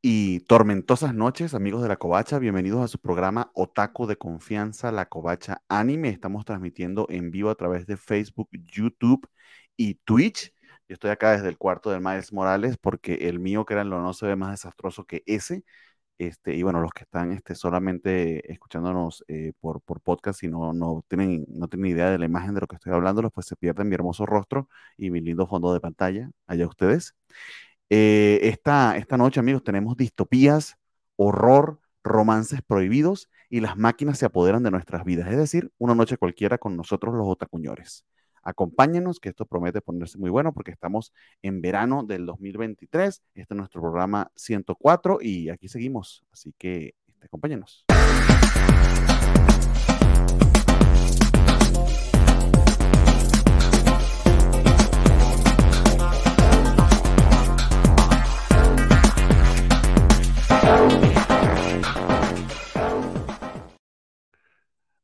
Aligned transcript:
y 0.00 0.40
tormentosas 0.40 1.12
noches, 1.12 1.52
amigos 1.52 1.82
de 1.82 1.88
la 1.88 1.96
Covacha. 1.96 2.38
Bienvenidos 2.38 2.82
a 2.82 2.88
su 2.88 3.00
programa 3.00 3.50
Otaku 3.52 4.06
de 4.06 4.16
Confianza, 4.16 4.92
la 4.92 5.06
Covacha 5.06 5.62
Anime. 5.68 6.08
Estamos 6.10 6.44
transmitiendo 6.44 7.06
en 7.10 7.32
vivo 7.32 7.50
a 7.50 7.56
través 7.56 7.84
de 7.86 7.96
Facebook, 7.96 8.48
YouTube 8.52 9.28
y 9.76 9.94
Twitch. 10.04 10.52
Yo 10.88 10.94
estoy 10.94 11.10
acá 11.10 11.32
desde 11.32 11.48
el 11.48 11.58
cuarto 11.58 11.90
del 11.90 12.00
Miles 12.00 12.32
Morales 12.32 12.76
porque 12.78 13.14
el 13.28 13.40
mío, 13.40 13.64
que 13.64 13.74
era 13.74 13.82
lo 13.82 14.00
no 14.00 14.12
se 14.12 14.26
ve 14.26 14.36
más 14.36 14.52
desastroso 14.52 15.04
que 15.04 15.24
ese. 15.26 15.64
Este, 16.18 16.54
y 16.54 16.62
bueno, 16.62 16.80
los 16.80 16.92
que 16.92 17.02
están 17.02 17.32
este, 17.32 17.56
solamente 17.56 18.52
escuchándonos 18.52 19.24
eh, 19.28 19.52
por, 19.60 19.80
por 19.82 20.00
podcast 20.00 20.44
y 20.44 20.48
no, 20.48 20.72
no, 20.74 21.04
tienen, 21.08 21.44
no 21.48 21.68
tienen 21.68 21.90
idea 21.90 22.10
de 22.10 22.18
la 22.18 22.26
imagen 22.26 22.54
de 22.54 22.60
lo 22.60 22.68
que 22.68 22.76
estoy 22.76 22.92
hablando, 22.92 23.28
pues 23.30 23.46
se 23.46 23.56
pierden 23.56 23.88
mi 23.88 23.96
hermoso 23.96 24.26
rostro 24.26 24.68
y 24.96 25.10
mi 25.10 25.20
lindo 25.20 25.46
fondo 25.48 25.74
de 25.74 25.80
pantalla. 25.80 26.30
Allá 26.46 26.66
ustedes. 26.68 27.14
Eh, 27.88 28.40
esta, 28.42 28.96
esta 28.96 29.16
noche, 29.16 29.40
amigos, 29.40 29.62
tenemos 29.62 29.96
distopías, 29.96 30.76
horror, 31.16 31.80
romances 32.02 32.60
prohibidos 32.62 33.28
y 33.48 33.60
las 33.60 33.76
máquinas 33.76 34.18
se 34.18 34.26
apoderan 34.26 34.62
de 34.62 34.70
nuestras 34.70 35.04
vidas. 35.04 35.30
Es 35.30 35.36
decir, 35.36 35.72
una 35.78 35.94
noche 35.94 36.16
cualquiera 36.16 36.58
con 36.58 36.76
nosotros 36.76 37.14
los 37.14 37.26
otacuñores. 37.28 38.04
Acompáñenos, 38.42 39.18
que 39.18 39.28
esto 39.28 39.44
promete 39.44 39.80
ponerse 39.80 40.18
muy 40.18 40.30
bueno 40.30 40.52
porque 40.52 40.70
estamos 40.70 41.12
en 41.42 41.60
verano 41.60 42.04
del 42.04 42.26
2023. 42.26 43.22
Este 43.34 43.54
es 43.54 43.58
nuestro 43.58 43.80
programa 43.80 44.30
104 44.36 45.18
y 45.20 45.48
aquí 45.48 45.68
seguimos. 45.68 46.24
Así 46.32 46.54
que 46.56 46.94
este, 47.06 47.26
acompáñenos. 47.26 47.84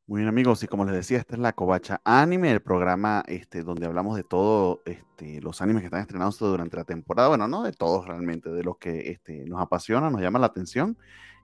Muy 0.08 0.18
bien 0.18 0.28
amigos, 0.28 0.62
y 0.64 0.66
como 0.66 0.84
les 0.84 0.94
decía, 0.94 1.18
esta 1.18 1.36
es 1.36 1.40
la 1.40 1.52
Covacha 1.52 2.00
Anime, 2.04 2.50
el 2.50 2.60
programa 2.60 3.22
este, 3.28 3.62
donde 3.62 3.86
hablamos 3.86 4.16
de 4.16 4.24
todos 4.24 4.80
este, 4.84 5.40
los 5.40 5.62
animes 5.62 5.82
que 5.82 5.86
están 5.86 6.00
estrenados 6.00 6.40
durante 6.40 6.76
la 6.76 6.82
temporada. 6.84 7.28
Bueno, 7.28 7.46
no 7.46 7.62
de 7.62 7.72
todos 7.72 8.06
realmente, 8.06 8.50
de 8.50 8.64
los 8.64 8.78
que 8.78 9.12
este, 9.12 9.44
nos 9.46 9.60
apasiona, 9.60 10.10
nos 10.10 10.20
llama 10.20 10.40
la 10.40 10.46
atención 10.46 10.98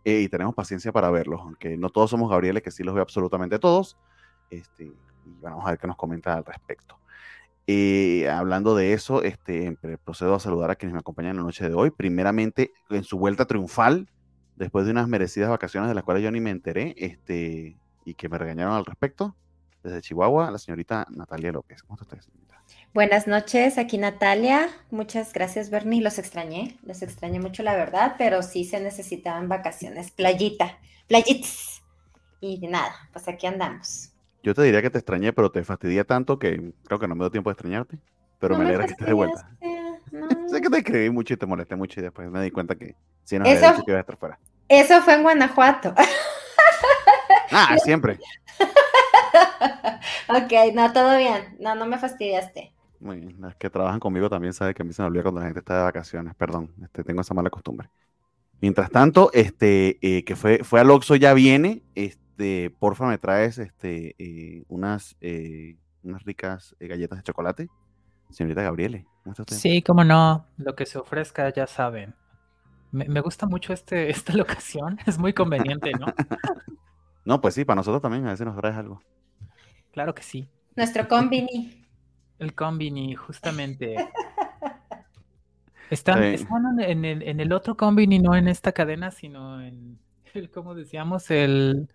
eh, 0.05 0.21
y 0.21 0.29
tenemos 0.29 0.57
paciencia 0.57 0.91
para 0.91 1.09
verlos, 1.11 1.41
aunque 1.41 1.77
no 1.77 1.89
todos 1.91 2.11
somos 2.11 2.29
Gabriel, 2.29 2.61
que 2.61 2.73
sí 2.73 2.83
los 2.83 2.97
ve 2.97 3.01
absolutamente 3.01 3.61
todos. 3.61 3.97
Este, 4.51 4.87
y 4.87 4.95
vamos 5.41 5.65
a 5.65 5.71
ver 5.71 5.79
qué 5.79 5.87
nos 5.87 5.97
comenta 5.97 6.35
al 6.35 6.45
respecto. 6.45 6.99
Eh, 7.69 8.29
hablando 8.29 8.75
de 8.75 8.93
eso, 8.93 9.23
este, 9.23 9.79
procedo 10.05 10.35
a 10.35 10.41
saludar 10.41 10.73
a 10.73 10.75
quienes 10.75 10.95
me 10.95 11.01
acompañan 11.01 11.31
en 11.31 11.37
la 11.37 11.43
noche 11.45 11.69
de 11.69 11.75
hoy. 11.75 11.93
Primeramente, 11.93 12.73
en 12.91 13.05
su 13.05 13.19
vuelta 13.19 13.47
triunfal, 13.47 14.11
después 14.57 14.85
de 14.85 14.91
unas 14.91 15.07
merecidas 15.07 15.49
vacaciones 15.49 15.89
de 15.89 15.95
las 15.95 16.03
cuales 16.03 16.25
yo 16.25 16.33
ni 16.33 16.41
me 16.41 16.51
enteré, 16.51 16.97
este, 16.99 17.79
y 18.09 18.15
que 18.15 18.29
me 18.29 18.39
regañaron 18.39 18.75
al 18.75 18.87
respecto. 18.87 19.37
Desde 19.83 20.01
Chihuahua, 20.01 20.51
la 20.51 20.59
señorita 20.59 21.07
Natalia 21.11 21.53
López. 21.53 21.83
¿Cómo 21.83 21.99
está 22.01 22.21
señorita? 22.21 22.63
Buenas 22.95 23.27
noches, 23.27 23.77
aquí 23.79 23.99
Natalia. 23.99 24.69
Muchas 24.91 25.33
gracias, 25.33 25.71
Bernie. 25.71 26.01
Los 26.01 26.19
extrañé, 26.19 26.79
los 26.83 27.03
extrañé 27.03 27.39
mucho, 27.39 27.63
la 27.63 27.77
verdad, 27.77 28.15
pero 28.19 28.43
sí 28.43 28.65
se 28.65 28.81
necesitaban 28.81 29.49
vacaciones. 29.49 30.11
Playita, 30.11 30.79
playitas. 31.07 31.83
Y 32.41 32.67
nada, 32.67 32.95
pues 33.13 33.29
aquí 33.29 33.47
andamos. 33.47 34.11
Yo 34.43 34.55
te 34.55 34.63
diría 34.63 34.81
que 34.81 34.91
te 34.91 34.99
extrañé, 34.99 35.33
pero 35.33 35.51
te 35.51 35.63
fastidié 35.63 36.05
tanto 36.05 36.39
que 36.39 36.73
creo 36.85 36.99
que 36.99 37.09
no 37.09 37.15
me 37.15 37.25
dio 37.25 37.31
tiempo 37.31 37.51
de 37.51 37.53
extrañarte. 37.53 37.99
Pero 38.39 38.57
me 38.57 38.65
alegra 38.65 38.87
que 38.87 38.93
estés 38.93 39.07
de 39.07 39.13
vuelta. 39.13 39.51
sé 40.49 40.61
que 40.61 40.71
te 40.71 40.79
escribí 40.79 41.11
mucho 41.11 41.35
y 41.35 41.37
te 41.37 41.47
molesté 41.47 41.77
mucho 41.77 42.01
y 42.01 42.05
después 42.05 42.31
me 42.31 42.43
di 42.43 42.51
cuenta 42.51 42.75
que 42.75 42.95
sí 43.25 43.39
nos 43.39 43.49
había 43.49 43.73
dicho 43.73 43.85
que 43.85 43.91
iba 43.91 43.99
a 43.99 44.01
estar 44.01 44.17
fuera. 44.17 44.39
Eso 44.69 45.03
fue 45.03 45.15
en 45.15 45.23
Guanajuato. 45.23 45.95
Ah, 47.51 47.77
siempre. 47.79 48.19
ok, 50.29 50.75
no, 50.75 50.93
todo 50.93 51.17
bien. 51.17 51.57
No, 51.59 51.75
no 51.75 51.87
me 51.87 51.99
fastidiaste. 51.99 52.73
Muy 53.01 53.21
bien. 53.21 53.41
Las 53.41 53.57
que 53.57 53.71
trabajan 53.71 54.01
conmigo 54.01 54.29
también 54.29 54.53
saben 54.53 54.75
que 54.75 54.83
a 54.83 54.85
mí 54.85 54.93
se 54.93 55.03
me 55.03 55.09
olvida 55.09 55.23
cuando 55.23 55.41
la 55.41 55.47
gente 55.47 55.61
está 55.61 55.77
de 55.77 55.83
vacaciones. 55.83 56.35
Perdón, 56.35 56.73
este, 56.83 57.05
tengo 57.05 57.21
esa 57.21 57.35
mala 57.35 57.51
costumbre. 57.51 57.89
Mientras 58.61 58.91
tanto, 58.91 59.31
este, 59.33 59.99
eh, 60.03 60.25
que 60.25 60.35
fue, 60.35 60.65
fue 60.65 60.81
al 60.81 60.91
Oxxo 60.91 61.15
ya 61.15 61.33
viene, 61.33 61.83
este, 61.95 62.71
porfa 62.79 63.07
me 63.07 63.19
traes 63.19 63.59
este, 63.59 64.17
eh, 64.19 64.65
unas, 64.69 65.17
eh, 65.21 65.77
unas 66.03 66.25
ricas 66.25 66.75
galletas 66.81 67.19
de 67.19 67.25
chocolate. 67.25 67.69
Señorita 68.31 68.63
Gabriele, 68.63 69.07
Sí, 69.47 69.83
cómo 69.83 70.05
no, 70.05 70.47
lo 70.57 70.75
que 70.75 70.87
se 70.87 70.99
ofrezca 70.99 71.51
ya 71.53 71.67
saben. 71.67 72.15
Me, 72.91 73.07
me 73.07 73.21
gusta 73.21 73.47
mucho 73.47 73.73
este, 73.73 74.11
esta 74.11 74.35
locación, 74.35 74.99
es 75.07 75.19
muy 75.19 75.33
conveniente, 75.33 75.93
¿no? 75.93 76.07
No, 77.29 77.43
pues 77.43 77.53
sí, 77.53 77.67
para 77.67 77.77
nosotros 77.77 78.01
también, 78.01 78.27
a 78.27 78.31
veces 78.31 78.47
nos 78.47 78.57
traes 78.57 78.75
algo. 78.75 79.03
Claro 79.93 80.15
que 80.15 80.23
sí. 80.23 80.49
Nuestro 80.75 81.07
combini. 81.07 81.85
El 82.39 82.55
combini, 82.55 83.15
justamente. 83.17 83.97
Están, 85.91 86.23
en, 86.23 87.05
el, 87.05 87.23
en, 87.23 87.41
el, 87.41 87.53
otro 87.53 87.77
combini, 87.77 88.19
no 88.19 88.35
en 88.35 88.49
esta 88.49 88.73
cadena, 88.73 89.11
sino 89.11 89.61
en 89.61 89.99
el, 90.33 90.51
como 90.51 90.75
decíamos, 90.75 91.31
el 91.31 91.91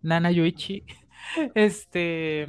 Nana 0.00 0.30
Yuichi. 0.30 0.84
Este. 1.54 2.46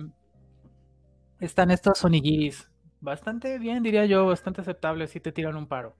Están 1.42 1.72
estos 1.72 2.02
onigiris. 2.06 2.70
Bastante 3.02 3.60
bien, 3.60 3.84
diría 3.84 4.06
yo, 4.06 4.26
bastante 4.28 4.62
aceptable 4.62 5.08
si 5.08 5.20
te 5.20 5.34
tiran 5.34 5.58
un 5.58 5.68
paro. 5.68 5.94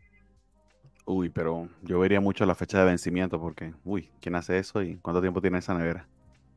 Uy, 1.04 1.28
pero 1.28 1.68
yo 1.82 2.00
vería 2.00 2.22
mucho 2.22 2.46
la 2.46 2.56
fecha 2.56 2.80
de 2.80 2.86
vencimiento 2.86 3.42
porque, 3.42 3.74
uy, 3.84 4.10
¿quién 4.22 4.36
hace 4.36 4.58
eso 4.58 4.82
y 4.82 4.96
cuánto 5.00 5.20
tiempo 5.20 5.42
tiene 5.42 5.58
esa 5.58 5.74
nevera? 5.74 6.08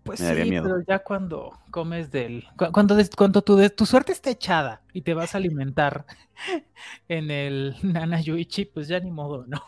Pues 0.04 0.18
sí, 0.18 0.26
pero 0.26 0.80
ya 0.80 0.98
cuando 0.98 1.58
comes 1.70 2.10
del. 2.10 2.44
Cuando, 2.56 2.96
cuando 3.16 3.42
tu, 3.42 3.68
tu 3.70 3.86
suerte 3.86 4.10
está 4.10 4.30
echada 4.30 4.82
y 4.92 5.02
te 5.02 5.14
vas 5.14 5.34
a 5.34 5.38
alimentar 5.38 6.06
en 7.08 7.30
el 7.30 7.76
Nana 7.82 8.20
Yuichi, 8.20 8.64
pues 8.64 8.88
ya 8.88 8.98
ni 8.98 9.10
modo, 9.10 9.44
¿no? 9.46 9.62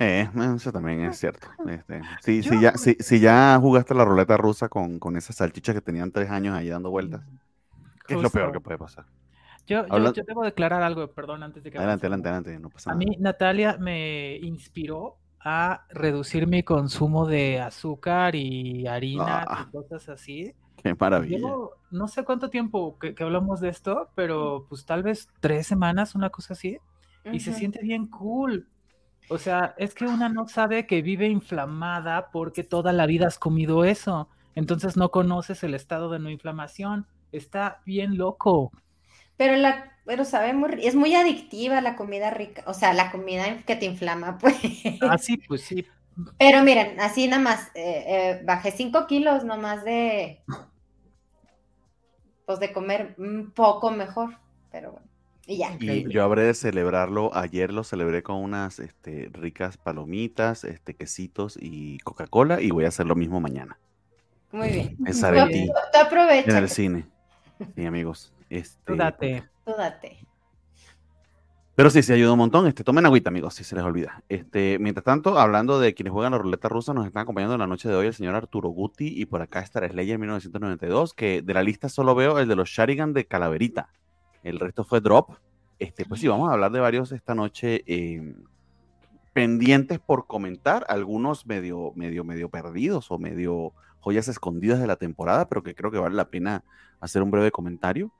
Eh, 0.00 0.28
eso 0.56 0.72
también 0.72 1.04
es 1.04 1.18
cierto. 1.18 1.46
Este, 1.68 2.02
sí, 2.22 2.42
si, 2.42 2.60
ya, 2.60 2.72
si, 2.76 3.20
ya 3.20 3.56
jugaste 3.60 3.94
la 3.94 4.04
ruleta 4.04 4.36
rusa 4.36 4.68
con, 4.68 4.98
con 4.98 5.16
esas 5.16 5.36
salchichas 5.36 5.76
que 5.76 5.80
tenían 5.80 6.10
tres 6.10 6.28
años 6.30 6.56
ahí 6.56 6.68
dando 6.68 6.90
vueltas, 6.90 7.22
¿qué 8.08 8.14
es 8.14 8.22
lo 8.22 8.30
peor 8.30 8.50
que 8.52 8.60
puede 8.60 8.78
pasar? 8.78 9.04
Yo, 9.64 9.86
yo, 9.86 10.12
yo, 10.12 10.24
debo 10.24 10.42
declarar 10.42 10.82
algo, 10.82 11.06
perdón, 11.12 11.44
antes 11.44 11.62
de 11.62 11.70
que... 11.70 11.78
Adelante, 11.78 12.06
adelante, 12.06 12.28
adelante, 12.28 12.58
no 12.58 12.68
pasa 12.68 12.90
nada. 12.90 12.96
A 12.96 12.98
mí, 12.98 13.16
Natalia 13.20 13.76
me 13.78 14.38
inspiró 14.38 15.18
a 15.44 15.86
reducir 15.90 16.46
mi 16.46 16.62
consumo 16.62 17.26
de 17.26 17.60
azúcar 17.60 18.34
y 18.34 18.86
harina 18.86 19.44
y 19.44 19.46
ah. 19.48 19.68
cosas 19.72 20.08
así. 20.08 20.54
Qué 20.82 20.94
maravilla. 20.98 21.38
no 21.90 22.08
sé 22.08 22.24
cuánto 22.24 22.50
tiempo 22.50 22.98
que, 22.98 23.14
hablamos 23.20 23.60
de 23.60 23.68
esto, 23.68 24.10
pero 24.14 24.66
pues 24.68 24.84
tal 24.84 25.02
vez 25.02 25.28
tres 25.40 25.66
semanas, 25.66 26.14
una 26.14 26.30
cosa 26.30 26.54
así, 26.54 26.78
y 27.24 27.40
se 27.40 27.52
siente 27.52 27.80
bien 27.82 28.08
cool. 28.08 28.68
O 29.28 29.38
sea, 29.38 29.74
es 29.78 29.94
que 29.94 30.04
una 30.04 30.28
no 30.28 30.48
sabe 30.48 30.86
que 30.86 31.02
vive 31.02 31.28
inflamada 31.28 32.30
porque 32.32 32.64
toda 32.64 32.92
la 32.92 33.06
vida 33.06 33.28
has 33.28 33.38
comido 33.38 33.84
eso. 33.84 34.28
Entonces 34.54 34.96
no 34.96 35.10
conoces 35.10 35.62
el 35.62 35.74
estado 35.74 36.10
de 36.10 36.18
no 36.18 36.30
inflamación. 36.30 37.06
Está 37.30 37.80
bien 37.86 38.18
loco. 38.18 38.72
Pero 39.36 39.56
la 39.56 39.91
pero 40.04 40.24
sabe 40.24 40.52
muy, 40.52 40.84
es 40.84 40.94
muy 40.94 41.14
adictiva 41.14 41.80
la 41.80 41.96
comida 41.96 42.30
rica, 42.30 42.62
o 42.66 42.74
sea, 42.74 42.92
la 42.92 43.10
comida 43.10 43.58
que 43.66 43.76
te 43.76 43.86
inflama, 43.86 44.38
pues. 44.40 44.56
Ah, 45.00 45.18
sí, 45.18 45.36
pues 45.36 45.62
sí. 45.62 45.86
Pero 46.38 46.62
miren, 46.62 47.00
así 47.00 47.26
nada 47.26 47.42
más, 47.42 47.68
eh, 47.74 48.04
eh, 48.06 48.42
bajé 48.44 48.70
5 48.70 49.06
kilos 49.06 49.44
nomás 49.44 49.82
de, 49.84 50.42
pues 52.44 52.60
de 52.60 52.72
comer 52.72 53.14
un 53.16 53.50
poco 53.54 53.90
mejor, 53.90 54.36
pero 54.70 54.92
bueno. 54.92 55.06
Y 55.46 55.58
ya. 55.58 55.76
Y 55.80 56.08
yo 56.08 56.22
habré 56.22 56.42
de 56.42 56.54
celebrarlo, 56.54 57.34
ayer 57.34 57.72
lo 57.72 57.82
celebré 57.82 58.22
con 58.22 58.36
unas 58.36 58.78
este, 58.78 59.28
ricas 59.32 59.76
palomitas, 59.76 60.64
este, 60.64 60.94
quesitos 60.94 61.58
y 61.60 61.98
Coca-Cola 62.00 62.60
y 62.60 62.70
voy 62.70 62.84
a 62.84 62.88
hacer 62.88 63.06
lo 63.06 63.16
mismo 63.16 63.40
mañana. 63.40 63.78
Muy 64.52 64.68
bien. 64.68 64.96
En 65.04 65.12
Tú, 65.92 65.98
aprovecha. 65.98 66.50
En 66.50 66.56
el 66.56 66.68
cine. 66.68 67.06
Sí, 67.74 67.86
amigos. 67.86 68.32
Este, 68.50 68.94
date. 68.94 69.51
Tú. 69.64 69.72
Pero 71.74 71.88
sí, 71.88 72.02
se 72.02 72.12
ayuda 72.12 72.32
un 72.32 72.38
montón. 72.38 72.66
Este, 72.66 72.84
tomen 72.84 73.06
agüita, 73.06 73.30
amigos, 73.30 73.54
si 73.54 73.64
se 73.64 73.74
les 73.74 73.84
olvida. 73.84 74.22
Este, 74.28 74.78
mientras 74.78 75.04
tanto, 75.04 75.38
hablando 75.38 75.80
de 75.80 75.94
quienes 75.94 76.12
juegan 76.12 76.32
la 76.32 76.38
ruleta 76.38 76.68
rusa, 76.68 76.92
nos 76.92 77.06
están 77.06 77.22
acompañando 77.22 77.54
en 77.54 77.60
la 77.60 77.66
noche 77.66 77.88
de 77.88 77.94
hoy 77.94 78.06
el 78.06 78.14
señor 78.14 78.34
Arturo 78.34 78.68
Guti 78.68 79.08
y 79.08 79.24
por 79.24 79.40
acá 79.40 79.60
está 79.60 79.86
Slayer 79.88 80.18
1992, 80.18 81.14
que 81.14 81.40
de 81.40 81.54
la 81.54 81.62
lista 81.62 81.88
solo 81.88 82.14
veo 82.14 82.38
el 82.38 82.48
de 82.48 82.56
los 82.56 82.68
Sharigan 82.68 83.14
de 83.14 83.26
Calaverita. 83.26 83.88
El 84.42 84.60
resto 84.60 84.84
fue 84.84 85.00
Drop. 85.00 85.30
Este, 85.78 86.04
pues 86.04 86.20
sí, 86.20 86.28
vamos 86.28 86.50
a 86.50 86.52
hablar 86.52 86.72
de 86.72 86.80
varios 86.80 87.10
esta 87.10 87.34
noche 87.34 87.82
em, 87.86 88.34
pendientes 89.32 89.98
por 89.98 90.26
comentar, 90.26 90.84
algunos 90.88 91.46
medio, 91.46 91.92
medio, 91.96 92.22
medio 92.22 92.50
perdidos 92.50 93.10
o 93.10 93.18
medio 93.18 93.72
joyas 94.00 94.28
escondidas 94.28 94.78
de 94.78 94.86
la 94.86 94.96
temporada, 94.96 95.48
pero 95.48 95.62
que 95.62 95.74
creo 95.74 95.90
que 95.90 95.98
vale 95.98 96.16
la 96.16 96.28
pena 96.28 96.64
hacer 97.00 97.22
un 97.22 97.30
breve 97.30 97.50
comentario. 97.50 98.12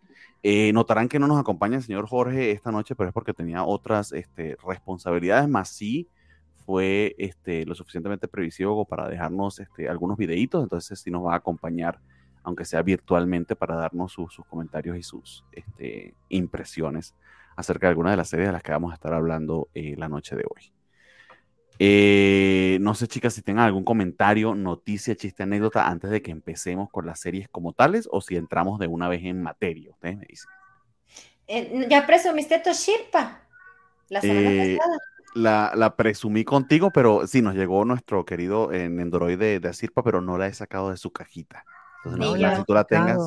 Eh, 0.43 0.73
notarán 0.73 1.09
que 1.09 1.21
no 1.21 1.29
nos 1.29 1.39
acompaña 1.39 1.77
el 1.77 1.83
señor 1.83 2.09
Jorge 2.09 2.51
esta 2.51 2.73
noche, 2.73 2.97
pero 2.97 3.09
es 3.09 3.15
porque 3.15 3.33
tenía 3.33 3.65
otras 3.65 4.13
este, 4.13 4.57
responsabilidades, 4.67 5.49
más 5.49 5.69
sí 5.69 6.09
fue 6.67 7.15
este, 7.19 7.65
lo 7.65 7.75
suficientemente 7.75 8.29
previsivo 8.29 8.85
para 8.85 9.09
dejarnos 9.09 9.61
este, 9.61 9.89
algunos 9.89 10.17
videitos, 10.17 10.63
entonces 10.63 10.99
sí 10.99 11.11
nos 11.11 11.25
va 11.25 11.35
a 11.35 11.37
acompañar, 11.37 12.01
aunque 12.43 12.65
sea 12.65 12.83
virtualmente, 12.83 13.57
para 13.57 13.77
darnos 13.77 14.13
sus 14.13 14.45
comentarios 14.49 14.97
y 14.97 15.03
sus 15.03 15.45
este, 15.53 16.15
impresiones 16.29 17.15
acerca 17.57 17.87
de 17.87 17.91
algunas 17.91 18.13
de 18.13 18.17
las 18.17 18.29
series 18.29 18.49
de 18.49 18.53
las 18.53 18.63
que 18.63 18.73
vamos 18.73 18.93
a 18.93 18.95
estar 18.95 19.13
hablando 19.13 19.69
eh, 19.75 19.95
la 19.97 20.09
noche 20.09 20.37
de 20.37 20.45
hoy. 20.45 20.73
Eh, 21.85 22.79
no 22.81 22.95
sé, 22.95 23.09
chicas, 23.09 23.35
si 23.35 23.43
tengan 23.43 23.65
algún 23.65 23.83
comentario, 23.83 24.55
noticia, 24.55 25.17
chiste, 25.17 25.43
anécdota 25.43 25.89
antes 25.89 26.11
de 26.11 26.23
que 26.23 26.31
empecemos 26.31 26.89
con 26.91 27.07
las 27.07 27.19
series 27.19 27.49
como 27.49 27.73
tales 27.73 28.09
o 28.13 28.21
si 28.21 28.37
entramos 28.37 28.79
de 28.79 28.87
una 28.87 29.09
vez 29.09 29.25
en 29.25 29.43
materia. 29.43 29.91
Ustedes 29.91 30.17
me 30.17 30.27
dicen. 30.27 30.51
Eh, 31.49 31.87
ya 31.91 32.07
presumiste 32.07 32.61
tu 32.61 32.71
Shirpa 32.71 33.41
la 34.09 34.21
semana 34.21 34.79
pasada 34.79 34.99
la, 35.35 35.95
presumí 35.97 36.45
contigo, 36.45 36.91
pero 36.91 37.27
sí, 37.27 37.43
nos 37.43 37.55
llegó 37.55 37.85
nuestro 37.85 38.25
querido 38.25 38.73
en 38.73 39.01
Android 39.01 39.39
de, 39.39 39.61
de 39.61 39.69
Asirpa, 39.69 40.03
pero 40.03 40.21
no 40.21 40.39
la 40.39 40.47
he 40.47 40.55
sacado 40.55 40.91
de 40.91 40.97
su 40.97 41.11
cajita. 41.11 41.65
Entonces, 42.05 42.41
no, 42.41 42.57
si 42.57 42.65
tú 42.65 42.75
la 42.75 42.85
tengas. 42.85 43.19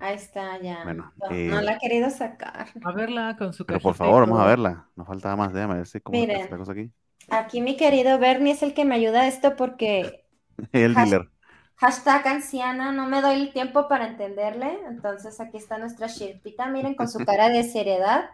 Ahí 0.00 0.14
está, 0.14 0.60
ya. 0.60 0.84
Bueno, 0.84 1.12
no, 1.18 1.30
eh, 1.30 1.50
la 1.62 1.72
he 1.72 1.78
querido 1.78 2.08
sacar. 2.10 2.68
A 2.84 2.92
verla 2.92 3.36
con 3.36 3.52
su 3.52 3.64
cajita. 3.64 3.78
Pero 3.78 3.82
por 3.82 3.94
favor, 3.94 4.20
vamos 4.26 4.40
a 4.40 4.46
verla. 4.46 4.86
Nos 4.94 5.06
faltaba 5.06 5.36
más, 5.36 5.52
déjame 5.52 5.76
ver 5.76 5.86
si 5.86 6.00
cómo 6.00 6.16
está 6.18 6.50
la 6.50 6.58
cosa 6.58 6.72
aquí. 6.72 6.92
Aquí 7.28 7.60
mi 7.60 7.76
querido 7.76 8.18
Bernie 8.18 8.52
es 8.52 8.62
el 8.62 8.74
que 8.74 8.84
me 8.84 8.94
ayuda 8.94 9.22
a 9.22 9.28
esto 9.28 9.56
porque. 9.56 10.24
el 10.72 10.94
dealer. 10.94 11.28
Hashtag 11.76 12.26
anciana, 12.26 12.90
no 12.90 13.06
me 13.06 13.20
doy 13.20 13.42
el 13.42 13.52
tiempo 13.52 13.86
para 13.86 14.08
entenderle. 14.08 14.78
Entonces 14.88 15.40
aquí 15.40 15.58
está 15.58 15.78
nuestra 15.78 16.08
Shirpita, 16.08 16.66
miren, 16.66 16.94
con 16.94 17.08
su 17.08 17.20
cara 17.24 17.48
de 17.50 17.62
seriedad. 17.62 18.30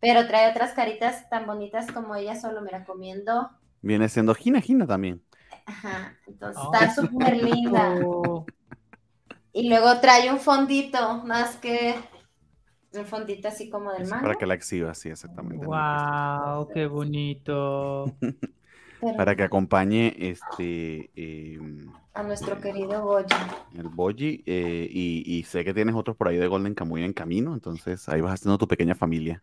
Pero 0.00 0.26
trae 0.26 0.50
otras 0.50 0.72
caritas 0.72 1.28
tan 1.28 1.46
bonitas 1.46 1.92
como 1.92 2.16
ella 2.16 2.40
solo 2.40 2.62
me 2.62 2.70
la 2.70 2.84
comiendo. 2.84 3.50
Viene 3.82 4.08
siendo 4.08 4.34
Gina 4.34 4.60
Gina 4.60 4.86
también. 4.86 5.22
Ajá, 5.66 6.16
entonces 6.26 6.62
está 6.64 6.94
súper 6.94 7.36
linda. 7.36 7.94
Y 9.52 9.68
luego 9.68 10.00
trae 10.00 10.32
un 10.32 10.38
fondito, 10.38 11.18
más 11.24 11.56
que 11.56 11.94
un 12.92 13.06
fondito 13.06 13.48
así 13.48 13.70
como 13.70 13.92
del 13.92 14.08
mar. 14.08 14.22
Para 14.22 14.34
que 14.34 14.46
la 14.46 14.54
exhiba, 14.54 14.94
sí, 14.94 15.08
exactamente. 15.08 15.64
¡Wow! 15.64 16.68
¡Qué 16.72 16.86
bonito! 16.86 18.12
para 19.16 19.34
que 19.34 19.42
acompañe 19.42 20.14
este 20.18 21.10
em, 21.14 21.90
a 22.12 22.22
nuestro 22.22 22.60
querido 22.60 23.02
Boji. 23.02 23.34
El 23.74 23.88
Boji, 23.88 24.42
eh, 24.44 24.86
y, 24.90 25.22
y, 25.26 25.42
sé 25.44 25.64
que 25.64 25.72
tienes 25.72 25.94
otros 25.94 26.16
por 26.16 26.28
ahí 26.28 26.36
de 26.36 26.46
Golden 26.48 26.74
Kamuy 26.74 27.04
en 27.04 27.12
camino, 27.12 27.54
entonces 27.54 28.08
ahí 28.08 28.20
vas 28.20 28.34
haciendo 28.34 28.58
tu 28.58 28.68
pequeña 28.68 28.94
familia. 28.94 29.42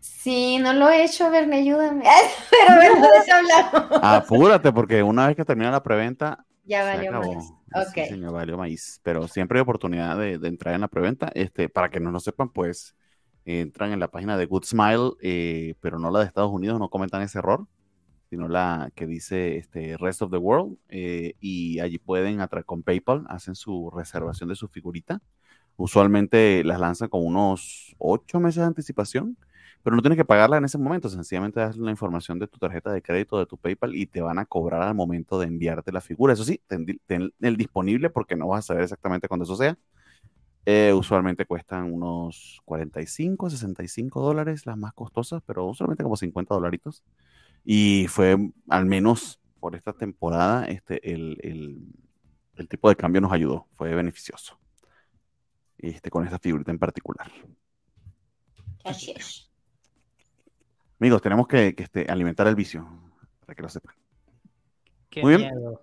Sí, 0.00 0.58
no 0.58 0.72
lo 0.72 0.90
he 0.90 1.04
hecho, 1.04 1.30
Verne, 1.30 1.58
ayúdame. 1.58 2.04
Pero 2.50 2.76
bueno, 2.76 3.08
de 3.24 3.32
hablar. 3.32 3.88
Apúrate, 4.02 4.72
porque 4.72 5.02
una 5.02 5.28
vez 5.28 5.36
que 5.36 5.44
termina 5.44 5.70
la 5.70 5.82
preventa. 5.82 6.44
Ya 6.64 6.84
valió 6.84 7.12
maíz. 7.74 7.88
Sí, 7.94 8.06
señor, 8.06 8.32
valió 8.32 8.56
maíz. 8.58 9.00
Pero 9.02 9.28
siempre 9.28 9.58
hay 9.58 9.62
oportunidad 9.62 10.18
de, 10.18 10.34
entrar 10.46 10.74
en 10.74 10.82
la 10.82 10.88
preventa. 10.88 11.30
Este, 11.34 11.68
para 11.68 11.90
que 11.90 12.00
no 12.00 12.10
lo 12.10 12.20
sepan, 12.20 12.50
pues 12.50 12.94
entran 13.44 13.92
en 13.92 14.00
la 14.00 14.08
página 14.08 14.36
de 14.36 14.46
Good 14.46 14.64
Smile, 14.64 15.12
eh, 15.20 15.74
pero 15.80 15.98
no 15.98 16.10
la 16.10 16.20
de 16.20 16.26
Estados 16.26 16.52
Unidos, 16.52 16.78
no 16.78 16.88
comentan 16.88 17.22
ese 17.22 17.38
error, 17.38 17.66
sino 18.30 18.48
la 18.48 18.92
que 18.94 19.06
dice 19.06 19.56
este, 19.56 19.96
Rest 19.96 20.22
of 20.22 20.30
the 20.30 20.36
World. 20.36 20.78
Eh, 20.88 21.34
y 21.40 21.80
allí 21.80 21.98
pueden, 21.98 22.38
con 22.64 22.82
PayPal, 22.82 23.24
hacen 23.28 23.54
su 23.54 23.90
reservación 23.90 24.48
de 24.48 24.56
su 24.56 24.68
figurita. 24.68 25.20
Usualmente 25.76 26.62
las 26.64 26.78
lanzan 26.80 27.08
con 27.08 27.24
unos 27.26 27.94
ocho 27.98 28.40
meses 28.40 28.60
de 28.60 28.66
anticipación 28.66 29.36
pero 29.82 29.96
no 29.96 30.02
tienes 30.02 30.16
que 30.16 30.24
pagarla 30.24 30.58
en 30.58 30.64
ese 30.64 30.78
momento, 30.78 31.08
sencillamente 31.08 31.60
das 31.60 31.76
la 31.76 31.90
información 31.90 32.38
de 32.38 32.46
tu 32.46 32.58
tarjeta 32.58 32.92
de 32.92 33.02
crédito, 33.02 33.38
de 33.38 33.46
tu 33.46 33.56
PayPal 33.58 33.94
y 33.94 34.06
te 34.06 34.20
van 34.20 34.38
a 34.38 34.46
cobrar 34.46 34.82
al 34.82 34.94
momento 34.94 35.38
de 35.38 35.46
enviarte 35.46 35.92
la 35.92 36.00
figura. 36.00 36.32
Eso 36.34 36.44
sí, 36.44 36.60
ten, 36.66 36.86
el 37.40 37.56
disponible 37.56 38.10
porque 38.10 38.36
no 38.36 38.48
vas 38.48 38.60
a 38.60 38.68
saber 38.68 38.84
exactamente 38.84 39.28
cuándo 39.28 39.44
eso 39.44 39.56
sea. 39.56 39.76
Eh, 40.64 40.92
usualmente 40.94 41.44
cuestan 41.44 41.92
unos 41.92 42.60
45, 42.64 43.50
65 43.50 44.20
dólares 44.22 44.64
las 44.66 44.76
más 44.78 44.92
costosas, 44.94 45.42
pero 45.44 45.66
usualmente 45.66 46.04
como 46.04 46.16
50 46.16 46.54
dolaritos. 46.54 47.02
Y 47.64 48.06
fue, 48.08 48.36
al 48.68 48.86
menos 48.86 49.40
por 49.60 49.74
esta 49.74 49.92
temporada, 49.92 50.64
este, 50.66 51.12
el, 51.12 51.38
el 52.56 52.68
tipo 52.68 52.88
de 52.88 52.96
cambio 52.96 53.20
nos 53.20 53.32
ayudó, 53.32 53.66
fue 53.76 53.94
beneficioso. 53.94 54.58
Este, 55.78 56.10
con 56.10 56.24
esta 56.24 56.38
figurita 56.38 56.70
en 56.70 56.78
particular. 56.78 57.30
Así 58.84 59.12
es. 59.16 59.51
Amigos, 61.02 61.20
tenemos 61.20 61.48
que, 61.48 61.74
este, 61.76 62.06
alimentar 62.08 62.46
el 62.46 62.54
vicio, 62.54 62.86
para 63.40 63.56
que 63.56 63.62
lo 63.62 63.68
sepan. 63.68 63.92
Muy 65.20 65.36
bien. 65.36 65.52
Miedo. 65.52 65.82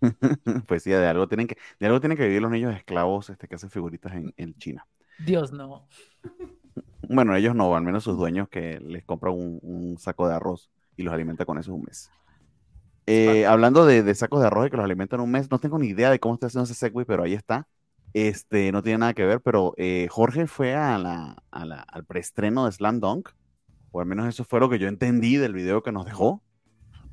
pues 0.68 0.84
sí, 0.84 0.90
de 0.90 1.04
algo 1.04 1.26
tienen 1.26 1.48
que, 1.48 1.56
de 1.80 1.86
algo 1.86 1.98
tienen 1.98 2.16
que 2.16 2.28
vivir 2.28 2.40
los 2.40 2.52
niños 2.52 2.72
esclavos 2.76 3.28
este, 3.28 3.48
que 3.48 3.56
hacen 3.56 3.70
figuritas 3.70 4.12
en, 4.14 4.54
China. 4.54 4.86
Dios 5.18 5.50
no. 5.50 5.88
Bueno, 7.08 7.34
ellos 7.34 7.56
no, 7.56 7.74
al 7.74 7.82
menos 7.82 8.04
sus 8.04 8.16
dueños 8.16 8.48
que 8.48 8.78
les 8.78 9.04
compran 9.04 9.34
un, 9.34 9.96
saco 9.98 10.28
de 10.28 10.36
arroz 10.36 10.70
y 10.96 11.02
los 11.02 11.12
alimenta 11.12 11.44
con 11.44 11.58
eso 11.58 11.74
un 11.74 11.82
mes. 11.82 12.08
Eh, 13.06 13.46
hablando 13.46 13.84
de, 13.84 14.14
sacos 14.14 14.40
de 14.40 14.46
arroz 14.46 14.68
y 14.68 14.70
que 14.70 14.76
los 14.76 14.84
alimentan 14.84 15.18
un 15.18 15.30
mes, 15.32 15.50
no 15.50 15.58
tengo 15.58 15.76
ni 15.76 15.88
idea 15.88 16.08
de 16.08 16.20
cómo 16.20 16.34
está 16.34 16.46
haciendo 16.46 16.66
ese 16.66 16.74
segue, 16.74 17.04
pero 17.04 17.24
ahí 17.24 17.34
está. 17.34 17.66
Este, 18.12 18.70
no 18.70 18.84
tiene 18.84 18.98
nada 18.98 19.14
que 19.14 19.24
ver, 19.24 19.40
pero 19.40 19.74
eh, 19.76 20.06
Jorge 20.08 20.46
fue 20.46 20.76
a 20.76 20.98
la, 20.98 21.42
al 21.50 22.04
preestreno 22.04 22.66
de 22.66 22.70
Slam 22.70 23.00
Dunk 23.00 23.30
o 23.96 24.00
al 24.00 24.06
menos 24.06 24.28
eso 24.28 24.44
fue 24.44 24.60
lo 24.60 24.68
que 24.68 24.78
yo 24.78 24.88
entendí 24.88 25.36
del 25.36 25.54
video 25.54 25.82
que 25.82 25.90
nos 25.90 26.04
dejó. 26.04 26.42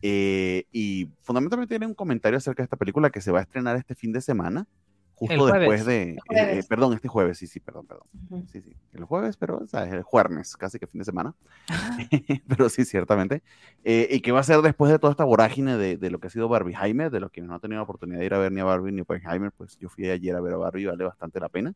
Eh, 0.02 0.66
y 0.74 1.10
fundamentalmente 1.22 1.72
tiene 1.72 1.86
un 1.86 1.94
comentario 1.94 2.38
acerca 2.38 2.62
de 2.62 2.66
esta 2.66 2.76
película 2.76 3.10
que 3.10 3.22
se 3.22 3.32
va 3.32 3.40
a 3.40 3.44
estrenar 3.44 3.78
este 3.78 3.96
fin 3.96 4.12
de 4.12 4.20
semana, 4.20 4.68
justo 5.16 5.46
después 5.46 5.86
de, 5.86 6.18
eh, 6.36 6.62
perdón, 6.68 6.92
este 6.92 7.08
jueves, 7.08 7.38
sí, 7.38 7.48
sí, 7.48 7.62
perdón, 7.62 7.88
perdón. 7.88 8.08
Sí, 8.52 8.62
sí, 8.62 8.76
el 8.92 9.06
jueves, 9.06 9.38
pero 9.38 9.60
o 9.60 9.68
sea, 9.68 9.86
el 9.86 10.04
jueves, 10.04 10.58
casi 10.58 10.78
que 10.78 10.88
fin 10.88 11.00
de 11.00 11.06
semana. 11.06 11.34
pero 12.50 12.68
sí, 12.68 12.84
ciertamente. 12.84 13.44
Eh, 13.86 14.10
y 14.12 14.20
que 14.20 14.34
va 14.34 14.42
a 14.42 14.44
ser 14.44 14.62
después 14.62 14.92
de 14.92 15.00
toda 15.00 15.12
esta 15.12 15.24
vorágine 15.24 15.78
de, 15.78 15.96
de, 15.96 16.12
lo 16.12 16.20
que 16.20 16.28
ha 16.28 16.32
sido 16.32 16.50
Barbieheimer, 16.50 17.10
de 17.10 17.22
los 17.22 17.32
que 17.32 17.42
no 17.42 17.54
han 17.54 17.62
tenido 17.62 17.78
la 17.78 17.84
oportunidad 17.84 18.20
de 18.20 18.26
ir 18.26 18.34
a 18.34 18.40
ver 18.40 18.52
ni 18.52 18.60
a 18.60 18.66
Barbie 18.66 18.92
ni 18.92 19.00
a 19.00 19.04
Oppenheimer, 19.04 19.54
pues 19.54 19.78
yo 19.78 19.88
fui 19.88 20.10
ayer 20.10 20.36
a 20.36 20.42
ver 20.42 20.56
a 20.56 20.58
Barbie, 20.58 20.88
vale 20.88 21.06
bastante 21.06 21.40
la 21.40 21.48
pena. 21.48 21.74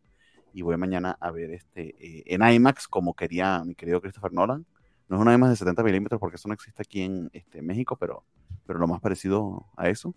Y 0.52 0.64
voy 0.64 0.76
mañana 0.76 1.16
a 1.22 1.32
ver 1.32 1.52
este 1.52 1.96
en 2.34 2.42
IMAX, 2.42 2.90
como 2.90 3.14
quería 3.14 3.64
mi 3.64 3.74
querido 3.74 4.02
Christopher 4.02 4.34
Nolan. 4.34 4.66
No 5.10 5.18
es 5.18 5.22
una 5.22 5.34
IMAX 5.34 5.52
de 5.52 5.56
70 5.58 5.84
milímetros 5.84 6.20
porque 6.20 6.36
eso 6.36 6.48
no 6.48 6.54
existe 6.54 6.82
aquí 6.82 7.02
en 7.02 7.30
este, 7.34 7.62
México, 7.62 7.96
pero, 7.98 8.26
pero 8.66 8.80
lo 8.80 8.88
más 8.88 9.00
parecido 9.00 9.66
a 9.78 9.90
eso, 9.90 10.14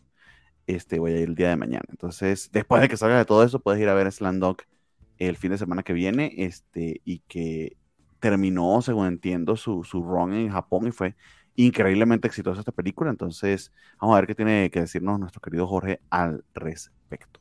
este, 0.67 0.99
voy 0.99 1.13
a 1.13 1.21
ir 1.21 1.29
el 1.29 1.35
día 1.35 1.51
de 1.51 1.57
mañana. 1.57 1.85
Entonces, 1.89 2.51
después 2.53 2.83
de 2.83 2.89
que 2.89 2.97
salga 2.97 3.19
de 3.19 3.25
todo 3.25 3.45
eso, 3.45 3.61
puedes 3.61 3.81
ir 3.81 3.89
a 3.89 3.95
ver 3.95 4.11
Slandog 4.11 4.57
el 5.19 5.37
fin 5.37 5.53
de 5.53 5.59
semana 5.59 5.83
que 5.83 5.93
viene, 5.93 6.33
este, 6.39 7.03
y 7.05 7.21
que 7.21 7.77
terminó, 8.21 8.81
según 8.83 9.07
entiendo, 9.07 9.57
su, 9.57 9.85
su 9.85 10.03
run 10.03 10.33
en 10.35 10.51
Japón 10.51 10.87
y 10.87 10.93
fue 10.93 11.15
increíblemente 11.57 12.29
exitosa 12.29 12.61
esta 12.61 12.73
película. 12.73 13.11
Entonces, 13.11 13.73
vamos 14.01 14.17
a 14.17 14.21
ver 14.21 14.27
qué 14.27 14.35
tiene 14.35 14.71
que 14.71 14.81
decirnos 14.81 15.19
nuestro 15.19 15.41
querido 15.41 15.67
Jorge 15.67 16.01
al 16.11 16.45
respecto. 16.55 17.41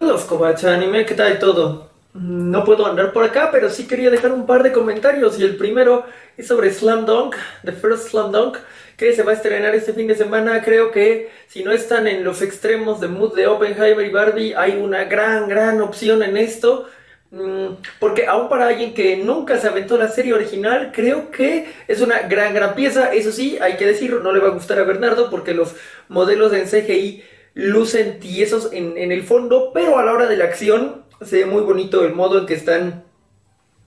Los 0.00 0.30
Anime, 0.64 1.04
¿qué 1.04 1.14
tal 1.14 1.38
todo? 1.38 1.97
No 2.14 2.64
puedo 2.64 2.86
andar 2.86 3.12
por 3.12 3.22
acá, 3.24 3.50
pero 3.52 3.68
sí 3.68 3.86
quería 3.86 4.10
dejar 4.10 4.32
un 4.32 4.46
par 4.46 4.62
de 4.62 4.72
comentarios. 4.72 5.38
Y 5.38 5.44
el 5.44 5.56
primero 5.56 6.04
es 6.36 6.46
sobre 6.46 6.72
Slam 6.72 7.04
Dunk, 7.04 7.36
The 7.64 7.72
First 7.72 8.08
Slam 8.08 8.32
Dunk, 8.32 8.56
que 8.96 9.12
se 9.12 9.22
va 9.22 9.32
a 9.32 9.34
estrenar 9.34 9.74
este 9.74 9.92
fin 9.92 10.06
de 10.06 10.14
semana. 10.14 10.62
Creo 10.62 10.90
que 10.90 11.30
si 11.46 11.62
no 11.62 11.70
están 11.70 12.06
en 12.06 12.24
los 12.24 12.40
extremos 12.42 13.00
de 13.00 13.08
mood 13.08 13.34
de 13.36 13.46
Oppenheimer 13.46 14.06
y 14.06 14.10
Barbie, 14.10 14.54
hay 14.54 14.72
una 14.72 15.04
gran, 15.04 15.48
gran 15.48 15.80
opción 15.82 16.22
en 16.22 16.36
esto. 16.36 16.88
Mm, 17.30 17.74
porque 18.00 18.26
aún 18.26 18.48
para 18.48 18.68
alguien 18.68 18.94
que 18.94 19.18
nunca 19.18 19.58
se 19.58 19.68
aventó 19.68 19.98
la 19.98 20.08
serie 20.08 20.32
original, 20.32 20.92
creo 20.94 21.30
que 21.30 21.70
es 21.86 22.00
una 22.00 22.20
gran, 22.20 22.54
gran 22.54 22.74
pieza. 22.74 23.12
Eso 23.12 23.32
sí, 23.32 23.58
hay 23.60 23.76
que 23.76 23.86
decirlo, 23.86 24.20
no 24.20 24.32
le 24.32 24.40
va 24.40 24.48
a 24.48 24.52
gustar 24.52 24.78
a 24.78 24.84
Bernardo 24.84 25.28
porque 25.30 25.52
los 25.52 25.74
modelos 26.08 26.54
en 26.54 26.66
CGI 26.66 27.22
lucen 27.54 28.18
tiesos 28.18 28.72
en, 28.72 28.96
en 28.96 29.12
el 29.12 29.22
fondo, 29.24 29.72
pero 29.74 29.98
a 29.98 30.04
la 30.04 30.12
hora 30.12 30.26
de 30.26 30.36
la 30.36 30.44
acción 30.44 31.07
se 31.20 31.38
ve 31.38 31.46
muy 31.46 31.62
bonito 31.62 32.04
el 32.04 32.14
modo 32.14 32.38
en 32.38 32.46
que 32.46 32.54
están 32.54 33.04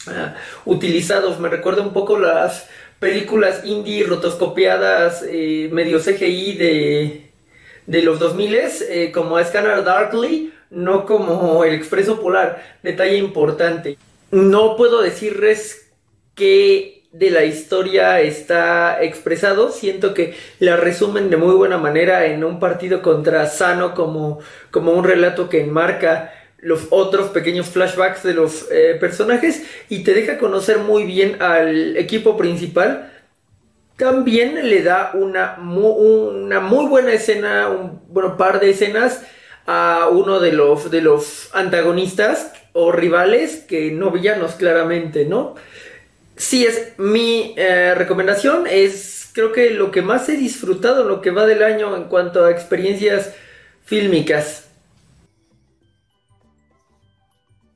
ah, 0.08 0.36
utilizados. 0.66 1.40
Me 1.40 1.50
recuerda 1.50 1.82
un 1.82 1.94
poco 1.94 2.20
las 2.20 2.68
películas 3.00 3.66
indie 3.66 4.04
rotoscopiadas, 4.04 5.24
eh, 5.28 5.70
medio 5.72 6.00
CGI 6.00 6.54
de, 6.54 7.32
de 7.88 8.02
los 8.02 8.20
2000 8.20 8.56
eh, 8.90 9.12
como 9.14 9.44
Scanner 9.44 9.84
Darkly, 9.84 10.54
no 10.70 11.06
como 11.06 11.64
El 11.64 11.74
Expreso 11.74 12.22
Polar. 12.22 12.78
Detalle 12.84 13.18
importante. 13.18 13.98
No 14.32 14.76
puedo 14.76 15.02
decirles 15.02 15.92
que 16.36 17.02
de 17.12 17.30
la 17.30 17.44
historia 17.44 18.22
está 18.22 19.04
expresado. 19.04 19.72
Siento 19.72 20.14
que 20.14 20.36
la 20.60 20.78
resumen 20.78 21.30
de 21.30 21.38
muy 21.38 21.56
buena 21.56 21.78
manera 21.78 22.26
en 22.26 22.44
un 22.44 22.60
partido 22.60 23.02
contra 23.02 23.48
Sano 23.48 23.94
como, 23.94 24.40
como 24.70 24.92
un 24.92 25.04
relato 25.04 25.50
que 25.50 25.62
enmarca 25.62 26.34
los 26.62 26.88
otros 26.92 27.30
pequeños 27.30 27.68
flashbacks 27.68 28.24
de 28.24 28.34
los 28.34 28.68
eh, 28.72 28.96
personajes 29.00 29.64
y 29.90 30.04
te 30.04 30.14
deja 30.14 30.38
conocer 30.38 30.80
muy 30.80 31.04
bien 31.04 31.42
al 31.42 31.98
equipo 31.98 32.38
principal. 32.38 33.12
también 33.98 34.68
le 34.68 34.82
da 34.82 35.12
una, 35.14 35.58
una 35.60 36.60
muy 36.60 36.86
buena 36.88 37.14
escena, 37.14 37.70
un 37.70 38.02
bueno, 38.08 38.38
par 38.38 38.60
de 38.60 38.72
escenas 38.72 39.22
a 39.68 40.08
uno 40.12 40.40
de 40.40 40.54
los, 40.54 40.90
de 40.90 41.02
los 41.02 41.50
antagonistas 41.54 42.52
o 42.74 42.92
rivales, 42.92 43.58
que 43.68 43.92
no 43.92 44.10
villanos 44.10 44.54
claramente, 44.54 45.26
¿no? 45.26 45.56
Sí, 46.36 46.66
es 46.66 46.94
mi 46.98 47.54
eh, 47.58 47.94
recomendación, 47.96 48.66
es 48.68 49.30
creo 49.34 49.52
que 49.52 49.70
lo 49.72 49.92
que 49.92 50.02
más 50.02 50.28
he 50.30 50.38
disfrutado 50.38 51.04
lo 51.04 51.22
que 51.22 51.32
va 51.32 51.46
del 51.46 51.64
año 51.64 51.96
en 51.96 52.06
cuanto 52.06 52.44
a 52.44 52.52
experiencias 52.52 53.34
fílmicas. 53.86 54.71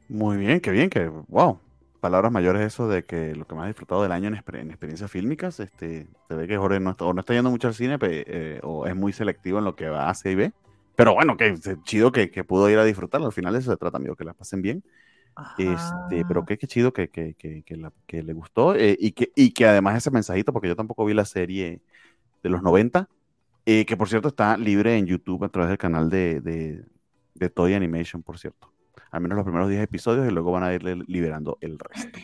Muy 0.08 0.38
bien, 0.38 0.60
qué 0.60 0.72
bien, 0.72 0.90
que 0.90 1.08
wow. 1.08 1.60
Palabras 2.00 2.32
mayores 2.32 2.62
eso 2.62 2.88
de 2.88 3.04
que 3.04 3.36
lo 3.36 3.48
que 3.48 3.56
más 3.56 3.66
he 3.66 3.70
disfrutado 3.70 4.04
del 4.04 4.12
año 4.12 4.28
en, 4.28 4.36
experiencias 4.36 5.10
fílmicas, 5.10 5.60
este, 5.60 6.08
se 6.28 6.36
ve 6.36 6.48
que 6.48 6.58
Jorge 6.58 6.80
no 6.80 6.92
está, 6.92 7.06
o 7.06 7.14
no 7.14 7.22
está 7.22 7.34
yendo 7.34 7.50
mucho 7.50 7.68
al 7.68 7.74
cine 7.74 7.98
eh, 8.02 8.60
o 8.62 8.86
es 8.86 8.96
muy 8.96 9.12
selectivo 9.12 9.58
en 9.58 9.66
lo 9.66 9.76
que 9.76 9.90
va 9.90 10.10
hace 10.10 10.32
y 10.32 10.36
ve. 10.36 10.52
Pero 10.96 11.16
bueno, 11.16 11.36
que 11.36 11.56
chido 11.84 12.12
que, 12.12 12.30
que, 12.30 12.44
pudo 12.44 12.70
ir 12.70 12.78
a 12.78 12.84
disfrutarlo. 12.84 13.26
Al 13.26 13.34
final 13.34 13.56
eso 13.56 13.72
se 13.72 13.78
trata, 13.78 13.98
amigo, 13.98 14.16
que 14.16 14.24
la 14.24 14.34
pasen 14.34 14.62
bien. 14.62 14.84
Este, 15.58 16.24
pero 16.28 16.46
qué, 16.46 16.58
qué 16.58 16.68
chido 16.68 16.94
que, 16.94 17.10
que, 17.10 17.36
que, 17.36 18.24
le 18.24 18.34
gustó 18.34 18.76
eh, 18.76 18.96
y, 18.98 19.12
que, 19.12 19.32
y 19.36 19.52
que 19.52 19.66
además 19.66 19.98
ese 19.98 20.12
mensajito, 20.12 20.54
porque 20.54 20.70
yo 20.70 20.76
tampoco 20.76 21.06
vi 21.06 21.14
la 21.14 21.26
serie 21.26 21.82
de 22.44 22.50
los 22.50 22.62
90, 22.62 23.10
eh, 23.66 23.86
que 23.86 23.98
por 23.98 24.08
cierto 24.08 24.30
está 24.30 24.56
libre 24.58 24.98
en 24.98 25.08
YouTube 25.08 25.44
a 25.44 25.50
través 25.50 25.70
del 25.70 25.78
canal 25.78 26.10
de, 26.10 26.40
de, 26.40 26.86
de 27.34 27.50
Toy 27.50 27.74
Animation, 27.74 28.24
por 28.24 28.38
cierto 28.38 28.75
al 29.12 29.22
menos 29.22 29.36
los 29.36 29.46
primeros 29.46 29.70
10 29.70 29.82
episodios 29.82 30.28
y 30.28 30.32
luego 30.32 30.52
van 30.52 30.64
a 30.64 30.74
ir 30.74 30.84
liberando 30.84 31.58
el 31.62 31.80
resto. 31.80 32.20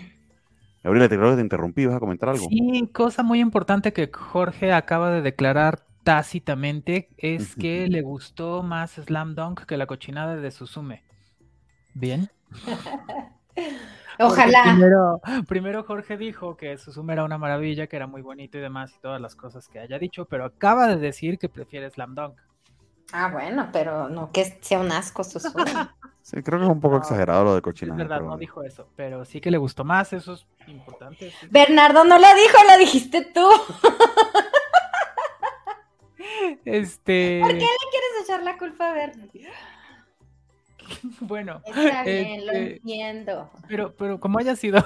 Gabriela, 0.83 1.07
te 1.09 1.17
creo 1.17 1.29
que 1.29 1.35
te 1.35 1.41
interrumpí, 1.41 1.85
¿vas 1.85 1.95
a 1.95 1.99
comentar 1.99 2.29
algo? 2.29 2.47
Sí, 2.49 2.89
cosa 2.91 3.21
muy 3.21 3.39
importante 3.39 3.93
que 3.93 4.09
Jorge 4.11 4.73
acaba 4.73 5.11
de 5.11 5.21
declarar 5.21 5.85
tácitamente 6.03 7.09
es 7.17 7.55
que 7.55 7.87
le 7.87 8.01
gustó 8.01 8.63
más 8.63 8.93
Slam 8.93 9.35
Dunk 9.35 9.65
que 9.65 9.77
la 9.77 9.85
cochinada 9.85 10.35
de 10.35 10.49
Susume. 10.49 11.03
¿Bien? 11.93 12.29
Ojalá. 14.19 15.19
Primero, 15.47 15.83
Jorge 15.83 16.17
dijo 16.17 16.57
que 16.57 16.77
Susume 16.77 17.13
era 17.13 17.23
una 17.23 17.37
maravilla, 17.37 17.85
que 17.87 17.95
era 17.95 18.07
muy 18.07 18.23
bonito 18.23 18.57
y 18.57 18.61
demás 18.61 18.93
y 18.97 19.01
todas 19.01 19.21
las 19.21 19.35
cosas 19.35 19.67
que 19.67 19.77
haya 19.79 19.99
dicho, 19.99 20.25
pero 20.25 20.45
acaba 20.45 20.87
de 20.87 20.97
decir 20.97 21.37
que 21.37 21.49
prefiere 21.49 21.89
Slam 21.91 22.15
Dunk. 22.15 22.39
Ah, 23.11 23.29
bueno, 23.31 23.69
pero 23.71 24.09
no 24.09 24.31
que 24.31 24.57
sea 24.61 24.79
un 24.79 24.91
asco 24.91 25.23
Susume. 25.23 25.65
Sí, 26.23 26.43
creo 26.43 26.59
que 26.59 26.65
es 26.65 26.71
un 26.71 26.79
poco 26.79 26.97
exagerado 26.97 27.43
lo 27.43 27.55
de 27.55 27.63
cochinada. 27.63 28.03
Es 28.03 28.07
verdad, 28.07 28.23
no 28.23 28.37
dijo 28.37 28.63
eso, 28.63 28.87
pero 28.95 29.25
sí 29.25 29.41
que 29.41 29.49
le 29.49 29.57
gustó 29.57 29.83
más, 29.83 30.13
eso 30.13 30.33
es 30.33 30.45
importante. 30.67 31.33
Bernardo 31.49 32.03
no 32.03 32.19
lo 32.19 32.27
dijo, 32.35 32.57
lo 32.71 32.77
dijiste 32.77 33.25
tú. 33.33 33.49
Este. 36.63 37.39
¿Por 37.41 37.49
qué 37.49 37.55
le 37.55 37.89
quieres 37.89 38.23
echar 38.23 38.43
la 38.43 38.57
culpa 38.57 38.91
a 38.91 38.93
Bernardo? 38.93 39.31
Bueno. 41.21 41.61
Está 41.65 42.03
bien, 42.03 42.45
lo 42.45 42.51
este, 42.51 42.75
entiendo. 42.75 43.49
Pero, 43.67 43.95
pero 43.95 44.19
como 44.19 44.39
haya 44.39 44.55
sido. 44.55 44.85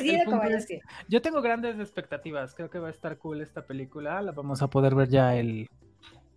Sí, 0.00 0.18
como 0.24 0.42
haya 0.42 0.60
sido. 0.60 0.80
Yo 1.08 1.22
tengo 1.22 1.40
grandes 1.40 1.78
expectativas. 1.78 2.54
Creo 2.54 2.70
que 2.70 2.78
va 2.78 2.88
a 2.88 2.90
estar 2.90 3.16
cool 3.18 3.40
esta 3.40 3.66
película. 3.66 4.20
La 4.22 4.32
vamos 4.32 4.62
a 4.62 4.68
poder 4.68 4.94
ver 4.94 5.08
ya 5.08 5.36
el 5.36 5.68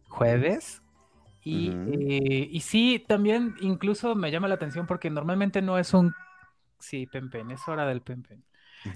jueves. 0.09 0.81
Eh, 1.47 2.49
y, 2.51 2.59
sí, 2.61 3.03
también 3.07 3.55
incluso 3.61 4.15
me 4.15 4.31
llama 4.31 4.47
la 4.47 4.55
atención 4.55 4.87
porque 4.87 5.09
normalmente 5.09 5.61
no 5.61 5.77
es 5.77 5.93
un... 5.93 6.13
Sí, 6.79 7.07
Pempen, 7.07 7.51
es 7.51 7.67
hora 7.67 7.85
del 7.85 8.01
Pempen. 8.01 8.43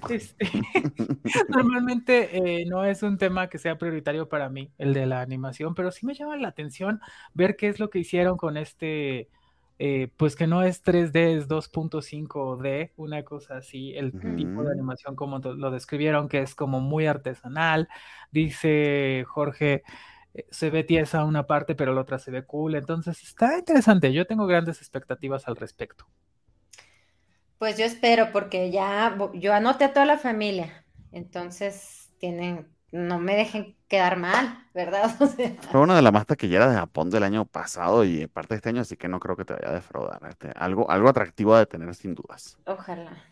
Este, 0.08 0.46
normalmente 1.48 2.60
eh, 2.60 2.66
no 2.66 2.84
es 2.84 3.02
un 3.02 3.18
tema 3.18 3.48
que 3.48 3.58
sea 3.58 3.78
prioritario 3.78 4.28
para 4.28 4.48
mí, 4.48 4.70
el 4.78 4.94
de 4.94 5.06
la 5.06 5.20
animación, 5.20 5.74
pero 5.74 5.90
sí 5.90 6.06
me 6.06 6.14
llama 6.14 6.36
la 6.36 6.48
atención 6.48 7.00
ver 7.34 7.56
qué 7.56 7.68
es 7.68 7.80
lo 7.80 7.90
que 7.90 7.98
hicieron 7.98 8.36
con 8.36 8.56
este, 8.56 9.28
eh, 9.78 10.08
pues 10.16 10.36
que 10.36 10.46
no 10.46 10.62
es 10.62 10.84
3D, 10.84 11.36
es 11.36 11.48
2.5D, 11.48 12.92
una 12.96 13.24
cosa 13.24 13.56
así, 13.56 13.94
el 13.96 14.12
tipo 14.12 14.62
de 14.62 14.72
animación 14.72 15.16
como 15.16 15.38
lo 15.38 15.70
describieron, 15.70 16.28
que 16.28 16.40
es 16.40 16.54
como 16.54 16.80
muy 16.80 17.06
artesanal. 17.06 17.88
Dice 18.30 19.24
Jorge, 19.26 19.82
se 20.50 20.70
ve 20.70 20.84
tiesa 20.84 21.24
una 21.24 21.46
parte, 21.46 21.74
pero 21.74 21.94
la 21.94 22.00
otra 22.00 22.18
se 22.18 22.30
ve 22.30 22.44
cool. 22.44 22.74
Entonces 22.74 23.22
está 23.22 23.58
interesante. 23.58 24.12
Yo 24.12 24.26
tengo 24.26 24.46
grandes 24.46 24.78
expectativas 24.78 25.48
al 25.48 25.56
respecto. 25.56 26.06
Pues 27.58 27.78
yo 27.78 27.84
espero, 27.84 28.32
porque 28.32 28.70
ya 28.70 29.16
yo 29.34 29.54
anoté 29.54 29.84
a 29.84 29.92
toda 29.92 30.06
la 30.06 30.18
familia. 30.18 30.84
Entonces 31.12 32.12
tienen, 32.18 32.68
no 32.90 33.20
me 33.20 33.36
dejen 33.36 33.76
quedar 33.86 34.16
mal, 34.16 34.66
¿verdad? 34.74 35.10
Fue 35.70 35.80
una 35.80 35.94
de 35.94 36.02
las 36.02 36.12
más 36.12 36.26
taquilleras 36.26 36.70
de 36.70 36.76
Japón 36.76 37.10
del 37.10 37.22
año 37.22 37.44
pasado 37.44 38.04
y 38.04 38.26
parte 38.26 38.54
de 38.54 38.56
este 38.56 38.70
año, 38.70 38.80
así 38.80 38.96
que 38.96 39.08
no 39.08 39.20
creo 39.20 39.36
que 39.36 39.44
te 39.44 39.52
vaya 39.52 39.68
a 39.68 39.74
defraudar. 39.74 40.20
Este, 40.28 40.50
algo, 40.56 40.90
algo 40.90 41.08
atractivo 41.08 41.56
de 41.56 41.66
tener 41.66 41.94
sin 41.94 42.14
dudas. 42.14 42.58
Ojalá. 42.66 43.31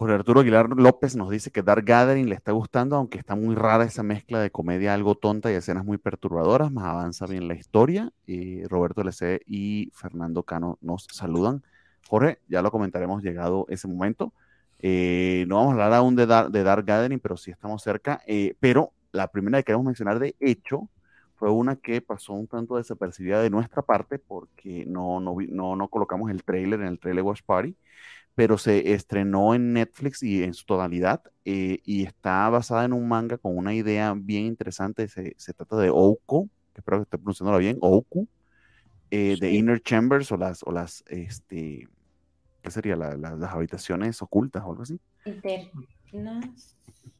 Jorge 0.00 0.14
Arturo 0.14 0.40
Aguilar 0.40 0.70
López 0.70 1.14
nos 1.14 1.28
dice 1.28 1.50
que 1.50 1.62
Dark 1.62 1.84
Gathering 1.84 2.30
le 2.30 2.34
está 2.34 2.52
gustando, 2.52 2.96
aunque 2.96 3.18
está 3.18 3.34
muy 3.34 3.54
rara 3.54 3.84
esa 3.84 4.02
mezcla 4.02 4.40
de 4.40 4.50
comedia 4.50 4.94
algo 4.94 5.14
tonta 5.14 5.52
y 5.52 5.56
escenas 5.56 5.84
muy 5.84 5.98
perturbadoras, 5.98 6.72
más 6.72 6.86
avanza 6.86 7.26
bien 7.26 7.46
la 7.48 7.52
historia. 7.52 8.10
Y 8.24 8.64
Roberto 8.64 9.02
LC 9.02 9.42
y 9.46 9.90
Fernando 9.92 10.42
Cano 10.42 10.78
nos 10.80 11.06
saludan. 11.12 11.62
Jorge, 12.08 12.38
ya 12.48 12.62
lo 12.62 12.70
comentaremos 12.70 13.22
llegado 13.22 13.66
ese 13.68 13.88
momento. 13.88 14.32
Eh, 14.78 15.44
no 15.48 15.56
vamos 15.56 15.72
a 15.72 15.74
hablar 15.74 15.92
aún 15.92 16.16
de, 16.16 16.24
de 16.24 16.62
Dark 16.62 16.86
Gathering, 16.86 17.20
pero 17.20 17.36
sí 17.36 17.50
estamos 17.50 17.82
cerca. 17.82 18.22
Eh, 18.26 18.56
pero 18.58 18.94
la 19.12 19.28
primera 19.28 19.58
que 19.58 19.64
queremos 19.64 19.84
mencionar 19.84 20.18
de 20.18 20.34
hecho 20.40 20.88
fue 21.34 21.50
una 21.50 21.76
que 21.76 22.00
pasó 22.00 22.32
un 22.32 22.46
tanto 22.46 22.78
desapercibida 22.78 23.42
de 23.42 23.50
nuestra 23.50 23.82
parte 23.82 24.18
porque 24.18 24.86
no, 24.86 25.20
no, 25.20 25.36
no, 25.46 25.76
no 25.76 25.88
colocamos 25.88 26.30
el 26.30 26.42
trailer 26.42 26.80
en 26.80 26.86
el 26.86 26.98
trailer 26.98 27.22
Watch 27.22 27.42
Party 27.42 27.76
pero 28.40 28.56
se 28.56 28.94
estrenó 28.94 29.54
en 29.54 29.74
Netflix 29.74 30.22
y 30.22 30.42
en 30.42 30.54
su 30.54 30.64
totalidad 30.64 31.20
eh, 31.44 31.78
y 31.84 32.04
está 32.04 32.48
basada 32.48 32.86
en 32.86 32.94
un 32.94 33.06
manga 33.06 33.36
con 33.36 33.54
una 33.54 33.74
idea 33.74 34.14
bien 34.16 34.46
interesante. 34.46 35.08
Se, 35.08 35.52
trata 35.52 35.76
de 35.76 35.90
Ouko, 35.90 36.48
que 36.72 36.80
espero 36.80 36.96
que 36.96 37.02
esté 37.02 37.18
pronunciándola 37.18 37.58
bien, 37.58 37.76
Ouku, 37.82 38.26
eh, 39.10 39.36
de 39.38 39.50
Inner 39.50 39.82
Chambers 39.82 40.32
o 40.32 40.38
las, 40.38 40.62
o 40.62 40.72
las, 40.72 41.04
este, 41.08 41.86
¿qué 42.62 42.70
sería? 42.70 42.96
las 42.96 43.52
habitaciones 43.52 44.22
ocultas 44.22 44.62
o 44.64 44.70
algo 44.70 44.84
así. 44.84 44.98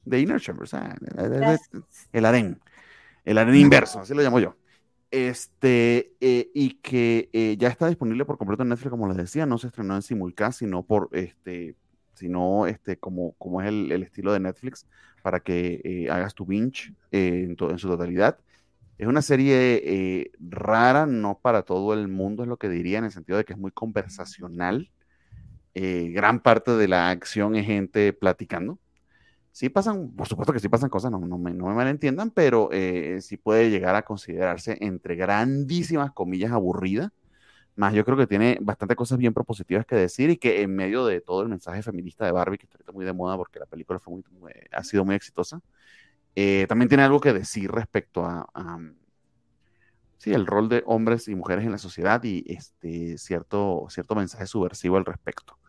De 0.07 0.21
Inner 0.21 0.41
Chambers, 0.41 0.73
ah, 0.73 0.97
el 2.15 2.25
harén, 2.25 2.59
el 3.27 3.37
harén 3.37 3.57
inverso, 3.57 4.01
así 4.01 4.15
lo 4.15 4.23
llamo 4.23 4.41
yo. 4.41 4.57
Este, 5.11 6.15
eh, 6.21 6.51
y 6.55 6.75
que 6.75 7.31
eh, 7.33 7.57
ya 7.59 7.69
está 7.69 7.89
disponible 7.89 8.25
por 8.25 8.39
completo 8.39 8.63
en 8.63 8.69
Netflix, 8.69 8.91
como 8.91 9.09
les 9.09 9.17
decía, 9.17 9.45
no 9.45 9.59
se 9.59 9.67
estrenó 9.67 9.97
en 9.97 10.03
simulcast, 10.03 10.61
sino 10.61 10.85
por 10.85 11.09
este, 11.13 11.75
sino 12.15 12.67
este, 12.67 12.97
como, 12.97 13.33
como 13.33 13.61
es 13.61 13.69
el, 13.69 13.91
estilo 14.03 14.33
de 14.33 14.41
Netflix, 14.41 14.87
para 15.23 15.41
que 15.41 15.81
eh, 15.85 16.11
hagas 16.11 16.35
tu 16.35 16.47
binge 16.47 16.95
en, 17.11 17.57
en, 17.59 17.79
su 17.79 17.89
totalidad. 17.89 18.39
Es 18.99 19.09
una 19.09 19.23
serie 19.23 20.31
rara, 20.39 21.07
no 21.07 21.39
para 21.41 21.63
todo 21.63 21.95
el 21.95 22.07
mundo, 22.09 22.43
es 22.43 22.49
lo 22.49 22.59
que 22.59 22.69
diría, 22.69 22.99
en 22.99 23.05
el 23.07 23.11
sentido 23.11 23.39
de 23.39 23.45
que 23.45 23.55
es 23.55 23.59
muy 23.59 23.73
conversacional. 23.73 24.91
gran 25.75 26.41
parte 26.41 26.73
de 26.73 26.89
la 26.89 27.11
acción 27.11 27.57
es 27.57 27.67
gente 27.67 28.13
platicando 28.13 28.79
sí 29.53 29.69
pasan, 29.69 30.11
por 30.11 30.29
supuesto 30.29 30.53
que 30.53 30.61
sí 30.61 30.69
pasan 30.69 30.91
cosas, 30.91 31.11
no, 31.11 31.19
no, 31.19 31.39
me, 31.39 31.53
malentiendan, 31.53 32.31
pero 32.31 32.71
eh, 32.73 33.19
sí 33.21 33.37
puede 33.37 33.71
llegar 33.71 33.95
a 33.97 34.03
considerarse 34.03 34.79
entre 34.81 35.17
grandísimas 35.17 36.13
comillas 36.13 36.53
aburrida. 36.53 37.13
Más 37.77 37.95
yo 37.95 38.05
creo 38.05 38.17
que 38.17 38.27
tiene 38.27 38.59
bastante 38.61 38.97
cosas 38.97 39.19
bien 39.19 39.33
propositivas 39.33 39.87
que 39.87 39.97
decir 39.97 40.31
y 40.31 40.37
que 40.37 40.63
en 40.63 40.75
medio 40.75 41.07
de 41.07 41.21
todo 41.21 41.43
el 41.43 41.49
mensaje 41.49 41.83
feminista 41.83 42.27
de 42.27 42.33
Barbie, 42.33 42.59
que 42.59 42.67
está 42.67 42.93
muy 42.93 43.05
de 43.05 43.13
moda 43.13 43.37
porque 43.37 43.59
la 43.59 43.67
película 43.67 43.99
fue 43.99 44.15
muy, 44.15 44.53
ha 44.73 44.85
sido 44.85 45.05
muy 45.05 45.15
exitosa, 45.15 45.61
eh, 46.35 46.67
también 46.69 46.89
tiene 46.89 47.05
algo 47.05 47.21
que 47.21 47.33
decir 47.33 47.71
respecto 47.71 48.25
a, 48.25 48.47
sí, 50.19 50.33
el 50.33 50.47
rol 50.47 50.69
de 50.69 50.83
hombres 50.87 51.29
y 51.29 51.35
mujeres 51.35 51.65
en 51.65 51.73
la 51.73 51.79
sociedad 51.79 52.23
y 52.25 52.45
este 52.47 53.19
cierto, 53.19 53.87
cierto 53.89 54.15
mensaje 54.15 54.47
subversivo 54.47 54.97
al 54.97 55.05
respecto 55.05 55.60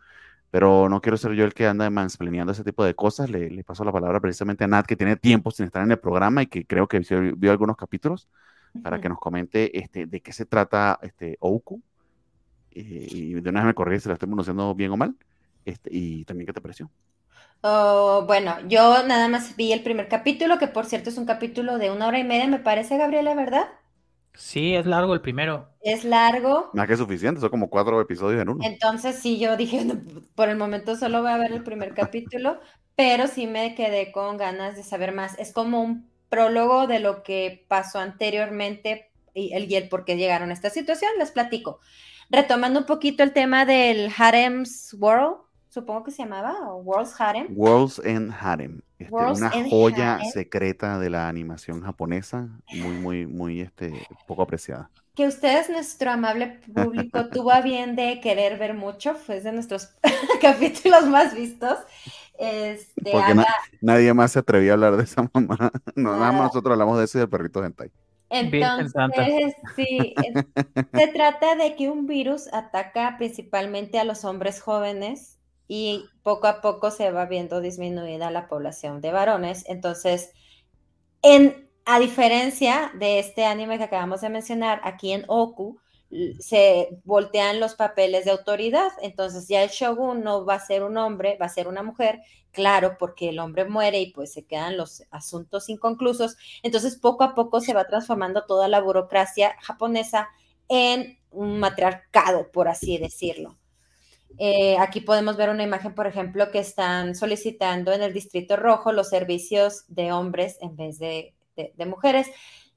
pero 0.52 0.90
no 0.90 1.00
quiero 1.00 1.16
ser 1.16 1.32
yo 1.32 1.46
el 1.46 1.54
que 1.54 1.66
anda 1.66 1.88
mansplaneando 1.88 2.52
ese 2.52 2.62
tipo 2.62 2.84
de 2.84 2.94
cosas. 2.94 3.30
Le, 3.30 3.48
le, 3.48 3.64
paso 3.64 3.84
la 3.84 3.90
palabra 3.90 4.20
precisamente 4.20 4.64
a 4.64 4.66
Nat, 4.66 4.84
que 4.84 4.96
tiene 4.96 5.16
tiempo 5.16 5.50
sin 5.50 5.64
estar 5.64 5.82
en 5.82 5.90
el 5.90 5.98
programa 5.98 6.42
y 6.42 6.46
que 6.46 6.66
creo 6.66 6.86
que 6.86 6.98
vio, 7.38 7.50
algunos 7.50 7.74
capítulos, 7.74 8.28
para 8.82 9.00
que 9.00 9.08
nos 9.08 9.18
comente 9.18 9.78
este, 9.78 10.04
de 10.04 10.20
qué 10.20 10.30
se 10.34 10.44
trata 10.44 10.98
este, 11.00 11.38
Ouku. 11.40 11.82
Eh, 12.70 13.06
y 13.10 13.32
de 13.32 13.48
una 13.48 13.60
vez 13.60 13.68
me 13.68 13.74
corrí 13.74 13.98
si 13.98 14.08
la 14.08 14.12
estoy 14.12 14.26
pronunciando 14.26 14.74
bien 14.74 14.90
o 14.90 14.98
mal. 14.98 15.16
Este, 15.64 15.88
y 15.90 16.26
también 16.26 16.46
qué 16.46 16.52
te 16.52 16.60
pareció. 16.60 16.90
Oh, 17.62 18.24
bueno, 18.26 18.56
yo 18.68 19.06
nada 19.06 19.28
más 19.28 19.56
vi 19.56 19.72
el 19.72 19.82
primer 19.82 20.08
capítulo, 20.08 20.58
que 20.58 20.68
por 20.68 20.84
cierto 20.84 21.08
es 21.08 21.16
un 21.16 21.24
capítulo 21.24 21.78
de 21.78 21.90
una 21.90 22.08
hora 22.08 22.18
y 22.18 22.24
media, 22.24 22.46
me 22.46 22.58
parece, 22.58 22.98
Gabriela, 22.98 23.34
¿verdad? 23.34 23.68
Sí, 24.34 24.74
es 24.74 24.86
largo 24.86 25.14
el 25.14 25.20
primero. 25.20 25.68
Es 25.82 26.04
largo. 26.04 26.70
Más 26.72 26.88
que 26.88 26.96
suficiente, 26.96 27.40
son 27.40 27.50
como 27.50 27.68
cuatro 27.68 28.00
episodios 28.00 28.40
en 28.40 28.48
uno. 28.48 28.64
Entonces, 28.64 29.16
sí, 29.16 29.38
yo 29.38 29.56
dije, 29.56 29.84
por 30.34 30.48
el 30.48 30.56
momento 30.56 30.96
solo 30.96 31.22
voy 31.22 31.30
a 31.30 31.38
ver 31.38 31.52
el 31.52 31.62
primer 31.62 31.94
capítulo, 31.94 32.60
pero 32.96 33.26
sí 33.26 33.46
me 33.46 33.74
quedé 33.74 34.12
con 34.12 34.36
ganas 34.36 34.76
de 34.76 34.82
saber 34.82 35.12
más. 35.12 35.38
Es 35.38 35.52
como 35.52 35.82
un 35.82 36.08
prólogo 36.28 36.86
de 36.86 36.98
lo 36.98 37.22
que 37.22 37.66
pasó 37.68 37.98
anteriormente 37.98 39.10
y 39.34 39.52
el, 39.52 39.70
y 39.70 39.76
el 39.76 39.88
por 39.88 40.04
qué 40.04 40.16
llegaron 40.16 40.50
a 40.50 40.54
esta 40.54 40.70
situación, 40.70 41.10
les 41.18 41.30
platico. 41.30 41.80
Retomando 42.30 42.80
un 42.80 42.86
poquito 42.86 43.22
el 43.22 43.32
tema 43.32 43.66
del 43.66 44.10
Harem's 44.16 44.96
World, 44.98 45.36
supongo 45.68 46.04
que 46.04 46.10
se 46.10 46.22
llamaba, 46.22 46.70
o 46.70 46.76
World's 46.76 47.20
Harem. 47.20 47.48
World's 47.50 47.98
End 48.04 48.32
Harem, 48.40 48.80
este, 49.02 49.14
una 49.14 49.50
joya 49.68 50.20
secreta 50.32 50.98
de 50.98 51.10
la 51.10 51.28
animación 51.28 51.82
japonesa, 51.82 52.48
muy, 52.72 52.96
muy, 52.96 53.26
muy 53.26 53.60
este, 53.60 54.06
poco 54.26 54.42
apreciada. 54.42 54.90
Que 55.14 55.26
ustedes, 55.26 55.68
nuestro 55.68 56.10
amable 56.10 56.60
público, 56.74 57.28
tuvo 57.32 57.50
a 57.52 57.60
bien 57.60 57.96
de 57.96 58.20
querer 58.20 58.58
ver 58.58 58.74
mucho, 58.74 59.14
fue 59.14 59.40
de 59.40 59.52
nuestros 59.52 59.90
capítulos 60.40 61.06
más 61.06 61.34
vistos. 61.34 61.78
Este, 62.38 63.12
Porque 63.12 63.34
nadie 63.80 64.14
más 64.14 64.32
se 64.32 64.38
atrevía 64.38 64.72
a 64.72 64.74
hablar 64.74 64.96
de 64.96 65.04
esa 65.04 65.28
mamá. 65.32 65.70
No, 65.94 66.16
nada 66.16 66.32
más 66.32 66.46
nosotros 66.46 66.72
hablamos 66.72 66.98
de 66.98 67.04
ese 67.04 67.18
y 67.18 67.20
del 67.20 67.28
perrito 67.28 67.62
hentai. 67.62 67.90
Entonces, 68.30 69.54
sí, 69.76 70.14
se 70.94 71.08
trata 71.08 71.54
de 71.54 71.76
que 71.76 71.90
un 71.90 72.06
virus 72.06 72.48
ataca 72.52 73.16
principalmente 73.18 73.98
a 73.98 74.04
los 74.04 74.24
hombres 74.24 74.62
jóvenes 74.62 75.38
y 75.74 76.10
poco 76.22 76.48
a 76.48 76.60
poco 76.60 76.90
se 76.90 77.10
va 77.12 77.24
viendo 77.24 77.62
disminuida 77.62 78.30
la 78.30 78.46
población 78.46 79.00
de 79.00 79.10
varones. 79.10 79.64
Entonces, 79.66 80.34
en, 81.22 81.70
a 81.86 81.98
diferencia 81.98 82.92
de 82.98 83.18
este 83.18 83.46
anime 83.46 83.78
que 83.78 83.84
acabamos 83.84 84.20
de 84.20 84.28
mencionar, 84.28 84.82
aquí 84.84 85.12
en 85.12 85.24
Oku, 85.28 85.80
se 86.40 87.00
voltean 87.04 87.58
los 87.58 87.74
papeles 87.74 88.26
de 88.26 88.32
autoridad. 88.32 88.90
Entonces 89.00 89.48
ya 89.48 89.62
el 89.62 89.70
shogun 89.70 90.22
no 90.22 90.44
va 90.44 90.56
a 90.56 90.60
ser 90.66 90.82
un 90.82 90.98
hombre, 90.98 91.38
va 91.40 91.46
a 91.46 91.48
ser 91.48 91.68
una 91.68 91.82
mujer, 91.82 92.20
claro, 92.50 92.96
porque 92.98 93.30
el 93.30 93.38
hombre 93.38 93.64
muere 93.64 93.98
y 93.98 94.12
pues 94.12 94.30
se 94.30 94.44
quedan 94.44 94.76
los 94.76 95.04
asuntos 95.10 95.70
inconclusos. 95.70 96.36
Entonces 96.62 96.96
poco 96.96 97.24
a 97.24 97.34
poco 97.34 97.62
se 97.62 97.72
va 97.72 97.86
transformando 97.86 98.44
toda 98.44 98.68
la 98.68 98.82
burocracia 98.82 99.56
japonesa 99.62 100.28
en 100.68 101.18
un 101.30 101.58
matriarcado, 101.58 102.52
por 102.52 102.68
así 102.68 102.98
decirlo. 102.98 103.56
Eh, 104.38 104.76
aquí 104.78 105.00
podemos 105.00 105.36
ver 105.36 105.50
una 105.50 105.62
imagen, 105.62 105.94
por 105.94 106.06
ejemplo, 106.06 106.50
que 106.50 106.58
están 106.58 107.14
solicitando 107.14 107.92
en 107.92 108.02
el 108.02 108.12
Distrito 108.12 108.56
Rojo 108.56 108.92
los 108.92 109.08
servicios 109.08 109.84
de 109.88 110.12
hombres 110.12 110.58
en 110.60 110.76
vez 110.76 110.98
de, 110.98 111.34
mujeres. 111.86 112.28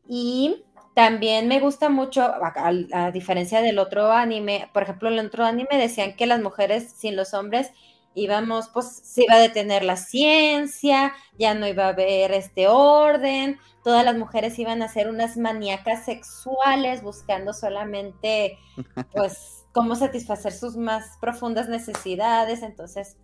Y 0.07 0.63
también 0.93 1.47
me 1.47 1.59
gusta 1.59 1.89
mucho, 1.89 2.23
a, 2.23 3.11
diferencia 3.11 3.61
del 3.61 3.79
otro 3.79 4.11
anime, 4.11 4.69
por 4.73 4.83
ejemplo, 4.83 5.09
en 5.09 5.19
el 5.19 5.27
otro 5.27 5.45
anime 5.45 5.77
decían 5.77 6.15
que 6.15 6.25
las 6.25 6.41
mujeres 6.41 6.91
sin 6.95 7.15
los 7.15 7.33
hombres 7.33 7.71
íbamos, 8.13 8.69
pues 8.69 9.01
se 9.03 9.23
iba 9.23 9.35
a 9.35 9.39
detener 9.39 9.83
la 9.83 9.97
ciencia, 9.97 11.13
ya 11.37 11.53
no 11.53 11.67
iba 11.67 11.85
a 11.85 11.89
haber 11.89 12.31
este 12.31 12.67
orden, 12.67 13.59
todas 13.83 14.05
las 14.05 14.17
mujeres 14.17 14.57
iban 14.57 14.81
a 14.81 14.87
ser 14.87 15.09
unas 15.09 15.35
maníacas 15.37 16.05
sexuales 16.05 17.03
buscando 17.03 17.53
solamente, 17.53 18.57
pues, 19.11 19.64
cómo 19.75 19.97
satisfacer 19.97 20.53
sus 20.53 20.77
más 20.77 21.17
profundas 21.19 21.67
necesidades. 21.67 22.63
Entonces, 22.63 23.17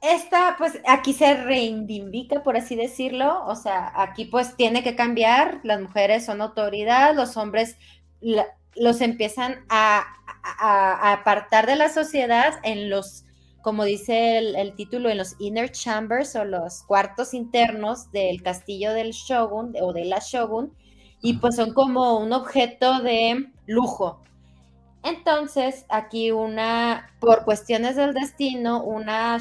esta, 0.00 0.54
pues 0.56 0.80
aquí 0.86 1.12
se 1.12 1.34
reivindica, 1.34 2.44
por 2.44 2.56
así 2.56 2.76
decirlo, 2.76 3.44
o 3.44 3.56
sea, 3.56 3.92
aquí 3.96 4.26
pues 4.26 4.56
tiene 4.56 4.84
que 4.84 4.94
cambiar, 4.94 5.58
las 5.64 5.80
mujeres 5.80 6.24
son 6.24 6.42
autoridad, 6.42 7.16
los 7.16 7.36
hombres 7.36 7.76
los 8.76 9.00
empiezan 9.00 9.64
a, 9.68 10.04
apartar 10.60 11.66
de 11.66 11.74
la 11.74 11.88
sociedad 11.88 12.60
en 12.62 12.88
los, 12.88 13.24
como 13.62 13.84
dice 13.84 14.38
el, 14.38 14.76
título, 14.76 15.10
en 15.10 15.18
los 15.18 15.34
inner 15.40 15.72
chambers 15.72 16.36
o 16.36 16.44
los 16.44 16.84
cuartos 16.84 17.34
internos 17.34 18.12
del 18.12 18.44
castillo 18.44 18.92
del 18.92 19.10
shogun 19.10 19.74
o 19.82 19.92
de 19.92 20.04
la 20.04 20.20
shogun, 20.20 20.72
y 21.20 21.38
pues 21.38 21.56
son 21.56 21.74
como 21.74 22.18
un 22.20 22.32
objeto 22.32 23.00
de 23.00 23.50
lujo. 23.66 24.22
Entonces, 25.06 25.86
aquí 25.88 26.30
una, 26.32 27.10
por 27.20 27.44
cuestiones 27.44 27.96
del 27.96 28.12
destino, 28.12 28.82
una 28.82 29.38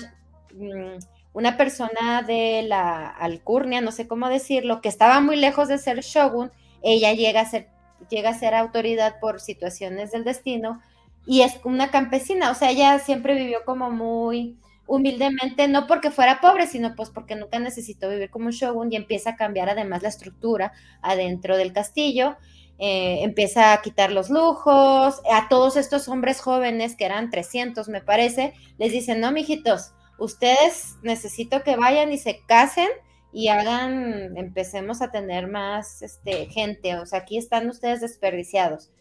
Mm, 0.56 1.00
una 1.34 1.58
persona 1.58 2.22
de 2.22 2.64
la 2.64 3.10
alcurnia, 3.10 3.82
no 3.82 3.92
sé 3.92 4.08
cómo 4.08 4.30
decirlo, 4.30 4.80
que 4.82 4.88
estaba 4.88 5.20
muy 5.20 5.36
lejos 5.36 5.68
de 5.68 5.78
ser 5.78 6.00
shogun, 6.00 6.50
ella 6.82 7.12
llega 7.14 7.42
a 7.42 7.46
ser, 7.46 7.68
llega 8.10 8.30
a 8.30 8.40
ser 8.40 8.54
autoridad 8.56 9.20
por 9.20 9.42
situaciones 9.42 10.12
del 10.12 10.24
destino 10.24 10.82
y 11.26 11.42
es 11.42 11.60
una 11.66 11.92
campesina, 11.92 12.52
o 12.52 12.56
sea, 12.56 12.70
ella 12.72 13.00
siempre 13.00 13.36
vivió 13.36 13.66
como 13.66 13.92
muy 13.92 14.58
humildemente, 14.88 15.68
no 15.68 15.88
porque 15.88 16.12
fuera 16.12 16.40
pobre, 16.40 16.68
sino 16.68 16.96
pues 16.96 17.10
porque 17.10 17.36
nunca 17.36 17.60
necesitó 17.60 18.10
vivir 18.10 18.30
como 18.30 18.46
un 18.46 18.52
shogun 18.52 18.94
y 18.94 18.96
empieza 18.96 19.32
a 19.32 19.36
cambiar 19.36 19.68
además 19.68 20.04
la 20.04 20.10
estructura 20.10 20.72
adentro 21.02 21.58
del 21.58 21.74
castillo. 21.74 22.38
Eh, 22.78 23.20
empieza 23.24 23.72
a 23.72 23.82
quitar 23.82 24.12
los 24.12 24.30
lujos, 24.30 25.22
a 25.32 25.48
todos 25.50 25.78
estos 25.78 26.10
hombres 26.10 26.42
jóvenes, 26.42 26.96
que 26.96 27.06
eran 27.06 27.30
300 27.30 27.88
me 27.88 28.02
parece, 28.02 28.54
les 28.78 28.92
dicen, 28.92 29.22
no, 29.22 29.32
mijitos, 29.32 29.94
ustedes 30.18 30.96
necesito 31.02 31.64
que 31.64 31.78
vayan 31.78 32.12
y 32.12 32.18
se 32.18 32.42
casen 32.46 32.90
y 33.32 33.48
hagan, 33.48 34.36
empecemos 34.38 35.02
a 35.02 35.12
tener 35.12 35.48
más 35.48 36.02
este, 36.02 36.48
gente, 36.48 36.96
o 36.96 37.06
sea, 37.06 37.20
aquí 37.20 37.38
están 37.38 37.70
ustedes 37.70 38.02
desperdiciados. 38.02 38.92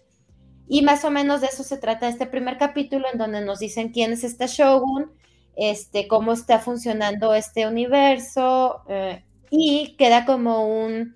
Y 0.68 0.82
más 0.82 1.04
o 1.04 1.10
menos 1.10 1.40
de 1.40 1.48
eso 1.48 1.62
se 1.62 1.76
trata 1.76 2.08
este 2.08 2.26
primer 2.26 2.58
capítulo 2.58 3.06
en 3.12 3.18
donde 3.18 3.40
nos 3.42 3.58
dicen 3.58 3.90
quién 3.90 4.12
es 4.12 4.24
este 4.24 4.46
Shogun, 4.46 5.12
este, 5.56 6.08
cómo 6.08 6.32
está 6.32 6.58
funcionando 6.58 7.34
este 7.34 7.66
universo 7.66 8.82
eh, 8.88 9.24
y 9.50 9.94
queda 9.96 10.24
como 10.24 10.66
un, 10.66 11.14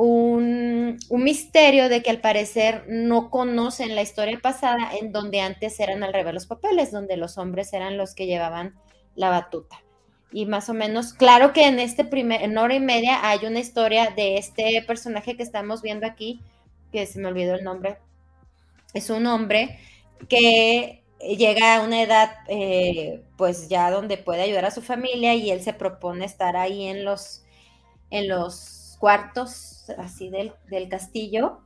un, 0.00 0.96
un, 1.08 1.24
misterio 1.24 1.88
de 1.88 2.04
que 2.04 2.10
al 2.10 2.20
parecer 2.20 2.84
no 2.88 3.30
conocen 3.30 3.96
la 3.96 4.02
historia 4.02 4.38
pasada 4.40 4.92
en 4.96 5.10
donde 5.10 5.40
antes 5.40 5.80
eran 5.80 6.04
al 6.04 6.12
revés 6.12 6.34
los 6.34 6.46
papeles, 6.46 6.92
donde 6.92 7.16
los 7.16 7.36
hombres 7.36 7.72
eran 7.72 7.96
los 7.96 8.14
que 8.14 8.26
llevaban 8.26 8.76
la 9.16 9.28
batuta. 9.28 9.82
Y 10.30 10.46
más 10.46 10.68
o 10.68 10.74
menos, 10.74 11.14
claro 11.14 11.52
que 11.52 11.66
en 11.66 11.80
este 11.80 12.04
primer, 12.04 12.42
en 12.42 12.56
hora 12.58 12.76
y 12.76 12.80
media 12.80 13.28
hay 13.28 13.44
una 13.44 13.58
historia 13.58 14.12
de 14.14 14.36
este 14.36 14.84
personaje 14.86 15.36
que 15.36 15.42
estamos 15.42 15.82
viendo 15.82 16.06
aquí, 16.06 16.40
que 16.92 17.04
se 17.04 17.18
me 17.18 17.26
olvidó 17.26 17.56
el 17.56 17.64
nombre. 17.64 17.98
Es 18.94 19.10
un 19.10 19.26
hombre 19.26 19.80
que 20.28 21.02
llega 21.18 21.74
a 21.74 21.80
una 21.82 22.02
edad, 22.02 22.30
eh, 22.46 23.24
pues 23.36 23.68
ya 23.68 23.90
donde 23.90 24.16
puede 24.16 24.42
ayudar 24.42 24.66
a 24.66 24.70
su 24.70 24.80
familia 24.80 25.34
y 25.34 25.50
él 25.50 25.60
se 25.60 25.72
propone 25.72 26.24
estar 26.24 26.56
ahí 26.56 26.86
en 26.86 27.04
los, 27.04 27.42
en 28.10 28.28
los 28.28 28.96
cuartos 29.00 29.77
así 29.90 30.30
del, 30.30 30.52
del 30.70 30.88
castillo 30.88 31.60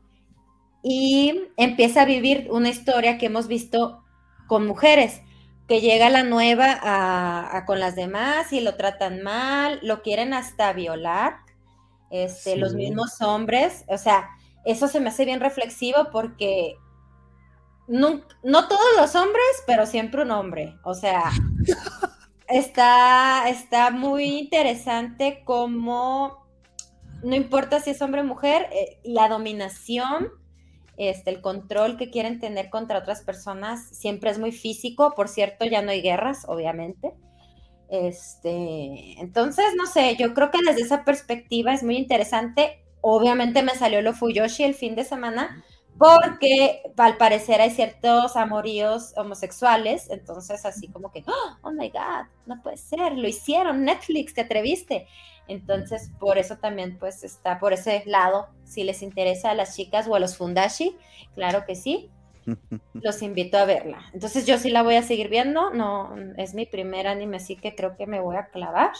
y 0.83 1.49
empieza 1.57 2.03
a 2.03 2.07
vivir 2.07 2.49
una 2.51 2.69
historia 2.69 3.19
que 3.19 3.27
hemos 3.27 3.47
visto 3.47 4.03
con 4.49 4.67
mujeres 4.67 5.23
que 5.69 5.81
llega 5.81 6.11
la 6.11 6.25
nueva 6.25 6.79
a, 6.83 7.65
con 7.65 7.81
las 7.81 7.95
demás 7.95 8.53
y 8.53 8.61
lo 8.61 8.77
tratan 8.77 9.23
mal, 9.23 9.79
lo 9.83 10.03
quieren 10.03 10.35
hasta 10.35 10.73
violar, 10.73 11.37
este, 12.11 12.57
los 12.57 12.75
mismos 12.75 13.23
hombres, 13.23 13.85
o 13.89 13.97
sea, 13.97 14.29
eso 14.65 14.89
se 14.89 15.01
me 15.01 15.09
hace 15.09 15.25
bien 15.25 15.41
reflexivo 15.41 16.09
porque 16.13 16.77
no, 17.89 18.23
no 18.43 18.69
todos 18.69 18.89
los 18.99 19.15
hombres, 19.15 19.63
pero 19.67 19.87
siempre 19.87 20.23
un 20.23 20.31
hombre, 20.33 20.77
o 20.85 20.95
sea, 20.95 21.31
está, 22.49 23.49
está 23.49 23.91
muy 23.91 24.25
interesante 24.25 25.43
como, 25.45 26.42
no 27.23 27.35
importa 27.37 27.81
si 27.81 27.91
es 27.91 28.03
hombre 28.03 28.23
o 28.23 28.25
mujer, 28.25 28.69
eh, 28.73 28.99
la 29.05 29.29
dominación 29.29 30.31
este, 30.97 31.31
el 31.31 31.41
control 31.41 31.97
que 31.97 32.11
quieren 32.11 32.39
tener 32.39 32.69
contra 32.71 32.99
otras 32.99 33.23
personas 33.23 33.89
siempre 33.91 34.31
es 34.31 34.39
muy 34.39 34.53
físico. 34.53 35.15
Por 35.15 35.29
cierto, 35.29 35.65
ya 35.65 35.83
no 35.83 35.91
hay 35.91 36.03
guerras, 36.03 36.45
obviamente. 36.47 37.13
Este, 37.89 39.21
entonces, 39.21 39.67
no 39.77 39.87
sé, 39.87 40.17
yo 40.19 40.35
creo 40.35 40.51
que 40.51 40.59
desde 40.65 40.83
esa 40.83 41.05
perspectiva 41.05 41.73
es 41.73 41.83
muy 41.83 41.97
interesante. 41.97 42.85
Obviamente 43.01 43.63
me 43.63 43.75
salió 43.75 44.01
lo 44.03 44.13
Fuyoshi 44.13 44.65
el 44.65 44.75
fin 44.75 44.95
de 44.95 45.05
semana, 45.05 45.65
porque 45.99 46.83
al 46.97 47.17
parecer 47.17 47.61
hay 47.61 47.71
ciertos 47.71 48.37
amoríos 48.37 49.13
homosexuales, 49.17 50.09
entonces 50.11 50.65
así 50.65 50.89
como 50.89 51.11
que, 51.11 51.25
oh 51.27 51.71
my 51.73 51.91
god, 51.91 52.27
no 52.47 52.63
puede 52.63 52.77
ser, 52.77 53.19
lo 53.19 53.29
hicieron, 53.29 53.85
Netflix, 53.85 54.35
te 54.35 54.43
atreviste. 54.43 55.07
Entonces, 55.53 56.11
por 56.19 56.38
eso 56.38 56.57
también 56.57 56.99
pues 56.99 57.25
está 57.25 57.59
por 57.59 57.75
ese 57.75 58.03
lado, 58.07 58.49
si 58.65 58.85
les 58.85 59.03
interesa 59.03 59.51
a 59.51 59.55
las 59.55 59.77
chicas 59.77 60.09
o 60.09 60.15
a 60.15 60.19
los 60.19 60.37
fundashi, 60.37 60.97
claro 61.35 61.65
que 61.67 61.77
sí, 61.77 62.11
los 62.95 63.21
invito 63.21 63.59
a 63.59 63.67
verla. 63.67 64.01
Entonces 64.15 64.47
yo 64.47 64.57
sí 64.59 64.71
la 64.71 64.83
voy 64.83 64.97
a 64.97 65.03
seguir 65.03 65.29
viendo, 65.29 65.71
no, 65.71 66.15
es 66.38 66.55
mi 66.55 66.65
primer 66.65 67.07
anime, 67.07 67.37
así 67.37 67.57
que 67.57 67.75
creo 67.75 67.97
que 67.97 68.07
me 68.07 68.21
voy 68.21 68.37
a 68.37 68.47
clavar. 68.47 68.93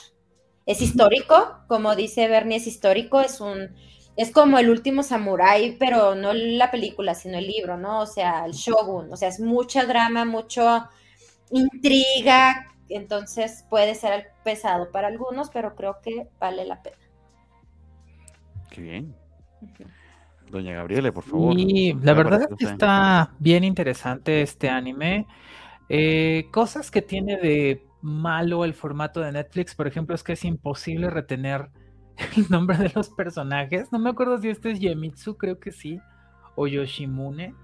Es 0.67 0.83
histórico, 0.83 1.57
como 1.69 1.97
dice 1.97 2.29
Bernie, 2.29 2.59
es 2.59 2.67
histórico, 2.67 3.21
es 3.21 3.41
un, 3.41 3.75
es 4.17 4.31
como 4.31 4.59
el 4.59 4.69
último 4.69 5.03
samurái, 5.03 5.77
pero 5.79 6.15
no 6.15 6.35
la 6.35 6.71
película, 6.71 7.15
sino 7.15 7.39
el 7.39 7.47
libro, 7.47 7.79
¿no? 7.79 8.01
O 8.01 8.07
sea, 8.07 8.45
el 8.45 8.53
shogun, 8.53 9.11
o 9.11 9.17
sea, 9.17 9.29
es 9.29 9.41
mucha 9.41 9.87
drama, 9.87 10.27
mucho 10.27 10.87
intriga, 11.51 12.69
entonces 12.95 13.65
puede 13.69 13.95
ser 13.95 14.33
pesado 14.45 14.91
para 14.91 15.09
algunos, 15.09 15.51
pero 15.51 15.75
creo 15.75 15.99
que 16.03 16.29
vale 16.39 16.65
la 16.65 16.83
pena. 16.83 16.97
Qué 18.71 18.81
bien. 18.81 19.15
Doña 20.51 20.75
Gabriele, 20.75 21.13
por 21.13 21.25
favor. 21.25 21.59
Y 21.59 21.95
la 21.95 22.13
verdad 22.15 22.43
es 22.43 22.57
que 22.57 22.65
está 22.65 23.33
bien 23.39 23.65
interesante 23.65 24.43
este 24.43 24.69
anime. 24.69 25.27
Eh, 25.89 26.49
cosas 26.51 26.91
que 26.91 27.03
tiene 27.03 27.37
de 27.37 27.87
malo 28.03 28.65
el 28.65 28.75
formato 28.75 29.21
de 29.21 29.33
Netflix, 29.33 29.75
por 29.75 29.87
ejemplo, 29.87 30.15
es 30.15 30.23
que 30.23 30.33
es 30.33 30.45
imposible 30.45 31.11
retener 31.11 31.71
el 32.37 32.51
nombre 32.51 32.77
de 32.77 32.93
los 32.95 33.11
personajes. 33.11 33.93
No 33.93 33.99
me 33.99 34.11
acuerdo 34.11 34.39
si 34.39 34.49
este 34.49 34.73
es 34.73 34.81
Yemitsu, 34.81 35.37
creo 35.37 35.59
que 35.59 35.73
sí, 35.73 36.01
o 36.55 36.67
Yoshimune. 36.67 37.55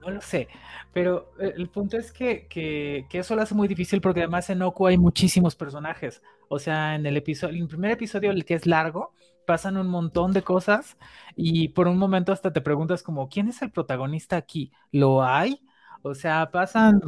No 0.00 0.10
lo 0.10 0.20
sé, 0.20 0.48
pero 0.92 1.32
eh, 1.38 1.52
el 1.56 1.68
punto 1.68 1.96
es 1.98 2.12
que, 2.12 2.46
que, 2.48 3.06
eso 3.12 3.36
lo 3.36 3.42
hace 3.42 3.54
muy 3.54 3.68
difícil 3.68 4.00
porque 4.00 4.20
además 4.20 4.48
en 4.50 4.62
Oku 4.62 4.86
hay 4.86 4.96
muchísimos 4.96 5.54
personajes. 5.54 6.22
O 6.48 6.58
sea, 6.58 6.94
en 6.94 7.04
el 7.06 7.16
episodio, 7.16 7.56
en 7.56 7.62
el 7.62 7.68
primer 7.68 7.90
episodio, 7.92 8.30
el 8.30 8.44
que 8.44 8.54
es 8.54 8.66
largo, 8.66 9.12
pasan 9.46 9.76
un 9.76 9.88
montón 9.88 10.32
de 10.32 10.42
cosas 10.42 10.96
y 11.36 11.68
por 11.68 11.88
un 11.88 11.98
momento 11.98 12.32
hasta 12.32 12.52
te 12.52 12.60
preguntas 12.60 13.02
como, 13.02 13.28
¿quién 13.28 13.48
es 13.48 13.60
el 13.62 13.70
protagonista 13.70 14.36
aquí? 14.36 14.72
¿Lo 14.90 15.22
hay? 15.22 15.60
O 16.02 16.14
sea, 16.14 16.50
pasan, 16.50 17.00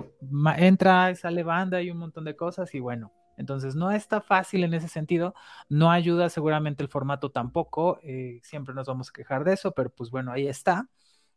entra 0.58 1.10
y 1.10 1.16
sale 1.16 1.42
banda 1.42 1.80
y 1.80 1.90
un 1.90 1.98
montón 1.98 2.24
de 2.24 2.36
cosas 2.36 2.74
y 2.74 2.80
bueno, 2.80 3.12
entonces 3.38 3.74
no 3.74 3.90
está 3.90 4.20
fácil 4.20 4.64
en 4.64 4.74
ese 4.74 4.88
sentido, 4.88 5.34
no 5.68 5.90
ayuda 5.90 6.28
seguramente 6.28 6.82
el 6.82 6.88
formato 6.88 7.30
tampoco, 7.30 7.98
eh, 8.02 8.40
siempre 8.42 8.74
nos 8.74 8.86
vamos 8.86 9.08
a 9.08 9.12
quejar 9.12 9.44
de 9.44 9.54
eso, 9.54 9.72
pero 9.72 9.90
pues 9.90 10.10
bueno, 10.10 10.32
ahí 10.32 10.46
está. 10.46 10.88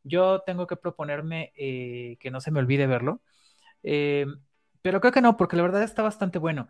Yo 0.06 0.42
tengo 0.46 0.68
que 0.68 0.78
proponerme 0.78 1.52
eh, 1.58 2.18
que 2.20 2.32
no 2.32 2.40
se 2.40 2.52
me 2.52 2.60
olvide 2.60 2.88
verlo, 2.88 3.22
eh, 3.84 4.26
pero 4.82 5.02
creo 5.02 5.12
que 5.12 5.22
no, 5.22 5.36
porque 5.38 5.58
la 5.58 5.64
verdad 5.64 5.84
está 5.84 6.04
bastante 6.04 6.40
bueno. 6.40 6.68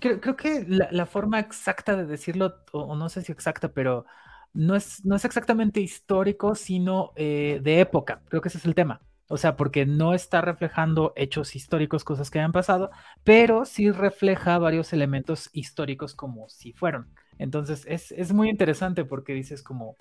Creo, 0.00 0.36
que 0.36 0.64
la, 0.66 1.06
forma 1.06 1.38
exacta 1.38 1.96
de 1.96 2.06
decirlo, 2.06 2.64
o, 2.72 2.96
no 2.96 3.08
sé 3.10 3.22
si 3.22 3.32
exacta, 3.32 3.68
pero 3.72 4.06
no 4.54 4.74
es, 4.76 5.04
no 5.04 5.16
es 5.16 5.24
exactamente 5.26 5.80
histórico, 5.80 6.54
sino 6.54 7.12
de 7.16 7.80
época, 7.80 8.22
creo 8.28 8.40
que 8.40 8.48
ese 8.48 8.58
es 8.58 8.64
el 8.64 8.74
tema. 8.74 9.02
O 9.32 9.38
sea, 9.38 9.56
porque 9.56 9.86
no 9.86 10.12
está 10.12 10.42
reflejando 10.42 11.14
hechos 11.16 11.56
históricos, 11.56 12.04
cosas 12.04 12.30
que 12.30 12.38
hayan 12.38 12.52
pasado, 12.52 12.90
pero 13.24 13.64
sí 13.64 13.90
refleja 13.90 14.58
varios 14.58 14.92
elementos 14.92 15.48
históricos 15.54 16.14
como 16.14 16.50
si 16.50 16.74
fueron. 16.74 17.08
Entonces 17.38 17.86
es, 17.88 18.34
muy 18.34 18.50
interesante 18.50 19.06
porque 19.06 19.32
dices 19.32 19.62
como, 19.62 19.96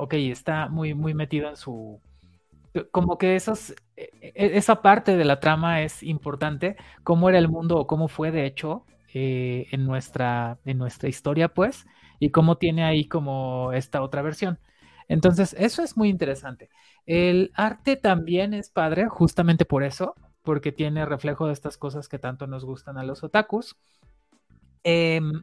ok, 0.00 0.14
está 0.14 0.68
muy, 0.68 0.94
muy 0.94 1.14
metido 1.14 1.48
en 1.48 1.56
su... 1.56 2.00
Como 2.92 3.18
que 3.18 3.34
esos, 3.36 3.72
e, 3.96 4.10
e, 4.22 4.56
esa 4.56 4.80
parte 4.82 5.16
de 5.16 5.24
la 5.24 5.40
trama 5.40 5.82
es 5.82 6.02
importante, 6.02 6.76
cómo 7.02 7.28
era 7.28 7.38
el 7.38 7.48
mundo 7.48 7.76
o 7.78 7.86
cómo 7.86 8.08
fue 8.08 8.30
de 8.30 8.46
hecho 8.46 8.86
eh, 9.12 9.66
en, 9.72 9.84
nuestra, 9.86 10.58
en 10.64 10.78
nuestra 10.78 11.08
historia, 11.08 11.48
pues, 11.48 11.84
y 12.20 12.30
cómo 12.30 12.58
tiene 12.58 12.84
ahí 12.84 13.06
como 13.08 13.72
esta 13.72 14.02
otra 14.02 14.22
versión. 14.22 14.58
Entonces, 15.08 15.56
eso 15.58 15.82
es 15.82 15.96
muy 15.96 16.08
interesante. 16.08 16.70
El 17.06 17.50
arte 17.54 17.96
también 17.96 18.54
es 18.54 18.70
padre, 18.70 19.08
justamente 19.08 19.64
por 19.64 19.82
eso, 19.82 20.14
porque 20.42 20.70
tiene 20.70 21.06
reflejo 21.06 21.48
de 21.48 21.52
estas 21.52 21.76
cosas 21.76 22.08
que 22.08 22.20
tanto 22.20 22.46
nos 22.46 22.64
gustan 22.64 22.98
a 22.98 23.02
los 23.02 23.24
otakus. 23.24 23.76
Em, 24.84 25.42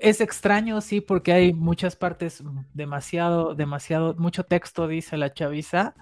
es 0.00 0.20
extraño, 0.20 0.80
sí, 0.80 1.00
porque 1.00 1.32
hay 1.32 1.52
muchas 1.52 1.96
partes 1.96 2.42
demasiado, 2.74 3.54
demasiado, 3.54 4.14
mucho 4.16 4.44
texto, 4.44 4.86
dice 4.88 5.16
la 5.16 5.32
chaviza, 5.32 5.94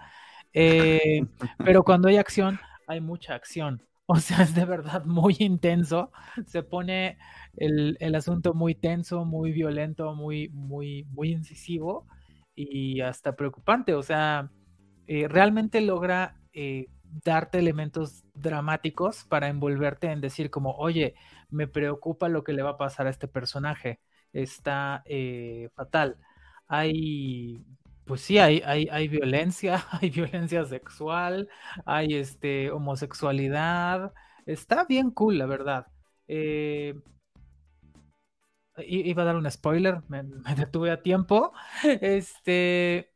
eh, 0.52 1.22
pero 1.58 1.82
cuando 1.84 2.08
hay 2.08 2.16
acción, 2.16 2.60
hay 2.86 3.00
mucha 3.00 3.34
acción. 3.34 3.82
O 4.12 4.16
sea, 4.16 4.42
es 4.42 4.56
de 4.56 4.64
verdad 4.64 5.04
muy 5.04 5.36
intenso. 5.38 6.10
Se 6.46 6.64
pone 6.64 7.16
el, 7.56 7.96
el 8.00 8.16
asunto 8.16 8.54
muy 8.54 8.74
tenso, 8.74 9.24
muy 9.24 9.52
violento, 9.52 10.16
muy, 10.16 10.48
muy, 10.48 11.04
muy 11.12 11.30
incisivo 11.30 12.08
y 12.56 13.00
hasta 13.02 13.36
preocupante. 13.36 13.94
O 13.94 14.02
sea, 14.02 14.50
eh, 15.06 15.28
realmente 15.28 15.80
logra 15.80 16.36
eh, 16.52 16.86
darte 17.24 17.58
elementos 17.58 18.24
dramáticos 18.34 19.24
para 19.24 19.48
envolverte 19.48 20.10
en 20.10 20.20
decir 20.20 20.50
como, 20.50 20.72
oye, 20.76 21.14
me 21.50 21.68
preocupa 21.68 22.28
lo 22.28 22.44
que 22.44 22.52
le 22.52 22.62
va 22.62 22.70
a 22.70 22.78
pasar 22.78 23.06
a 23.06 23.10
este 23.10 23.28
personaje. 23.28 24.00
Está 24.32 25.02
eh, 25.06 25.70
fatal. 25.74 26.18
Hay, 26.68 27.64
pues 28.04 28.20
sí, 28.22 28.38
hay, 28.38 28.62
hay, 28.64 28.88
hay, 28.90 29.08
violencia, 29.08 29.84
hay 30.00 30.10
violencia 30.10 30.64
sexual, 30.64 31.48
hay 31.86 32.14
este, 32.14 32.70
homosexualidad. 32.70 34.12
Está 34.46 34.84
bien 34.84 35.10
cool, 35.10 35.38
la 35.38 35.46
verdad 35.46 35.86
iba 38.86 39.22
a 39.22 39.26
dar 39.26 39.36
un 39.36 39.50
spoiler, 39.50 40.02
me, 40.08 40.22
detuve 40.56 40.90
a 40.90 41.02
tiempo. 41.02 41.52
Este, 41.82 43.12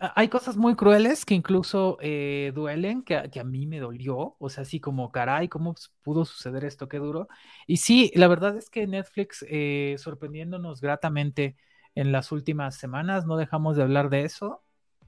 hay 0.00 0.28
cosas 0.28 0.56
muy 0.56 0.74
crueles 0.76 1.24
que 1.24 1.34
incluso 1.34 1.98
eh, 2.00 2.52
duelen, 2.54 3.02
que, 3.02 3.16
a 3.16 3.44
mí 3.44 3.66
me 3.66 3.80
dolió, 3.80 4.36
o 4.38 4.48
sea, 4.48 4.62
así 4.62 4.80
como, 4.80 5.10
caray, 5.12 5.48
¿cómo 5.48 5.74
pudo 6.02 6.24
suceder 6.24 6.64
esto? 6.64 6.88
Qué 6.88 6.98
duro. 6.98 7.28
Y 7.66 7.78
sí, 7.78 8.12
la 8.14 8.28
verdad 8.28 8.56
es 8.56 8.70
que 8.70 8.86
Netflix, 8.86 9.44
eh, 9.48 9.96
sorprendiéndonos 9.98 10.80
gratamente 10.80 11.56
en 11.94 12.12
las 12.12 12.32
últimas 12.32 12.76
semanas, 12.76 13.26
no 13.26 13.36
dejamos 13.36 13.76
de 13.76 13.82
hablar 13.82 14.10
de 14.10 14.22
eso, 14.22 14.62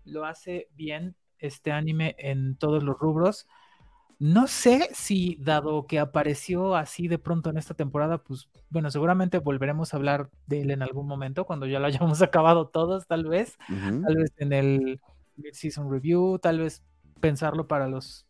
lo 0.04 0.24
hace 0.24 0.68
bien 0.74 1.16
este 1.38 1.72
anime 1.72 2.16
en 2.18 2.56
todos 2.56 2.82
los 2.82 2.98
rubros. 2.98 3.46
No 4.20 4.46
sé 4.48 4.90
si, 4.92 5.36
dado 5.40 5.86
que 5.86 5.98
apareció 5.98 6.76
así 6.76 7.08
de 7.08 7.18
pronto 7.18 7.48
en 7.48 7.56
esta 7.56 7.72
temporada, 7.72 8.18
pues 8.18 8.50
bueno, 8.68 8.90
seguramente 8.90 9.38
volveremos 9.38 9.94
a 9.94 9.96
hablar 9.96 10.28
de 10.46 10.60
él 10.60 10.70
en 10.70 10.82
algún 10.82 11.06
momento, 11.06 11.46
cuando 11.46 11.66
ya 11.66 11.80
lo 11.80 11.86
hayamos 11.86 12.20
acabado 12.22 12.68
todos, 12.68 13.06
tal 13.06 13.24
vez. 13.24 13.56
Tal 13.66 14.16
vez 14.16 14.30
en 14.36 14.52
el 14.52 15.00
mid-season 15.36 15.90
review, 15.90 16.38
tal 16.38 16.58
vez 16.58 16.84
pensarlo 17.20 17.66
para 17.66 17.88
los. 17.88 18.26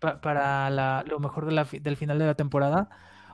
para 0.00 1.04
lo 1.04 1.20
mejor 1.20 1.52
del 1.52 1.96
final 1.96 2.18
de 2.18 2.24
la 2.24 2.34
temporada, 2.34 2.88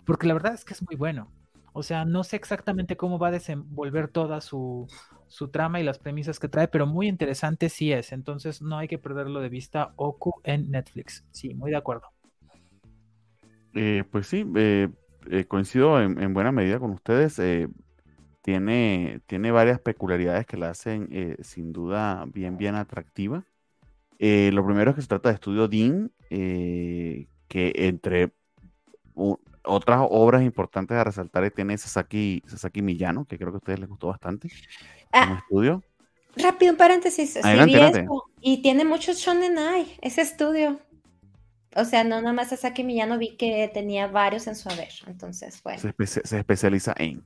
porque 0.04 0.26
la 0.26 0.35
verdad 0.35 0.54
es 0.54 0.64
que 0.64 0.74
es 0.74 0.82
muy 0.82 0.96
bueno. 0.96 1.30
O 1.72 1.85
sea, 1.85 2.04
no 2.04 2.24
sé 2.24 2.35
exactamente 2.35 2.96
cómo 2.96 3.20
va 3.20 3.28
a 3.28 3.32
desenvolver 3.32 4.09
toda 4.09 4.40
su, 4.40 4.88
su 5.28 5.48
trama 5.48 5.80
y 5.80 5.84
las 5.84 5.98
premisas 5.98 6.38
que 6.38 6.48
trae, 6.48 6.68
pero 6.68 6.86
muy 6.86 7.08
interesante 7.08 7.68
sí 7.68 7.92
es. 7.92 8.12
Entonces 8.12 8.62
no 8.62 8.78
hay 8.78 8.88
que 8.88 8.98
perderlo 8.98 9.40
de 9.40 9.48
vista. 9.48 9.92
Oku 9.96 10.40
en 10.44 10.70
Netflix. 10.70 11.24
Sí, 11.30 11.54
muy 11.54 11.70
de 11.70 11.76
acuerdo. 11.76 12.08
Eh, 13.74 14.04
pues 14.10 14.26
sí, 14.26 14.44
eh, 14.56 14.88
eh, 15.30 15.44
coincido 15.44 16.00
en, 16.00 16.32
buena 16.32 16.52
medida 16.52 16.78
con 16.78 16.92
ustedes. 16.92 17.40
tiene, 18.42 19.20
tiene 19.26 19.50
varias 19.50 19.80
peculiaridades 19.80 20.46
que 20.46 20.56
la 20.56 20.70
hacen 20.70 21.36
sin 21.42 21.72
duda 21.72 22.24
bien, 22.32 22.56
bien 22.56 22.74
atractiva. 22.74 23.44
lo 24.18 24.66
primero 24.66 24.90
es 24.90 24.94
que 24.96 25.02
se 25.02 25.08
trata 25.08 25.28
de 25.28 25.34
Estudio 25.34 25.68
Dean, 25.68 26.10
que 26.28 27.72
entre 27.74 28.32
otras 29.66 30.00
obras 30.09 30.42
importantes 30.42 30.96
a 30.96 31.05
resaltar 31.05 31.50
tiene 31.50 31.76
Sasaki, 31.76 32.42
Sasaki 32.46 32.83
Miyano, 32.83 33.24
que 33.24 33.37
creo 33.37 33.50
que 33.50 33.57
a 33.57 33.59
ustedes 33.59 33.81
les 33.81 33.88
gustó 33.88 34.09
bastante. 34.09 34.48
Ah, 35.12 35.40
estudio. 35.42 35.83
Rápido, 36.37 36.72
un 36.72 36.79
paréntesis. 36.79 37.38
y 38.40 38.62
tiene 38.62 38.85
muchos 38.85 39.18
Shonen 39.18 39.59
Ai, 39.59 39.96
ese 40.00 40.22
estudio. 40.22 40.81
O 41.74 41.85
sea, 41.85 42.05
no 42.05 42.20
nada 42.20 42.33
más 42.33 42.48
Sasaki 42.48 42.85
Miyano 42.85 43.18
vi 43.18 43.37
que 43.37 43.70
tenía 43.72 44.07
varios 44.07 44.46
en 44.46 44.57
su 44.57 44.68
haber. 44.70 44.88
Entonces, 45.07 45.62
bueno. 45.62 45.81
Se, 45.81 46.38
especializa 46.38 46.94
en. 46.98 47.22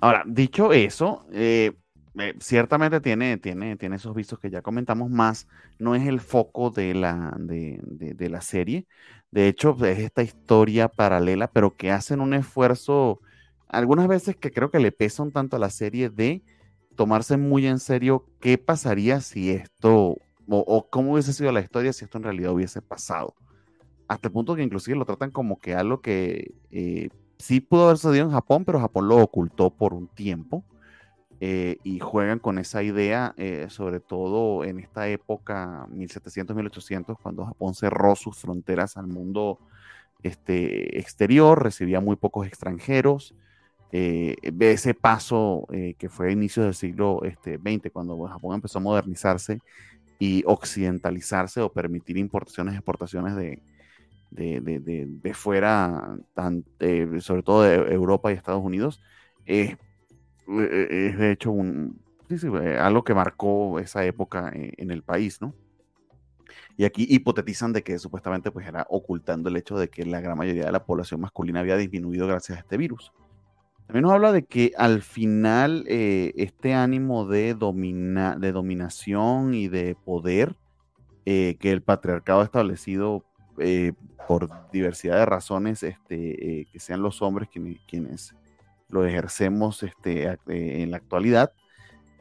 Ahora, 0.00 0.24
dicho 0.26 0.72
eso, 0.72 1.26
eh, 1.32 1.72
eh, 2.18 2.34
ciertamente 2.40 3.00
tiene, 3.00 3.36
tiene, 3.38 3.76
tiene 3.76 3.96
esos 3.96 4.14
vistos 4.14 4.38
que 4.38 4.50
ya 4.50 4.62
comentamos 4.62 5.10
más. 5.10 5.46
No 5.78 5.94
es 5.94 6.06
el 6.06 6.20
foco 6.20 6.70
de 6.70 6.94
la, 6.94 7.34
de, 7.38 7.80
de 7.82 8.28
la 8.30 8.40
serie. 8.40 8.86
De 9.30 9.48
hecho, 9.48 9.76
es 9.84 9.98
esta 9.98 10.22
historia 10.22 10.88
paralela, 10.88 11.50
pero 11.50 11.76
que 11.76 11.90
hacen 11.90 12.20
un 12.20 12.34
esfuerzo, 12.34 13.20
algunas 13.68 14.08
veces 14.08 14.36
que 14.36 14.52
creo 14.52 14.70
que 14.70 14.78
le 14.80 14.92
pesa 14.92 15.22
un 15.22 15.32
tanto 15.32 15.56
a 15.56 15.58
la 15.58 15.70
serie 15.70 16.08
de 16.08 16.42
tomarse 16.96 17.36
muy 17.36 17.66
en 17.66 17.78
serio 17.78 18.26
qué 18.40 18.58
pasaría 18.58 19.20
si 19.20 19.50
esto, 19.50 20.16
o, 20.48 20.86
cómo 20.90 21.12
hubiese 21.12 21.32
sido 21.32 21.52
la 21.52 21.60
historia 21.60 21.92
si 21.92 22.04
esto 22.04 22.18
en 22.18 22.24
realidad 22.24 22.52
hubiese 22.52 22.82
pasado. 22.82 23.34
Hasta 24.08 24.28
el 24.28 24.32
punto 24.32 24.56
que 24.56 24.62
inclusive 24.62 24.96
lo 24.96 25.04
tratan 25.04 25.30
como 25.30 25.58
que 25.60 25.74
algo 25.74 26.00
que 26.00 26.54
eh, 26.70 27.10
sí 27.38 27.60
pudo 27.60 27.84
haber 27.84 27.98
sucedido 27.98 28.24
en 28.24 28.32
Japón, 28.32 28.64
pero 28.64 28.80
Japón 28.80 29.08
lo 29.08 29.18
ocultó 29.18 29.70
por 29.70 29.94
un 29.94 30.08
tiempo. 30.08 30.64
Eh, 31.40 31.78
y 31.84 32.00
juegan 32.00 32.40
con 32.40 32.58
esa 32.58 32.82
idea, 32.82 33.32
eh, 33.36 33.66
sobre 33.68 34.00
todo 34.00 34.64
en 34.64 34.80
esta 34.80 35.08
época, 35.08 35.86
1700-1800, 35.92 37.16
cuando 37.22 37.44
Japón 37.46 37.74
cerró 37.74 38.16
sus 38.16 38.38
fronteras 38.38 38.96
al 38.96 39.06
mundo 39.06 39.60
este, 40.22 40.98
exterior, 40.98 41.62
recibía 41.62 42.00
muy 42.00 42.16
pocos 42.16 42.46
extranjeros, 42.46 43.34
eh, 43.92 44.36
ese 44.60 44.94
paso 44.94 45.66
eh, 45.72 45.94
que 45.96 46.08
fue 46.08 46.28
a 46.28 46.32
inicios 46.32 46.66
del 46.66 46.74
siglo 46.74 47.22
este, 47.24 47.56
XX, 47.56 47.90
cuando 47.92 48.20
Japón 48.24 48.56
empezó 48.56 48.78
a 48.78 48.82
modernizarse 48.82 49.60
y 50.18 50.42
occidentalizarse 50.44 51.60
o 51.60 51.72
permitir 51.72 52.18
importaciones 52.18 52.74
y 52.74 52.78
exportaciones 52.78 53.36
de, 53.36 53.62
de, 54.30 55.34
fuera, 55.34 56.18
tan, 56.34 56.64
sobre 57.20 57.42
todo 57.44 57.62
de 57.62 57.94
Europa 57.94 58.32
y 58.32 58.34
Estados 58.34 58.64
Unidos, 58.64 59.00
de 60.48 61.30
hecho 61.30 61.50
un, 61.50 62.00
algo 62.78 63.04
que 63.04 63.14
marcó 63.14 63.78
esa 63.78 64.04
época 64.04 64.50
en 64.54 64.90
el 64.90 65.02
país, 65.02 65.40
¿no? 65.40 65.54
Y 66.76 66.84
aquí 66.84 67.06
hipotetizan 67.10 67.72
de 67.72 67.82
que 67.82 67.98
supuestamente 67.98 68.52
pues 68.52 68.66
era 68.66 68.86
ocultando 68.88 69.48
el 69.48 69.56
hecho 69.56 69.76
de 69.76 69.88
que 69.88 70.06
la 70.06 70.20
gran 70.20 70.38
mayoría 70.38 70.66
de 70.66 70.72
la 70.72 70.84
población 70.84 71.20
masculina 71.20 71.60
había 71.60 71.76
disminuido 71.76 72.28
gracias 72.28 72.56
a 72.56 72.60
este 72.60 72.76
virus. 72.76 73.12
También 73.86 74.02
nos 74.02 74.12
habla 74.12 74.32
de 74.32 74.44
que 74.44 74.72
al 74.76 75.02
final 75.02 75.84
eh, 75.88 76.32
este 76.36 76.74
ánimo 76.74 77.26
de, 77.26 77.54
domina, 77.54 78.36
de 78.36 78.52
dominación 78.52 79.54
y 79.54 79.66
de 79.66 79.96
poder 79.96 80.54
eh, 81.24 81.56
que 81.58 81.72
el 81.72 81.82
patriarcado 81.82 82.42
ha 82.42 82.44
establecido 82.44 83.24
eh, 83.58 83.92
por 84.28 84.48
diversidad 84.70 85.16
de 85.16 85.26
razones, 85.26 85.82
este, 85.82 86.68
que 86.70 86.78
sean 86.78 87.02
los 87.02 87.22
hombres 87.22 87.48
quienes 87.86 88.36
lo 88.88 89.04
ejercemos 89.06 89.82
este, 89.82 90.38
en 90.46 90.90
la 90.90 90.96
actualidad, 90.96 91.52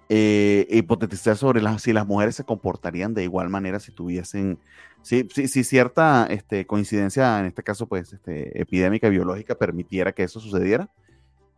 eh, 0.09 0.65
hipotetizar 0.69 1.35
sobre 1.35 1.61
si 1.79 1.91
las 1.91 2.07
mujeres 2.07 2.35
se 2.35 2.45
comportarían 2.45 3.13
de 3.13 3.23
igual 3.23 3.49
manera 3.49 3.77
si 3.81 3.91
tuviesen, 3.91 4.57
si, 5.01 5.27
si, 5.29 5.63
cierta 5.65 6.27
este, 6.29 6.65
coincidencia, 6.65 7.39
en 7.39 7.45
este 7.45 7.61
caso, 7.61 7.87
pues, 7.87 8.13
este, 8.13 8.61
epidémica 8.61 9.09
biológica 9.09 9.55
permitiera 9.55 10.13
que 10.13 10.23
eso 10.23 10.39
sucediera. 10.39 10.89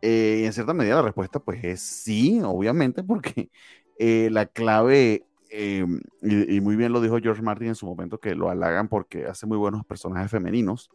Eh, 0.02 0.40
y 0.42 0.46
en 0.46 0.52
cierta 0.52 0.74
medida 0.74 0.96
la 0.96 1.02
respuesta, 1.02 1.38
pues, 1.38 1.62
es 1.62 1.80
sí, 1.80 2.40
obviamente, 2.42 3.04
porque 3.04 3.50
eh, 3.98 4.30
la 4.32 4.46
clave, 4.46 5.26
y, 5.52 6.60
muy 6.60 6.76
bien 6.76 6.92
lo 6.92 7.00
dijo 7.00 7.18
George 7.20 7.42
Martin 7.42 7.68
en 7.68 7.74
su 7.76 7.86
momento, 7.86 8.18
que 8.18 8.34
lo 8.34 8.50
halagan 8.50 8.88
porque 8.88 9.26
hace 9.26 9.46
muy 9.46 9.58
buenos 9.58 9.84
personajes 9.86 10.30
femeninos. 10.30 10.90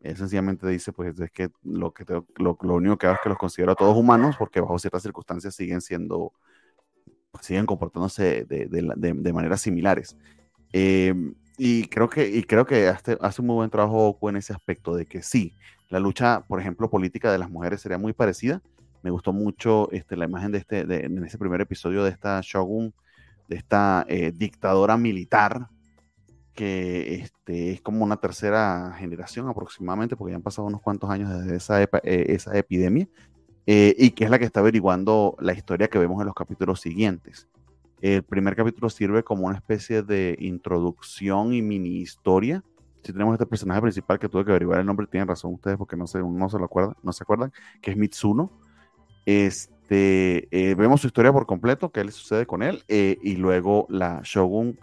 Él 0.00 0.16
sencillamente 0.16 0.66
dice, 0.68 0.92
pues, 0.92 1.18
es 1.18 1.30
que 1.30 1.50
lo, 1.64 1.92
que 1.92 2.04
lo, 2.36 2.58
lo 2.60 2.74
único 2.74 2.96
que 2.96 3.06
hago 3.06 3.16
es 3.16 3.20
que 3.22 3.28
los 3.28 3.38
considero 3.38 3.72
a 3.72 3.74
todos 3.74 3.96
humanos, 3.96 4.36
porque 4.38 4.60
bajo 4.60 4.78
ciertas 4.78 5.02
circunstancias 5.02 5.54
siguen 5.54 5.80
siendo 5.80 6.32
siguen 7.40 7.66
comportándose 7.66 8.44
de, 8.44 9.32
maneras 9.32 9.60
similares. 9.60 10.16
Eh, 10.72 11.14
y 11.56 11.84
creo 11.88 12.08
que, 12.08 12.28
y 12.28 12.42
creo 12.44 12.66
que 12.66 12.88
hace, 12.88 13.18
hace, 13.20 13.42
un 13.42 13.48
muy 13.48 13.56
buen 13.56 13.70
trabajo 13.70 14.16
en 14.28 14.36
ese 14.36 14.52
aspecto 14.52 14.94
de 14.94 15.06
que 15.06 15.22
sí, 15.22 15.54
la 15.88 15.98
lucha, 15.98 16.44
por 16.46 16.60
ejemplo, 16.60 16.90
política 16.90 17.32
de 17.32 17.38
las 17.38 17.50
mujeres 17.50 17.80
sería 17.80 17.98
muy 17.98 18.12
parecida. 18.12 18.62
Me 19.02 19.10
gustó 19.10 19.32
mucho 19.32 19.90
este, 19.92 20.16
la 20.16 20.26
imagen 20.26 20.52
de 20.52 20.58
este, 20.58 20.80
en 20.80 21.24
ese 21.24 21.38
primer 21.38 21.60
episodio 21.60 22.04
de 22.04 22.10
esta 22.10 22.40
Shogun, 22.42 22.92
de 23.48 23.56
esta 23.56 24.04
eh, 24.08 24.32
dictadora 24.34 24.96
militar, 24.96 25.68
que 26.58 27.14
este, 27.14 27.70
es 27.70 27.80
como 27.82 28.04
una 28.04 28.16
tercera 28.16 28.92
generación 28.98 29.48
aproximadamente, 29.48 30.16
porque 30.16 30.32
ya 30.32 30.38
han 30.38 30.42
pasado 30.42 30.66
unos 30.66 30.80
cuantos 30.80 31.08
años 31.08 31.30
desde 31.30 31.54
esa, 31.54 31.80
eh, 31.80 31.88
esa 32.02 32.58
epidemia, 32.58 33.06
eh, 33.64 33.94
y 33.96 34.10
que 34.10 34.24
es 34.24 34.30
la 34.30 34.40
que 34.40 34.44
está 34.44 34.58
averiguando 34.58 35.36
la 35.38 35.52
historia 35.52 35.86
que 35.86 36.00
vemos 36.00 36.18
en 36.20 36.26
los 36.26 36.34
capítulos 36.34 36.80
siguientes. 36.80 37.46
El 38.00 38.24
primer 38.24 38.56
capítulo 38.56 38.90
sirve 38.90 39.22
como 39.22 39.46
una 39.46 39.54
especie 39.54 40.02
de 40.02 40.36
introducción 40.40 41.54
y 41.54 41.62
mini 41.62 42.00
historia. 42.00 42.64
Si 43.04 43.12
tenemos 43.12 43.34
este 43.34 43.46
personaje 43.46 43.80
principal 43.80 44.18
que 44.18 44.28
tuve 44.28 44.44
que 44.44 44.50
averiguar 44.50 44.80
el 44.80 44.86
nombre, 44.86 45.06
tienen 45.06 45.28
razón 45.28 45.54
ustedes 45.54 45.76
porque 45.76 45.96
no 45.96 46.08
se, 46.08 46.18
no 46.18 46.48
se 46.48 46.58
lo 46.58 46.64
acuerdan, 46.64 46.96
no 47.04 47.12
se 47.12 47.22
acuerdan, 47.22 47.52
que 47.80 47.92
es 47.92 47.96
Mitsuno. 47.96 48.50
Este, 49.26 50.48
eh, 50.50 50.74
vemos 50.74 51.02
su 51.02 51.06
historia 51.06 51.32
por 51.32 51.46
completo, 51.46 51.92
qué 51.92 52.02
le 52.02 52.10
sucede 52.10 52.46
con 52.46 52.64
él, 52.64 52.82
eh, 52.88 53.16
y 53.22 53.36
luego 53.36 53.86
la 53.88 54.22
Shogun 54.24 54.76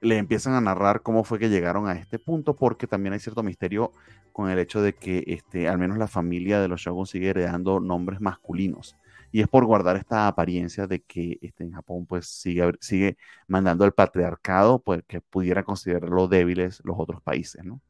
le 0.00 0.18
empiezan 0.18 0.54
a 0.54 0.60
narrar 0.60 1.02
cómo 1.02 1.24
fue 1.24 1.38
que 1.38 1.48
llegaron 1.48 1.88
a 1.88 1.94
este 1.94 2.18
punto, 2.18 2.54
porque 2.54 2.86
también 2.86 3.12
hay 3.12 3.20
cierto 3.20 3.42
misterio 3.42 3.92
con 4.32 4.50
el 4.50 4.58
hecho 4.58 4.80
de 4.80 4.94
que 4.94 5.24
este, 5.26 5.68
al 5.68 5.78
menos 5.78 5.98
la 5.98 6.06
familia 6.06 6.60
de 6.60 6.68
los 6.68 6.80
Shogun 6.80 7.06
sigue 7.06 7.30
heredando 7.30 7.80
nombres 7.80 8.20
masculinos. 8.20 8.96
Y 9.30 9.40
es 9.40 9.48
por 9.48 9.64
guardar 9.66 9.96
esta 9.96 10.26
apariencia 10.26 10.86
de 10.86 11.00
que 11.00 11.38
este, 11.42 11.64
en 11.64 11.72
Japón 11.72 12.06
pues 12.06 12.28
sigue, 12.28 12.72
sigue 12.80 13.18
mandando 13.46 13.84
el 13.84 13.92
patriarcado, 13.92 14.78
pues 14.78 15.02
que 15.06 15.20
pudiera 15.20 15.64
considerarlo 15.64 16.28
débiles 16.28 16.80
los 16.84 16.96
otros 16.98 17.20
países, 17.20 17.64
¿no? 17.64 17.80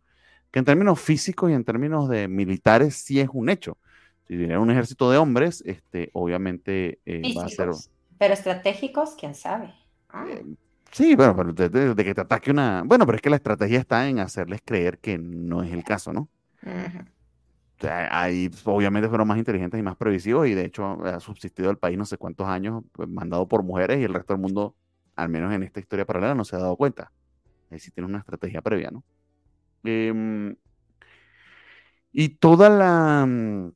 Que 0.51 0.59
en 0.59 0.65
términos 0.65 0.99
físicos 0.99 1.51
y 1.51 1.53
en 1.53 1.65
términos 1.65 2.09
de 2.09 2.27
militares 2.27 2.95
sí 2.97 3.21
es 3.21 3.29
un 3.33 3.51
hecho. 3.51 3.77
Si 4.27 4.35
tuviera 4.35 4.59
un 4.59 4.71
ejército 4.71 5.11
de 5.11 5.19
hombres, 5.19 5.63
este, 5.67 6.11
obviamente 6.13 7.01
eh, 7.05 7.35
va 7.37 7.45
a 7.45 7.49
ser... 7.49 7.71
Pero 8.19 8.35
estratégicos, 8.35 9.15
quién 9.19 9.35
sabe. 9.35 9.75
Ah. 10.09 10.27
Eh, 10.29 10.45
Sí, 10.93 11.15
bueno, 11.15 11.37
pero 11.37 11.53
de, 11.53 12.05
que 12.05 12.15
te 12.15 12.21
ataque 12.21 12.51
una... 12.51 12.83
Bueno, 12.85 13.07
pero 13.07 13.17
es 13.17 13.23
que 13.23 13.31
la 13.31 13.37
estrategia 13.37 13.79
está 13.79 14.09
en 14.09 14.19
hacerles 14.21 14.61
creer 14.65 14.99
que 14.99 15.19
no 15.19 15.63
es 15.63 15.73
el 15.73 15.85
caso, 15.85 16.13
¿no? 16.13 16.29
o 16.63 17.81
sea, 17.81 18.09
ahí 18.11 18.49
pues, 18.49 18.67
obviamente 18.67 19.09
fueron 19.09 19.29
más 19.29 19.39
inteligentes 19.39 19.79
y 19.79 19.83
más 19.83 19.97
previsivos 19.97 20.49
y 20.49 20.55
de 20.55 20.65
hecho 20.65 21.05
ha 21.05 21.21
subsistido 21.21 21.71
el 21.71 21.79
país 21.79 21.97
no 21.97 22.05
sé 22.05 22.17
cuántos 22.17 22.49
años 22.49 22.83
pues, 22.91 23.09
mandado 23.09 23.47
por 23.47 23.63
mujeres 23.63 24.01
y 24.01 24.05
el 24.05 24.13
resto 24.13 24.33
del 24.33 24.43
mundo, 24.43 24.75
al 25.15 25.29
menos 25.29 25.55
en 25.55 25.63
esta 25.63 25.79
historia 25.79 26.05
paralela, 26.05 26.35
no 26.35 26.45
se 26.45 26.57
ha 26.57 26.59
dado 26.59 26.77
cuenta. 26.77 27.13
Ahí 27.71 27.79
sí 27.79 27.93
tiene 27.93 28.09
una 28.09 28.19
estrategia 28.19 28.63
previa, 28.63 28.91
¿no? 28.91 29.05
Em, 29.85 30.57
y 32.13 32.31
toda 32.31 32.69
la 32.69 33.27
mm, 33.27 33.73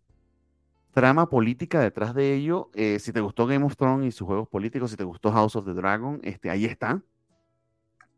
trama 0.93 1.29
política 1.29 1.81
detrás 1.81 2.15
de 2.15 2.35
ello. 2.35 2.71
Eh, 2.75 2.99
si 2.99 3.13
te 3.13 3.21
gustó 3.21 3.47
Game 3.47 3.65
of 3.65 3.77
Thrones 3.77 4.07
y 4.07 4.13
sus 4.13 4.27
juegos 4.27 4.49
políticos, 4.49 4.91
si 4.91 4.97
te 4.97 5.05
gustó 5.05 5.33
House 5.33 5.57
of 5.57 5.65
the 5.65 5.73
Dragon, 5.73 6.21
este, 6.23 6.51
ahí 6.51 6.65
está. 6.65 7.03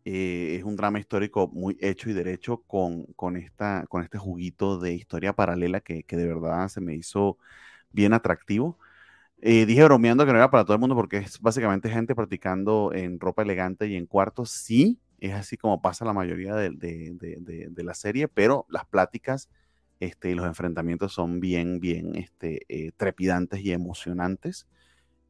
Eh, 0.04 0.56
es 0.58 0.64
un 0.64 0.76
drama 0.76 0.98
histórico 0.98 1.48
muy 1.48 1.78
hecho 1.80 2.10
y 2.10 2.12
derecho 2.12 2.58
con, 2.66 3.04
con, 3.14 3.36
esta, 3.38 3.86
con 3.88 4.02
este 4.02 4.18
juguito 4.18 4.78
de 4.78 4.92
historia 4.92 5.32
paralela 5.32 5.80
que, 5.80 6.02
que 6.02 6.16
de 6.16 6.26
verdad 6.26 6.68
se 6.68 6.80
me 6.82 6.94
hizo 6.94 7.38
bien 7.90 8.12
atractivo. 8.12 8.78
Eh, 9.40 9.66
dije 9.66 9.84
bromeando 9.84 10.26
que 10.26 10.32
no 10.32 10.38
era 10.38 10.50
para 10.50 10.64
todo 10.64 10.74
el 10.74 10.80
mundo 10.80 10.94
porque 10.94 11.18
es 11.18 11.40
básicamente 11.40 11.90
gente 11.90 12.14
practicando 12.14 12.92
en 12.94 13.20
ropa 13.20 13.42
elegante 13.42 13.86
y 13.86 13.96
en 13.96 14.06
cuartos. 14.06 14.50
Sí, 14.50 14.98
es 15.20 15.32
así 15.32 15.56
como 15.56 15.80
pasa 15.80 16.04
la 16.04 16.12
mayoría 16.12 16.54
de, 16.54 16.70
de, 16.70 17.14
de, 17.40 17.68
de 17.70 17.84
la 17.84 17.94
serie, 17.94 18.28
pero 18.28 18.66
las 18.68 18.84
pláticas 18.86 19.48
este, 20.04 20.30
y 20.30 20.34
los 20.34 20.46
enfrentamientos 20.46 21.12
son 21.12 21.40
bien, 21.40 21.80
bien 21.80 22.14
este, 22.16 22.62
eh, 22.68 22.92
trepidantes 22.96 23.60
y 23.60 23.72
emocionantes. 23.72 24.66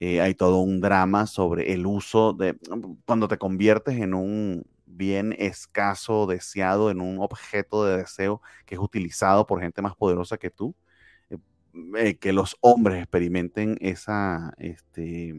Eh, 0.00 0.20
hay 0.20 0.34
todo 0.34 0.58
un 0.58 0.80
drama 0.80 1.26
sobre 1.26 1.72
el 1.72 1.86
uso 1.86 2.32
de 2.32 2.56
cuando 3.06 3.28
te 3.28 3.38
conviertes 3.38 3.98
en 3.98 4.14
un 4.14 4.66
bien 4.86 5.34
escaso, 5.38 6.26
deseado, 6.26 6.90
en 6.90 7.00
un 7.00 7.18
objeto 7.20 7.84
de 7.84 7.98
deseo 7.98 8.42
que 8.66 8.74
es 8.74 8.80
utilizado 8.80 9.46
por 9.46 9.60
gente 9.60 9.82
más 9.82 9.96
poderosa 9.96 10.36
que 10.38 10.50
tú, 10.50 10.74
eh, 11.96 12.16
que 12.18 12.32
los 12.32 12.56
hombres 12.60 12.98
experimenten 12.98 13.76
esa, 13.80 14.54
este, 14.58 15.34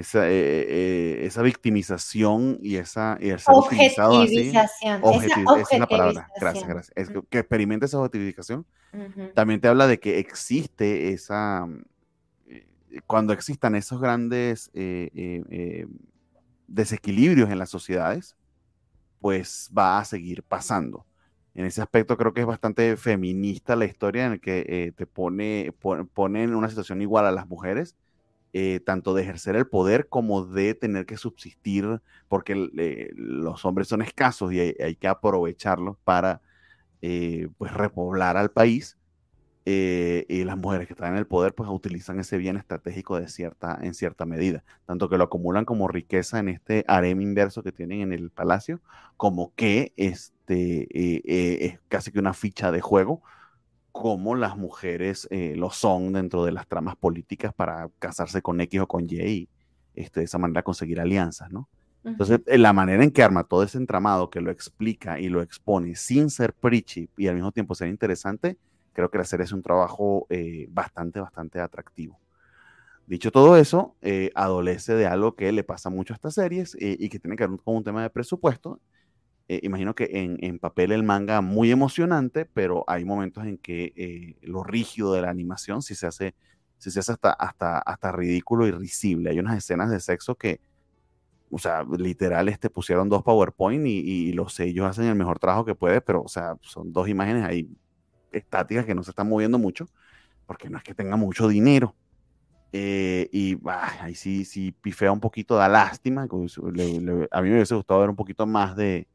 esa, 0.00 0.28
eh, 0.28 0.32
eh, 0.32 1.26
esa 1.26 1.42
victimización 1.42 2.58
y 2.62 2.76
esa, 2.76 3.18
y 3.20 3.30
esa 3.30 3.50
objetivización. 3.50 4.28
esa, 4.28 5.72
es 5.72 5.78
la 5.80 5.88
palabra. 5.88 6.28
Gracias, 6.40 6.68
gracias. 6.68 6.92
Es 6.94 7.10
que, 7.28 7.38
experimente 7.40 7.86
esa 7.86 7.98
objetivización. 7.98 8.64
También 9.34 9.60
te 9.60 9.66
habla 9.66 9.88
de 9.88 9.98
que 9.98 10.20
existe 10.20 11.12
esa, 11.12 11.66
eh, 12.46 12.68
cuando 13.06 13.32
existan 13.32 13.74
esos 13.74 14.00
grandes 14.00 14.70
desequilibrios 16.68 17.50
en 17.50 17.58
las 17.58 17.70
sociedades, 17.70 18.36
pues 19.20 19.68
va 19.76 19.98
a 19.98 20.04
seguir 20.04 20.44
pasando. 20.44 21.06
En 21.54 21.64
ese 21.64 21.82
aspecto 21.82 22.16
creo 22.16 22.32
que 22.32 22.42
es 22.42 22.46
bastante 22.46 22.96
feminista 22.96 23.74
la 23.74 23.84
historia 23.84 24.26
en 24.26 24.34
el 24.34 24.40
que 24.40 24.94
te 24.96 25.06
pone, 25.06 25.74
pone 26.14 26.44
en 26.44 26.54
una 26.54 26.68
situación 26.68 27.02
igual 27.02 27.26
a 27.26 27.32
las 27.32 27.48
mujeres 27.48 27.96
eh, 28.54 28.80
tanto 28.80 29.12
de 29.12 29.22
ejercer 29.22 29.56
el 29.56 29.66
poder 29.66 30.08
como 30.08 30.44
de 30.44 30.74
tener 30.74 31.04
que 31.04 31.18
subsistir, 31.18 32.00
porque 32.28 32.70
eh, 32.78 33.12
los 33.14 33.64
hombres 33.66 33.88
son 33.88 34.00
escasos 34.00 34.52
y 34.52 34.60
hay, 34.60 34.96
que 34.96 35.06
aprovecharlos 35.06 35.98
para 36.04 36.40
eh, 37.02 37.48
pues 37.58 37.72
repoblar 37.72 38.36
al 38.36 38.50
país. 38.50 38.96
y 39.66 40.44
las 40.44 40.56
mujeres 40.56 40.86
que 40.86 40.94
están 40.94 41.12
en 41.12 41.18
el 41.18 41.26
poder 41.26 41.54
pues 41.54 41.68
utilizan 41.68 42.18
ese 42.20 42.38
bien 42.38 42.56
estratégico 42.56 43.20
de 43.20 43.28
cierta, 43.28 43.78
en 43.82 43.92
cierta 43.92 44.24
medida, 44.24 44.64
tanto 44.86 45.10
que 45.10 45.18
lo 45.18 45.24
acumulan 45.24 45.66
como 45.66 45.88
riqueza 45.88 46.38
en 46.38 46.48
este 46.48 46.84
harem 46.88 47.20
inverso 47.20 47.62
que 47.62 47.72
tienen 47.72 48.00
en 48.00 48.12
el 48.14 48.30
palacio, 48.30 48.80
como 49.18 49.52
que 49.54 49.92
este, 49.96 50.88
es 51.66 51.78
casi 51.88 52.12
que 52.12 52.18
una 52.18 52.32
ficha 52.32 52.72
de 52.72 52.80
juego 52.80 53.22
como 53.92 54.34
las 54.34 54.56
mujeres 54.56 55.26
eh, 55.30 55.54
lo 55.56 55.70
son 55.70 56.12
dentro 56.12 56.44
de 56.44 56.52
las 56.52 56.66
tramas 56.66 56.96
políticas 56.96 57.52
para 57.54 57.88
casarse 57.98 58.42
con 58.42 58.60
X 58.60 58.80
o 58.80 58.86
con 58.86 59.06
Y 59.08 59.20
y 59.20 59.48
este, 59.94 60.20
de 60.20 60.24
esa 60.24 60.38
manera 60.38 60.62
conseguir 60.62 61.00
alianzas, 61.00 61.50
¿no? 61.50 61.68
Entonces, 62.04 62.40
eh, 62.46 62.58
la 62.58 62.72
manera 62.72 63.02
en 63.02 63.10
que 63.10 63.22
arma 63.22 63.44
todo 63.44 63.62
ese 63.64 63.76
entramado, 63.76 64.30
que 64.30 64.40
lo 64.40 64.50
explica 64.50 65.18
y 65.18 65.28
lo 65.28 65.42
expone 65.42 65.94
sin 65.96 66.30
ser 66.30 66.54
preachy 66.54 67.10
y 67.16 67.26
al 67.26 67.34
mismo 67.34 67.50
tiempo 67.50 67.74
ser 67.74 67.88
interesante, 67.88 68.56
creo 68.92 69.10
que 69.10 69.18
la 69.18 69.24
serie 69.24 69.44
es 69.44 69.52
un 69.52 69.62
trabajo 69.62 70.26
eh, 70.30 70.68
bastante, 70.70 71.20
bastante 71.20 71.60
atractivo. 71.60 72.18
Dicho 73.06 73.32
todo 73.32 73.56
eso, 73.56 73.96
adolece 74.34 74.94
de 74.94 75.06
algo 75.06 75.34
que 75.34 75.50
le 75.50 75.64
pasa 75.64 75.88
mucho 75.88 76.12
a 76.12 76.16
estas 76.16 76.34
series 76.34 76.76
y 76.78 77.08
que 77.08 77.18
tiene 77.18 77.36
que 77.36 77.46
ver 77.46 77.58
con 77.58 77.76
un 77.76 77.82
tema 77.82 78.02
de 78.02 78.10
presupuesto 78.10 78.80
eh, 79.48 79.60
imagino 79.62 79.94
que 79.94 80.10
en, 80.12 80.58
papel 80.58 80.92
el 80.92 81.02
manga 81.02 81.40
muy 81.40 81.70
emocionante, 81.70 82.44
pero 82.44 82.84
hay 82.86 83.06
momentos 83.06 83.46
en 83.46 83.56
que 83.56 83.94
eh, 83.96 84.36
lo 84.42 84.62
rígido 84.62 85.14
de 85.14 85.22
la 85.22 85.30
animación 85.30 85.80
sí 85.80 85.94
se 85.94 86.06
hace, 86.06 86.34
sí 86.76 86.90
se 86.90 87.00
hace 87.00 87.12
hasta, 87.12 87.32
hasta, 87.32 87.78
hasta 87.78 88.12
ridículo 88.12 88.66
y 88.66 88.72
risible. 88.72 89.30
Hay 89.30 89.38
unas 89.38 89.56
escenas 89.56 89.90
de 89.90 90.00
sexo 90.00 90.34
que, 90.34 90.60
o 91.50 91.58
sea, 91.58 91.82
literal, 91.84 92.50
este, 92.50 92.68
pusieron 92.68 93.08
dos 93.08 93.22
PowerPoint 93.22 93.86
y, 93.86 94.00
y 94.00 94.32
los 94.34 94.52
sellos 94.52 94.86
hacen 94.86 95.06
el 95.06 95.14
mejor 95.14 95.38
trabajo 95.38 95.64
que 95.64 95.74
puede, 95.74 96.02
pero, 96.02 96.22
o 96.22 96.28
sea, 96.28 96.56
son 96.60 96.92
dos 96.92 97.08
imágenes 97.08 97.44
ahí 97.44 97.70
estáticas 98.32 98.84
que 98.84 98.94
no 98.94 99.02
se 99.02 99.10
están 99.12 99.30
moviendo 99.30 99.58
mucho, 99.58 99.88
porque 100.46 100.68
no 100.68 100.76
es 100.76 100.84
que 100.84 100.94
tenga 100.94 101.16
mucho 101.16 101.48
dinero. 101.48 101.94
Eh, 102.72 103.30
y 103.32 103.58
ahí 103.64 104.14
sí, 104.14 104.44
sí 104.44 104.72
pifea 104.72 105.10
un 105.10 105.20
poquito, 105.20 105.56
da 105.56 105.68
lástima. 105.68 106.24
a 106.24 106.26
mí 106.26 107.48
me 107.48 107.54
hubiese 107.54 107.74
gustado 107.74 108.00
ver 108.00 108.10
un 108.10 108.16
poquito 108.16 108.46
más 108.46 108.76
de, 108.76 109.08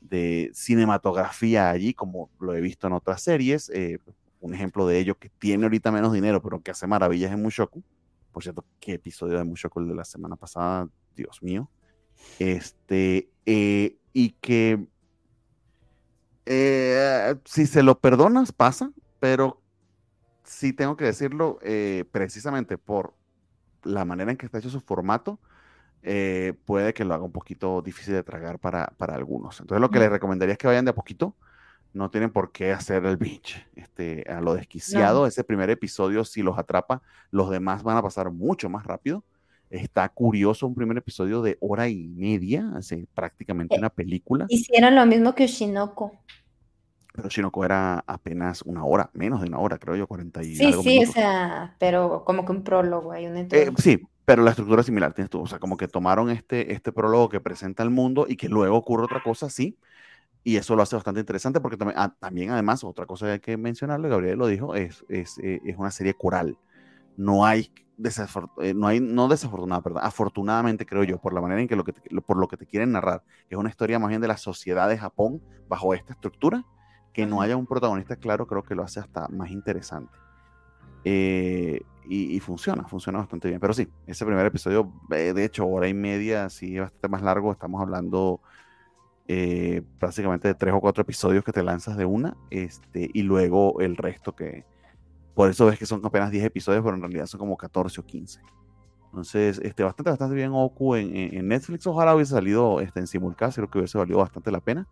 de 0.00 0.50
cinematografía 0.54 1.70
allí, 1.70 1.94
como 1.94 2.30
lo 2.40 2.54
he 2.54 2.60
visto 2.60 2.86
en 2.86 2.92
otras 2.92 3.22
series. 3.22 3.70
Eh, 3.70 3.98
un 4.40 4.54
ejemplo 4.54 4.86
de 4.86 4.98
ello 4.98 5.18
que 5.18 5.30
tiene 5.30 5.64
ahorita 5.64 5.90
menos 5.90 6.12
dinero, 6.12 6.42
pero 6.42 6.62
que 6.62 6.70
hace 6.70 6.86
maravillas 6.86 7.32
en 7.32 7.42
Mushoku. 7.42 7.82
Por 8.32 8.42
cierto, 8.42 8.64
qué 8.80 8.94
episodio 8.94 9.38
de 9.38 9.44
Mushoku 9.44 9.80
el 9.80 9.88
de 9.88 9.94
la 9.94 10.04
semana 10.04 10.36
pasada, 10.36 10.88
Dios 11.16 11.42
mío. 11.42 11.70
Este, 12.38 13.30
eh, 13.46 13.96
y 14.12 14.30
que 14.40 14.86
eh, 16.46 17.34
si 17.44 17.66
se 17.66 17.82
lo 17.82 17.98
perdonas, 17.98 18.52
pasa, 18.52 18.92
pero 19.18 19.60
sí 20.44 20.72
tengo 20.72 20.96
que 20.96 21.04
decirlo, 21.04 21.58
precisamente 22.10 22.78
por 22.78 23.14
la 23.82 24.04
manera 24.04 24.30
en 24.30 24.36
que 24.36 24.46
está 24.46 24.58
hecho 24.58 24.70
su 24.70 24.80
formato, 24.80 25.38
eh, 26.02 26.54
puede 26.64 26.94
que 26.94 27.04
lo 27.04 27.14
haga 27.14 27.24
un 27.24 27.32
poquito 27.32 27.82
difícil 27.82 28.14
de 28.14 28.22
tragar 28.22 28.58
para, 28.58 28.92
para 28.96 29.14
algunos. 29.14 29.60
Entonces 29.60 29.80
lo 29.80 29.90
que 29.90 29.98
les 29.98 30.10
recomendaría 30.10 30.52
es 30.52 30.58
que 30.58 30.66
vayan 30.66 30.84
de 30.84 30.92
a 30.92 30.94
poquito. 30.94 31.34
No 31.94 32.10
tienen 32.10 32.30
por 32.30 32.52
qué 32.52 32.72
hacer 32.72 33.04
el 33.06 33.16
binge 33.16 33.66
este, 33.74 34.24
a 34.28 34.40
lo 34.40 34.54
desquiciado. 34.54 35.26
Ese 35.26 35.42
primer 35.42 35.70
episodio, 35.70 36.24
si 36.24 36.42
los 36.42 36.58
atrapa, 36.58 37.02
los 37.30 37.50
demás 37.50 37.82
van 37.82 37.96
a 37.96 38.02
pasar 38.02 38.30
mucho 38.30 38.68
más 38.68 38.84
rápido. 38.86 39.24
Está 39.70 40.08
curioso 40.08 40.66
un 40.66 40.74
primer 40.74 40.96
episodio 40.98 41.42
de 41.42 41.56
hora 41.60 41.88
y 41.88 42.08
media, 42.08 42.70
así, 42.74 43.06
prácticamente 43.14 43.74
eh, 43.74 43.78
una 43.78 43.90
película. 43.90 44.46
Hicieron 44.48 44.94
lo 44.94 45.04
mismo 45.06 45.34
que 45.34 45.46
Shinoko. 45.46 46.12
Pero 47.14 47.28
Shinoko 47.28 47.64
era 47.64 48.04
apenas 48.06 48.62
una 48.62 48.84
hora, 48.84 49.10
menos 49.12 49.40
de 49.40 49.48
una 49.48 49.58
hora, 49.58 49.78
creo 49.78 49.96
yo, 49.96 50.06
40 50.06 50.42
y 50.42 50.56
Sí, 50.56 50.72
sí, 50.82 51.04
o 51.04 51.12
sea, 51.12 51.74
pero 51.78 52.24
como 52.24 52.44
que 52.44 52.52
un 52.52 52.62
prólogo, 52.62 53.12
hay 53.12 53.26
un 53.26 53.36
eh, 53.36 53.72
sí, 53.76 54.00
pero 54.28 54.42
la 54.42 54.50
estructura 54.50 54.80
es 54.80 54.86
similar, 54.86 55.14
tienes 55.14 55.30
tú. 55.30 55.40
O 55.40 55.46
sea, 55.46 55.58
como 55.58 55.78
que 55.78 55.88
tomaron 55.88 56.28
este, 56.28 56.74
este 56.74 56.92
prólogo 56.92 57.30
que 57.30 57.40
presenta 57.40 57.82
el 57.82 57.88
mundo 57.88 58.26
y 58.28 58.36
que 58.36 58.50
luego 58.50 58.76
ocurre 58.76 59.04
otra 59.04 59.22
cosa, 59.22 59.48
sí. 59.48 59.78
Y 60.44 60.56
eso 60.56 60.76
lo 60.76 60.82
hace 60.82 60.96
bastante 60.96 61.20
interesante 61.20 61.62
porque 61.62 61.78
también, 61.78 61.98
ah, 61.98 62.14
también 62.20 62.50
además, 62.50 62.84
otra 62.84 63.06
cosa 63.06 63.24
que 63.24 63.32
hay 63.32 63.40
que 63.40 63.56
mencionarle, 63.56 64.10
Gabriel 64.10 64.38
lo 64.38 64.46
dijo, 64.46 64.74
es, 64.74 65.02
es, 65.08 65.38
eh, 65.38 65.62
es 65.64 65.78
una 65.78 65.90
serie 65.90 66.12
coral. 66.12 66.58
No 67.16 67.46
hay, 67.46 67.72
eh, 68.60 68.74
no 68.74 68.86
hay, 68.86 69.00
no 69.00 69.28
desafortunada, 69.28 69.80
perdón, 69.80 70.02
afortunadamente 70.04 70.84
creo 70.84 71.04
yo, 71.04 71.18
por 71.18 71.32
la 71.32 71.40
manera 71.40 71.62
en 71.62 71.66
que, 71.66 71.76
lo 71.76 71.84
que 71.84 71.94
por 72.26 72.36
lo 72.36 72.48
que 72.48 72.58
te 72.58 72.66
quieren 72.66 72.92
narrar, 72.92 73.22
que 73.48 73.54
es 73.54 73.58
una 73.58 73.70
historia 73.70 73.98
más 73.98 74.10
bien 74.10 74.20
de 74.20 74.28
la 74.28 74.36
sociedad 74.36 74.90
de 74.90 74.98
Japón 74.98 75.40
bajo 75.68 75.94
esta 75.94 76.12
estructura, 76.12 76.66
que 77.14 77.24
no 77.24 77.40
haya 77.40 77.56
un 77.56 77.66
protagonista 77.66 78.16
claro, 78.16 78.46
creo 78.46 78.62
que 78.62 78.74
lo 78.74 78.82
hace 78.82 79.00
hasta 79.00 79.26
más 79.28 79.50
interesante. 79.50 80.12
Eh, 81.04 81.80
y, 82.10 82.40
funciona, 82.40 82.84
funciona 82.84 83.18
bastante 83.18 83.48
bien. 83.48 83.60
Pero 83.60 83.74
sí, 83.74 83.86
ese 84.06 84.24
primer 84.24 84.46
episodio, 84.46 84.90
eh, 85.10 85.34
de 85.34 85.44
hecho, 85.44 85.66
hora 85.66 85.88
y 85.88 85.94
media, 85.94 86.48
sí, 86.48 86.78
bastante 86.78 87.08
más 87.08 87.22
largo. 87.22 87.52
Estamos 87.52 87.82
hablando 87.82 88.40
eh, 89.26 89.82
prácticamente 89.98 90.48
de 90.48 90.54
tres 90.54 90.72
o 90.72 90.80
cuatro 90.80 91.02
episodios 91.02 91.44
que 91.44 91.52
te 91.52 91.62
lanzas 91.62 91.98
de 91.98 92.06
una, 92.06 92.34
este, 92.50 93.10
y 93.12 93.22
luego 93.22 93.80
el 93.80 93.96
resto 93.96 94.34
que. 94.34 94.64
Por 95.34 95.50
eso 95.50 95.66
ves 95.66 95.78
que 95.78 95.86
son 95.86 96.04
apenas 96.04 96.30
10 96.30 96.44
episodios, 96.44 96.82
pero 96.82 96.96
en 96.96 97.02
realidad 97.02 97.26
son 97.26 97.38
como 97.38 97.56
14 97.56 98.00
o 98.00 98.06
15. 98.06 98.40
Entonces, 99.04 99.60
este, 99.62 99.84
bastante, 99.84 100.10
bastante 100.10 100.34
bien 100.34 100.50
Oku 100.52 100.96
en, 100.96 101.14
en 101.14 101.46
Netflix. 101.46 101.86
Ojalá 101.86 102.14
hubiese 102.14 102.32
salido 102.32 102.80
este, 102.80 103.00
en 103.00 103.06
simulcast, 103.06 103.56
creo 103.56 103.70
que 103.70 103.78
hubiese 103.78 103.98
valido 103.98 104.18
bastante 104.18 104.50
la 104.50 104.60
pena. 104.60 104.88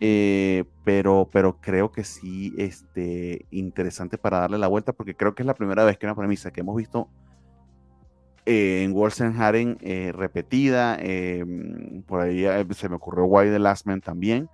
Eh, 0.00 0.64
pero, 0.84 1.28
pero 1.32 1.60
creo 1.60 1.90
que 1.92 2.04
sí, 2.04 2.54
este, 2.56 3.46
interesante 3.50 4.16
para 4.16 4.40
darle 4.40 4.58
la 4.58 4.68
vuelta, 4.68 4.92
porque 4.92 5.14
creo 5.14 5.34
que 5.34 5.42
es 5.42 5.46
la 5.46 5.54
primera 5.54 5.84
vez 5.84 5.98
que 5.98 6.06
una 6.06 6.14
premisa 6.14 6.50
que 6.50 6.60
hemos 6.60 6.76
visto 6.76 7.08
eh, 8.46 8.82
en 8.84 8.94
Wolfenharen 8.94 9.76
eh, 9.80 10.12
repetida, 10.14 10.96
em, 11.00 12.02
por 12.02 12.20
ahí 12.20 12.46
se 12.74 12.88
me 12.88 12.96
ocurrió 12.96 13.24
Why 13.24 13.50
the 13.50 13.58
Last 13.58 13.86
Man 13.86 14.00
también, 14.00 14.48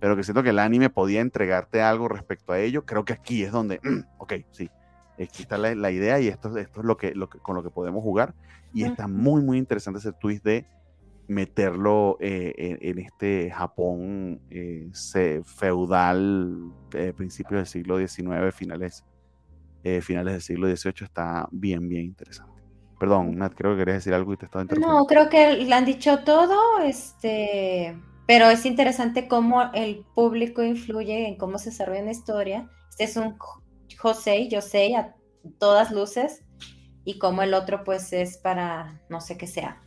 pero 0.00 0.16
que 0.16 0.24
siento 0.24 0.42
que 0.42 0.50
el 0.50 0.58
anime 0.58 0.90
podía 0.90 1.20
entregarte 1.20 1.82
algo 1.82 2.08
respecto 2.08 2.52
a 2.52 2.58
ello, 2.58 2.84
creo 2.84 3.04
que 3.04 3.12
aquí 3.12 3.42
es 3.42 3.52
donde, 3.52 3.80
ok, 4.18 4.32
sí, 4.50 4.70
aquí 5.22 5.42
está 5.42 5.58
la, 5.58 5.90
idea 5.90 6.18
y 6.20 6.28
esto, 6.28 6.56
esto 6.56 6.80
es 6.80 6.86
lo 6.86 6.96
que, 6.96 7.14
lo 7.14 7.28
que, 7.28 7.38
con 7.38 7.54
lo 7.54 7.62
que 7.62 7.70
podemos 7.70 8.02
jugar, 8.02 8.34
y 8.72 8.84
está 8.84 9.06
muy, 9.06 9.42
muy 9.42 9.58
interesante 9.58 10.00
ese 10.00 10.12
twist 10.12 10.42
de 10.42 10.66
meterlo 11.28 12.16
eh, 12.20 12.78
en, 12.80 12.98
este 12.98 13.50
Japón 13.50 14.40
eh, 14.50 14.90
feudal, 15.44 16.72
eh, 16.92 17.12
principios 17.16 17.60
del 17.60 17.66
siglo 17.66 17.98
XIX, 17.98 18.54
finales, 18.54 19.04
finales 20.00 20.32
del 20.32 20.42
siglo 20.42 20.74
XVIII, 20.74 21.04
está 21.04 21.46
bien, 21.52 21.88
bien 21.88 22.06
interesante. 22.06 22.62
Perdón, 22.98 23.36
Nat, 23.36 23.52
creo 23.54 23.72
que 23.72 23.78
querías 23.80 23.98
decir 23.98 24.14
algo 24.14 24.32
y 24.32 24.38
te 24.38 24.46
estaba 24.46 24.62
interrumpiendo. 24.62 24.98
No, 24.98 25.06
creo 25.06 25.28
que 25.28 25.56
le 25.56 25.74
han 25.74 25.84
dicho 25.84 26.20
todo, 26.24 26.78
este, 26.82 27.94
pero 28.26 28.48
es 28.48 28.64
interesante 28.64 29.28
cómo 29.28 29.70
el 29.74 30.04
público 30.14 30.62
influye 30.62 31.28
en 31.28 31.36
cómo 31.36 31.58
se 31.58 31.70
desarrolla 31.70 32.00
una 32.00 32.12
historia. 32.12 32.70
Este 32.88 33.04
es 33.04 33.16
un 33.16 33.36
José, 33.98 34.48
yo 34.48 34.62
sé, 34.62 34.96
a 34.96 35.14
todas 35.58 35.90
luces, 35.90 36.44
y 37.04 37.18
cómo 37.18 37.42
el 37.42 37.52
otro 37.52 37.84
pues 37.84 38.12
es 38.14 38.38
para 38.38 39.02
no 39.10 39.20
sé 39.20 39.36
qué 39.36 39.46
sea 39.46 39.84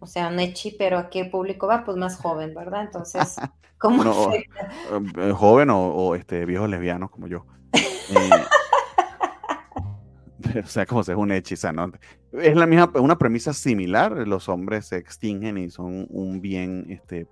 o 0.00 0.06
sea, 0.06 0.30
Nechi, 0.30 0.72
pero 0.72 0.98
¿a 0.98 1.10
qué 1.10 1.26
público 1.26 1.66
va? 1.66 1.84
Pues 1.84 1.96
más 1.96 2.16
joven, 2.16 2.54
¿verdad? 2.54 2.84
Entonces, 2.84 3.36
¿cómo 3.78 4.32
eh, 4.32 5.32
joven 5.32 5.68
o, 5.70 6.14
este, 6.14 6.44
viejos 6.46 6.68
lesbianos 6.68 7.10
como 7.10 7.26
yo. 7.26 7.46
o 10.64 10.66
sea, 10.66 10.86
como 10.86 11.04
se 11.04 11.12
es 11.12 11.18
un 11.18 11.32
hechiza, 11.32 11.72
¿no? 11.72 11.92
Es 12.32 12.56
la 12.56 12.66
misma, 12.66 12.90
una 12.94 13.18
premisa 13.18 13.52
similar, 13.52 14.26
los 14.26 14.48
hombres 14.48 14.86
se 14.86 14.96
extinguen 14.96 15.58
y 15.58 15.70
son 15.70 16.06
un 16.08 16.40
bien 16.40 16.86
este, 16.88 17.28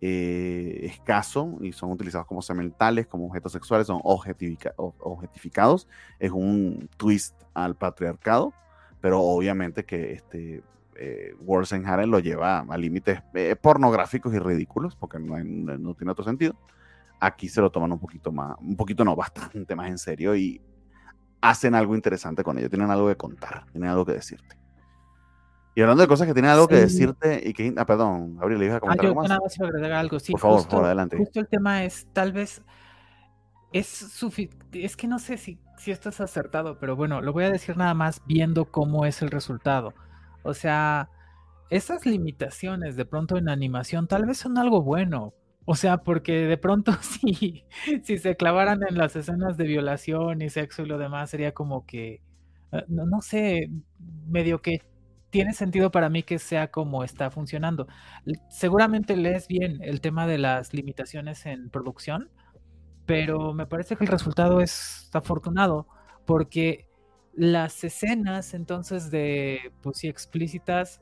eh, 0.00 0.80
escaso 0.84 1.58
y 1.60 1.72
son 1.72 1.92
utilizados 1.92 2.26
como 2.26 2.40
sementales, 2.40 3.06
como 3.06 3.26
objetos 3.26 3.52
sexuales, 3.52 3.86
son 3.86 4.00
objetificados. 4.02 5.86
Es 6.18 6.30
un 6.30 6.88
twist 6.96 7.34
al 7.52 7.76
patriarcado, 7.76 8.54
pero 9.02 9.20
obviamente 9.20 9.84
que 9.84 10.12
este, 10.12 10.62
eh, 11.00 11.34
lo 12.06 12.18
lleva 12.18 12.58
a 12.60 12.76
límites 12.76 13.22
eh, 13.34 13.56
pornográficos 13.56 14.34
y 14.34 14.38
ridículos, 14.38 14.96
porque 14.96 15.18
no, 15.18 15.42
no, 15.42 15.94
tiene 15.94 16.12
otro 16.12 16.24
sentido. 16.24 16.54
Aquí 17.18 17.48
se 17.48 17.62
lo 17.62 17.70
toman 17.70 17.92
un 17.92 17.98
poquito 17.98 18.30
más, 18.30 18.56
un 18.60 18.76
poquito 18.76 19.04
no, 19.04 19.16
bastante 19.16 19.74
más 19.74 19.88
en 19.88 19.98
serio 19.98 20.36
y 20.36 20.60
hacen 21.40 21.74
algo 21.74 21.94
interesante 21.94 22.44
con 22.44 22.58
ello, 22.58 22.68
tienen 22.68 22.90
algo 22.90 23.08
que 23.08 23.16
contar, 23.16 23.64
tienen 23.72 23.88
algo 23.88 24.04
que 24.04 24.12
decirte. 24.12 24.58
Y 25.74 25.80
hablando 25.80 26.02
de 26.02 26.08
cosas 26.08 26.26
que 26.26 26.34
tienen 26.34 26.50
algo 26.50 26.68
que 26.68 26.76
decirte 26.76 27.40
y 27.48 27.54
que, 27.54 27.72
ah, 27.76 27.86
perdón, 27.86 28.36
Gabriel, 28.36 28.60
le 28.60 28.66
iba 28.66 28.76
a 28.76 28.80
comentar 28.80 29.06
algo 29.06 29.22
más. 29.22 29.60
agregar 29.60 29.92
algo, 29.92 30.18
sí. 30.18 30.32
Por 30.32 30.40
favor, 30.40 30.68
por 30.68 30.84
adelante. 30.84 31.16
Justo 31.16 31.40
el 31.40 31.48
tema 31.48 31.84
es, 31.84 32.06
tal 32.12 32.32
vez, 32.32 32.60
es 33.72 34.22
es 34.72 34.96
que 34.96 35.06
no 35.06 35.18
sé 35.18 35.38
si, 35.38 35.58
si 35.78 35.92
esto 35.92 36.10
es 36.10 36.20
acertado, 36.20 36.78
pero 36.78 36.96
bueno, 36.96 37.22
lo 37.22 37.32
voy 37.32 37.44
a 37.44 37.50
decir 37.50 37.76
nada 37.76 37.94
más 37.94 38.20
viendo 38.26 38.66
cómo 38.66 39.06
es 39.06 39.22
el 39.22 39.30
resultado. 39.30 39.94
O 40.42 40.54
sea, 40.54 41.10
esas 41.70 42.04
limitaciones 42.06 42.96
de 42.96 43.04
pronto 43.04 43.36
en 43.36 43.48
animación 43.48 44.08
tal 44.08 44.26
vez 44.26 44.38
son 44.38 44.58
algo 44.58 44.82
bueno. 44.82 45.34
O 45.64 45.76
sea, 45.76 45.98
porque 45.98 46.46
de 46.46 46.58
pronto 46.58 46.92
si, 47.00 47.64
si 48.02 48.18
se 48.18 48.36
clavaran 48.36 48.80
en 48.88 48.98
las 48.98 49.14
escenas 49.16 49.56
de 49.56 49.64
violación 49.64 50.42
y 50.42 50.50
sexo 50.50 50.82
y 50.82 50.86
lo 50.86 50.98
demás, 50.98 51.30
sería 51.30 51.52
como 51.52 51.86
que, 51.86 52.22
eh, 52.72 52.84
no, 52.88 53.22
sé, 53.22 53.70
medio 54.26 54.62
que 54.62 54.80
tiene 55.30 55.52
sentido 55.52 55.92
para 55.92 56.10
mí 56.10 56.24
que 56.24 56.38
sea 56.40 56.72
como 56.72 57.04
está 57.04 57.30
funcionando. 57.30 57.86
Seguramente 58.48 59.16
lees 59.16 59.46
bien 59.46 59.78
el 59.82 60.00
tema 60.00 60.26
de 60.26 60.38
las 60.38 60.74
limitaciones 60.74 61.46
en 61.46 61.70
producción, 61.70 62.30
pero 63.06 63.54
me 63.54 63.66
parece 63.66 63.96
que 63.96 64.04
el 64.04 64.10
resultado 64.10 64.60
es 64.60 65.08
afortunado, 65.12 65.86
porque 66.26 66.89
las 67.34 67.84
escenas 67.84 68.54
entonces 68.54 69.10
de, 69.10 69.72
pues 69.82 69.98
sí, 69.98 70.08
explícitas, 70.08 71.00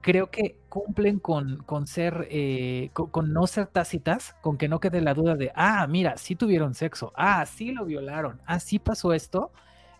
creo 0.00 0.30
que 0.30 0.56
cumplen 0.68 1.18
con, 1.18 1.58
con 1.64 1.88
ser, 1.88 2.28
eh, 2.30 2.90
con, 2.92 3.32
no 3.32 3.46
ser 3.48 3.66
tácitas, 3.66 4.36
con 4.40 4.56
que 4.56 4.68
no 4.68 4.78
quede 4.78 5.00
la 5.00 5.14
duda 5.14 5.34
de, 5.34 5.50
ah, 5.56 5.86
mira, 5.88 6.16
sí 6.16 6.36
tuvieron 6.36 6.74
sexo, 6.74 7.12
ah, 7.16 7.44
sí 7.44 7.72
lo 7.72 7.84
violaron, 7.84 8.40
ah, 8.46 8.60
sí 8.60 8.78
pasó 8.78 9.12
esto, 9.12 9.50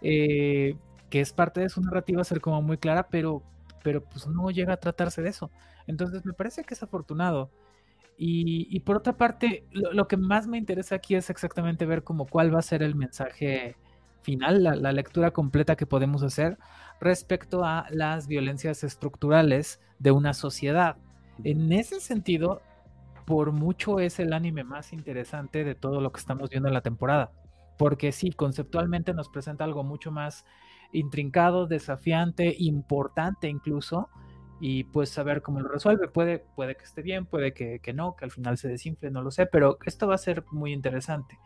eh, 0.03 0.77
que 1.11 1.21
es 1.21 1.33
parte 1.33 1.61
de 1.61 1.69
su 1.69 1.81
narrativa 1.81 2.23
ser 2.25 2.41
como 2.41 2.63
muy 2.63 2.79
clara, 2.79 3.09
pero, 3.09 3.43
pero 3.83 4.05
pues 4.05 4.27
no 4.29 4.51
llega 4.51 4.75
a 4.75 4.77
tratarse 4.77 5.23
de 5.23 5.31
eso. 5.31 5.51
Entonces 5.89 6.25
me 6.25 6.33
parece 6.33 6.65
que 6.65 6.75
es 6.75 6.83
afortunado. 6.83 7.51
Y, 8.19 8.81
por 8.81 8.97
otra 8.97 9.17
parte, 9.17 9.67
lo, 9.73 10.09
que 10.09 10.17
más 10.17 10.47
me 10.47 10.57
interesa 10.57 10.95
aquí 10.95 11.15
es 11.17 11.29
exactamente 11.31 11.85
ver 11.85 12.03
como 12.03 12.27
cuál 12.27 12.55
va 12.55 12.61
a 12.61 12.63
ser 12.63 12.83
el 12.83 12.95
mensaje 12.95 13.77
final, 14.27 14.65
la, 14.65 14.93
lectura 14.93 15.31
completa 15.31 15.77
que 15.77 15.87
podemos 15.87 16.25
hacer 16.25 16.59
respecto 17.01 17.65
a 17.65 17.87
las 17.91 18.27
violencias 18.27 18.83
estructurales 18.83 19.81
de 20.01 20.11
una 20.11 20.35
sociedad. 20.35 20.97
En 21.45 21.73
ese 21.73 22.01
sentido, 22.01 22.61
por 23.25 23.53
mucho 23.53 24.01
es 24.01 24.19
el 24.19 24.33
anime 24.33 24.65
más 24.65 24.93
interesante 24.93 25.63
de 25.63 25.77
todo 25.77 26.01
lo 26.01 26.11
que 26.11 26.19
estamos 26.19 26.51
viendo 26.51 26.69
en 26.69 26.75
la 26.75 26.81
temporada. 26.81 27.31
Porque 27.79 28.11
sí, 28.11 28.31
conceptualmente 28.31 29.15
nos 29.15 29.29
presenta 29.29 29.63
algo 29.63 29.85
mucho 29.85 30.11
más 30.11 30.45
intrincado, 30.91 31.69
desafiante, 31.69 32.53
importante 32.59 33.49
incluso, 33.49 34.09
y 34.61 34.85
pues 34.85 35.11
saber 35.11 35.41
cómo 35.41 35.61
lo 35.61 35.69
resuelve. 35.69 36.09
Puede, 36.09 36.41
puede 36.57 36.77
que 36.77 36.85
esté 36.85 37.01
bien, 37.01 37.27
puede 37.27 37.55
que, 37.55 37.79
que, 37.79 37.93
no, 37.93 38.17
que 38.17 38.25
al 38.25 38.33
final 38.33 38.59
se 38.59 38.67
desinfle, 38.67 39.13
no 39.13 39.23
lo 39.23 39.31
sé, 39.31 39.47
pero 39.47 39.79
esto 39.85 40.09
va 40.09 40.17
a 40.17 40.19
ser 40.19 40.45
muy 40.51 40.73
interesante. 40.73 41.39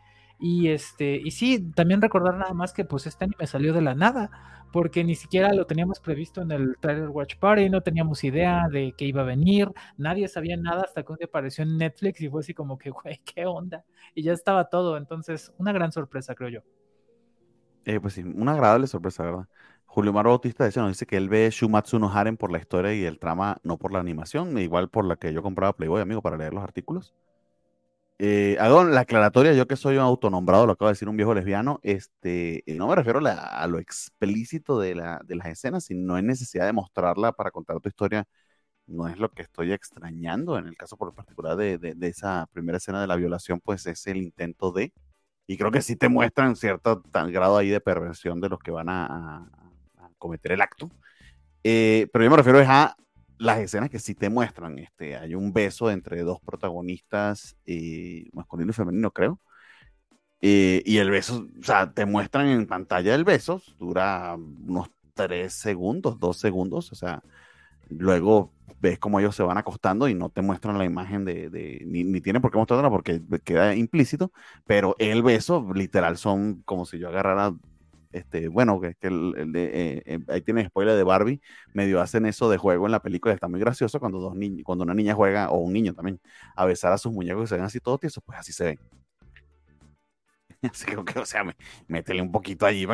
Y 0.43 0.69
este, 0.69 1.21
y 1.23 1.29
sí, 1.29 1.71
también 1.75 2.01
recordar 2.01 2.35
nada 2.35 2.53
más 2.53 2.73
que 2.73 2.83
pues 2.83 3.05
este 3.05 3.25
anime 3.25 3.45
salió 3.45 3.73
de 3.73 3.81
la 3.81 3.93
nada, 3.93 4.31
porque 4.73 5.03
ni 5.03 5.13
siquiera 5.13 5.53
lo 5.53 5.67
teníamos 5.67 5.99
previsto 5.99 6.41
en 6.41 6.51
el 6.51 6.77
Trailer 6.79 7.09
Watch 7.09 7.35
Party, 7.37 7.69
no 7.69 7.81
teníamos 7.81 8.23
idea 8.23 8.67
de 8.71 8.93
que 8.97 9.05
iba 9.05 9.21
a 9.21 9.25
venir, 9.25 9.69
nadie 9.97 10.27
sabía 10.27 10.57
nada 10.57 10.81
hasta 10.81 11.03
que 11.03 11.11
un 11.11 11.19
día 11.19 11.27
apareció 11.27 11.63
en 11.63 11.77
Netflix 11.77 12.21
y 12.21 12.29
fue 12.29 12.39
así 12.39 12.55
como 12.55 12.79
que, 12.79 12.89
güey, 13.03 13.21
qué 13.23 13.45
onda. 13.45 13.85
Y 14.15 14.23
ya 14.23 14.33
estaba 14.33 14.67
todo, 14.67 14.97
entonces, 14.97 15.53
una 15.59 15.73
gran 15.73 15.91
sorpresa, 15.91 16.33
creo 16.33 16.49
yo. 16.49 16.61
Eh, 17.85 17.99
pues 17.99 18.15
sí, 18.15 18.23
una 18.23 18.53
agradable 18.53 18.87
sorpresa, 18.87 19.23
¿verdad? 19.23 19.47
Julio 19.85 20.11
Maro 20.11 20.29
Bautista 20.29 20.65
dice, 20.65 20.79
nos 20.79 20.89
dice 20.89 21.05
que 21.05 21.17
él 21.17 21.29
ve 21.29 21.49
Shumatsu 21.51 21.99
no 21.99 22.11
Haren 22.11 22.37
por 22.37 22.51
la 22.51 22.57
historia 22.57 22.95
y 22.95 23.03
el 23.03 23.19
trama, 23.19 23.57
no 23.61 23.77
por 23.77 23.91
la 23.91 23.99
animación, 23.99 24.57
igual 24.57 24.89
por 24.89 25.05
la 25.05 25.17
que 25.17 25.33
yo 25.33 25.43
compraba 25.43 25.75
Playboy, 25.75 26.01
amigo, 26.01 26.21
para 26.23 26.37
leer 26.37 26.53
los 26.53 26.63
artículos. 26.63 27.13
Eh, 28.23 28.55
hago 28.59 28.83
la 28.83 29.01
aclaratoria, 29.01 29.51
yo 29.53 29.65
que 29.65 29.75
soy 29.75 29.95
un 29.95 30.03
autonombrado, 30.03 30.67
lo 30.67 30.73
acabo 30.73 30.89
de 30.89 30.93
decir 30.93 31.09
un 31.09 31.17
viejo 31.17 31.33
lesbiano, 31.33 31.79
este, 31.81 32.63
no 32.67 32.87
me 32.87 32.95
refiero 32.95 33.19
a, 33.25 33.65
lo 33.65 33.79
explícito 33.79 34.79
de, 34.79 34.93
la, 34.93 35.19
de 35.25 35.35
las 35.35 35.47
escenas, 35.47 35.85
sino 35.85 36.05
no 36.05 36.15
hay 36.15 36.21
necesidad 36.21 36.67
de 36.67 36.71
mostrarla 36.73 37.31
para 37.31 37.49
contar 37.49 37.79
tu 37.79 37.89
historia, 37.89 38.25
no 38.85 39.07
es 39.07 39.17
lo 39.17 39.31
que 39.31 39.41
estoy 39.41 39.73
extrañando, 39.73 40.59
en 40.59 40.67
el 40.67 40.77
caso 40.77 40.97
por 40.97 41.15
particular 41.15 41.57
de, 41.57 41.79
de, 41.79 42.07
esa 42.07 42.47
primera 42.53 42.77
escena 42.77 43.01
de 43.01 43.07
la 43.07 43.15
violación, 43.15 43.59
pues 43.59 43.87
es 43.87 44.05
el 44.05 44.17
intento 44.17 44.71
de, 44.71 44.93
y 45.47 45.57
creo 45.57 45.71
que 45.71 45.81
sí 45.81 45.95
te 45.95 46.07
muestran 46.07 46.55
cierto 46.55 47.03
grado 47.11 47.57
ahí 47.57 47.69
de 47.69 47.81
perversión 47.81 48.39
de 48.39 48.49
los 48.49 48.59
que 48.59 48.69
van 48.69 48.89
a, 48.89 49.49
cometer 50.19 50.51
el 50.51 50.61
acto. 50.61 50.91
Eh, 51.63 52.07
pero 52.13 52.25
yo 52.25 52.29
me 52.31 52.37
refiero 52.37 52.59
a 52.59 52.95
las 53.41 53.59
escenas 53.59 53.89
que 53.89 53.99
sí 53.99 54.15
te 54.15 54.29
muestran. 54.29 54.77
Este, 54.79 55.17
hay 55.17 55.35
un 55.35 55.51
beso 55.53 55.89
entre 55.91 56.21
dos 56.23 56.39
protagonistas, 56.41 57.57
eh, 57.65 58.29
masculino 58.33 58.71
y 58.71 58.73
femenino, 58.73 59.11
creo. 59.11 59.39
Eh, 60.41 60.81
y 60.85 60.97
el 60.97 61.09
beso, 61.11 61.47
o 61.59 61.63
sea, 61.63 61.93
te 61.93 62.05
muestran 62.05 62.47
en 62.47 62.65
pantalla 62.67 63.13
el 63.15 63.23
beso, 63.23 63.61
dura 63.79 64.35
unos 64.35 64.89
tres 65.13 65.53
segundos, 65.53 66.19
dos 66.19 66.37
segundos, 66.37 66.91
o 66.91 66.95
sea, 66.95 67.21
luego 67.89 68.51
ves 68.81 68.99
cómo 68.99 69.19
ellos 69.19 69.35
se 69.35 69.43
van 69.43 69.57
acostando 69.57 70.07
y 70.07 70.15
no 70.15 70.29
te 70.29 70.41
muestran 70.41 70.77
la 70.79 70.85
imagen 70.85 71.25
de, 71.25 71.83
ni, 71.85 72.03
ni 72.03 72.21
tienen 72.21 72.41
por 72.41 72.51
qué 72.51 72.57
mostrarla 72.57 72.89
porque 72.89 73.21
queda 73.43 73.75
implícito, 73.75 74.31
pero 74.65 74.95
el 74.99 75.21
beso 75.23 75.67
literal 75.75 76.17
son 76.17 76.63
como 76.65 76.85
si 76.85 76.97
yo 76.99 77.09
agarrara 77.09 77.53
este, 78.11 78.47
bueno, 78.47 78.79
que, 78.81 78.95
el, 79.01 79.53
eh, 79.55 80.01
eh, 80.05 80.19
ahí 80.27 80.41
tiene 80.41 80.65
spoiler 80.65 80.95
de 80.95 81.03
Barbie, 81.03 81.41
medio 81.73 82.01
hacen 82.01 82.25
eso 82.25 82.49
de 82.49 82.57
juego 82.57 82.85
en 82.85 82.91
la 82.91 83.01
película, 83.01 83.33
está 83.33 83.47
muy 83.47 83.59
gracioso 83.59 83.99
cuando 83.99 84.19
dos 84.19 84.35
niños, 84.35 84.63
cuando 84.65 84.83
una 84.83 84.93
niña 84.93 85.13
juega, 85.13 85.49
o 85.49 85.57
un 85.57 85.73
niño 85.73 85.93
también, 85.93 86.19
a 86.55 86.65
besar 86.65 86.91
a 86.93 86.97
sus 86.97 87.11
muñecos 87.11 87.45
y 87.45 87.47
se 87.47 87.55
ven 87.55 87.63
así 87.65 87.79
todos 87.79 87.99
tiesos, 87.99 88.23
pues 88.25 88.39
así 88.39 88.53
se 88.53 88.63
ven. 88.65 88.79
Así 90.71 90.85
que, 90.85 91.19
o 91.19 91.25
sea, 91.25 91.43
métele 91.87 92.21
un 92.21 92.31
poquito 92.31 92.67
allí 92.67 92.85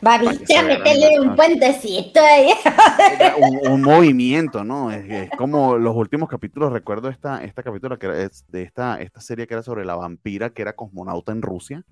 Babita, 0.00 0.62
métele 0.62 1.18
un 1.18 1.34
puentecito 1.34 2.20
ahí. 2.20 2.50
Un, 3.68 3.82
movimiento, 3.82 4.62
¿no? 4.62 4.92
Es, 4.92 5.28
como 5.36 5.76
los 5.76 5.96
últimos 5.96 6.28
capítulos, 6.28 6.72
recuerdo 6.72 7.08
esta, 7.08 7.42
esta 7.42 7.64
capítulo 7.64 7.98
que 7.98 8.06
era 8.06 8.14
de 8.16 8.62
esta, 8.62 9.00
esta 9.00 9.20
serie 9.20 9.48
que 9.48 9.54
era 9.54 9.62
sobre 9.64 9.84
la 9.84 9.96
vampira 9.96 10.50
que 10.50 10.62
era 10.62 10.76
cosmonauta 10.76 11.32
en 11.32 11.42
Rusia 11.42 11.84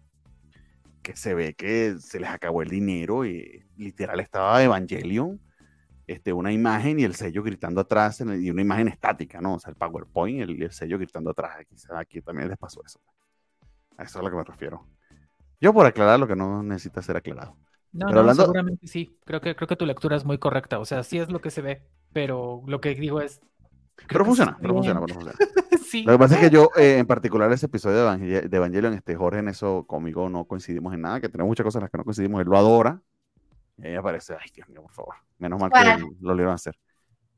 que 1.02 1.16
se 1.16 1.34
ve 1.34 1.54
que 1.54 1.96
se 1.98 2.20
les 2.20 2.30
acabó 2.30 2.62
el 2.62 2.68
dinero 2.68 3.26
y 3.26 3.64
literal 3.76 4.20
estaba 4.20 4.62
Evangelion, 4.62 5.40
este, 6.06 6.32
una 6.32 6.52
imagen 6.52 7.00
y 7.00 7.04
el 7.04 7.14
sello 7.14 7.42
gritando 7.42 7.80
atrás, 7.80 8.20
y 8.20 8.50
una 8.50 8.62
imagen 8.62 8.88
estática, 8.88 9.40
¿no? 9.40 9.54
O 9.54 9.58
sea, 9.58 9.70
el 9.70 9.76
PowerPoint 9.76 10.50
y 10.50 10.62
el, 10.62 10.70
sello 10.72 10.98
gritando 10.98 11.30
atrás. 11.30 11.56
Aquí, 11.60 11.74
aquí 11.96 12.20
también 12.22 12.48
les 12.48 12.58
pasó 12.58 12.82
eso. 12.84 13.00
A 13.96 14.04
eso 14.04 14.10
es 14.10 14.16
a 14.16 14.22
lo 14.22 14.30
que 14.30 14.36
me 14.36 14.44
refiero. 14.44 14.86
Yo 15.60 15.72
por 15.72 15.86
aclarar 15.86 16.18
lo 16.18 16.26
que 16.26 16.36
no 16.36 16.62
necesita 16.62 17.02
ser 17.02 17.16
aclarado. 17.16 17.56
No, 17.92 18.08
no, 18.08 18.34
seguramente 18.34 18.86
sí. 18.86 19.18
Creo 19.24 19.40
que, 19.40 19.54
creo 19.54 19.68
que 19.68 19.76
tu 19.76 19.86
lectura 19.86 20.16
es 20.16 20.24
muy 20.24 20.38
correcta. 20.38 20.78
O 20.78 20.84
sea, 20.84 21.02
sí 21.02 21.18
es 21.18 21.30
lo 21.30 21.40
que 21.40 21.50
se 21.50 21.62
ve, 21.62 21.82
pero 22.12 22.62
lo 22.66 22.80
que 22.80 22.94
digo 22.94 23.20
es, 23.20 23.40
pero 24.08 24.24
funciona, 24.24 24.56
pero 24.60 24.74
funciona, 24.74 25.00
pero 25.06 25.14
funciona. 25.14 25.38
Lo 26.04 26.12
que 26.12 26.18
pasa 26.18 26.34
es 26.36 26.40
que 26.40 26.50
yo, 26.50 26.70
eh, 26.76 26.98
en 26.98 27.06
particular, 27.06 27.52
ese 27.52 27.66
episodio 27.66 27.96
de, 27.96 28.56
Evangelion, 28.56 28.94
este 28.94 29.14
Jorge 29.14 29.40
en 29.40 29.48
eso 29.48 29.84
conmigo 29.86 30.28
no 30.28 30.44
coincidimos 30.44 30.94
en 30.94 31.02
nada, 31.02 31.20
que 31.20 31.28
tenemos 31.28 31.48
muchas 31.48 31.64
cosas 31.64 31.80
en 31.80 31.82
las 31.82 31.90
que 31.90 31.98
no 31.98 32.04
coincidimos. 32.04 32.40
Él 32.40 32.48
lo 32.48 32.56
adora. 32.56 33.00
Y 33.78 33.88
ella 33.88 34.02
parece, 34.02 34.34
ay, 34.34 34.50
Dios 34.54 34.68
mío, 34.68 34.82
por 34.82 34.92
favor. 34.92 35.14
Menos 35.38 35.60
mal 35.60 35.70
que 35.70 36.04
lo 36.20 36.34
lo 36.34 36.50
a 36.50 36.54
hacer. 36.54 36.76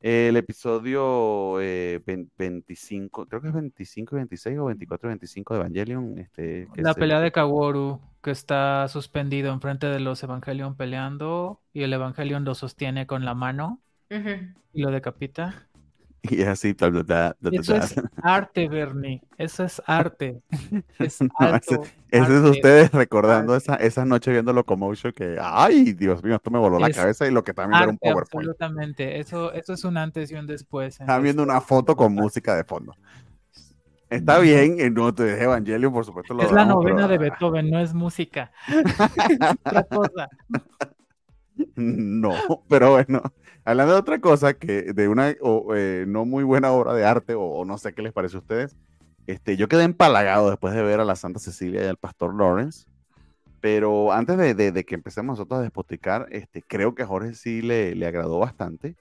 El 0.01 0.37
episodio 0.37 1.55
25, 1.55 3.23
eh, 3.23 3.25
creo 3.27 3.41
que 3.41 3.47
es 3.47 3.53
25 3.53 4.15
y 4.15 4.17
26 4.17 4.59
o 4.59 4.65
24 4.65 5.07
y 5.07 5.09
25 5.09 5.53
de 5.53 5.59
Evangelion. 5.59 6.19
Este, 6.19 6.67
la 6.75 6.93
pelea 6.93 7.19
de 7.19 7.31
Kaworu, 7.31 7.99
que 8.21 8.29
está 8.29 8.87
suspendido 8.87 9.51
enfrente 9.51 9.87
de 9.87 9.99
los 9.99 10.21
Evangelion 10.21 10.75
peleando 10.75 11.61
y 11.73 11.81
el 11.83 11.93
Evangelion 11.93 12.45
lo 12.45 12.53
sostiene 12.53 13.07
con 13.07 13.25
la 13.25 13.33
mano 13.33 13.81
y 14.09 14.81
lo 14.81 14.91
decapita. 14.91 15.67
Y 16.29 16.43
así, 16.43 16.73
tal, 16.73 17.05
tal, 17.05 17.35
Eso 17.51 17.75
es 17.75 17.95
arte, 18.21 18.67
Bernie. 18.67 19.21
Eso 19.37 19.63
es 19.63 19.81
arte. 19.85 20.41
Es 20.99 21.21
eso, 21.21 22.45
es 22.45 22.57
ustedes 22.57 22.91
recordando 22.91 23.55
esa, 23.55 23.75
esa 23.75 24.05
noche 24.05 24.31
viendo 24.31 24.53
Locomotion 24.53 25.11
que, 25.11 25.37
ay, 25.41 25.91
Dios 25.91 26.23
mío, 26.23 26.35
esto 26.35 26.49
me 26.49 26.59
voló 26.59 26.79
la 26.79 26.89
cabeza 26.89 27.27
y 27.27 27.31
lo 27.31 27.43
que 27.43 27.53
también 27.53 27.81
era 27.81 27.91
un 27.91 27.97
PowerPoint. 27.97 28.47
Absolutamente. 28.47 29.19
Eso, 29.19 29.51
eso 29.51 29.73
es 29.73 29.83
un 29.83 29.97
antes 29.97 30.31
y 30.31 30.35
un 30.35 30.47
después. 30.47 30.99
Están 30.99 31.21
viendo 31.21 31.43
una 31.43 31.59
foto 31.59 31.95
con 31.95 32.13
música 32.13 32.55
de 32.55 32.63
fondo. 32.63 32.95
Está 34.09 34.39
bien, 34.39 34.79
en 34.79 34.93
no 34.93 35.13
te 35.13 35.41
Evangelio, 35.43 35.91
por 35.91 36.05
supuesto. 36.05 36.39
es 36.39 36.51
la 36.51 36.65
novena 36.65 37.07
de 37.07 37.17
Beethoven, 37.17 37.69
no 37.69 37.79
es 37.79 37.93
música. 37.93 38.51
Otra 39.65 39.83
cosa. 39.83 40.29
No, 41.75 42.33
pero 42.67 42.91
bueno, 42.91 43.21
hablando 43.65 43.93
de 43.93 43.99
otra 43.99 44.19
cosa, 44.19 44.53
que 44.53 44.93
de 44.93 45.07
una 45.09 45.31
eh, 45.31 46.05
no 46.07 46.25
muy 46.25 46.43
buena 46.43 46.71
obra 46.71 46.93
de 46.93 47.03
arte, 47.03 47.33
o, 47.35 47.65
no 47.65 47.77
sé 47.77 47.93
qué 47.93 48.01
les 48.01 48.13
parece 48.13 48.37
a 48.37 48.39
ustedes, 48.39 48.77
este, 49.27 49.57
yo 49.57 49.67
quedé 49.67 49.83
empalagado 49.83 50.49
después 50.49 50.73
de 50.73 50.83
ver 50.83 50.99
a 50.99 51.05
la 51.05 51.15
Santa 51.15 51.39
Cecilia 51.39 51.83
y 51.83 51.87
al 51.87 51.97
Pastor 51.97 52.33
Lawrence, 52.35 52.85
pero 53.59 54.13
antes 54.13 54.37
de, 54.37 54.85
que 54.85 54.95
empecemos 54.95 55.37
nosotros 55.37 55.59
a 55.59 55.63
despoticar, 55.63 56.27
este, 56.31 56.61
creo 56.61 56.93
que 56.93 57.03
a 57.03 57.07
Jorge 57.07 57.33
sí 57.33 57.61
le, 57.61 57.95
le 57.95 58.05
agradó 58.05 58.39
bastante, 58.39 58.95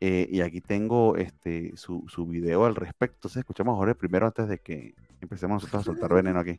eh, 0.00 0.26
y 0.30 0.40
aquí 0.40 0.62
tengo 0.62 1.16
este, 1.16 1.76
su, 1.76 2.04
su 2.08 2.26
video 2.26 2.64
al 2.64 2.74
respecto, 2.74 3.16
entonces 3.16 3.40
escuchamos 3.40 3.74
a 3.74 3.76
Jorge 3.76 3.94
primero 3.94 4.26
antes 4.26 4.48
de 4.48 4.58
que 4.58 4.94
empecemos 5.20 5.62
nosotros 5.62 5.82
a 5.82 5.84
soltar 5.84 6.14
veneno 6.14 6.40
aquí. 6.40 6.58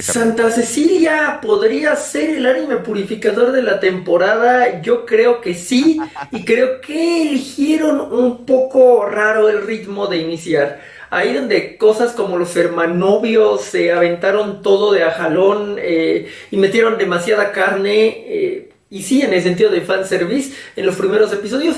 Santa 0.00 0.50
Cecilia 0.50 1.38
podría 1.42 1.94
ser 1.94 2.30
el 2.30 2.46
anime 2.46 2.76
purificador 2.76 3.52
de 3.52 3.62
la 3.62 3.80
temporada. 3.80 4.80
Yo 4.80 5.04
creo 5.04 5.42
que 5.42 5.54
sí. 5.54 6.00
Y 6.30 6.46
creo 6.46 6.80
que 6.80 7.28
eligieron 7.28 8.00
un 8.00 8.46
poco 8.46 9.04
raro 9.04 9.50
el 9.50 9.66
ritmo 9.66 10.06
de 10.06 10.16
iniciar. 10.16 10.80
Ahí 11.10 11.34
donde 11.34 11.76
cosas 11.76 12.12
como 12.12 12.38
los 12.38 12.56
hermanovios 12.56 13.60
se 13.60 13.92
aventaron 13.92 14.62
todo 14.62 14.90
de 14.92 15.04
a 15.04 15.10
jalón 15.10 15.76
eh, 15.78 16.32
y 16.50 16.56
metieron 16.56 16.96
demasiada 16.96 17.52
carne. 17.52 18.24
Eh, 18.26 18.70
y 18.88 19.02
sí, 19.02 19.20
en 19.20 19.34
el 19.34 19.42
sentido 19.42 19.68
de 19.68 19.82
fanservice, 19.82 20.54
en 20.76 20.86
los 20.86 20.96
primeros 20.96 21.30
episodios. 21.30 21.76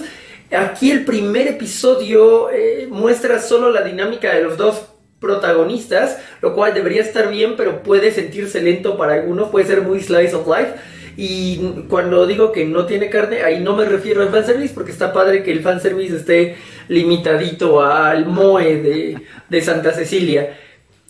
Aquí 0.53 0.93
el 0.93 1.05
primer 1.05 1.49
episodio 1.49 2.51
eh, 2.51 2.87
muestra 2.89 3.43
solo 3.43 3.73
la 3.73 3.83
dinámica 3.83 4.33
de 4.33 4.43
los 4.43 4.57
dos 4.57 4.94
protagonistas, 5.25 6.19
lo 6.43 6.55
cual 6.55 6.75
debería 6.75 7.01
estar 7.01 7.31
bien, 7.31 7.55
pero 7.57 7.83
puede 7.83 8.13
sentirse 8.13 8.61
lento 8.61 8.99
para 8.99 9.15
algunos, 9.15 9.49
puede 9.49 9.67
ser 9.67 9.81
muy 9.81 10.01
slice 10.01 10.37
of 10.37 10.47
life. 10.47 10.75
Y 11.17 11.85
cuando 11.89 12.27
digo 12.27 12.53
que 12.53 12.67
no 12.67 12.85
tiene 12.85 13.09
carne, 13.09 13.43
ahí 13.43 13.61
no 13.61 13.75
me 13.75 13.87
refiero 13.87 14.23
al 14.23 14.29
fanservice, 14.29 14.75
porque 14.75 14.93
está 14.93 15.13
padre 15.13 15.43
que 15.43 15.53
el 15.53 15.63
fanservice 15.63 16.17
esté 16.17 16.57
limitadito 16.89 17.81
al 17.81 18.27
Moe 18.27 19.17
de, 19.49 19.63
Santa 19.63 19.93
Cecilia. 19.93 20.59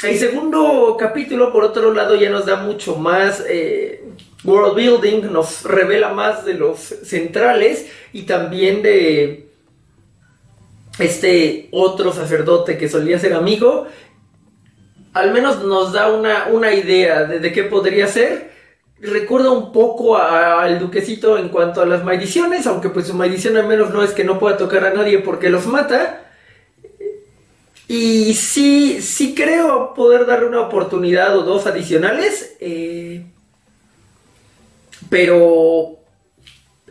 El 0.02 0.16
segundo 0.16 0.96
capítulo, 0.98 1.52
por 1.52 1.64
otro 1.64 1.92
lado, 1.92 2.14
ya 2.14 2.30
nos 2.30 2.46
da 2.46 2.56
mucho 2.56 2.96
más 2.96 3.44
eh, 3.48 4.04
world 4.44 4.76
building, 4.76 5.32
nos 5.32 5.64
revela 5.64 6.12
más 6.12 6.44
de 6.44 6.54
los 6.54 6.78
centrales 6.78 7.90
y 8.12 8.22
también 8.22 8.82
de 8.82 9.43
este 10.98 11.68
otro 11.72 12.12
sacerdote 12.12 12.78
que 12.78 12.88
solía 12.88 13.18
ser 13.18 13.34
amigo. 13.34 13.86
Al 15.12 15.32
menos 15.32 15.64
nos 15.64 15.92
da 15.92 16.12
una, 16.12 16.46
una 16.46 16.72
idea 16.72 17.24
de, 17.24 17.38
de 17.38 17.52
qué 17.52 17.64
podría 17.64 18.06
ser 18.06 18.54
recuerda 19.04 19.50
un 19.50 19.72
poco 19.72 20.16
al 20.16 20.78
duquecito 20.78 21.38
en 21.38 21.48
cuanto 21.48 21.82
a 21.82 21.86
las 21.86 22.04
maldiciones, 22.04 22.66
aunque 22.66 22.88
pues 22.88 23.06
su 23.06 23.14
maldición 23.14 23.56
al 23.56 23.66
menos 23.66 23.90
no 23.90 24.02
es 24.02 24.12
que 24.12 24.24
no 24.24 24.38
pueda 24.38 24.56
tocar 24.56 24.84
a 24.84 24.94
nadie 24.94 25.18
porque 25.18 25.50
los 25.50 25.66
mata. 25.66 26.20
Y 27.86 28.32
sí, 28.34 29.02
sí 29.02 29.34
creo 29.34 29.92
poder 29.94 30.24
darle 30.26 30.46
una 30.46 30.62
oportunidad 30.62 31.36
o 31.36 31.42
dos 31.42 31.66
adicionales. 31.66 32.56
Eh, 32.60 33.26
pero 35.10 35.98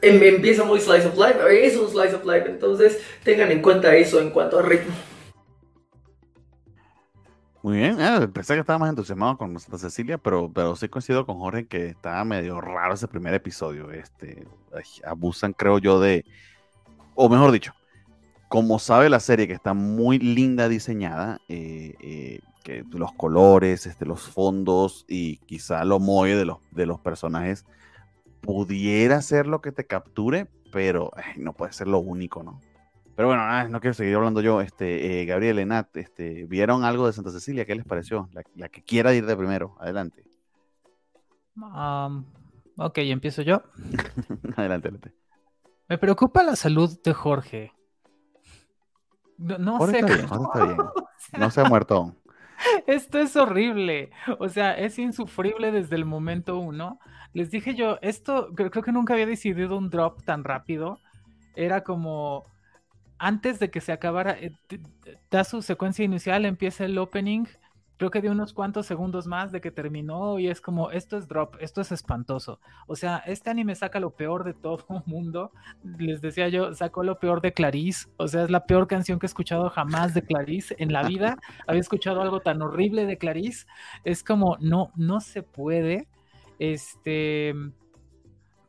empieza 0.03 0.63
muy 0.63 0.79
slice 0.79 1.07
of 1.07 1.17
life, 1.17 1.65
es 1.65 1.77
un 1.77 1.89
slice 1.89 2.15
of 2.15 2.25
life, 2.25 2.49
entonces 2.49 3.01
tengan 3.23 3.51
en 3.51 3.61
cuenta 3.61 3.95
eso 3.95 4.19
en 4.19 4.29
cuanto 4.29 4.59
a 4.59 4.61
ritmo. 4.61 4.93
Muy 7.61 7.77
bien, 7.77 7.97
eh, 8.01 8.27
pensé 8.27 8.55
que 8.55 8.59
estaba 8.59 8.77
más 8.77 8.89
entusiasmado 8.89 9.37
con 9.37 9.57
Santa 9.57 9.77
Cecilia, 9.77 10.17
pero, 10.17 10.51
pero 10.53 10.75
sí 10.75 10.89
coincido 10.89 11.25
con 11.25 11.37
Jorge 11.37 11.65
que 11.65 11.87
estaba 11.87 12.25
medio 12.25 12.59
raro 12.59 12.93
ese 12.93 13.07
primer 13.07 13.33
episodio. 13.33 13.89
Este, 13.91 14.45
abusan, 15.05 15.53
creo 15.53 15.79
yo, 15.79 16.01
de, 16.01 16.25
o 17.15 17.29
mejor 17.29 17.53
dicho, 17.53 17.73
como 18.49 18.79
sabe 18.79 19.09
la 19.09 19.21
serie 19.21 19.47
que 19.47 19.53
está 19.53 19.73
muy 19.73 20.19
linda 20.19 20.67
diseñada, 20.67 21.39
eh, 21.47 21.95
eh, 22.01 22.39
que 22.65 22.83
los 22.91 23.13
colores, 23.13 23.85
este, 23.85 24.05
los 24.05 24.23
fondos 24.23 25.05
y 25.07 25.37
quizá 25.37 25.85
lo 25.85 25.99
moe 25.99 26.35
de 26.35 26.43
los, 26.43 26.57
de 26.71 26.85
los 26.85 26.99
personajes 26.99 27.65
pudiera 28.43 29.21
ser 29.21 29.47
lo 29.47 29.61
que 29.61 29.71
te 29.71 29.87
capture, 29.87 30.47
pero 30.71 31.11
no 31.37 31.53
puede 31.53 31.73
ser 31.73 31.87
lo 31.87 31.99
único, 31.99 32.43
¿no? 32.43 32.61
Pero 33.15 33.27
bueno, 33.27 33.43
ah, 33.43 33.67
no 33.69 33.79
quiero 33.79 33.93
seguir 33.93 34.15
hablando 34.15 34.41
yo. 34.41 34.59
Este, 34.59 35.21
eh, 35.21 35.25
Gabriel, 35.25 35.59
Enat, 35.59 35.95
este, 35.97 36.45
¿vieron 36.45 36.83
algo 36.83 37.07
de 37.07 37.13
Santa 37.13 37.31
Cecilia? 37.31 37.65
¿Qué 37.65 37.75
les 37.75 37.85
pareció? 37.85 38.29
La, 38.55 38.69
que 38.69 38.83
quiera 38.83 39.13
ir 39.13 39.25
de 39.25 39.37
primero. 39.37 39.75
Adelante. 39.79 40.23
ok, 42.77 42.97
empiezo 42.97 43.43
yo. 43.43 43.63
adelante, 44.57 44.89
adelante. 44.89 45.13
Me 45.87 45.97
preocupa 45.97 46.43
la 46.43 46.55
salud 46.55 46.99
de 47.03 47.13
Jorge. 47.13 47.71
No, 49.37 49.85
sé. 49.85 49.99
Está 49.99 50.07
bien, 50.07 50.25
está 50.25 50.65
bien. 50.65 50.77
No 51.39 51.49
se 51.49 51.61
ha 51.61 51.63
muerto 51.63 52.15
Esto 52.87 53.19
es 53.19 53.35
horrible. 53.35 54.11
O 54.39 54.49
sea, 54.49 54.73
es 54.73 54.99
insufrible 54.99 55.71
desde 55.71 55.95
el 55.95 56.05
momento 56.05 56.57
uno. 56.57 56.99
Les 57.33 57.49
dije 57.49 57.75
yo, 57.75 57.97
esto 58.01 58.53
creo 58.55 58.69
que 58.69 58.91
nunca 58.91 59.13
había 59.13 59.25
decidido 59.25 59.77
un 59.77 59.89
drop 59.89 60.23
tan 60.23 60.43
rápido. 60.43 60.99
Era 61.55 61.83
como 61.83 62.45
antes 63.17 63.59
de 63.59 63.71
que 63.71 63.81
se 63.81 63.91
acabara, 63.91 64.37
eh, 64.39 64.53
da 65.31 65.43
su 65.43 65.61
secuencia 65.61 66.03
inicial, 66.03 66.45
empieza 66.45 66.85
el 66.85 66.97
opening, 66.97 67.45
creo 67.97 68.11
que 68.11 68.21
de 68.21 68.29
unos 68.29 68.53
cuantos 68.53 68.85
segundos 68.85 69.27
más 69.27 69.51
de 69.51 69.61
que 69.61 69.71
terminó 69.71 70.39
y 70.39 70.47
es 70.49 70.59
como, 70.59 70.91
esto 70.91 71.17
es 71.17 71.27
drop, 71.27 71.55
esto 71.59 71.79
es 71.79 71.91
espantoso. 71.91 72.59
O 72.87 72.95
sea, 72.95 73.17
este 73.25 73.49
anime 73.49 73.75
saca 73.75 73.99
lo 73.99 74.11
peor 74.11 74.43
de 74.43 74.53
todo 74.53 74.85
el 74.89 75.01
mundo. 75.05 75.51
Les 75.97 76.21
decía 76.21 76.49
yo, 76.49 76.73
sacó 76.73 77.03
lo 77.03 77.19
peor 77.19 77.41
de 77.41 77.53
Clarice, 77.53 78.09
o 78.17 78.27
sea, 78.27 78.43
es 78.43 78.49
la 78.49 78.65
peor 78.65 78.87
canción 78.87 79.19
que 79.19 79.25
he 79.25 79.27
escuchado 79.27 79.69
jamás 79.69 80.13
de 80.13 80.23
Clarice 80.23 80.75
en 80.79 80.91
la 80.91 81.03
vida. 81.03 81.37
Había 81.67 81.81
escuchado 81.81 82.21
algo 82.21 82.41
tan 82.41 82.61
horrible 82.61 83.05
de 83.05 83.17
Clarice. 83.17 83.67
Es 84.03 84.23
como, 84.23 84.57
no, 84.59 84.91
no 84.95 85.21
se 85.21 85.43
puede. 85.43 86.07
Este 86.59 87.53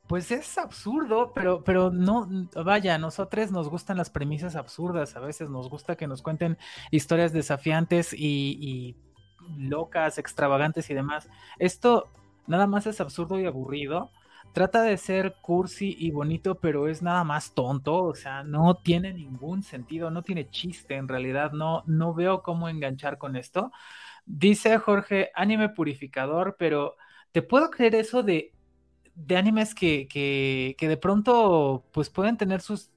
pues 0.07 0.31
es 0.31 0.59
absurdo, 0.59 1.33
pero, 1.35 1.65
pero 1.65 1.91
no, 1.91 2.29
vaya, 2.63 2.95
a 2.95 2.99
nosotros 2.99 3.51
nos 3.51 3.69
gustan 3.69 3.97
las 3.97 4.11
premisas 4.11 4.55
absurdas, 4.55 5.17
a 5.17 5.21
veces 5.21 5.49
nos 5.49 5.71
gusta 5.71 5.97
que 5.97 6.07
nos 6.07 6.21
cuenten 6.21 6.59
historias 6.91 7.33
desafiantes 7.33 8.13
y, 8.13 8.97
locas, 9.59 10.19
extravagantes 10.19 10.91
y 10.91 10.95
demás. 10.95 11.29
Esto 11.59 12.09
nada 12.47 12.67
más 12.67 12.87
es 12.87 13.01
absurdo 13.01 13.39
y 13.41 13.47
aburrido. 13.47 14.11
Trata 14.53 14.83
de 14.83 14.97
ser 14.99 15.37
cursi 15.41 15.97
y 15.99 16.11
bonito, 16.11 16.57
pero 16.57 16.87
es 16.87 17.03
nada 17.03 17.25
más 17.25 17.53
tonto, 17.55 18.05
o 18.05 18.15
sea, 18.15 18.45
no 18.45 18.77
tiene 18.77 19.13
ningún 19.13 19.63
sentido, 19.63 20.11
no 20.11 20.23
tiene 20.23 20.49
chiste 20.49 20.95
en 20.95 21.09
realidad, 21.09 21.53
no, 21.53 21.83
no 21.87 22.15
veo 22.15 22.43
cómo 22.43 22.69
enganchar 22.69 23.19
con 23.19 23.37
esto. 23.37 23.73
Dice 24.27 24.79
Jorge, 24.79 25.31
anime 25.35 25.71
purificador, 25.71 26.57
pero 26.59 26.95
te 27.35 27.43
puedo 27.43 27.69
creer 27.69 27.97
eso 27.97 28.23
de 28.23 28.55
de 29.15 29.37
animes 29.37 29.75
que, 29.75 30.09
que, 30.09 30.75
que, 30.79 30.89
de 30.89 30.97
pronto 30.97 31.85
pues 31.93 32.11
pueden 32.11 32.37
tener 32.37 32.61
sus... 32.61 32.91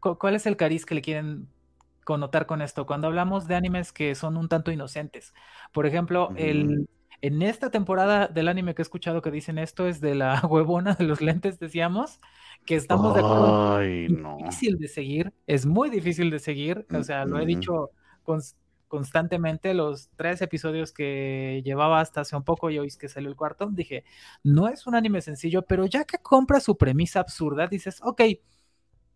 ¿Cuál 0.00 0.34
es 0.34 0.46
el 0.46 0.56
cariz 0.56 0.84
que 0.84 0.94
le 0.94 1.00
quieren 1.00 1.48
connotar 2.04 2.44
con 2.46 2.60
esto? 2.60 2.84
Cuando 2.84 3.06
hablamos 3.06 3.46
de 3.46 3.54
animes 3.54 3.90
que 3.90 4.14
son 4.14 4.36
un 4.36 4.48
tanto 4.48 4.70
inocentes. 4.70 5.32
Por 5.72 5.86
ejemplo, 5.86 6.30
el, 6.36 6.86
en 7.22 7.40
esta 7.40 7.70
temporada 7.70 8.28
del 8.28 8.48
anime 8.48 8.74
que 8.74 8.82
he 8.82 8.84
escuchado 8.84 9.22
que 9.22 9.30
dicen 9.30 9.56
esto 9.56 9.88
es 9.88 10.02
de 10.02 10.14
la 10.14 10.40
huevona 10.46 10.94
de 10.94 11.04
los 11.04 11.22
lentes, 11.22 11.58
decíamos, 11.58 12.20
que 12.66 12.74
estamos 12.74 13.14
de 13.14 13.20
acuerdo. 13.20 13.76
Ay, 13.76 14.08
no. 14.08 14.36
Es 14.40 14.44
difícil 14.44 14.78
de 14.78 14.88
seguir, 14.88 15.32
es 15.46 15.64
muy 15.64 15.88
difícil 15.88 16.30
de 16.30 16.38
seguir, 16.38 16.86
o 16.92 17.02
sea, 17.02 17.24
lo 17.24 17.38
he 17.38 17.46
dicho 17.46 17.90
con, 18.24 18.42
constantemente 18.94 19.74
los 19.74 20.08
tres 20.14 20.40
episodios 20.40 20.92
que 20.92 21.62
llevaba 21.64 21.98
hasta 21.98 22.20
hace 22.20 22.36
un 22.36 22.44
poco 22.44 22.70
y 22.70 22.78
hoy 22.78 22.86
es 22.86 22.96
que 22.96 23.08
salió 23.08 23.28
el 23.28 23.34
cuarto, 23.34 23.68
dije, 23.72 24.04
no 24.44 24.68
es 24.68 24.86
un 24.86 24.94
anime 24.94 25.20
sencillo, 25.20 25.62
pero 25.62 25.84
ya 25.86 26.04
que 26.04 26.18
compra 26.18 26.60
su 26.60 26.76
premisa 26.76 27.18
absurda, 27.18 27.66
dices, 27.66 27.98
ok, 28.04 28.22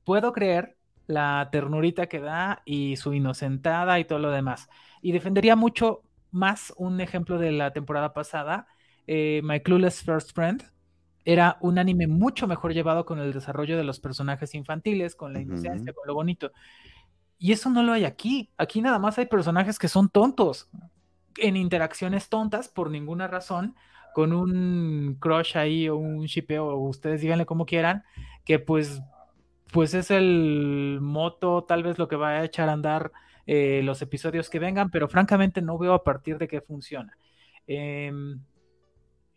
puedo 0.03 0.33
creer 0.33 0.77
la 1.07 1.49
ternurita 1.53 2.09
que 2.09 2.19
da 2.19 2.61
y 2.65 2.97
su 2.97 3.15
inocentada 3.15 4.01
y 4.01 4.05
todo 4.05 4.19
lo 4.19 4.33
demás. 4.33 4.69
Y 5.01 5.13
defendería 5.13 5.55
mucho 5.55 6.03
más 6.33 6.75
un 6.77 7.01
ejemplo 7.01 7.39
de 7.39 7.53
la 7.53 7.73
temporada 7.73 8.13
pasada, 8.13 8.67
eh, 9.07 9.43
My 9.45 9.61
Clueless 9.61 10.03
First 10.03 10.35
Friend. 10.35 10.61
Era 11.25 11.57
un 11.61 11.79
anime 11.79 12.09
mucho 12.09 12.49
mejor 12.49 12.75
llevado 12.75 13.05
con 13.05 13.21
el 13.21 13.33
desarrollo 13.33 13.77
de 13.77 13.85
los 13.85 14.01
personajes 14.01 14.57
infantiles, 14.57 15.15
con 15.15 15.33
la 15.33 15.41
inocencia, 15.41 15.93
con 15.93 16.09
lo 16.09 16.15
bonito. 16.15 16.51
Y 17.39 17.53
eso 17.53 17.71
no 17.71 17.83
lo 17.83 17.93
hay 17.93 18.05
aquí. 18.05 18.51
Aquí 18.59 18.83
nada 18.83 18.99
más 18.99 19.19
hay 19.19 19.27
personajes 19.27 19.79
que 19.79 19.89
son 19.89 20.09
tontos, 20.09 20.69
en 21.37 21.57
interacciones 21.57 22.29
tontas 22.29 22.69
por 22.69 22.91
ninguna 22.91 23.29
razón, 23.29 23.77
con 24.15 24.33
un 24.33 25.17
crush 25.21 25.57
ahí 25.57 25.89
o 25.89 25.97
un 25.97 26.27
shipeo, 26.27 26.67
o 26.67 26.89
ustedes 26.89 27.21
díganle 27.21 27.47
como 27.47 27.67
quieran, 27.67 28.03
que 28.45 28.59
pues, 28.59 29.01
pues 29.73 29.95
es 29.95 30.11
el 30.11 30.99
moto, 31.01 31.65
tal 31.65 31.83
vez 31.85 31.99
lo 31.99 32.09
que 32.09 32.17
va 32.17 32.31
a 32.31 32.45
echar 32.45 32.69
a 32.69 32.73
andar 32.73 33.13
eh, 33.47 33.83
los 33.85 34.03
episodios 34.03 34.51
que 34.51 34.59
vengan, 34.59 34.91
pero 34.91 35.09
francamente 35.09 35.63
no 35.63 35.79
veo 35.79 35.95
a 35.95 36.05
partir 36.05 36.39
de 36.39 36.49
qué 36.49 36.61
funciona. 36.61 37.17
Em, 37.67 38.41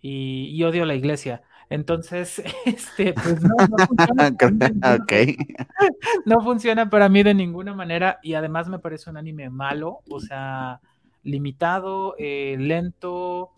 y, 0.01 0.63
odio 0.63 0.85
la 0.85 0.95
iglesia. 0.95 1.43
Entonces, 1.71 2.43
este, 2.65 3.13
pues 3.13 3.41
no, 3.41 3.55
funciona. 3.87 4.29
no 6.25 6.41
funciona 6.41 6.89
para 6.89 7.07
mí 7.07 7.23
de 7.23 7.33
ninguna 7.33 7.73
manera 7.73 8.19
y 8.21 8.33
además 8.33 8.67
me 8.67 8.77
parece 8.77 9.09
un 9.09 9.15
anime 9.15 9.49
malo, 9.49 10.01
o 10.09 10.19
sea, 10.19 10.81
limitado, 11.23 12.15
eh, 12.19 12.57
lento, 12.59 13.51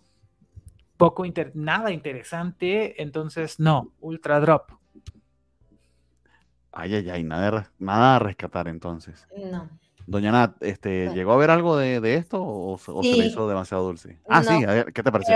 poco 0.95 1.26
nada 1.55 1.91
interesante, 1.91 3.01
entonces 3.01 3.59
no, 3.59 3.91
ultra 3.99 4.39
drop. 4.39 4.70
Ay, 6.72 6.93
ay, 6.93 7.09
ay, 7.09 7.24
nada, 7.24 7.72
nada 7.80 8.18
a 8.18 8.20
rescatar 8.20 8.68
entonces. 8.68 9.28
No. 9.51 9.70
Doña 10.05 10.32
Nat, 10.32 10.61
este, 10.61 11.11
¿llegó 11.16 11.34
a 11.34 11.38
ver 11.38 11.49
algo 11.49 11.78
de, 11.78 12.16
esto 12.16 12.43
o, 12.43 12.78
se 12.78 12.91
le 12.91 13.26
hizo 13.26 13.47
demasiado 13.47 13.86
dulce? 13.86 14.20
Ah, 14.30 14.43
sí, 14.43 14.64
a 14.66 14.68
ver, 14.68 14.93
¿qué 14.93 15.01
te 15.01 15.11
pareció? 15.11 15.36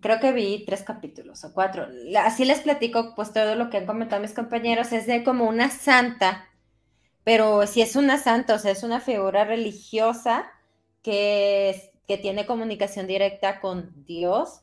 Creo 0.00 0.20
que 0.20 0.32
vi 0.32 0.64
tres 0.64 0.82
capítulos 0.82 1.44
o 1.44 1.52
cuatro. 1.52 1.86
Así 2.18 2.44
les 2.44 2.60
platico, 2.60 3.14
pues 3.14 3.32
todo 3.32 3.54
lo 3.54 3.70
que 3.70 3.78
han 3.78 3.86
comentado 3.86 4.22
mis 4.22 4.34
compañeros 4.34 4.92
es 4.92 5.06
de 5.06 5.24
como 5.24 5.44
una 5.48 5.70
santa, 5.70 6.48
pero 7.24 7.66
si 7.66 7.82
es 7.82 7.96
una 7.96 8.18
santa, 8.18 8.54
o 8.54 8.58
sea, 8.58 8.72
es 8.72 8.82
una 8.82 9.00
figura 9.00 9.44
religiosa 9.44 10.46
que, 11.02 11.92
que 12.06 12.18
tiene 12.18 12.46
comunicación 12.46 13.06
directa 13.06 13.60
con 13.60 14.04
Dios 14.04 14.60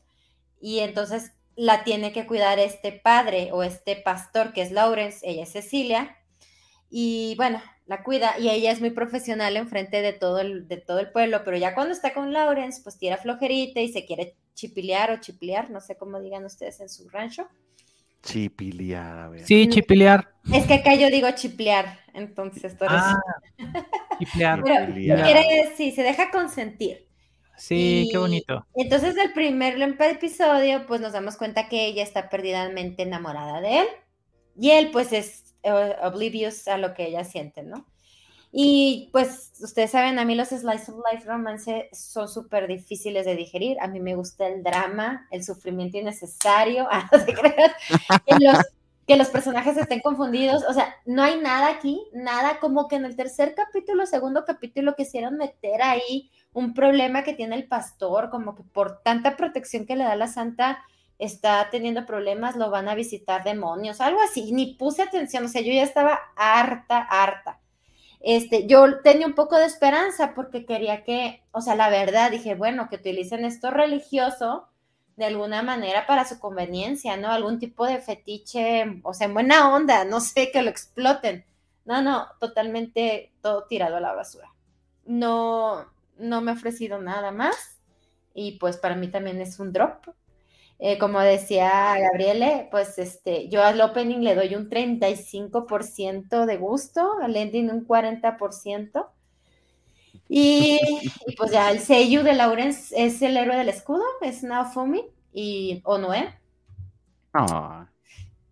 y 0.62 0.80
entonces 0.80 1.34
la 1.56 1.84
tiene 1.84 2.12
que 2.14 2.26
cuidar 2.26 2.60
este 2.60 2.92
padre 2.92 3.50
o 3.52 3.64
este 3.64 3.96
pastor 3.96 4.54
que 4.54 4.62
es 4.62 4.72
Lawrence, 4.72 5.20
ella 5.30 5.44
es 5.44 5.52
Cecilia. 5.52 6.18
Y 6.90 7.36
bueno, 7.38 7.62
la 7.86 8.04
cuida 8.04 8.38
y 8.40 8.50
ella 8.50 8.72
es 8.72 8.80
muy 8.80 8.92
profesional 8.92 9.58
enfrente 9.58 10.02
de 10.02 10.14
todo 10.14 10.40
el, 10.40 10.68
de 10.68 10.78
todo 10.78 11.00
el 11.00 11.12
pueblo, 11.12 11.44
pero 11.44 11.58
ya 11.58 11.76
cuando 11.76 11.94
está 11.94 12.14
con 12.14 12.34
Lawrence, 12.34 12.82
pues 12.84 12.98
tira 12.98 13.18
flojerita 13.18 13.82
y 13.82 13.92
se 13.92 14.06
quiere 14.06 14.36
chipilear 14.54 15.12
o 15.12 15.18
chipilear, 15.18 15.70
no 15.70 15.80
sé 15.82 15.96
cómo 15.98 16.20
digan 16.20 16.46
ustedes 16.46 16.80
en 16.80 16.90
su 16.90 17.10
rancho. 17.10 17.48
Chipilear, 18.22 19.20
a 19.20 19.30
ver. 19.30 19.46
Sí, 19.46 19.68
chipilear. 19.68 20.34
Es 20.52 20.66
que 20.66 20.76
acá 20.76 20.96
yo 20.96 21.10
digo 21.10 21.30
chiplear, 21.32 22.00
entonces 22.14 22.76
ah, 22.82 23.20
chipilear. 24.20 24.64
Quiere, 24.64 25.74
sí, 25.76 25.92
se 25.92 26.04
deja 26.04 26.32
consentir. 26.32 27.08
Sí, 27.58 28.10
qué 28.12 28.18
bonito. 28.18 28.66
Entonces, 28.76 29.16
el 29.18 29.32
primer 29.34 29.80
episodio, 30.00 30.86
pues 30.88 31.02
nos 31.02 31.14
damos 31.14 31.38
cuenta 31.38 31.70
que 31.70 31.86
ella 31.86 32.04
está 32.04 32.30
perdidamente 32.30 33.04
enamorada 33.04 33.62
de 33.62 33.80
él. 33.80 33.88
Y 34.60 34.72
él, 34.72 34.90
pues, 34.92 35.14
es 35.14 35.56
eh, 35.64 35.96
oblivious 36.02 36.68
a 36.68 36.78
lo 36.78 36.94
que 36.94 37.08
ella 37.08 37.24
siente, 37.24 37.64
¿no? 37.64 37.86
Y 38.56 39.10
pues 39.12 39.52
ustedes 39.62 39.90
saben, 39.90 40.20
a 40.20 40.26
mí 40.26 40.36
los 40.36 40.50
slice 40.50 40.92
of 40.92 41.02
life 41.12 41.28
romance 41.28 41.90
son 41.92 42.28
súper 42.30 42.68
difíciles 42.68 43.26
de 43.26 43.36
digerir. 43.36 43.80
A 43.82 43.88
mí 43.88 44.00
me 44.00 44.14
gusta 44.14 44.46
el 44.46 44.62
drama, 44.62 45.28
el 45.32 45.44
sufrimiento 45.44 45.98
innecesario, 45.98 46.88
ah, 46.92 47.10
que, 48.28 48.36
los, 48.40 48.60
que 49.08 49.18
los 49.18 49.30
personajes 49.30 49.76
estén 49.76 50.02
confundidos. 50.02 50.64
O 50.70 50.74
sea, 50.74 50.94
no 51.08 51.24
hay 51.24 51.40
nada 51.40 51.68
aquí, 51.68 52.00
nada 52.14 52.60
como 52.60 52.88
que 52.88 52.96
en 52.96 53.06
el 53.06 53.16
tercer 53.16 53.56
capítulo, 53.56 54.06
segundo 54.06 54.46
capítulo 54.46 54.96
quisieron 54.96 55.36
meter 55.36 55.82
ahí 55.82 56.30
un 56.54 56.76
problema 56.76 57.24
que 57.24 57.34
tiene 57.34 57.56
el 57.56 57.68
pastor, 57.68 58.30
como 58.30 58.54
que 58.54 58.62
por 58.62 59.02
tanta 59.02 59.36
protección 59.36 59.88
que 59.88 59.96
le 59.96 60.04
da 60.04 60.16
la 60.16 60.28
santa, 60.28 60.78
está 61.18 61.70
teniendo 61.72 62.06
problemas, 62.06 62.56
lo 62.56 62.70
van 62.70 62.88
a 62.88 62.94
visitar 62.94 63.44
demonios, 63.44 64.00
algo 64.00 64.22
así. 64.22 64.52
Ni 64.52 64.76
puse 64.76 65.02
atención, 65.02 65.44
o 65.46 65.48
sea, 65.48 65.64
yo 65.64 65.74
ya 65.74 65.82
estaba 65.82 66.20
harta, 66.36 67.00
harta 67.00 67.63
este, 68.24 68.68
yo 68.68 69.02
tenía 69.02 69.28
un 69.28 69.36
poco 69.36 69.58
de 69.58 69.66
esperanza 69.66 70.34
porque 70.34 70.66
quería 70.66 71.04
que, 71.04 71.44
o 71.52 71.60
sea, 71.60 71.76
la 71.76 71.90
verdad, 71.90 72.32
dije, 72.32 72.56
bueno, 72.56 72.88
que 72.90 72.96
utilicen 72.96 73.44
esto 73.44 73.70
religioso 73.70 74.70
de 75.18 75.26
alguna 75.26 75.62
manera 75.62 76.08
para 76.08 76.26
su 76.26 76.40
conveniencia, 76.40 77.18
¿no? 77.18 77.28
Algún 77.30 77.60
tipo 77.60 77.86
de 77.86 78.00
fetiche, 78.00 79.02
o 79.04 79.14
sea, 79.14 79.28
en 79.28 79.34
buena 79.34 79.74
onda, 79.74 80.06
no 80.06 80.22
sé, 80.22 80.52
que 80.52 80.62
lo 80.64 80.70
exploten. 80.70 81.46
No, 81.84 82.02
no, 82.02 82.28
totalmente 82.40 83.34
todo 83.42 83.66
tirado 83.66 83.98
a 83.98 84.02
la 84.02 84.14
basura. 84.14 84.54
No, 85.06 85.86
no 86.18 86.40
me 86.40 86.52
ha 86.52 86.54
ofrecido 86.56 87.02
nada 87.02 87.32
más 87.32 87.82
y 88.34 88.54
pues 88.54 88.78
para 88.78 88.96
mí 88.96 89.10
también 89.10 89.42
es 89.42 89.60
un 89.60 89.74
drop. 89.74 90.08
Eh, 90.86 90.98
como 90.98 91.22
decía 91.22 91.98
Gabriele, 91.98 92.68
pues 92.70 93.00
este, 93.00 93.48
yo 93.48 93.64
al 93.64 93.80
opening 93.80 94.20
le 94.20 94.36
doy 94.36 94.54
un 94.54 94.70
35% 94.70 96.46
de 96.46 96.58
gusto, 96.58 97.10
al 97.22 97.38
ending 97.38 97.70
un 97.70 97.88
40%. 97.88 99.08
Y, 100.28 100.78
y 101.26 101.36
pues 101.38 101.52
ya 101.52 101.72
el 101.72 101.80
sello 101.80 102.22
de 102.26 102.34
Lawrence 102.34 102.94
es 103.02 103.22
el 103.22 103.38
héroe 103.38 103.56
del 103.56 103.70
escudo, 103.70 104.04
es 104.20 104.44
Naofumi 104.44 105.06
y 105.32 105.82
Onoe. 105.86 106.38
Ah. 107.34 107.88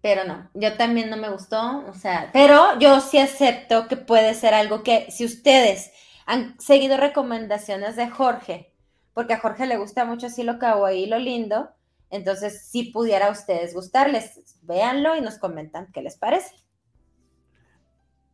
Pero 0.01 0.23
no, 0.23 0.49
yo 0.53 0.77
también 0.77 1.09
no 1.09 1.17
me 1.17 1.27
gustó, 1.27 1.83
o 1.85 1.93
sea, 1.93 2.29
pero 2.31 2.79
yo 2.79 3.01
sí 3.01 3.17
acepto 3.17 3.89
que 3.89 3.97
puede 3.97 4.35
ser 4.35 4.53
algo 4.53 4.83
que 4.83 5.11
si 5.11 5.25
ustedes 5.25 5.91
han 6.25 6.57
seguido 6.61 6.95
recomendaciones 6.95 7.97
de 7.97 8.09
Jorge, 8.09 8.71
porque 9.13 9.33
a 9.33 9.39
Jorge 9.41 9.65
le 9.65 9.75
gusta 9.75 10.05
mucho 10.05 10.27
así 10.27 10.43
lo 10.43 10.59
kawaii 10.59 11.03
y 11.03 11.07
lo 11.07 11.19
lindo, 11.19 11.71
entonces, 12.11 12.67
si 12.69 12.91
pudiera 12.91 13.27
a 13.27 13.31
ustedes 13.31 13.73
gustarles, 13.73 14.59
véanlo 14.61 15.15
y 15.15 15.21
nos 15.21 15.37
comentan 15.37 15.87
qué 15.93 16.01
les 16.01 16.17
parece. 16.17 16.53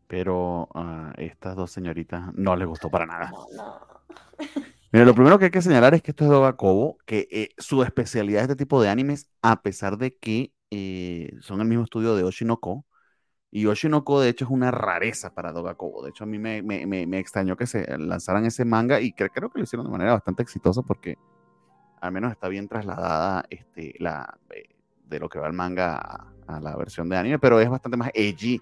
Pero 0.08 0.70
a 0.74 1.14
estas 1.18 1.56
dos 1.56 1.72
señoritas 1.72 2.34
no 2.34 2.56
les 2.56 2.68
gustó 2.68 2.90
para 2.90 3.06
nada. 3.06 3.30
No, 3.30 3.48
no. 3.56 3.80
Mira, 4.92 5.06
lo 5.06 5.14
primero 5.14 5.38
que 5.38 5.46
hay 5.46 5.52
que 5.52 5.62
señalar 5.62 5.94
es 5.94 6.02
que 6.02 6.12
esto 6.12 6.24
es 6.24 6.30
Doga 6.30 6.56
Kobo, 6.56 6.98
que 7.06 7.28
eh, 7.30 7.50
su 7.58 7.84
especialidad 7.84 8.42
es 8.42 8.50
este 8.50 8.56
tipo 8.56 8.82
de 8.82 8.90
animes, 8.90 9.30
a 9.42 9.62
pesar 9.62 9.98
de 9.98 10.16
que 10.16 10.54
eh, 10.72 11.34
son 11.42 11.62
el 11.62 11.68
mismo 11.68 11.84
estudio 11.84 12.16
de 12.16 12.24
Oshinoko. 12.24 12.86
Y 13.52 13.66
Oshinoko, 13.68 14.22
de 14.22 14.30
hecho, 14.30 14.46
es 14.46 14.52
una 14.52 14.72
rareza 14.72 15.34
para 15.34 15.52
Doga 15.52 15.76
Kobo. 15.76 16.04
De 16.04 16.10
hecho, 16.10 16.24
a 16.24 16.28
mí 16.28 16.40
me, 16.40 16.64
me, 16.64 17.20
extrañó 17.20 17.58
que 17.58 17.68
se 17.68 17.98
lanzaran 17.98 18.46
ese 18.46 18.66
manga 18.66 19.00
y 19.02 19.14
creo 19.14 19.30
que 19.30 19.60
lo 19.60 19.64
hicieron 19.64 19.86
de 19.86 19.92
manera 19.92 20.14
bastante 20.14 20.42
exitosa 20.42 20.82
porque 20.82 21.18
al 22.02 22.12
menos 22.12 22.32
está 22.32 22.48
bien 22.48 22.68
trasladada 22.68 23.46
este, 23.50 23.96
la, 24.00 24.38
eh, 24.50 24.70
de 25.06 25.20
lo 25.20 25.30
que 25.30 25.40
va 25.40 25.48
el 25.48 25.54
manga 25.54 25.98
a, 26.48 26.60
la 26.60 26.76
versión 26.76 27.10
de 27.10 27.18
anime, 27.18 27.40
pero 27.40 27.60
es 27.60 27.70
bastante 27.70 27.98
más 27.98 28.10
edgy 28.14 28.62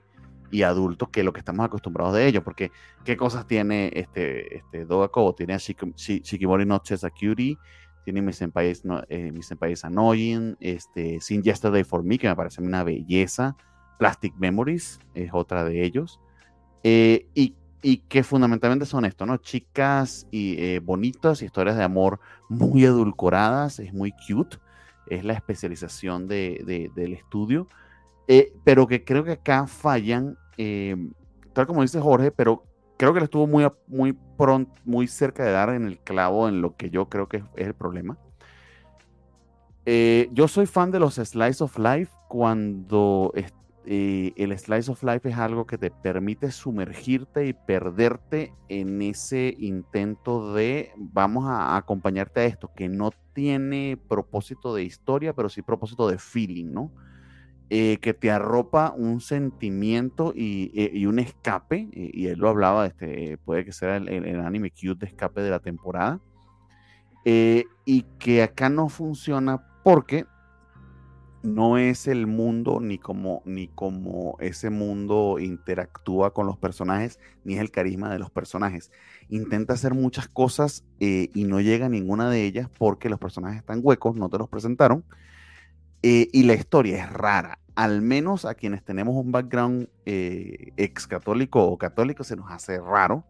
y 0.51 0.63
adulto 0.63 1.07
que 1.11 1.23
lo 1.23 1.33
que 1.33 1.39
estamos 1.39 1.65
acostumbrados 1.65 2.15
de 2.15 2.27
ellos, 2.27 2.43
porque 2.43 2.71
¿qué 3.03 3.17
cosas 3.17 3.45
tiene 3.45 3.91
este, 3.93 4.57
este 4.57 4.85
Doga? 4.85 5.09
Tiene 5.35 5.53
a 5.53 5.57
Shikimori 5.57 6.65
no 6.65 6.81
Cutie, 6.81 7.57
tiene 8.03 8.21
Mis 8.21 8.37
Senpais, 8.37 8.85
no, 8.85 9.01
eh, 9.09 9.31
Annoying, 9.83 10.55
este, 10.59 11.19
Sin 11.19 11.43
Yesterday 11.43 11.83
for 11.83 12.03
Me, 12.03 12.17
que 12.17 12.27
me 12.27 12.35
parece 12.35 12.61
una 12.61 12.83
belleza, 12.83 13.55
Plastic 13.97 14.35
Memories 14.37 14.99
es 15.13 15.29
otra 15.33 15.63
de 15.63 15.83
ellos, 15.83 16.19
eh, 16.83 17.27
y 17.33 17.55
y 17.85 17.97
que 17.97 18.23
fundamentalmente 18.23 18.87
son 18.87 19.05
esto, 19.05 19.27
¿no? 19.27 19.37
Chicas 19.37 20.25
y 20.31 20.55
eh, 20.57 20.79
bonitas, 20.79 21.43
historias 21.43 21.77
de 21.77 21.83
amor 21.83 22.19
muy 22.49 22.83
edulcoradas, 22.83 23.77
es 23.77 23.93
muy 23.93 24.11
cute, 24.27 24.57
es 25.05 25.23
la 25.23 25.33
especialización 25.33 26.27
de, 26.27 26.89
del 26.95 27.13
estudio, 27.13 27.67
eh, 28.27 28.51
pero 28.63 28.87
que 28.87 29.03
creo 29.03 29.23
que 29.23 29.33
acá 29.33 29.67
fallan, 29.67 30.35
eh, 30.57 30.95
tal 31.53 31.67
como 31.67 31.83
dice 31.83 32.01
Jorge, 32.01 32.31
pero 32.31 32.63
creo 32.97 33.13
que 33.13 33.19
le 33.19 33.25
estuvo 33.25 33.45
muy, 33.45 33.67
muy 33.85 34.17
pronto, 34.35 34.73
muy 34.83 35.07
cerca 35.07 35.43
de 35.43 35.51
dar 35.51 35.69
en 35.69 35.85
el 35.85 35.99
clavo 35.99 36.49
en 36.49 36.63
lo 36.63 36.75
que 36.75 36.89
yo 36.89 37.07
creo 37.07 37.29
que 37.29 37.37
es, 37.37 37.43
es 37.55 37.67
el 37.67 37.75
problema. 37.75 38.17
yo 39.85 40.47
soy 40.47 40.65
fan 40.65 40.89
de 40.89 40.99
los 40.99 41.13
Slice 41.17 41.63
of 41.63 41.77
Life 41.77 42.11
cuando 42.29 43.31
eh, 43.87 44.33
el 44.37 44.57
slice 44.57 44.91
of 44.91 45.03
life 45.03 45.29
es 45.29 45.37
algo 45.37 45.65
que 45.67 45.77
te 45.77 45.91
permite 45.91 46.51
sumergirte 46.51 47.45
y 47.45 47.53
perderte 47.53 48.53
en 48.67 49.01
ese 49.01 49.55
intento 49.59 50.53
de 50.53 50.91
vamos 50.97 51.45
a 51.47 51.77
acompañarte 51.77 52.41
a 52.41 52.45
esto, 52.45 52.71
que 52.75 52.89
no 52.89 53.11
tiene 53.33 53.97
propósito 54.09 54.73
de 54.73 54.83
historia, 54.83 55.33
pero 55.33 55.49
sí 55.49 55.61
propósito 55.61 56.07
de 56.07 56.17
feeling, 56.17 56.73
¿no? 56.73 56.91
Eh, 57.69 57.97
que 57.97 58.13
te 58.13 58.31
arropa 58.31 58.93
un 58.95 59.21
sentimiento 59.21 60.33
y, 60.35 60.71
eh, 60.75 61.07
un 61.07 61.19
escape, 61.19 61.89
y 61.91 62.27
él 62.27 62.39
lo 62.39 62.49
hablaba, 62.49 62.85
este, 62.85 63.37
puede 63.39 63.65
que 63.65 63.71
sea 63.71 63.97
el, 63.97 64.07
el, 64.07 64.39
anime 64.39 64.71
cute 64.71 65.05
de 65.05 65.07
escape 65.07 65.41
de 65.41 65.49
la 65.49 65.59
temporada, 65.59 66.19
y 67.23 68.03
que 68.19 68.43
acá 68.43 68.69
no 68.69 68.87
funciona 68.87 69.63
porque 69.83 70.25
no 71.45 71.77
es 71.77 72.07
el 72.07 72.27
mundo 72.27 72.79
ni 72.81 72.97
como, 72.97 73.41
ni 73.45 73.67
como 73.67 74.37
ese 74.39 74.69
mundo 74.69 75.37
interactúa 75.39 76.33
con 76.33 76.47
los 76.47 76.57
personajes, 76.57 77.19
ni 77.43 77.55
es 77.55 77.61
el 77.61 77.71
carisma 77.71 78.11
de 78.11 78.19
los 78.19 78.31
personajes. 78.31 78.91
Intenta 79.29 79.73
hacer 79.73 79.93
muchas 79.93 80.27
cosas 80.27 80.83
eh, 80.99 81.29
y 81.33 81.45
no 81.45 81.61
llega 81.61 81.85
a 81.85 81.89
ninguna 81.89 82.29
de 82.29 82.43
ellas 82.43 82.69
porque 82.77 83.09
los 83.09 83.19
personajes 83.19 83.59
están 83.59 83.79
huecos, 83.83 84.15
no 84.15 84.29
te 84.29 84.37
los 84.37 84.49
presentaron. 84.49 85.05
Eh, 86.01 86.29
y 86.33 86.43
la 86.43 86.53
historia 86.53 87.03
es 87.03 87.11
rara. 87.11 87.59
Al 87.75 88.01
menos 88.01 88.45
a 88.45 88.55
quienes 88.55 88.83
tenemos 88.83 89.15
un 89.15 89.31
background 89.31 89.89
eh, 90.05 90.71
ex 90.77 91.07
católico 91.07 91.63
o 91.63 91.77
católico 91.77 92.23
se 92.23 92.35
nos 92.35 92.51
hace 92.51 92.79
raro 92.79 93.25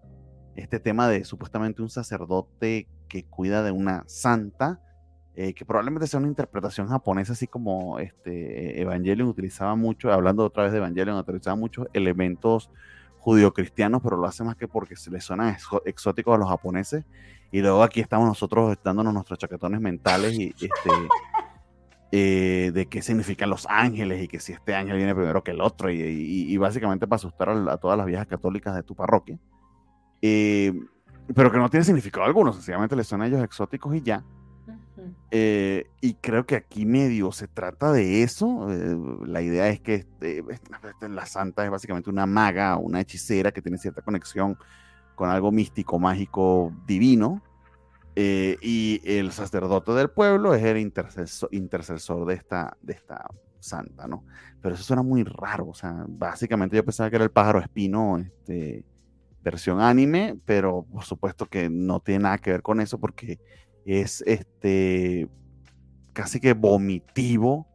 este 0.55 0.79
tema 0.79 1.09
de 1.09 1.25
supuestamente 1.25 1.81
un 1.81 1.89
sacerdote 1.89 2.87
que 3.09 3.25
cuida 3.25 3.63
de 3.63 3.71
una 3.71 4.03
santa 4.07 4.81
eh, 5.35 5.53
que 5.53 5.65
probablemente 5.65 6.07
sea 6.07 6.19
una 6.19 6.29
interpretación 6.29 6.87
japonesa, 6.87 7.33
así 7.33 7.47
como 7.47 7.99
este 7.99 8.81
Evangelion 8.81 9.27
utilizaba 9.27 9.75
mucho, 9.75 10.11
hablando 10.11 10.45
otra 10.45 10.63
vez 10.63 10.71
de 10.71 10.77
Evangelion, 10.77 11.17
utilizaba 11.17 11.55
muchos 11.55 11.87
elementos 11.93 12.69
judio-cristianos, 13.25 14.01
pero 14.03 14.17
lo 14.17 14.27
hace 14.27 14.43
más 14.43 14.55
que 14.55 14.67
porque 14.67 14.95
se 14.95 15.09
les 15.09 15.23
suena 15.23 15.57
exóticos 15.85 16.35
a 16.35 16.37
los 16.37 16.47
japoneses. 16.47 17.05
Y 17.51 17.61
luego 17.61 17.81
aquí 17.81 17.99
estamos 17.99 18.27
nosotros 18.27 18.77
dándonos 18.83 19.13
nuestros 19.13 19.39
chaquetones 19.39 19.81
mentales 19.81 20.37
y 20.37 20.49
este, 20.49 20.89
eh, 22.11 22.71
de 22.71 22.85
qué 22.85 23.01
significan 23.01 23.49
los 23.49 23.65
ángeles 23.67 24.23
y 24.23 24.27
que 24.27 24.39
si 24.39 24.53
este 24.53 24.75
ángel 24.75 24.97
viene 24.97 25.15
primero 25.15 25.43
que 25.43 25.51
el 25.51 25.61
otro, 25.61 25.89
y, 25.91 26.55
básicamente 26.57 27.07
para 27.07 27.17
asustar 27.17 27.49
a, 27.49 27.77
todas 27.77 27.97
las 27.97 28.05
viejas 28.05 28.27
católicas 28.27 28.75
de 28.75 28.83
tu 28.83 28.95
parroquia. 28.95 29.39
Eh, 30.21 30.71
pero 31.33 31.51
que 31.51 31.57
no 31.57 31.69
tiene 31.69 31.83
significado 31.83 32.25
alguno, 32.25 32.53
sencillamente 32.53 32.95
les 32.95 33.07
suena 33.07 33.25
a 33.25 33.27
ellos 33.27 33.43
exóticos 33.43 33.95
y 33.95 34.01
ya. 34.01 34.23
Eh, 35.31 35.87
y 36.01 36.13
creo 36.15 36.45
que 36.45 36.55
aquí 36.55 36.85
medio 36.85 37.31
se 37.31 37.47
trata 37.47 37.91
de 37.91 38.23
eso. 38.23 38.71
Eh, 38.71 38.97
la 39.25 39.41
idea 39.41 39.67
es 39.69 39.81
que 39.81 39.95
este, 39.95 40.43
la 41.09 41.25
santa 41.25 41.65
es 41.65 41.71
básicamente 41.71 42.09
una 42.09 42.25
maga, 42.25 42.77
una 42.77 43.01
hechicera 43.01 43.51
que 43.51 43.61
tiene 43.61 43.77
cierta 43.77 44.01
conexión 44.01 44.57
con 45.15 45.29
algo 45.29 45.51
místico, 45.51 45.99
mágico, 45.99 46.71
divino. 46.85 47.41
Eh, 48.15 48.57
y 48.61 49.01
el 49.03 49.31
sacerdote 49.33 49.91
del 49.91 50.09
pueblo 50.09 50.53
es 50.53 50.63
el 50.63 50.77
intercesor, 50.77 51.49
intercesor 51.51 52.25
de, 52.25 52.35
esta, 52.35 52.77
de 52.81 52.93
esta 52.93 53.29
santa, 53.59 54.07
¿no? 54.07 54.23
Pero 54.61 54.75
eso 54.75 54.83
suena 54.83 55.03
muy 55.03 55.23
raro. 55.23 55.67
O 55.67 55.73
sea, 55.73 56.05
básicamente 56.07 56.77
yo 56.77 56.85
pensaba 56.85 57.09
que 57.09 57.17
era 57.17 57.25
el 57.25 57.31
pájaro 57.31 57.59
espino, 57.59 58.17
este, 58.19 58.85
versión 59.45 59.79
anime, 59.79 60.39
pero 60.45 60.85
por 60.91 61.03
supuesto 61.03 61.45
que 61.45 61.69
no 61.69 61.99
tiene 61.99 62.23
nada 62.23 62.37
que 62.39 62.51
ver 62.51 62.61
con 62.61 62.81
eso 62.81 62.99
porque 62.99 63.39
es 63.85 64.23
este 64.25 65.29
casi 66.13 66.39
que 66.39 66.53
vomitivo 66.53 67.67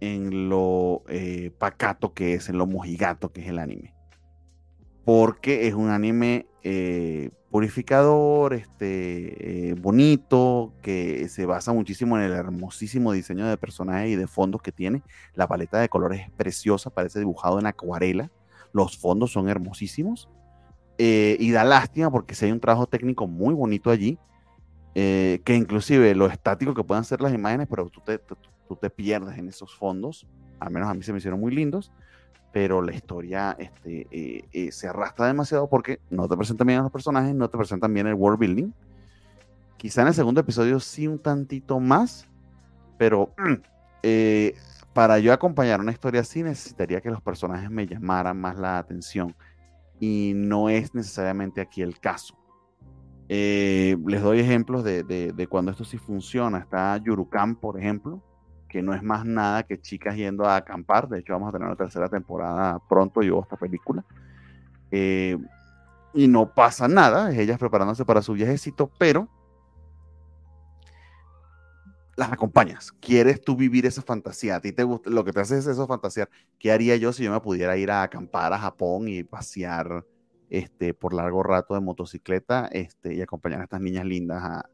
en 0.00 0.48
lo 0.48 1.02
eh, 1.08 1.50
pacato 1.56 2.12
que 2.12 2.34
es, 2.34 2.48
en 2.48 2.58
lo 2.58 2.66
mojigato 2.66 3.32
que 3.32 3.40
es 3.40 3.48
el 3.48 3.58
anime. 3.58 3.94
Porque 5.04 5.66
es 5.66 5.74
un 5.74 5.90
anime, 5.90 6.46
eh, 6.62 7.30
purificador, 7.50 8.54
este, 8.54 9.70
eh, 9.70 9.74
bonito, 9.74 10.74
que 10.82 11.28
se 11.28 11.46
basa 11.46 11.72
muchísimo 11.72 12.18
en 12.18 12.24
el 12.24 12.32
hermosísimo 12.32 13.12
diseño 13.12 13.46
de 13.46 13.56
personajes 13.56 14.10
y 14.10 14.16
de 14.16 14.26
fondos 14.26 14.60
que 14.62 14.72
tiene. 14.72 15.02
La 15.34 15.46
paleta 15.46 15.78
de 15.78 15.88
colores 15.88 16.22
es 16.22 16.30
preciosa, 16.30 16.90
parece 16.90 17.18
dibujado 17.18 17.58
en 17.58 17.66
acuarela. 17.66 18.30
Los 18.72 18.98
fondos 18.98 19.32
son 19.32 19.48
hermosísimos. 19.48 20.28
Y 20.96 21.50
da 21.50 21.64
lástima 21.64 22.10
porque 22.10 22.34
si 22.34 22.46
hay 22.46 22.52
un 22.52 22.60
trabajo 22.60 22.86
técnico 22.86 23.26
muy 23.26 23.52
bonito 23.52 23.90
allí, 23.90 24.18
eh, 24.94 25.40
que 25.44 25.54
inclusive 25.54 26.14
lo 26.14 26.26
estático 26.26 26.74
que 26.74 26.84
puedan 26.84 27.04
ser 27.04 27.20
las 27.20 27.32
imágenes, 27.32 27.66
pero 27.68 27.88
tú 27.88 28.00
te, 28.00 28.18
tú 28.18 28.76
te 28.76 28.90
pierdes 28.90 29.38
en 29.38 29.48
esos 29.48 29.74
fondos. 29.74 30.26
Al 30.60 30.70
menos 30.70 30.88
a 30.88 30.94
mí 30.94 31.02
se 31.02 31.12
me 31.12 31.18
hicieron 31.18 31.40
muy 31.40 31.54
lindos 31.54 31.92
pero 32.54 32.80
la 32.80 32.94
historia 32.94 33.56
este, 33.58 34.06
eh, 34.12 34.44
eh, 34.52 34.70
se 34.70 34.86
arrastra 34.86 35.26
demasiado 35.26 35.68
porque 35.68 35.98
no 36.08 36.28
te 36.28 36.36
presentan 36.36 36.68
bien 36.68 36.78
a 36.78 36.82
los 36.84 36.92
personajes, 36.92 37.34
no 37.34 37.50
te 37.50 37.58
presentan 37.58 37.92
bien 37.92 38.06
el 38.06 38.14
world 38.14 38.38
building. 38.38 38.70
Quizá 39.76 40.02
en 40.02 40.08
el 40.08 40.14
segundo 40.14 40.40
episodio 40.40 40.78
sí 40.78 41.08
un 41.08 41.18
tantito 41.18 41.80
más, 41.80 42.28
pero 42.96 43.34
eh, 44.04 44.54
para 44.92 45.18
yo 45.18 45.32
acompañar 45.32 45.80
una 45.80 45.90
historia 45.90 46.20
así 46.20 46.44
necesitaría 46.44 47.00
que 47.00 47.10
los 47.10 47.20
personajes 47.20 47.68
me 47.72 47.88
llamaran 47.88 48.40
más 48.40 48.56
la 48.56 48.78
atención 48.78 49.34
y 49.98 50.30
no 50.36 50.68
es 50.68 50.94
necesariamente 50.94 51.60
aquí 51.60 51.82
el 51.82 51.98
caso. 51.98 52.38
Les 53.28 54.22
doy 54.22 54.40
ejemplos 54.40 54.84
de, 54.84 55.02
de, 55.02 55.46
cuando 55.46 55.70
esto 55.70 55.84
sí 55.84 55.98
funciona. 55.98 56.58
Está 56.58 56.96
Yurukan, 56.98 57.56
por 57.56 57.78
ejemplo, 57.78 58.22
que 58.68 58.82
no 58.82 58.94
es 58.94 59.02
más 59.02 59.24
nada 59.24 59.62
que 59.62 59.80
chicas 59.80 60.16
yendo 60.16 60.44
a 60.44 60.56
acampar. 60.56 61.08
De 61.08 61.20
hecho, 61.20 61.32
vamos 61.32 61.48
a 61.48 61.52
tener 61.52 61.66
una 61.66 61.76
tercera 61.76 62.08
temporada 62.08 62.80
pronto, 62.88 63.22
yo 63.22 63.40
esta 63.40 63.56
película. 63.56 64.04
Eh, 64.90 65.38
y 66.12 66.28
no 66.28 66.54
pasa 66.54 66.86
nada, 66.86 67.32
es 67.32 67.38
ellas 67.38 67.58
preparándose 67.58 68.04
para 68.04 68.22
su 68.22 68.34
viajecito, 68.34 68.90
pero 68.98 69.28
las 72.16 72.32
acompañas. 72.32 72.92
¿Quieres 73.00 73.40
tú 73.40 73.56
vivir 73.56 73.86
esa 73.86 74.02
fantasía? 74.02 74.56
A 74.56 74.60
ti 74.60 74.72
te 74.72 74.84
gusta, 74.84 75.10
lo 75.10 75.24
que 75.24 75.32
te 75.32 75.40
hace 75.40 75.58
es 75.58 75.66
eso 75.66 75.86
fantasear. 75.86 76.28
¿Qué 76.58 76.70
haría 76.70 76.96
yo 76.96 77.12
si 77.12 77.24
yo 77.24 77.32
me 77.32 77.40
pudiera 77.40 77.76
ir 77.76 77.90
a 77.90 78.02
acampar 78.02 78.52
a 78.52 78.58
Japón 78.58 79.08
y 79.08 79.24
pasear 79.24 80.04
este, 80.50 80.94
por 80.94 81.14
largo 81.14 81.42
rato 81.42 81.74
de 81.74 81.80
motocicleta 81.80 82.68
este, 82.72 83.14
y 83.14 83.22
acompañar 83.22 83.60
a 83.60 83.64
estas 83.64 83.80
niñas 83.80 84.04
lindas 84.04 84.42
a, 84.42 84.70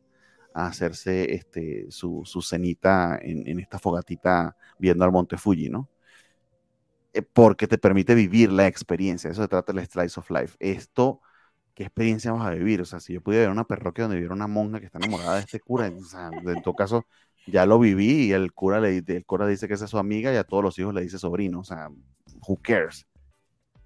a 0.55 0.67
hacerse 0.67 1.35
este, 1.35 1.87
su, 1.91 2.23
su 2.25 2.43
cenita 2.43 3.19
en, 3.21 3.59
esta 3.61 3.79
fogatita 3.79 4.57
viendo 4.79 5.05
al 5.05 5.13
Monte 5.13 5.37
Fuji, 5.37 5.69
¿no? 5.69 5.89
Eh, 7.13 7.23
porque 7.23 7.67
te 7.67 7.79
permite 7.79 8.15
vivir 8.15 8.53
la 8.53 8.67
experiencia, 8.67 9.31
eso 9.31 9.43
se 9.43 9.49
trata 9.49 9.73
del 9.73 9.87
Slice 9.87 10.21
of 10.21 10.31
Life. 10.31 10.57
Esto, 10.61 11.21
¿qué 11.75 11.85
experiencia 11.85 12.33
vas 12.33 12.47
a 12.47 12.51
vivir? 12.51 12.81
O 12.81 12.85
sea, 12.85 13.01
si 13.01 13.15
yo 13.15 13.21
pudiera 13.21 13.45
ver 13.45 13.53
una 13.53 13.65
parroquia 13.65 14.05
donde 14.05 14.17
viviera 14.17 14.35
una 14.35 14.47
monja 14.47 14.81
que 14.81 14.87
está 14.87 14.99
enamorada 14.99 15.35
de 15.35 15.41
este 15.41 15.61
cura, 15.61 15.89
o 15.89 16.05
sea, 16.05 16.31
en 16.33 16.63
todo 16.63 16.75
caso, 16.75 17.07
ya 17.47 17.67
lo 17.67 17.79
viví 17.79 18.27
y 18.27 18.33
el 18.33 18.53
cura, 18.53 18.81
le, 18.81 18.99
el 19.07 19.25
cura 19.25 19.47
dice 19.47 19.67
que 19.67 19.75
esa 19.75 19.87
es 19.87 19.91
su 19.91 19.99
amiga 19.99 20.33
y 20.33 20.37
a 20.37 20.45
todos 20.45 20.63
los 20.63 20.79
hijos 20.79 20.95
le 20.95 21.03
dice 21.03 21.19
sobrino, 21.19 21.61
o 21.61 21.65
sea, 21.65 21.89
who 22.47 22.59
cares? 22.63 23.07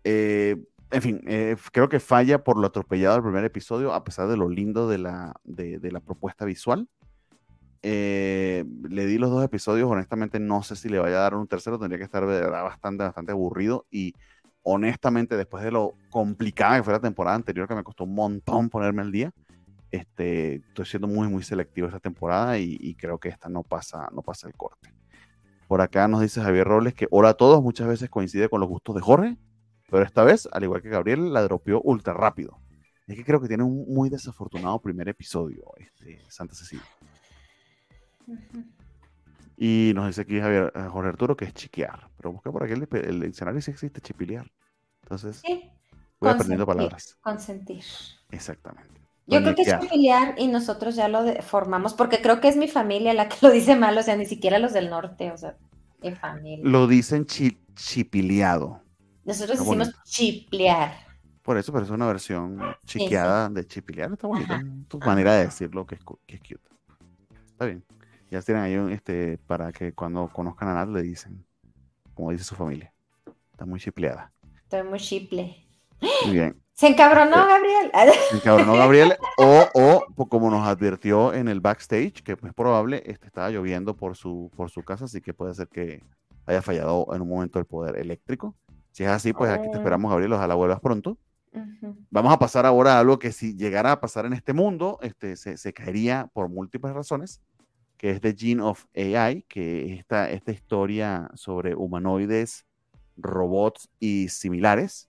Eh, 0.02 0.56
en 0.94 1.02
fin, 1.02 1.20
eh, 1.26 1.56
creo 1.72 1.88
que 1.88 1.98
falla 1.98 2.44
por 2.44 2.56
lo 2.56 2.68
atropellado 2.68 3.14
del 3.14 3.24
primer 3.24 3.44
episodio, 3.44 3.92
a 3.92 4.04
pesar 4.04 4.28
de 4.28 4.36
lo 4.36 4.48
lindo 4.48 4.88
de 4.88 4.98
la, 4.98 5.34
de, 5.42 5.90
la 5.90 5.98
propuesta 5.98 6.44
visual. 6.44 6.88
Eh, 7.82 8.64
le 8.88 9.06
di 9.06 9.18
los 9.18 9.30
dos 9.30 9.44
episodios, 9.44 9.90
honestamente 9.90 10.38
no 10.38 10.62
sé 10.62 10.76
si 10.76 10.88
le 10.88 11.00
vaya 11.00 11.16
a 11.16 11.22
dar 11.22 11.34
un 11.34 11.48
tercero, 11.48 11.80
tendría 11.80 11.98
que 11.98 12.04
estar 12.04 12.24
bastante, 12.24 13.02
bastante 13.02 13.32
aburrido 13.32 13.86
y 13.90 14.14
honestamente 14.62 15.36
después 15.36 15.64
de 15.64 15.72
lo 15.72 15.94
complicada 16.10 16.76
que 16.76 16.84
fue 16.84 16.92
la 16.92 17.00
temporada 17.00 17.36
anterior, 17.36 17.66
que 17.66 17.74
me 17.74 17.82
costó 17.82 18.04
un 18.04 18.14
montón 18.14 18.70
ponerme 18.70 19.02
al 19.02 19.10
día, 19.10 19.32
este, 19.90 20.56
estoy 20.68 20.86
siendo 20.86 21.08
muy, 21.08 21.28
muy 21.28 21.42
selectivo 21.42 21.88
esta 21.88 22.00
temporada 22.00 22.56
y, 22.56 22.78
y, 22.80 22.94
creo 22.94 23.18
que 23.18 23.28
esta 23.28 23.48
no 23.48 23.64
pasa, 23.64 24.08
no 24.14 24.22
pasa 24.22 24.46
el 24.46 24.54
corte. 24.54 24.94
Por 25.66 25.80
acá 25.80 26.06
nos 26.06 26.20
dice 26.20 26.40
Javier 26.40 26.66
Robles 26.66 26.94
que 26.94 27.08
hola 27.10 27.30
a 27.30 27.34
todos, 27.34 27.62
muchas 27.62 27.88
veces 27.88 28.08
coincide 28.08 28.48
con 28.48 28.60
los 28.60 28.68
gustos 28.68 28.94
de 28.94 29.00
Jorge. 29.00 29.36
Pero 29.94 30.06
esta 30.06 30.24
vez, 30.24 30.48
al 30.50 30.64
igual 30.64 30.82
que 30.82 30.88
Gabriel, 30.88 31.32
la 31.32 31.40
dropeó 31.42 31.80
ultra 31.80 32.14
rápido. 32.14 32.58
Es 33.06 33.14
que 33.14 33.24
creo 33.24 33.40
que 33.40 33.46
tiene 33.46 33.62
un 33.62 33.84
muy 33.86 34.10
desafortunado 34.10 34.80
primer 34.80 35.08
episodio, 35.08 35.70
este, 35.76 36.18
Santa 36.28 36.56
Cecilia. 36.56 36.84
Y 39.56 39.92
nos 39.94 40.08
dice 40.08 40.22
aquí 40.22 40.40
Javier, 40.40 40.72
eh, 40.74 40.88
Jorge 40.90 41.10
Arturo 41.10 41.36
que 41.36 41.44
es 41.44 41.54
chiquear. 41.54 42.08
Pero 42.16 42.32
busca 42.32 42.50
por 42.50 42.64
aquí 42.64 42.72
el, 42.72 42.88
el 43.04 43.20
diccionario 43.20 43.60
si 43.60 43.70
existe 43.70 44.00
chipilear. 44.00 44.50
Entonces, 45.04 45.40
voy 46.18 46.28
aprendiendo 46.28 46.66
palabras. 46.66 47.16
Consentir. 47.20 47.84
Exactamente. 48.32 49.00
Yo 49.28 49.42
creo 49.42 49.54
que 49.54 49.62
es 49.62 49.76
familiar 49.76 50.34
y 50.38 50.48
nosotros 50.48 50.96
ya 50.96 51.06
lo 51.06 51.40
formamos, 51.42 51.94
porque 51.94 52.20
creo 52.20 52.40
que 52.40 52.48
es 52.48 52.56
mi 52.56 52.66
familia 52.66 53.14
la 53.14 53.28
que 53.28 53.36
lo 53.42 53.52
dice 53.52 53.76
mal, 53.76 53.96
o 53.96 54.02
sea, 54.02 54.16
ni 54.16 54.26
siquiera 54.26 54.58
los 54.58 54.72
del 54.72 54.90
norte, 54.90 55.30
o 55.30 55.38
sea, 55.38 55.56
mi 56.02 56.10
familia. 56.16 56.68
Lo 56.68 56.88
dicen 56.88 57.26
chi 57.26 57.60
chipileado. 57.76 58.83
Nosotros 59.24 59.58
decimos 59.58 59.92
chiplear. 60.04 60.92
Por 61.42 61.58
eso, 61.58 61.72
pero 61.72 61.84
es 61.84 61.90
una 61.90 62.06
versión 62.06 62.58
chiqueada 62.86 63.48
de 63.50 63.66
chipilear. 63.66 64.12
Está 64.12 64.26
bonito. 64.26 64.54
Tu 64.88 64.98
manera 64.98 65.34
de 65.34 65.44
decirlo 65.44 65.86
que 65.86 65.96
es, 65.96 66.00
que 66.26 66.36
es 66.36 66.40
cute. 66.40 66.70
Está 67.46 67.66
bien. 67.66 67.84
Ya 68.30 68.40
tienen 68.42 68.64
ahí 68.64 68.76
un, 68.76 68.90
este, 68.90 69.38
para 69.46 69.70
que 69.70 69.92
cuando 69.92 70.28
conozcan 70.28 70.68
a 70.68 70.74
Nat 70.74 70.88
le 70.88 71.02
dicen, 71.02 71.44
como 72.14 72.30
dice 72.30 72.44
su 72.44 72.54
familia. 72.54 72.92
Está 73.52 73.66
muy 73.66 73.78
chipleada. 73.78 74.32
Estoy 74.62 74.82
muy 74.82 74.98
chiple. 74.98 75.66
Muy 76.24 76.32
bien. 76.32 76.60
Se 76.72 76.88
encabronó 76.88 77.46
Gabriel. 77.46 77.92
Se 78.30 78.36
encabronó 78.36 78.72
Gabriel. 78.72 79.16
O, 79.38 79.68
o 79.74 80.04
pues, 80.16 80.28
como 80.28 80.50
nos 80.50 80.66
advirtió 80.66 81.32
en 81.32 81.46
el 81.48 81.60
backstage, 81.60 82.22
que 82.24 82.32
es 82.32 82.54
probable, 82.54 83.02
este, 83.06 83.26
estaba 83.26 83.50
lloviendo 83.50 83.94
por 83.94 84.16
su, 84.16 84.50
por 84.56 84.70
su 84.70 84.82
casa, 84.82 85.04
así 85.04 85.20
que 85.20 85.32
puede 85.32 85.54
ser 85.54 85.68
que 85.68 86.02
haya 86.46 86.62
fallado 86.62 87.06
en 87.14 87.22
un 87.22 87.28
momento 87.28 87.58
el 87.60 87.66
poder 87.66 87.96
eléctrico. 87.96 88.56
Si 88.94 89.02
es 89.02 89.08
así, 89.08 89.32
pues 89.32 89.50
aquí 89.50 89.68
te 89.68 89.76
oh. 89.76 89.80
esperamos, 89.80 90.08
Gabriel. 90.08 90.34
Ojalá 90.34 90.54
vuelvas 90.54 90.78
pronto. 90.78 91.18
Vamos 92.10 92.32
a 92.32 92.38
pasar 92.38 92.64
ahora 92.64 92.94
a 92.94 93.00
algo 93.00 93.18
que 93.18 93.32
si 93.32 93.56
llegara 93.56 93.90
a 93.90 94.00
pasar 94.00 94.24
en 94.24 94.34
este 94.34 94.52
mundo, 94.52 95.00
este, 95.02 95.36
se, 95.36 95.72
caería 95.72 96.30
por 96.32 96.48
múltiples 96.48 96.94
razones, 96.94 97.42
que 97.96 98.10
es 98.10 98.20
The 98.20 98.34
Gene 98.34 98.62
of 98.62 98.84
AI, 98.94 99.42
que 99.48 99.86
es 99.86 99.98
esta, 99.98 100.30
esta 100.30 100.52
historia 100.52 101.28
sobre 101.34 101.74
humanoides, 101.74 102.66
robots 103.16 103.90
y 103.98 104.28
similares, 104.28 105.08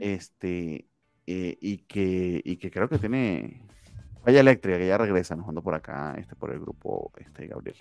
este, 0.00 0.86
eh, 1.26 1.56
y, 1.58 1.78
que, 1.78 2.42
y 2.44 2.58
que 2.58 2.70
creo 2.70 2.88
que 2.90 2.98
tiene 2.98 3.62
falla 4.22 4.40
eléctrica, 4.40 4.76
que 4.76 4.88
ya 4.88 4.98
regresa, 4.98 5.36
nos 5.36 5.48
ando 5.48 5.62
por 5.62 5.74
acá, 5.74 6.14
este, 6.18 6.36
por 6.36 6.52
el 6.52 6.60
grupo, 6.60 7.12
este, 7.16 7.46
Gabriel. 7.46 7.76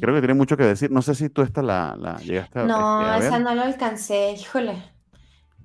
Creo 0.00 0.14
que 0.14 0.20
tiene 0.20 0.34
mucho 0.34 0.56
que 0.56 0.64
decir. 0.64 0.90
No 0.90 1.02
sé 1.02 1.14
si 1.14 1.28
tú 1.28 1.42
esta 1.42 1.62
la, 1.62 1.96
la 1.98 2.16
llegaste 2.16 2.60
a 2.60 2.64
No, 2.64 3.14
este, 3.14 3.26
esa 3.26 3.38
no 3.38 3.54
lo 3.54 3.62
alcancé, 3.62 4.32
híjole. 4.32 4.82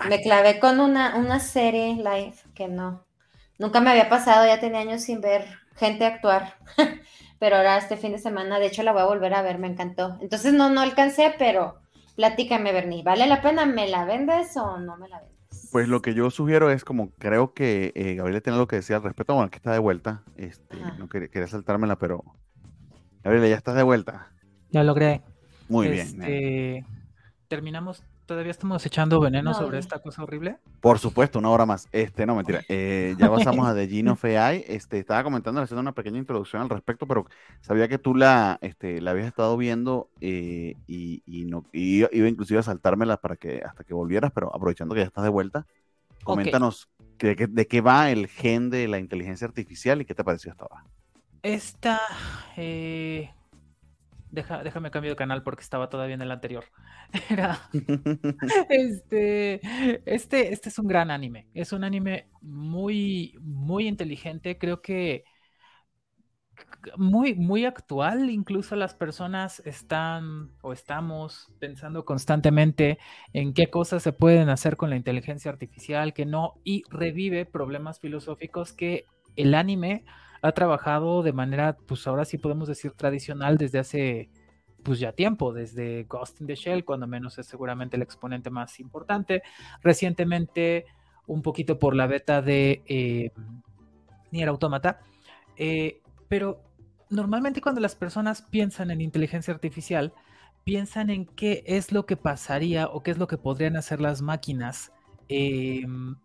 Me 0.10 0.22
clavé 0.22 0.60
con 0.60 0.80
una, 0.80 1.16
una 1.16 1.40
serie 1.40 1.96
live 1.96 2.36
que 2.54 2.68
no. 2.68 3.06
Nunca 3.58 3.80
me 3.80 3.92
había 3.92 4.10
pasado, 4.10 4.46
ya 4.46 4.60
tenía 4.60 4.82
años 4.82 5.02
sin 5.02 5.22
ver 5.22 5.46
gente 5.76 6.06
actuar. 6.06 6.58
pero 7.40 7.58
ahora 7.58 7.78
este 7.78 7.98
fin 7.98 8.12
de 8.12 8.20
semana, 8.20 8.60
de 8.60 8.68
hecho, 8.68 8.84
la 8.84 8.92
voy 8.92 9.02
a 9.02 9.06
volver 9.06 9.34
a 9.34 9.42
ver, 9.42 9.60
me 9.60 9.68
encantó. 9.68 10.18
Entonces 10.22 10.54
no, 10.54 10.70
no 10.70 10.82
alcancé, 10.82 11.34
pero 11.38 11.80
platícame, 12.16 12.72
Bernie, 12.72 13.04
¿vale 13.04 13.28
la 13.28 13.42
pena? 13.42 13.66
¿Me 13.66 13.88
la 13.88 14.06
vendes 14.06 14.56
o 14.58 14.80
no 14.80 14.98
me 14.98 15.08
la 15.08 15.20
vendes? 15.20 15.70
Pues 15.72 15.88
lo 15.88 16.02
que 16.02 16.14
yo 16.14 16.32
sugiero 16.32 16.70
es 16.70 16.84
como 16.84 17.12
creo 17.12 17.54
que 17.54 17.92
eh, 17.96 18.16
Gabriel 18.16 18.42
tiene 18.42 18.56
algo 18.56 18.68
que 18.68 18.78
decir 18.78 18.96
al 18.96 19.04
respecto, 19.04 19.34
bueno, 19.34 19.48
aquí 19.48 19.58
está 19.58 19.72
de 19.72 19.80
vuelta. 19.80 20.24
Este, 20.38 20.78
no 20.98 21.10
quería 21.10 21.48
saltármela, 21.48 21.98
pero 21.98 22.24
Gabriela, 23.26 23.48
ya 23.48 23.56
estás 23.56 23.74
de 23.74 23.82
vuelta. 23.82 24.28
Ya 24.70 24.84
logré. 24.84 25.24
Muy 25.68 25.88
bien. 25.88 26.22
Este, 26.22 26.86
terminamos, 27.48 28.04
todavía 28.28 28.52
estamos 28.52 28.86
echando 28.86 29.20
veneno 29.20 29.56
sobre 29.56 29.80
esta 29.80 29.98
cosa 29.98 30.22
horrible. 30.22 30.58
Por 30.80 31.00
supuesto, 31.00 31.40
una 31.40 31.50
hora 31.50 31.66
más. 31.66 31.90
Este, 31.92 32.28
no, 32.28 32.36
mentira. 32.36 32.62
Eh, 32.70 33.16
ya 33.18 33.28
pasamos 33.32 33.68
a 33.68 33.74
The 33.74 33.88
Gene 33.88 34.12
of 34.12 34.24
AI. 34.24 34.64
Este, 34.68 35.00
estaba 35.00 35.24
comentando, 35.24 35.60
haciendo 35.60 35.82
una 35.82 35.94
pequeña 35.94 36.20
introducción 36.20 36.62
al 36.62 36.70
respecto, 36.70 37.08
pero 37.08 37.26
sabía 37.62 37.88
que 37.88 37.98
tú 37.98 38.14
la, 38.14 38.60
este, 38.62 39.02
la 39.02 39.10
habías 39.10 39.26
estado 39.26 39.58
viendo 39.58 40.08
eh, 40.22 40.76
y, 40.86 41.24
no, 41.48 41.66
iba 41.74 42.10
inclusive 42.28 42.60
a 42.60 42.64
saltármela 42.64 43.18
para 43.18 43.38
que 43.38 43.64
hasta 43.66 43.84
que 43.84 43.96
volvieras, 43.96 44.34
pero 44.34 44.56
aprovechando 44.56 44.94
que 44.94 45.02
ya 45.02 45.08
estás 45.08 45.24
de 45.24 45.32
vuelta, 45.32 45.66
coméntanos 46.24 46.90
de, 47.18 47.48
de 47.50 47.66
qué 47.66 47.82
va 47.82 48.12
el 48.12 48.28
gen 48.28 48.70
de 48.70 48.88
la 48.88 49.00
inteligencia 49.00 49.48
artificial 49.48 50.00
y 50.00 50.06
qué 50.06 50.14
te 50.14 50.24
pareció 50.24 50.52
hasta 50.52 50.66
ahora. 50.66 50.84
Esta. 51.46 52.02
Eh, 52.58 53.30
déjame 54.32 54.90
cambio 54.90 55.12
de 55.12 55.16
canal 55.16 55.44
porque 55.44 55.62
estaba 55.62 55.92
todavía 55.92 56.16
en 56.16 56.24
el 56.24 56.32
anterior. 56.32 56.66
Era. 57.30 57.70
este, 58.70 59.62
este, 60.08 60.52
este 60.52 60.70
es 60.70 60.80
un 60.80 60.88
gran 60.88 61.12
anime. 61.12 61.48
Es 61.54 61.72
un 61.72 61.84
anime 61.84 62.30
muy, 62.42 63.38
muy 63.42 63.88
inteligente. 63.88 64.58
Creo 64.58 64.82
que. 64.82 65.24
muy, 66.98 67.36
muy 67.36 67.66
actual. 67.66 68.32
Incluso 68.32 68.76
las 68.76 68.96
personas 68.96 69.60
están 69.68 70.50
o 70.64 70.74
estamos 70.74 71.54
pensando 71.60 72.06
constantemente 72.06 72.98
en 73.34 73.54
qué 73.54 73.70
cosas 73.70 74.02
se 74.02 74.14
pueden 74.14 74.50
hacer 74.50 74.78
con 74.78 74.90
la 74.90 74.96
inteligencia 74.96 75.52
artificial, 75.52 76.16
que 76.16 76.26
no, 76.26 76.56
y 76.64 76.82
revive 76.90 77.46
problemas 77.46 78.00
filosóficos 78.00 78.74
que 78.74 79.06
el 79.36 79.54
anime 79.54 80.06
ha 80.46 80.52
trabajado 80.52 81.24
de 81.24 81.34
manera, 81.34 81.76
pues 81.86 82.06
ahora 82.08 82.26
sí 82.26 82.38
podemos 82.38 82.68
decir 82.68 82.92
tradicional 82.92 83.58
desde 83.58 83.80
hace 83.80 84.30
pues 84.84 85.00
ya 85.00 85.12
tiempo, 85.12 85.52
desde 85.52 86.04
Ghost 86.04 86.42
in 86.42 86.48
the 86.48 86.56
Shell, 86.56 86.86
cuando 86.86 87.08
menos 87.08 87.40
es 87.40 87.48
seguramente 87.48 87.96
el 87.98 88.04
exponente 88.04 88.52
más 88.52 88.80
importante. 88.80 89.42
Recientemente, 89.82 90.86
un 91.26 91.42
poquito 91.42 91.80
por 91.80 91.96
la 91.96 92.06
beta 92.06 92.44
de 92.44 92.84
eh, 92.86 93.32
Nier 94.32 94.48
Automata. 94.48 95.00
Eh, 95.58 96.02
pero 96.28 96.62
normalmente 97.10 97.62
cuando 97.62 97.82
las 97.82 97.96
personas 97.96 98.44
piensan 98.44 98.92
en 98.92 99.02
inteligencia 99.02 99.54
artificial, 99.54 100.14
piensan 100.64 101.10
en 101.10 101.26
qué 101.26 101.64
es 101.66 101.92
lo 101.92 102.06
que 102.06 102.16
pasaría 102.16 102.88
o 102.88 103.02
qué 103.02 103.10
es 103.10 103.18
lo 103.18 103.28
que 103.28 103.38
podrían 103.38 103.78
hacer 103.78 104.02
las 104.02 104.22
máquinas 104.22 104.92
em, 105.30 106.16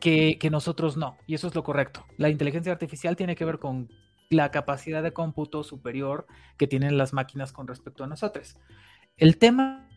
que, 0.00 0.38
que, 0.38 0.50
nosotros 0.50 0.96
no. 0.96 1.16
Y 1.26 1.34
eso 1.34 1.46
es 1.48 1.54
lo 1.54 1.64
correcto. 1.64 2.04
La 2.16 2.28
inteligencia 2.28 2.72
artificial 2.72 3.16
tiene 3.16 3.36
que 3.36 3.44
ver 3.44 3.58
con 3.58 3.88
la 4.30 4.50
capacidad 4.50 5.02
de 5.02 5.12
cómputo 5.12 5.62
superior 5.62 6.26
que 6.56 6.66
tienen 6.66 6.98
las 6.98 7.12
máquinas 7.12 7.52
con 7.52 7.66
respecto 7.66 8.04
a 8.04 8.06
nosotros. 8.06 8.56
El 9.16 9.38
tema... 9.38 9.88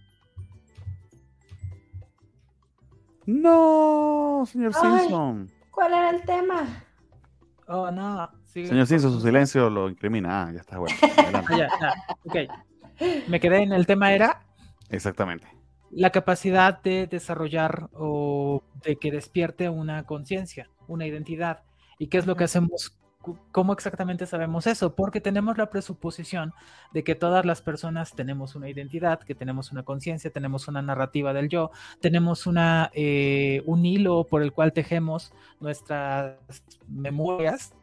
No, 3.26 4.44
señor 4.48 4.74
Simpson. 4.74 5.52
¿Cuál 5.70 5.94
era 5.94 6.10
el 6.10 6.24
tema? 6.24 6.84
Oh, 7.68 7.92
no. 7.92 8.28
Señor 8.46 8.88
Simpson, 8.88 9.14
su 9.14 9.22
silencio 9.22 9.70
lo 9.70 9.90
incrimina. 9.90 10.44
Ah, 10.44 10.52
ya 10.52 10.60
está 10.62 10.80
bueno. 10.80 10.96
ya, 11.52 11.70
ya. 11.80 11.94
Ok. 12.26 12.36
Me 13.28 13.40
quedé 13.40 13.62
en 13.62 13.72
el 13.72 13.86
tema 13.86 14.12
era. 14.12 14.42
Exactamente. 14.90 15.59
La 15.92 16.12
capacidad 16.12 16.82
de 16.82 17.08
desarrollar 17.08 17.90
o 17.94 18.64
de 18.84 18.98
que 18.98 19.12
despierte 19.12 19.70
una 19.70 20.04
conciencia, 20.04 20.70
una 20.88 21.08
identidad. 21.08 21.64
¿Y 21.98 22.08
qué 22.08 22.18
es 22.18 22.28
lo 22.28 22.36
que 22.36 22.46
hacemos 22.46 23.00
¿Cómo 23.52 23.74
exactamente 23.74 24.26
sabemos 24.26 24.66
eso? 24.66 24.96
Porque 24.96 25.20
tenemos 25.20 25.58
la 25.58 25.70
presuposición 25.70 26.54
de 26.94 27.04
que 27.04 27.16
todas 27.16 27.46
las 27.46 27.62
personas 27.62 28.16
tenemos 28.16 28.56
una 28.56 28.70
identidad, 28.70 29.20
que 29.20 29.36
tenemos 29.36 29.74
una 29.74 29.84
conciencia, 29.84 30.32
tenemos 30.32 30.70
una 30.70 30.82
narrativa 30.82 31.34
del 31.34 31.50
yo, 31.50 31.72
tenemos 32.00 32.48
una, 32.48 32.92
eh, 32.94 33.62
un 33.66 33.86
hilo 33.86 34.24
por 34.24 34.42
el 34.42 34.54
cual 34.54 34.72
tejemos 34.72 35.34
nuestras 35.60 36.38
memorias, 36.88 37.74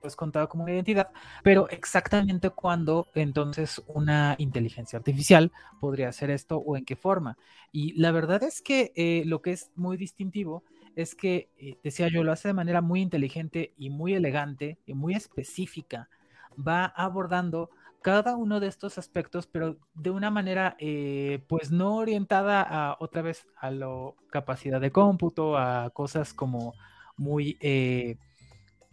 pues 0.00 0.16
contado 0.16 0.48
como 0.48 0.64
una 0.64 0.72
identidad, 0.72 1.10
pero 1.42 1.68
exactamente 1.68 2.50
cuándo 2.50 3.08
entonces 3.14 3.82
una 3.86 4.34
inteligencia 4.38 4.98
artificial 4.98 5.52
podría 5.80 6.08
hacer 6.08 6.30
esto 6.30 6.58
o 6.58 6.76
en 6.76 6.84
qué 6.84 6.96
forma. 6.96 7.36
Y 7.72 7.92
la 8.00 8.12
verdad 8.12 8.42
es 8.42 8.62
que 8.62 8.92
eh, 8.96 9.22
lo 9.26 9.42
que 9.42 9.52
es 9.52 9.70
muy 9.76 9.96
distintivo 9.96 10.64
es 10.96 11.14
que, 11.14 11.50
eh, 11.58 11.76
decía 11.84 12.08
yo, 12.08 12.24
lo 12.24 12.32
hace 12.32 12.48
de 12.48 12.54
manera 12.54 12.80
muy 12.80 13.00
inteligente 13.00 13.72
y 13.76 13.90
muy 13.90 14.14
elegante 14.14 14.78
y 14.86 14.94
muy 14.94 15.14
específica. 15.14 16.08
Va 16.56 16.84
abordando 16.84 17.70
cada 18.02 18.34
uno 18.36 18.60
de 18.60 18.66
estos 18.66 18.98
aspectos, 18.98 19.46
pero 19.46 19.76
de 19.94 20.10
una 20.10 20.30
manera, 20.30 20.74
eh, 20.78 21.44
pues 21.48 21.70
no 21.70 21.96
orientada 21.96 22.62
a 22.62 22.96
otra 22.98 23.22
vez 23.22 23.46
a 23.56 23.70
la 23.70 23.88
capacidad 24.30 24.80
de 24.80 24.90
cómputo, 24.90 25.56
a 25.56 25.90
cosas 25.90 26.32
como 26.34 26.74
muy, 27.16 27.58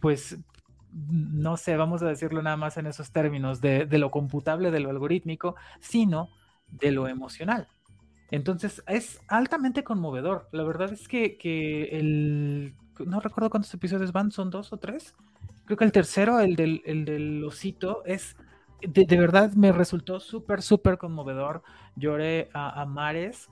pues, 0.00 0.38
no 1.10 1.56
sé, 1.56 1.76
vamos 1.76 2.02
a 2.02 2.06
decirlo 2.06 2.42
nada 2.42 2.56
más 2.56 2.76
en 2.76 2.86
esos 2.86 3.10
términos, 3.10 3.60
de, 3.60 3.86
de 3.86 3.98
lo 3.98 4.10
computable, 4.10 4.70
de 4.70 4.80
lo 4.80 4.90
algorítmico, 4.90 5.54
sino 5.80 6.30
de 6.70 6.90
lo 6.90 7.08
emocional. 7.08 7.68
Entonces 8.30 8.82
es 8.86 9.20
altamente 9.28 9.84
conmovedor. 9.84 10.48
La 10.52 10.64
verdad 10.64 10.92
es 10.92 11.08
que, 11.08 11.88
el... 11.92 12.74
No 13.04 13.20
recuerdo 13.20 13.50
cuántos 13.50 13.72
episodios 13.74 14.12
van, 14.12 14.30
son 14.32 14.50
dos 14.50 14.72
o 14.72 14.76
tres. 14.76 15.14
Creo 15.64 15.76
que 15.76 15.84
el 15.84 15.92
tercero, 15.92 16.40
el 16.40 16.56
del, 16.56 16.82
el 16.84 17.04
del 17.04 17.44
osito, 17.44 18.04
es... 18.04 18.36
De, 18.80 19.04
verdad 19.16 19.52
me 19.54 19.72
resultó 19.72 20.20
súper, 20.20 20.62
súper 20.62 20.98
conmovedor. 20.98 21.62
Lloré 21.96 22.48
a, 22.52 22.84
mares. 22.86 23.48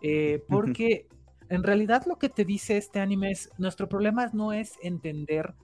Eh, 0.00 0.42
porque 0.48 1.06
en 1.50 1.62
realidad 1.62 2.04
lo 2.06 2.16
que 2.16 2.30
te 2.30 2.44
dice 2.44 2.78
este 2.78 3.00
anime 3.00 3.32
es, 3.32 3.50
nuestro 3.58 3.88
problema 3.88 4.30
no 4.32 4.52
es 4.52 4.78
entender 4.82 5.54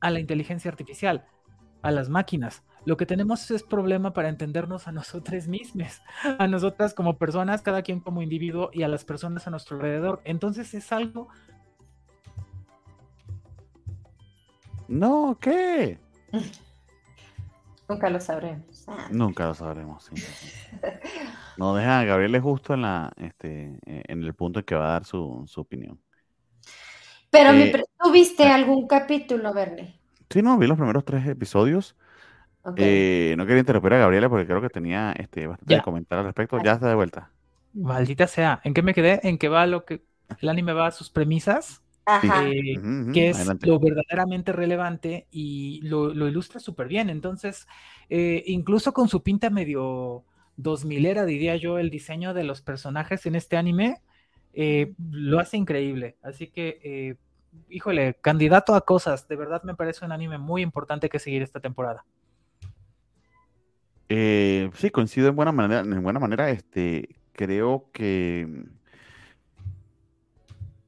a 0.00 0.10
la 0.10 0.20
inteligencia 0.20 0.70
artificial, 0.70 1.26
a 1.82 1.90
las 1.90 2.08
máquinas. 2.08 2.64
Lo 2.84 2.96
que 2.96 3.06
tenemos 3.06 3.50
es 3.50 3.62
problema 3.62 4.12
para 4.12 4.28
entendernos 4.28 4.88
a 4.88 4.92
nosotros 4.92 5.46
mismos, 5.48 6.00
a 6.38 6.46
nosotras 6.46 6.94
como 6.94 7.18
personas, 7.18 7.62
cada 7.62 7.82
quien 7.82 8.00
como 8.00 8.22
individuo 8.22 8.70
y 8.72 8.82
a 8.82 8.88
las 8.88 9.04
personas 9.04 9.46
a 9.46 9.50
nuestro 9.50 9.76
alrededor. 9.76 10.20
Entonces 10.24 10.72
es 10.74 10.92
algo... 10.92 11.28
No, 14.88 15.36
¿qué? 15.38 15.98
Nunca 17.88 18.10
lo 18.10 18.20
sabremos. 18.20 18.84
Ah. 18.86 19.08
Nunca 19.10 19.46
lo 19.46 19.54
sabremos, 19.54 20.04
sí. 20.04 20.22
No 21.58 21.74
deja 21.74 22.00
a 22.00 22.04
Gabriel 22.04 22.40
justo 22.40 22.74
en 22.74 22.82
la 22.82 23.12
este 23.16 23.78
en 23.84 24.22
el 24.22 24.34
punto 24.34 24.60
en 24.60 24.64
que 24.64 24.74
va 24.74 24.90
a 24.90 24.92
dar 24.92 25.04
su, 25.04 25.44
opinión. 25.56 26.00
Pero 27.38 27.52
eh, 27.52 27.84
¿tú 28.02 28.10
viste 28.10 28.44
ah. 28.44 28.56
algún 28.56 28.88
capítulo, 28.88 29.54
Verne? 29.54 29.94
Sí, 30.28 30.42
no, 30.42 30.58
vi 30.58 30.66
los 30.66 30.76
primeros 30.76 31.04
tres 31.04 31.26
episodios. 31.26 31.94
Eh, 32.76 33.34
no 33.38 33.46
quería 33.46 33.60
interrumpir 33.60 33.94
a 33.94 33.98
Gabriela 33.98 34.28
porque 34.28 34.46
creo 34.46 34.60
que 34.60 34.68
tenía 34.68 35.12
este, 35.12 35.46
bastante 35.46 35.76
que 35.76 35.82
comentar 35.82 36.18
al 36.18 36.24
respecto. 36.24 36.58
Ya 36.62 36.72
está 36.72 36.88
de 36.88 36.96
vuelta. 36.96 37.30
Maldita 37.74 38.26
sea. 38.26 38.60
¿En 38.64 38.74
qué 38.74 38.82
me 38.82 38.92
quedé? 38.92 39.20
En 39.22 39.38
que 39.38 39.48
va 39.48 39.66
lo 39.66 39.84
que 39.84 40.02
el 40.40 40.48
anime 40.48 40.72
va 40.72 40.88
a 40.88 40.90
sus 40.90 41.10
premisas. 41.10 41.82
Eh, 42.22 42.74
que 43.12 43.28
es 43.28 43.46
lo 43.66 43.78
verdaderamente 43.78 44.52
relevante 44.52 45.26
y 45.30 45.82
lo, 45.82 46.10
ilustra 46.10 46.58
súper 46.58 46.88
bien. 46.88 47.10
Entonces, 47.10 47.66
eh, 48.08 48.42
incluso 48.46 48.92
con 48.94 49.08
su 49.08 49.22
pinta 49.22 49.50
medio 49.50 50.24
2000 50.56 51.04
era, 51.04 51.24
diría 51.26 51.56
yo, 51.56 51.78
el 51.78 51.90
diseño 51.90 52.32
de 52.32 52.44
los 52.44 52.62
personajes 52.62 53.26
en 53.26 53.34
este 53.34 53.58
anime 53.58 54.00
lo 55.10 55.38
hace 55.38 55.58
increíble. 55.58 56.16
Así 56.22 56.48
que, 56.48 57.18
híjole, 57.68 58.14
candidato 58.20 58.74
a 58.74 58.82
cosas. 58.82 59.28
De 59.28 59.36
verdad 59.36 59.62
me 59.62 59.74
parece 59.74 60.04
un 60.04 60.12
anime 60.12 60.38
muy 60.38 60.62
importante 60.62 61.08
que 61.08 61.18
seguir 61.18 61.42
esta 61.42 61.60
temporada. 61.60 62.04
Eh, 64.08 64.70
sí, 64.74 64.90
coincido 64.90 65.28
en 65.28 65.36
buena 65.36 65.52
manera. 65.52 65.80
En 65.80 66.02
buena 66.02 66.20
manera, 66.20 66.50
este, 66.50 67.16
creo 67.32 67.90
que 67.92 68.64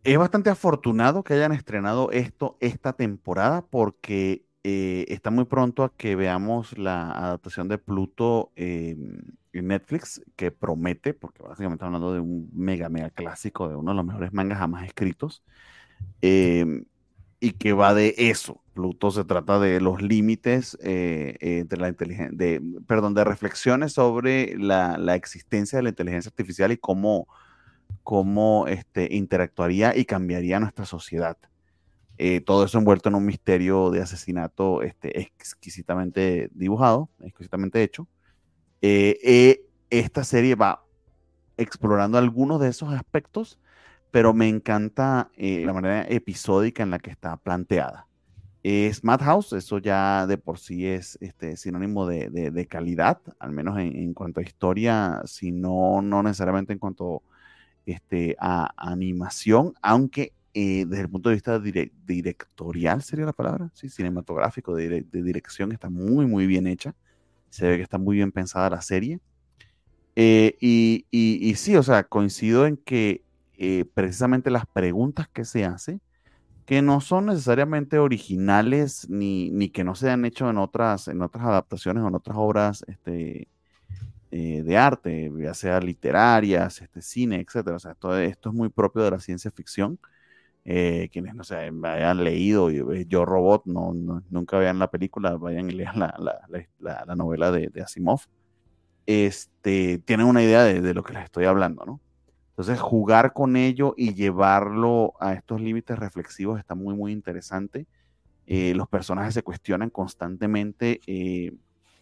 es 0.03 0.19
bastante 0.19 0.51
afortunado 0.51 1.23
que 1.23 1.35
hayan 1.35 1.53
estrenado 1.53 2.11
esto 2.11 2.57
esta 2.61 2.95
temporada 2.95 3.63
porque 3.63 4.47
eh, 4.65 5.05
está 5.09 5.31
muy 5.31 5.45
pronto 5.45 5.85
a 5.85 5.95
que 5.95 6.17
veamos 6.17 6.77
la 6.79 7.11
adaptación 7.11 7.69
de 7.69 7.79
Pluto 7.79 8.53
en 8.57 9.67
Netflix, 9.67 10.23
que 10.37 10.51
promete, 10.51 11.15
porque 11.15 11.43
básicamente 11.43 11.85
hablando 11.85 12.13
de 12.13 12.21
un 12.21 12.51
mega, 12.53 12.89
mega 12.89 13.11
clásico, 13.11 13.69
de 13.69 13.77
uno 13.77 13.91
de 13.91 13.97
los 13.97 14.05
mejores 14.05 14.33
mangas 14.33 14.59
jamás 14.59 14.85
escritos. 14.87 15.43
Em, 16.23 16.85
y 17.41 17.53
que 17.53 17.73
va 17.73 17.95
de 17.95 18.15
eso. 18.19 18.63
Pluto 18.75 19.11
se 19.11 19.25
trata 19.25 19.59
de 19.59 19.81
los 19.81 20.03
límites 20.03 20.79
eh, 20.83 21.37
entre 21.41 21.81
la 21.81 21.89
inteligencia, 21.89 22.37
de, 22.37 22.63
perdón, 22.87 23.15
de 23.15 23.25
reflexiones 23.25 23.95
sobre 23.95 24.57
la, 24.59 25.15
existencia 25.15 25.79
de 25.79 25.83
la 25.83 25.89
inteligencia 25.89 26.29
artificial 26.29 26.71
y 26.73 26.77
cómo, 26.77 27.27
cómo 28.03 28.67
este, 28.69 29.15
interactuaría 29.15 29.97
y 29.97 30.05
cambiaría 30.05 30.61
nuestra 30.61 30.85
sociedad. 30.85 31.39
Eh, 32.19 32.43
todo 32.43 32.65
eso 32.65 32.79
envuelto 32.79 33.09
en 33.09 33.15
un 33.15 33.25
misterio 33.25 33.91
de 33.91 34.03
asesinato 34.03 34.83
este, 34.83 35.21
exquisitamente 35.21 36.51
dibujado, 36.53 37.09
exquisitamente 37.23 37.83
hecho. 37.83 38.07
Eh, 38.83 39.63
esta 39.89 40.25
serie 40.25 40.55
va 40.55 40.85
explorando 41.57 42.19
algunos 42.19 42.61
de 42.61 42.69
esos 42.69 42.93
aspectos 42.93 43.59
pero 44.11 44.35
me 44.35 44.49
encanta 44.49 45.31
eh, 45.37 45.63
la 45.65 45.73
manera 45.73 46.07
episódica 46.09 46.83
en 46.83 46.91
la 46.91 46.99
que 46.99 47.11
está 47.11 47.37
planteada. 47.37 48.07
Es 48.63 49.05
Madhouse, 49.05 49.55
eso 49.55 49.79
ya 49.79 50.27
de 50.27 50.37
por 50.37 50.59
sí 50.59 50.87
es 50.87 51.17
este, 51.23 51.57
sinónimo 51.57 52.07
de, 52.07 52.67
calidad, 52.69 53.21
al 53.39 53.53
menos 53.53 53.79
en, 53.79 54.13
cuanto 54.13 54.41
a 54.41 54.43
historia, 54.43 55.23
si 55.25 55.51
no, 55.51 56.03
necesariamente 56.03 56.75
en 56.75 56.79
cuanto 56.79 57.23
este, 57.87 58.37
a 58.39 58.71
animación, 58.77 59.73
aunque 59.81 60.35
eh, 60.53 60.85
desde 60.87 61.05
el 61.05 61.09
punto 61.09 61.29
de 61.29 61.37
vista 61.37 61.61
directorial 61.61 63.03
sería 63.03 63.25
la 63.25 63.33
palabra, 63.33 63.71
sí, 63.73 63.89
cinematográfico, 63.89 64.75
de, 64.75 65.07
dirección, 65.11 65.73
está 65.73 65.89
muy, 65.89 66.27
muy 66.27 66.47
bien 66.47 66.67
hecha. 66.67 66.95
Se 67.51 67.69
ve 67.69 67.77
que 67.77 67.83
está 67.83 67.99
muy 67.99 68.17
bien 68.17 68.33
pensada 68.33 68.71
la 68.71 68.83
serie. 68.83 69.21
Eh, 70.17 70.57
y, 70.61 71.07
y, 71.11 71.55
sí, 71.55 71.77
o 71.77 71.83
sea, 71.83 72.05
coincido 72.05 72.67
en 72.67 72.77
que 72.77 73.23
eh, 73.63 73.85
precisamente 73.85 74.51
las 74.51 74.65
preguntas 74.65 75.29
que 75.29 75.45
se 75.45 75.67
hace 75.67 76.01
que 76.65 76.81
no 76.81 77.03
son 77.03 77.27
necesariamente 77.27 77.99
originales 77.99 79.07
ni, 79.11 79.51
ni 79.51 79.69
que 79.69 79.85
no 79.85 79.95
se 79.95 80.09
han 80.09 80.25
hecho 80.25 80.49
en 80.49 80.57
otras, 80.57 81.09
en 81.09 81.21
otras 81.21 81.45
adaptaciones 81.45 82.03
o 82.03 82.09
en 82.09 82.15
otras 82.15 82.39
obras 82.39 82.85
este, 82.87 83.49
eh, 84.31 84.63
de 84.63 84.77
arte, 84.79 85.31
ya 85.37 85.53
sea 85.53 85.79
literarias, 85.81 86.81
este, 86.81 87.03
cine, 87.03 87.37
etc. 87.41 87.69
O 87.75 87.79
sea, 87.79 87.95
todo 87.95 88.19
esto 88.19 88.49
es 88.49 88.55
muy 88.55 88.71
propio 88.71 89.03
de 89.03 89.11
la 89.11 89.21
ciencia 89.21 89.51
ficción. 89.51 89.99
Eh, 90.65 91.11
quienes 91.13 91.35
no 91.35 91.45
sé, 91.45 91.57
hayan 91.57 92.25
leído 92.25 92.71
Yo 92.71 93.25
Robot, 93.27 93.67
no, 93.67 93.93
nunca 94.31 94.57
vean 94.59 94.79
la 94.79 94.91
película, 94.91 95.37
vayan 95.37 95.69
y 95.71 95.75
lean 95.75 95.99
la, 95.99 96.15
la, 96.19 97.05
la, 97.05 97.17
novela 97.17 97.51
de, 97.51 97.71
Asimov. 97.83 98.23
Este, 99.07 99.99
tienen 99.99 100.27
una 100.27 100.43
idea 100.43 100.63
de, 100.65 100.81
de, 100.81 100.95
lo 100.95 101.03
que 101.03 101.13
les 101.15 101.25
estoy 101.25 101.45
hablando, 101.45 101.85
¿no? 101.85 102.01
Entonces, 102.61 102.79
jugar 102.79 103.33
con 103.33 103.57
ello 103.57 103.95
y 103.97 104.13
llevarlo 104.13 105.15
a 105.19 105.33
estos 105.33 105.63
límites 105.63 105.99
reflexivos 105.99 106.59
está 106.59 106.75
muy, 106.75 106.95
muy 106.95 107.11
interesante. 107.11 107.87
Eh, 108.47 108.75
los 108.75 108.87
personajes 108.87 109.33
se 109.33 109.43
cuestionan 109.43 109.89
constantemente 109.89 111.01
eh, 111.07 111.55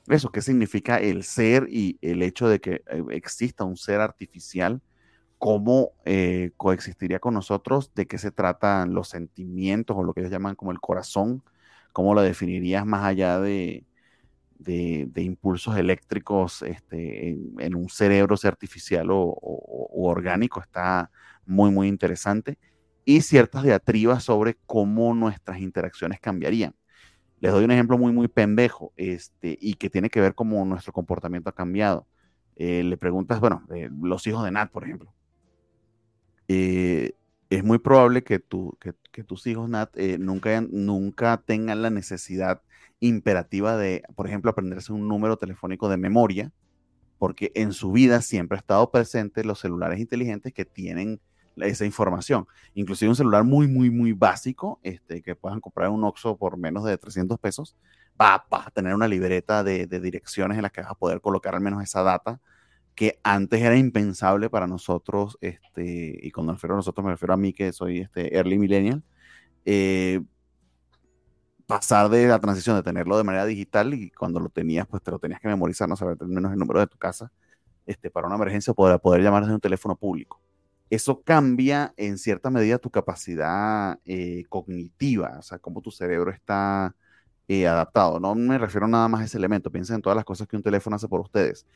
eso, 0.08 0.32
qué 0.32 0.42
significa 0.42 0.98
el 0.98 1.22
ser 1.22 1.68
y 1.70 1.96
el 2.02 2.24
hecho 2.24 2.48
de 2.48 2.58
que 2.58 2.82
eh, 2.90 3.04
exista 3.10 3.62
un 3.62 3.76
ser 3.76 4.00
artificial, 4.00 4.82
cómo 5.38 5.92
coexistiría 6.56 7.20
con 7.20 7.34
nosotros, 7.34 7.92
de 7.94 8.08
qué 8.08 8.18
se 8.18 8.32
tratan 8.32 8.94
los 8.94 9.08
sentimientos 9.10 9.96
o 9.96 10.02
lo 10.02 10.12
que 10.12 10.22
ellos 10.22 10.32
llaman 10.32 10.56
como 10.56 10.72
el 10.72 10.80
corazón, 10.80 11.44
cómo 11.92 12.14
lo 12.14 12.22
definirías 12.22 12.84
más 12.84 13.04
allá 13.04 13.38
de, 13.38 13.84
de, 14.58 15.10
impulsos 15.16 15.76
eléctricos 15.76 16.62
este, 16.62 17.30
en, 17.58 17.74
un 17.74 17.88
cerebro 17.88 18.36
artificial 18.42 19.08
o, 19.10 19.38
orgánico 19.92 20.60
está 20.60 21.10
muy, 21.46 21.70
muy 21.70 21.88
interesante. 21.88 22.58
Y 23.04 23.22
ciertas 23.22 23.62
diatribas 23.62 24.24
sobre 24.24 24.58
cómo 24.66 25.14
nuestras 25.14 25.60
interacciones 25.60 26.20
cambiarían. 26.20 26.74
Les 27.40 27.52
doy 27.52 27.64
un 27.64 27.70
ejemplo 27.70 27.96
muy, 27.96 28.12
muy 28.12 28.28
pendejo 28.28 28.92
este, 28.96 29.56
y 29.60 29.74
que 29.74 29.88
tiene 29.88 30.10
que 30.10 30.20
ver 30.20 30.34
cómo 30.34 30.62
nuestro 30.64 30.92
comportamiento 30.92 31.48
ha 31.48 31.54
cambiado. 31.54 32.06
Eh, 32.56 32.82
le 32.82 32.96
preguntas, 32.96 33.40
bueno, 33.40 33.64
eh, 33.74 33.88
los 34.02 34.26
hijos 34.26 34.44
de 34.44 34.50
Nat, 34.50 34.70
por 34.70 34.84
ejemplo. 34.84 35.14
Eh, 36.48 37.12
es 37.48 37.64
muy 37.64 37.78
probable 37.78 38.24
que, 38.24 38.40
tu, 38.40 38.76
que, 38.80 39.24
tus 39.24 39.46
hijos, 39.46 39.70
Nat, 39.70 39.96
nunca, 40.18 40.60
nunca 40.60 41.42
tengan 41.46 41.80
la 41.80 41.88
necesidad 41.88 42.60
imperativa 43.00 43.76
de, 43.76 44.02
por 44.16 44.26
ejemplo, 44.26 44.50
aprenderse 44.50 44.92
un 44.92 45.08
número 45.08 45.36
telefónico 45.36 45.88
de 45.88 45.96
memoria, 45.96 46.52
porque 47.18 47.52
en 47.54 47.72
su 47.72 47.92
vida 47.92 48.20
siempre 48.22 48.56
ha 48.56 48.60
estado 48.60 48.90
presente 48.90 49.44
los 49.44 49.60
celulares 49.60 50.00
inteligentes 50.00 50.52
que 50.52 50.64
tienen 50.64 51.20
esa 51.56 51.84
información. 51.84 52.46
Inclusive 52.74 53.08
un 53.08 53.16
celular 53.16 53.44
muy, 53.44 53.66
muy, 53.66 53.90
muy 53.90 54.12
básico, 54.12 54.78
este, 54.82 55.22
que 55.22 55.34
puedan 55.34 55.60
comprar 55.60 55.90
un 55.90 56.04
Oxxo 56.04 56.36
por 56.36 56.56
menos 56.56 56.84
de 56.84 56.96
300 56.96 57.38
pesos, 57.38 57.76
va, 58.20 58.46
a 58.50 58.70
tener 58.70 58.94
una 58.94 59.08
libreta 59.08 59.64
de, 59.64 59.86
direcciones 59.86 60.56
en 60.56 60.62
las 60.62 60.72
que 60.72 60.80
vas 60.82 60.90
a 60.90 60.94
poder 60.94 61.20
colocar 61.20 61.54
al 61.54 61.60
menos 61.60 61.82
esa 61.82 62.02
data 62.02 62.40
que 62.94 63.20
antes 63.22 63.62
era 63.62 63.76
impensable 63.76 64.50
para 64.50 64.66
nosotros, 64.66 65.38
este, 65.40 66.18
y 66.20 66.32
cuando 66.32 66.52
me 66.52 66.56
refiero 66.56 66.74
a 66.74 66.78
nosotros 66.78 67.04
me 67.04 67.12
refiero 67.12 67.32
a 67.32 67.36
mí 67.36 67.52
que 67.52 67.72
soy 67.72 68.00
este 68.00 68.36
early 68.36 68.58
millennial, 68.58 69.04
eh, 69.64 70.20
pasar 71.68 72.08
de 72.08 72.26
la 72.26 72.40
transición 72.40 72.76
de 72.76 72.82
tenerlo 72.82 73.18
de 73.18 73.24
manera 73.24 73.44
digital 73.44 73.92
y 73.92 74.10
cuando 74.10 74.40
lo 74.40 74.48
tenías, 74.48 74.86
pues 74.86 75.02
te 75.02 75.10
lo 75.10 75.18
tenías 75.18 75.38
que 75.38 75.48
memorizar, 75.48 75.86
no 75.86 75.96
saber 75.96 76.16
al 76.18 76.28
menos 76.28 76.50
el 76.50 76.58
número 76.58 76.80
de 76.80 76.86
tu 76.86 76.96
casa, 76.96 77.30
este, 77.86 78.10
para 78.10 78.26
una 78.26 78.36
emergencia 78.36 78.72
poder, 78.72 78.98
poder 79.00 79.22
llamar 79.22 79.42
desde 79.42 79.54
un 79.54 79.60
teléfono 79.60 79.94
público. 79.94 80.40
Eso 80.88 81.20
cambia 81.22 81.92
en 81.98 82.16
cierta 82.16 82.48
medida 82.48 82.78
tu 82.78 82.90
capacidad 82.90 83.98
eh, 84.06 84.44
cognitiva, 84.48 85.36
o 85.38 85.42
sea, 85.42 85.58
cómo 85.58 85.82
tu 85.82 85.90
cerebro 85.90 86.30
está 86.30 86.96
eh, 87.48 87.66
adaptado. 87.66 88.18
No 88.18 88.34
me 88.34 88.56
refiero 88.56 88.88
nada 88.88 89.06
más 89.08 89.20
a 89.20 89.24
ese 89.26 89.36
elemento, 89.36 89.70
piensen 89.70 89.96
en 89.96 90.02
todas 90.02 90.16
las 90.16 90.24
cosas 90.24 90.48
que 90.48 90.56
un 90.56 90.62
teléfono 90.62 90.96
hace 90.96 91.06
por 91.06 91.20
ustedes. 91.20 91.66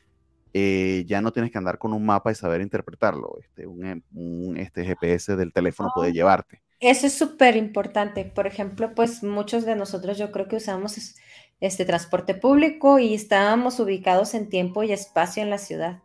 Eh, 0.53 1.03
ya 1.07 1.21
no 1.21 1.31
tienes 1.31 1.51
que 1.51 1.59
andar 1.59 1.77
con 1.77 1.93
un 1.93 2.03
mapa 2.03 2.31
y 2.31 2.35
saber 2.35 2.61
interpretarlo. 2.61 3.37
Este, 3.39 3.67
un, 3.67 4.03
un 4.13 4.57
este 4.57 4.83
GPS 4.85 5.35
del 5.35 5.53
teléfono 5.53 5.91
puede 5.93 6.09
oh. 6.09 6.13
llevarte. 6.13 6.63
Eso 6.83 7.07
es 7.07 7.13
súper 7.13 7.55
importante. 7.55 8.25
Por 8.25 8.45
ejemplo, 8.45 8.93
pues 8.93 9.23
muchos 9.23 9.65
de 9.65 9.77
nosotros 9.77 10.17
yo 10.17 10.33
creo 10.33 10.49
que 10.49 10.57
usamos 10.57 11.15
este 11.61 11.85
transporte 11.85 12.35
público 12.35 12.99
y 12.99 13.13
estábamos 13.13 13.79
ubicados 13.79 14.33
en 14.33 14.49
tiempo 14.49 14.83
y 14.83 14.91
espacio 14.91 15.41
en 15.41 15.49
la 15.49 15.59
ciudad. 15.59 16.01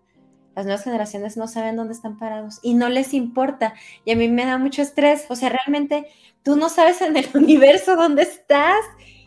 Las 0.54 0.66
nuevas 0.66 0.84
generaciones 0.84 1.36
no 1.36 1.48
saben 1.48 1.74
dónde 1.74 1.94
están 1.94 2.16
parados 2.16 2.60
y 2.62 2.74
no 2.74 2.88
les 2.88 3.12
importa. 3.12 3.74
Y 4.04 4.12
a 4.12 4.16
mí 4.16 4.28
me 4.28 4.46
da 4.46 4.56
mucho 4.56 4.80
estrés. 4.80 5.26
O 5.30 5.34
sea, 5.34 5.48
realmente 5.48 6.06
tú 6.44 6.54
no 6.54 6.68
sabes 6.68 7.02
en 7.02 7.16
el 7.16 7.26
universo 7.34 7.96
dónde 7.96 8.22
estás 8.22 8.78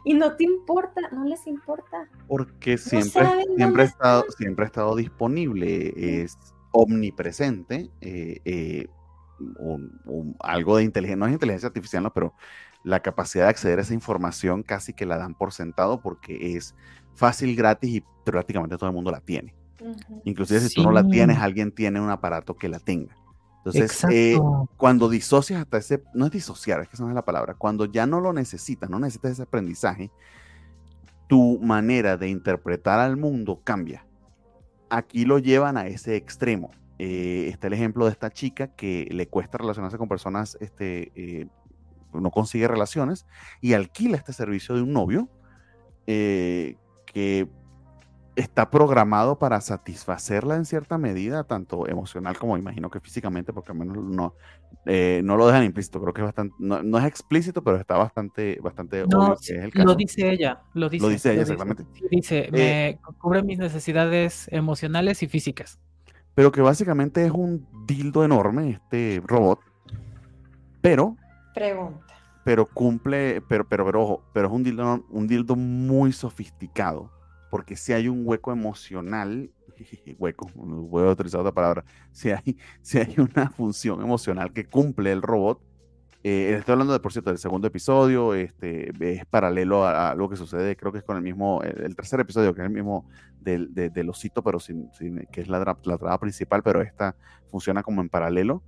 y 0.06 0.14
no 0.14 0.38
te 0.38 0.46
importa, 0.46 1.02
no 1.12 1.26
les 1.26 1.46
importa. 1.48 2.08
Porque 2.30 2.78
siempre, 2.78 3.28
siempre, 3.58 3.82
ha 3.84 3.86
estado, 3.88 4.24
siempre 4.38 4.64
ha 4.64 4.68
estado 4.68 4.96
disponible, 4.96 6.22
es 6.24 6.38
omnipresente. 6.72 7.90
Eh, 8.00 8.40
eh, 8.46 8.88
algo 10.40 10.78
de 10.78 10.84
inteligencia, 10.84 11.18
no 11.18 11.28
es 11.28 11.34
inteligencia 11.34 11.68
artificial, 11.68 12.04
no, 12.04 12.14
pero 12.14 12.34
la 12.84 13.02
capacidad 13.02 13.46
de 13.46 13.50
acceder 13.52 13.80
a 13.80 13.82
esa 13.84 13.94
información 13.94 14.64
casi 14.64 14.94
que 14.94 15.06
la 15.06 15.18
dan 15.18 15.36
por 15.36 15.54
sentado 15.54 16.02
porque 16.02 16.56
es 16.56 16.76
fácil, 17.14 17.56
gratis 17.56 17.96
y 17.96 18.04
prácticamente 18.26 18.78
todo 18.78 18.90
el 18.90 18.96
mundo 18.96 19.12
la 19.12 19.22
tiene. 19.22 19.54
Inclusive 20.26 20.60
si 20.60 20.76
tú 20.76 20.84
no 20.84 20.92
la 20.92 21.08
tienes, 21.08 21.40
alguien 21.40 21.72
tiene 21.72 22.00
un 22.00 22.10
aparato 22.10 22.56
que 22.56 22.70
la 22.70 22.80
tenga. 22.80 23.16
Entonces, 23.64 24.04
eh, 24.12 24.40
cuando 24.76 25.08
disocias 25.08 25.62
hasta 25.62 25.78
ese, 25.78 26.04
no 26.16 26.26
es 26.26 26.32
disociar, 26.32 26.82
es 26.82 26.90
que 26.90 26.96
esa 26.96 27.04
no 27.04 27.10
es 27.10 27.16
la 27.16 27.26
palabra, 27.26 27.54
cuando 27.54 27.86
ya 27.86 28.08
no 28.08 28.20
lo 28.20 28.34
necesitas, 28.34 28.90
no 28.90 29.00
necesitas 29.00 29.34
ese 29.34 29.44
aprendizaje, 29.44 30.12
tu 31.28 31.60
manera 31.60 32.18
de 32.18 32.28
interpretar 32.28 33.00
al 33.00 33.18
mundo 33.18 33.62
cambia. 33.64 34.06
Aquí 34.90 35.26
lo 35.26 35.38
llevan 35.38 35.78
a 35.78 35.88
ese 35.88 36.16
extremo. 36.16 36.72
Eh, 37.04 37.50
está 37.50 37.66
el 37.66 37.74
ejemplo 37.74 38.06
de 38.06 38.12
esta 38.12 38.30
chica 38.30 38.68
que 38.68 39.08
le 39.10 39.28
cuesta 39.28 39.58
relacionarse 39.58 39.98
con 39.98 40.08
personas, 40.08 40.56
este, 40.62 41.12
eh, 41.16 41.48
no 42.14 42.30
consigue 42.30 42.68
relaciones 42.68 43.26
y 43.60 43.74
alquila 43.74 44.18
este 44.18 44.34
servicio 44.34 44.76
de 44.76 44.84
un 44.84 44.94
novio 44.94 45.28
eh, 46.06 46.76
que 47.08 47.50
está 48.36 48.70
programado 48.70 49.40
para 49.40 49.62
satisfacerla 49.62 50.58
en 50.58 50.66
cierta 50.66 51.00
medida, 51.00 51.44
tanto 51.44 51.88
emocional 51.88 52.38
como 52.38 52.56
imagino 52.56 52.92
que 52.92 53.00
físicamente, 53.00 53.52
porque 53.52 53.72
al 53.72 53.80
menos 53.80 53.98
no, 53.98 54.36
no 54.86 55.38
lo 55.38 55.48
dejan 55.48 55.64
implícito. 55.64 56.00
Creo 56.02 56.14
que 56.14 56.22
es 56.22 56.26
bastante, 56.26 56.56
no, 56.60 57.00
es 57.00 57.06
explícito, 57.06 57.64
pero 57.64 57.78
está 57.78 57.98
bastante, 57.98 58.60
bastante 58.62 59.02
obvio 59.06 59.38
que 59.44 59.56
es 59.56 59.64
el 59.64 59.74
caso. 59.74 59.88
Lo 59.88 59.96
dice 59.96 60.30
ella, 60.30 60.62
lo 60.76 60.88
dice, 60.88 61.04
lo 61.04 61.10
dice 61.10 61.34
ella, 61.34 61.42
exactamente. 61.42 61.84
Dice, 62.12 62.48
me 62.52 63.00
cubre 63.18 63.42
mis 63.42 63.58
necesidades 63.58 64.48
emocionales 64.52 65.24
y 65.24 65.28
físicas 65.28 65.80
pero 66.36 66.52
que 66.52 66.62
básicamente 66.62 67.26
es 67.26 67.32
un 67.32 67.68
dildo 67.86 68.24
enorme, 68.24 68.72
este 68.72 69.22
robot, 69.26 69.60
pero... 70.82 71.16
Pregunta. 71.54 72.06
Pero 72.44 72.66
cumple, 72.66 73.42
pero, 73.48 73.68
pero, 73.68 73.86
pero 73.86 74.02
ojo, 74.02 74.24
pero 74.34 74.48
es 74.48 74.54
un 74.54 74.64
dildo, 74.64 75.06
un 75.10 75.28
dildo 75.28 75.56
muy 75.56 76.12
sofisticado, 76.12 77.12
porque 77.52 77.76
si 77.76 77.94
hay 77.94 78.08
un 78.08 78.26
hueco 78.26 78.52
emocional, 78.52 79.52
hueco, 80.18 80.50
voy 80.56 81.08
a 81.08 81.12
utilizar 81.12 81.42
otra 81.42 81.52
palabra, 81.52 81.86
si 82.12 82.32
hay, 82.32 82.58
si 82.82 82.98
hay 82.98 83.16
una 83.18 83.50
función 83.50 84.02
emocional 84.02 84.54
que 84.54 84.66
cumple 84.66 85.12
el 85.12 85.22
robot, 85.22 85.62
eh, 86.24 86.56
estoy 86.58 86.74
hablando 86.74 86.94
de, 86.94 87.00
por 87.00 87.12
cierto, 87.12 87.32
del 87.32 87.40
segundo 87.40 87.68
episodio, 87.68 88.36
este, 88.36 88.92
es 89.00 89.26
paralelo 89.26 89.86
a, 89.86 90.12
algo 90.12 90.30
que 90.30 90.36
sucede, 90.36 90.76
creo 90.76 90.92
que 90.92 91.00
es 91.00 91.04
con 91.04 91.18
el 91.18 91.24
mismo, 91.24 91.62
el, 91.64 91.96
tercer 91.96 92.20
episodio, 92.20 92.54
que 92.54 92.62
es 92.62 92.68
el 92.68 92.74
mismo 92.74 93.10
del, 93.40 93.74
de, 93.74 94.08
osito, 94.08 94.44
pero 94.44 94.60
sin, 94.60 94.90
que 95.32 95.42
es 95.42 95.48
la, 95.48 95.60
la 95.60 95.98
trama 95.98 96.20
principal, 96.20 96.62
pero 96.62 96.82
esta 96.82 97.16
funciona 97.50 97.82
como 97.82 98.02
en 98.02 98.10
paralelo, 98.10 98.62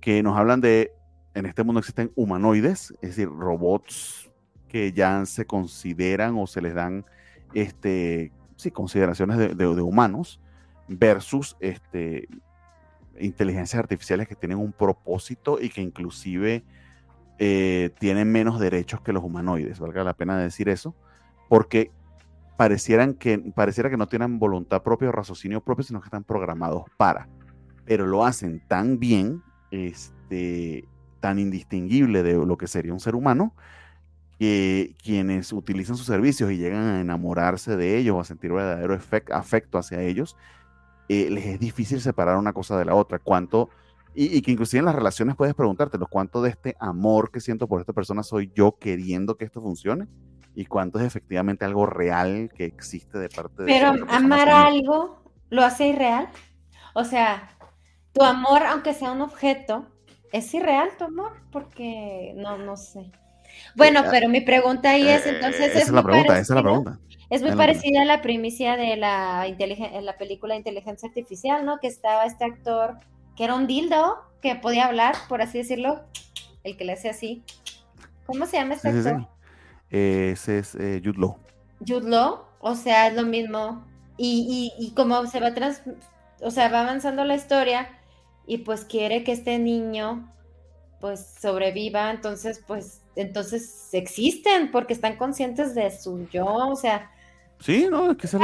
que 0.00 0.22
nos 0.22 0.36
hablan 0.36 0.60
de, 0.60 0.92
en 1.34 1.46
este 1.46 1.62
mundo 1.62 1.78
existen 1.78 2.12
humanoides, 2.16 2.92
es 3.00 3.16
decir, 3.16 3.28
robots 3.28 4.30
que 4.68 4.92
ya 4.92 5.24
se 5.24 5.46
consideran 5.46 6.36
o 6.36 6.46
se 6.46 6.60
les 6.60 6.74
dan, 6.74 7.06
este, 7.54 8.30
sí, 8.56 8.70
consideraciones 8.70 9.38
de, 9.38 9.54
de 9.54 9.66
humanos, 9.66 10.38
versus 10.86 11.56
este, 11.60 12.28
inteligencias 13.18 13.78
artificiales 13.78 14.28
que 14.28 14.34
tienen 14.34 14.58
un 14.58 14.72
propósito 14.72 15.58
y 15.60 15.70
que 15.70 15.80
inclusive 15.80 16.62
eh, 17.42 17.88
tienen 17.98 18.30
menos 18.30 18.60
derechos 18.60 19.00
que 19.00 19.14
los 19.14 19.24
humanoides, 19.24 19.80
valga 19.80 20.04
la 20.04 20.12
pena 20.12 20.36
decir 20.36 20.68
eso, 20.68 20.94
porque 21.48 21.90
parecieran 22.58 23.14
que, 23.14 23.38
pareciera 23.38 23.88
que 23.88 23.96
no 23.96 24.08
tienen 24.08 24.38
voluntad 24.38 24.82
propia 24.82 25.08
o 25.08 25.12
raciocinio 25.12 25.62
propio, 25.62 25.82
sino 25.82 26.02
que 26.02 26.08
están 26.08 26.22
programados 26.22 26.84
para, 26.98 27.30
pero 27.86 28.06
lo 28.06 28.26
hacen 28.26 28.60
tan 28.68 28.98
bien, 28.98 29.42
este, 29.70 30.84
tan 31.20 31.38
indistinguible 31.38 32.22
de 32.22 32.34
lo 32.34 32.58
que 32.58 32.66
sería 32.66 32.92
un 32.92 33.00
ser 33.00 33.14
humano, 33.14 33.54
que 34.38 34.94
quienes 35.02 35.50
utilizan 35.54 35.96
sus 35.96 36.04
servicios 36.04 36.52
y 36.52 36.58
llegan 36.58 36.82
a 36.82 37.00
enamorarse 37.00 37.74
de 37.74 37.96
ellos 37.96 38.16
o 38.16 38.20
a 38.20 38.24
sentir 38.24 38.52
verdadero 38.52 38.98
afecto 39.32 39.78
hacia 39.78 40.02
ellos, 40.02 40.36
eh, 41.08 41.30
les 41.30 41.46
es 41.46 41.58
difícil 41.58 42.02
separar 42.02 42.36
una 42.36 42.52
cosa 42.52 42.78
de 42.78 42.84
la 42.84 42.94
otra. 42.94 43.18
Cuánto 43.18 43.70
Y, 44.14 44.42
que 44.42 44.50
inclusive 44.50 44.80
en 44.80 44.86
las 44.86 44.94
relaciones 44.94 45.36
puedes 45.36 45.54
preguntarte 45.54 45.98
cuánto 46.10 46.42
de 46.42 46.50
este 46.50 46.76
amor 46.80 47.30
que 47.30 47.40
siento 47.40 47.68
por 47.68 47.80
esta 47.80 47.92
persona 47.92 48.22
soy 48.22 48.50
yo 48.54 48.76
queriendo 48.78 49.36
que 49.36 49.44
esto 49.44 49.60
funcione 49.60 50.08
y 50.54 50.66
cuánto 50.66 50.98
es 50.98 51.06
efectivamente 51.06 51.64
algo 51.64 51.86
real 51.86 52.50
que 52.54 52.64
existe 52.64 53.18
de 53.18 53.28
parte 53.28 53.62
de 53.62 53.66
Pero 53.66 53.92
amar 54.08 54.48
algo 54.48 55.22
lo 55.48 55.62
hace 55.64 55.88
irreal. 55.88 56.28
O 56.94 57.04
sea, 57.04 57.56
tu 58.12 58.24
amor, 58.24 58.64
aunque 58.64 58.94
sea 58.94 59.12
un 59.12 59.20
objeto, 59.20 59.86
es 60.32 60.52
irreal 60.54 60.90
tu 60.98 61.04
amor, 61.04 61.32
porque 61.52 62.34
no, 62.36 62.58
no 62.58 62.76
sé. 62.76 63.12
Bueno, 63.76 64.02
pero 64.10 64.28
mi 64.28 64.40
pregunta 64.40 64.90
ahí 64.90 65.08
es, 65.08 65.26
entonces... 65.26 65.70
esa 65.70 65.78
es, 65.78 65.90
la 65.90 66.02
pregunta, 66.02 66.32
esa 66.38 66.54
es 66.54 66.56
la 66.56 66.62
pregunta. 66.62 66.98
Es 67.30 67.42
muy 67.42 67.52
parecida 67.52 68.02
a 68.02 68.04
la 68.04 68.22
primicia 68.22 68.76
de 68.76 68.96
la, 68.96 69.46
la 70.02 70.16
película 70.18 70.56
Inteligencia 70.56 71.08
Artificial, 71.08 71.64
¿no? 71.64 71.78
Que 71.78 71.86
estaba 71.86 72.24
este 72.24 72.44
actor 72.44 72.98
que 73.40 73.44
era 73.44 73.54
un 73.54 73.66
dildo, 73.66 74.18
que 74.42 74.54
podía 74.54 74.84
hablar, 74.84 75.14
por 75.26 75.40
así 75.40 75.56
decirlo, 75.56 76.02
el 76.62 76.76
que 76.76 76.84
le 76.84 76.92
hace 76.92 77.08
así. 77.08 77.42
¿Cómo 78.26 78.44
se 78.44 78.58
llama 78.58 78.74
este 78.74 78.90
actor? 78.90 79.28
ese 79.88 80.58
es 80.58 80.74
eh, 80.74 81.00
Jude 81.02 81.18
Law. 81.18 81.38
Jude 81.78 82.10
Law, 82.10 82.44
o 82.60 82.74
sea, 82.74 83.08
es 83.08 83.14
lo 83.14 83.22
mismo. 83.22 83.82
Y, 84.18 84.74
y, 84.78 84.84
y 84.86 84.90
como 84.90 85.26
se 85.26 85.40
va 85.40 85.54
trans, 85.54 85.80
o 86.42 86.50
sea, 86.50 86.68
va 86.68 86.82
avanzando 86.82 87.24
la 87.24 87.34
historia 87.34 87.88
y 88.46 88.58
pues 88.58 88.84
quiere 88.84 89.24
que 89.24 89.32
este 89.32 89.58
niño 89.58 90.30
pues 91.00 91.26
sobreviva, 91.40 92.10
entonces 92.10 92.62
pues 92.66 93.00
entonces 93.16 93.88
existen 93.94 94.70
porque 94.70 94.92
están 94.92 95.16
conscientes 95.16 95.74
de 95.74 95.90
su 95.98 96.28
yo, 96.28 96.44
o 96.44 96.76
sea, 96.76 97.10
Sí, 97.60 97.88
no, 97.90 98.10
es 98.10 98.16
que 98.16 98.26
esa, 98.26 98.38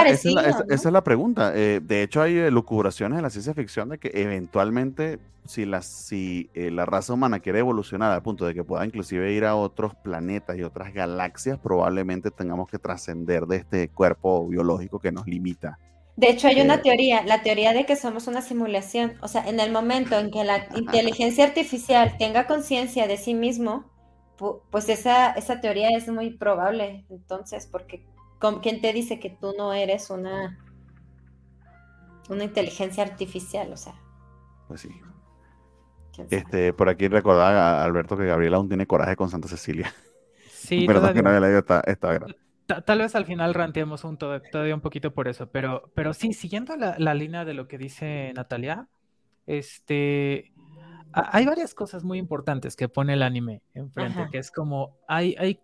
es 0.68 0.84
la, 0.84 1.02
pregunta. 1.02 1.52
Eh, 1.54 1.80
de 1.82 2.02
hecho, 2.02 2.20
hay 2.20 2.36
eh, 2.36 2.50
lucubraciones 2.50 3.16
en 3.16 3.22
la 3.22 3.30
ciencia 3.30 3.54
ficción 3.54 3.88
de 3.88 3.98
que 3.98 4.10
eventualmente, 4.12 5.18
si, 5.46 5.64
la, 5.64 5.80
si 5.80 6.50
eh, 6.52 6.70
la 6.70 6.84
raza 6.84 7.14
humana 7.14 7.40
quiere 7.40 7.60
evolucionar 7.60 8.12
al 8.12 8.22
punto 8.22 8.44
de 8.44 8.52
que 8.52 8.62
pueda 8.62 8.84
inclusive 8.84 9.32
ir 9.32 9.46
a 9.46 9.56
otros 9.56 9.94
planetas 9.94 10.58
y 10.58 10.62
otras 10.62 10.92
galaxias, 10.92 11.58
probablemente 11.58 12.30
tengamos 12.30 12.68
que 12.68 12.78
trascender 12.78 13.46
de 13.46 13.56
este 13.56 13.88
cuerpo 13.88 14.46
biológico 14.46 14.98
que 14.98 15.12
nos 15.12 15.26
limita. 15.26 15.78
De 16.16 16.28
hecho, 16.28 16.48
hay 16.48 16.60
una 16.60 16.82
teoría, 16.82 17.24
la 17.24 17.42
teoría 17.42 17.72
de 17.72 17.86
que 17.86 17.96
somos 17.96 18.26
una 18.26 18.42
simulación. 18.42 19.14
O 19.22 19.28
sea, 19.28 19.48
en 19.48 19.60
el 19.60 19.72
momento 19.72 20.18
en 20.18 20.30
que 20.30 20.44
la 20.44 20.66
inteligencia 20.76 21.44
artificial 21.44 22.16
tenga 22.18 22.46
conciencia 22.46 23.06
de 23.06 23.16
sí 23.16 23.32
mismo, 23.32 23.90
pues 24.70 24.90
esa, 24.90 25.30
esa 25.32 25.62
teoría 25.62 25.88
es 25.96 26.06
muy 26.08 26.30
probable. 26.30 27.06
Entonces, 27.08 27.66
porque 27.66 28.04
¿Quién 28.38 28.80
te 28.80 28.92
dice 28.92 29.18
que 29.18 29.30
tú 29.30 29.54
no 29.56 29.72
eres 29.72 30.10
una, 30.10 30.58
una 32.28 32.44
inteligencia 32.44 33.02
artificial? 33.02 33.72
O 33.72 33.76
sea. 33.76 33.94
Pues 34.68 34.82
sí. 34.82 34.90
Este, 36.30 36.72
por 36.72 36.88
aquí 36.88 37.08
recordaba 37.08 37.82
a 37.82 37.84
Alberto 37.84 38.16
que 38.16 38.24
Gabriela 38.24 38.56
aún 38.56 38.68
tiene 38.68 38.86
coraje 38.86 39.16
con 39.16 39.28
Santa 39.28 39.48
Cecilia. 39.48 39.92
Sí, 40.50 40.86
Verdad 40.86 41.12
que 41.12 41.22
nadie 41.22 41.40
le 41.40 41.58
esta, 41.58 41.80
esta 41.80 42.18
Tal 42.84 42.98
vez 42.98 43.14
al 43.14 43.26
final 43.26 43.54
ranteemos 43.54 44.02
un 44.02 44.16
todavía 44.18 44.74
un 44.74 44.80
poquito 44.80 45.14
por 45.14 45.28
eso, 45.28 45.48
pero, 45.50 45.90
pero 45.94 46.12
sí, 46.14 46.32
siguiendo 46.32 46.76
la, 46.76 46.96
la 46.98 47.14
línea 47.14 47.44
de 47.44 47.54
lo 47.54 47.68
que 47.68 47.78
dice 47.78 48.32
Natalia, 48.34 48.88
este, 49.46 50.52
hay 51.12 51.46
varias 51.46 51.74
cosas 51.74 52.04
muy 52.04 52.18
importantes 52.18 52.76
que 52.76 52.88
pone 52.88 53.14
el 53.14 53.22
anime 53.22 53.62
enfrente, 53.74 54.26
que 54.30 54.38
es 54.38 54.50
como, 54.50 54.98
hay, 55.06 55.34
hay 55.38 55.60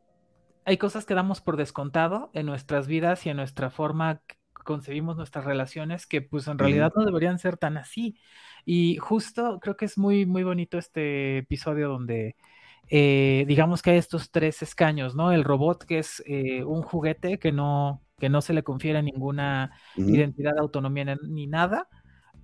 hay 0.64 0.76
cosas 0.76 1.04
que 1.04 1.14
damos 1.14 1.40
por 1.40 1.56
descontado 1.56 2.30
en 2.34 2.46
nuestras 2.46 2.86
vidas 2.86 3.26
y 3.26 3.30
en 3.30 3.36
nuestra 3.36 3.70
forma 3.70 4.20
que 4.26 4.36
concebimos 4.64 5.16
nuestras 5.16 5.44
relaciones 5.44 6.06
que 6.06 6.22
pues 6.22 6.46
en 6.46 6.58
realidad 6.58 6.92
no 6.94 7.04
deberían 7.04 7.38
ser 7.38 7.56
tan 7.56 7.76
así. 7.76 8.16
Y 8.64 8.96
justo 8.96 9.58
creo 9.60 9.76
que 9.76 9.86
es 9.86 9.98
muy, 9.98 10.26
muy 10.26 10.44
bonito 10.44 10.78
este 10.78 11.38
episodio 11.38 11.88
donde 11.88 12.36
eh, 12.88 13.44
digamos 13.48 13.82
que 13.82 13.90
hay 13.90 13.98
estos 13.98 14.30
tres 14.30 14.62
escaños, 14.62 15.14
¿no? 15.14 15.32
El 15.32 15.44
robot 15.44 15.84
que 15.84 15.98
es 15.98 16.22
eh, 16.26 16.62
un 16.64 16.82
juguete 16.82 17.38
que 17.38 17.52
no, 17.52 18.02
que 18.18 18.28
no 18.28 18.40
se 18.40 18.52
le 18.52 18.62
confiere 18.62 19.02
ninguna 19.02 19.72
identidad, 19.96 20.58
autonomía 20.58 21.16
ni 21.22 21.46
nada, 21.46 21.88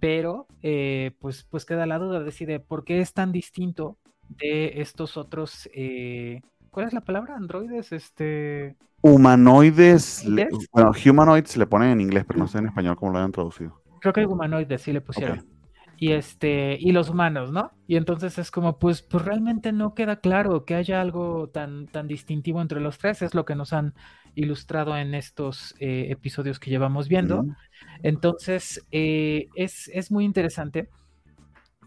pero 0.00 0.46
eh, 0.62 1.12
pues, 1.20 1.44
pues 1.44 1.64
queda 1.64 1.86
la 1.86 1.98
duda, 1.98 2.20
decide 2.20 2.60
por 2.60 2.84
qué 2.84 3.00
es 3.00 3.12
tan 3.12 3.30
distinto 3.30 3.98
de 4.28 4.80
estos 4.80 5.16
otros 5.16 5.68
¿Cuál 6.78 6.86
es 6.86 6.94
la 6.94 7.00
palabra? 7.00 7.34
Androides, 7.34 7.90
este. 7.90 8.76
Humanoides. 9.02 10.24
bueno, 10.70 10.92
humanoids 11.04 11.56
le 11.56 11.66
ponen 11.66 11.90
en 11.90 12.00
inglés, 12.00 12.24
pero 12.24 12.38
no 12.38 12.46
sé 12.46 12.58
en 12.58 12.66
español 12.66 12.94
cómo 12.94 13.10
lo 13.10 13.18
han 13.18 13.32
traducido. 13.32 13.82
Creo 14.00 14.12
que 14.12 14.24
humanoides 14.24 14.80
sí 14.80 14.92
le 14.92 15.00
pusieron. 15.00 15.44
Y 15.96 16.12
este, 16.12 16.76
y 16.78 16.92
los 16.92 17.10
humanos, 17.10 17.50
¿no? 17.50 17.72
Y 17.88 17.96
entonces 17.96 18.38
es 18.38 18.52
como, 18.52 18.78
pues, 18.78 19.02
pues 19.02 19.24
realmente 19.24 19.72
no 19.72 19.94
queda 19.94 20.20
claro 20.20 20.64
que 20.64 20.76
haya 20.76 21.00
algo 21.00 21.48
tan, 21.48 21.88
tan 21.88 22.06
distintivo 22.06 22.62
entre 22.62 22.80
los 22.80 22.96
tres, 22.98 23.22
es 23.22 23.34
lo 23.34 23.44
que 23.44 23.56
nos 23.56 23.72
han 23.72 23.94
ilustrado 24.36 24.96
en 24.96 25.16
estos 25.16 25.74
eh, 25.80 26.06
episodios 26.10 26.60
que 26.60 26.70
llevamos 26.70 27.08
viendo. 27.08 27.44
Entonces, 28.04 28.86
eh, 28.92 29.48
es, 29.56 29.90
es 29.92 30.12
muy 30.12 30.24
interesante, 30.24 30.88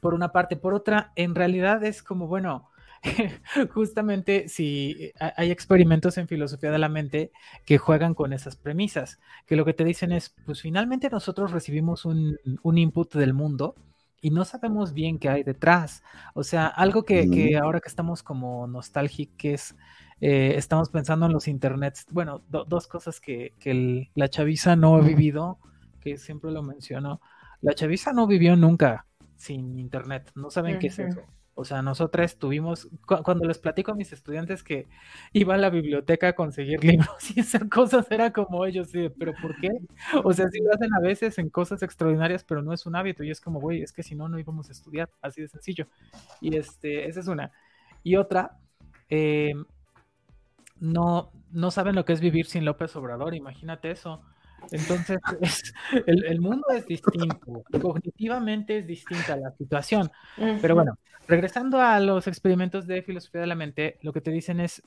por 0.01 0.13
una 0.13 0.33
parte. 0.33 0.57
Por 0.57 0.73
otra, 0.73 1.13
en 1.15 1.33
realidad 1.33 1.81
es 1.85 2.03
como, 2.03 2.27
bueno, 2.27 2.70
justamente 3.73 4.47
si 4.47 5.11
hay 5.19 5.51
experimentos 5.51 6.17
en 6.17 6.27
filosofía 6.27 6.71
de 6.71 6.79
la 6.79 6.89
mente 6.89 7.31
que 7.65 7.77
juegan 7.77 8.13
con 8.13 8.33
esas 8.33 8.55
premisas, 8.55 9.19
que 9.47 9.55
lo 9.55 9.65
que 9.65 9.73
te 9.73 9.83
dicen 9.83 10.11
es, 10.11 10.35
pues 10.45 10.61
finalmente 10.61 11.09
nosotros 11.09 11.51
recibimos 11.51 12.05
un, 12.05 12.37
input 12.63 13.15
del 13.15 13.33
mundo 13.33 13.75
y 14.21 14.29
no 14.29 14.45
sabemos 14.45 14.93
bien 14.93 15.17
qué 15.17 15.29
hay 15.29 15.43
detrás. 15.43 16.03
O 16.35 16.43
sea, 16.43 16.67
algo 16.67 17.03
que, 17.03 17.25
mm. 17.25 17.63
ahora 17.63 17.79
que 17.79 17.89
estamos 17.89 18.21
como 18.21 18.67
nostálgicos, 18.67 19.75
eh, 20.19 20.53
estamos 20.55 20.89
pensando 20.89 21.25
en 21.25 21.33
los 21.33 21.47
internets, 21.47 22.05
bueno, 22.11 22.43
dos 22.47 22.87
cosas 22.87 23.19
que, 23.19 23.53
la 24.13 24.29
chaviza 24.29 24.75
no 24.75 24.95
ha 24.95 25.01
vivido, 25.01 25.57
que 25.99 26.17
siempre 26.17 26.51
lo 26.51 26.61
menciono, 26.61 27.19
la 27.61 27.73
chaviza 27.73 28.13
no 28.13 28.27
vivió 28.27 28.55
nunca 28.55 29.07
sin 29.37 29.79
internet, 29.79 30.31
no 30.35 30.51
saben 30.51 30.77
qué 30.77 30.87
es 30.87 30.99
eso. 30.99 31.21
O 31.61 31.65
sea, 31.65 31.81
nosotras 31.81 32.37
tuvimos, 32.37 32.89
cuando 33.05 33.45
les 33.45 33.59
platico 33.59 33.91
a 33.91 33.95
mis 33.95 34.11
estudiantes 34.11 34.63
que 34.63 34.87
iba 35.31 35.53
a 35.53 35.57
la 35.57 35.69
biblioteca 35.69 36.29
a 36.29 36.33
conseguir 36.33 36.83
libros 36.83 37.35
y 37.35 37.39
hacer 37.39 37.69
cosas, 37.69 38.09
era 38.11 38.33
como 38.33 38.65
ellos, 38.65 38.89
pero 39.17 39.33
¿por 39.41 39.55
qué? 39.59 39.69
O 40.23 40.33
sea, 40.33 40.49
sí 40.49 40.59
lo 40.59 40.73
hacen 40.73 40.93
a 40.93 40.99
veces 40.99 41.37
en 41.37 41.49
cosas 41.49 41.83
extraordinarias, 41.83 42.43
pero 42.43 42.61
no 42.61 42.73
es 42.73 42.85
un 42.85 42.95
hábito 42.95 43.23
y 43.23 43.31
es 43.31 43.39
como, 43.39 43.59
güey, 43.59 43.81
es 43.83 43.93
que 43.93 44.03
si 44.03 44.15
no, 44.15 44.27
no 44.27 44.39
íbamos 44.39 44.69
a 44.69 44.71
estudiar, 44.71 45.09
así 45.21 45.41
de 45.41 45.47
sencillo. 45.47 45.87
Y 46.41 46.57
este, 46.57 47.07
esa 47.07 47.19
es 47.19 47.27
una. 47.27 47.51
Y 48.03 48.15
otra, 48.15 48.57
eh, 49.09 49.53
no, 50.79 51.31
no 51.51 51.71
saben 51.71 51.95
lo 51.95 52.05
que 52.05 52.13
es 52.13 52.21
vivir 52.21 52.47
sin 52.47 52.65
López 52.65 52.95
Obrador, 52.95 53.35
imagínate 53.35 53.91
eso. 53.91 54.23
Entonces, 54.71 55.19
el, 56.05 56.39
mundo 56.39 56.67
es 56.75 56.85
distinto, 56.85 57.63
cognitivamente 57.81 58.77
es 58.77 58.87
distinta 58.87 59.35
la 59.35 59.51
situación. 59.51 60.11
Pero 60.61 60.75
bueno, 60.75 60.97
regresando 61.27 61.79
a 61.79 61.99
los 61.99 62.27
experimentos 62.27 62.87
de 62.87 63.01
filosofía 63.01 63.41
de 63.41 63.47
la 63.47 63.55
mente, 63.55 63.97
lo 64.01 64.13
que 64.13 64.21
te 64.21 64.31
dicen 64.31 64.59
es, 64.59 64.83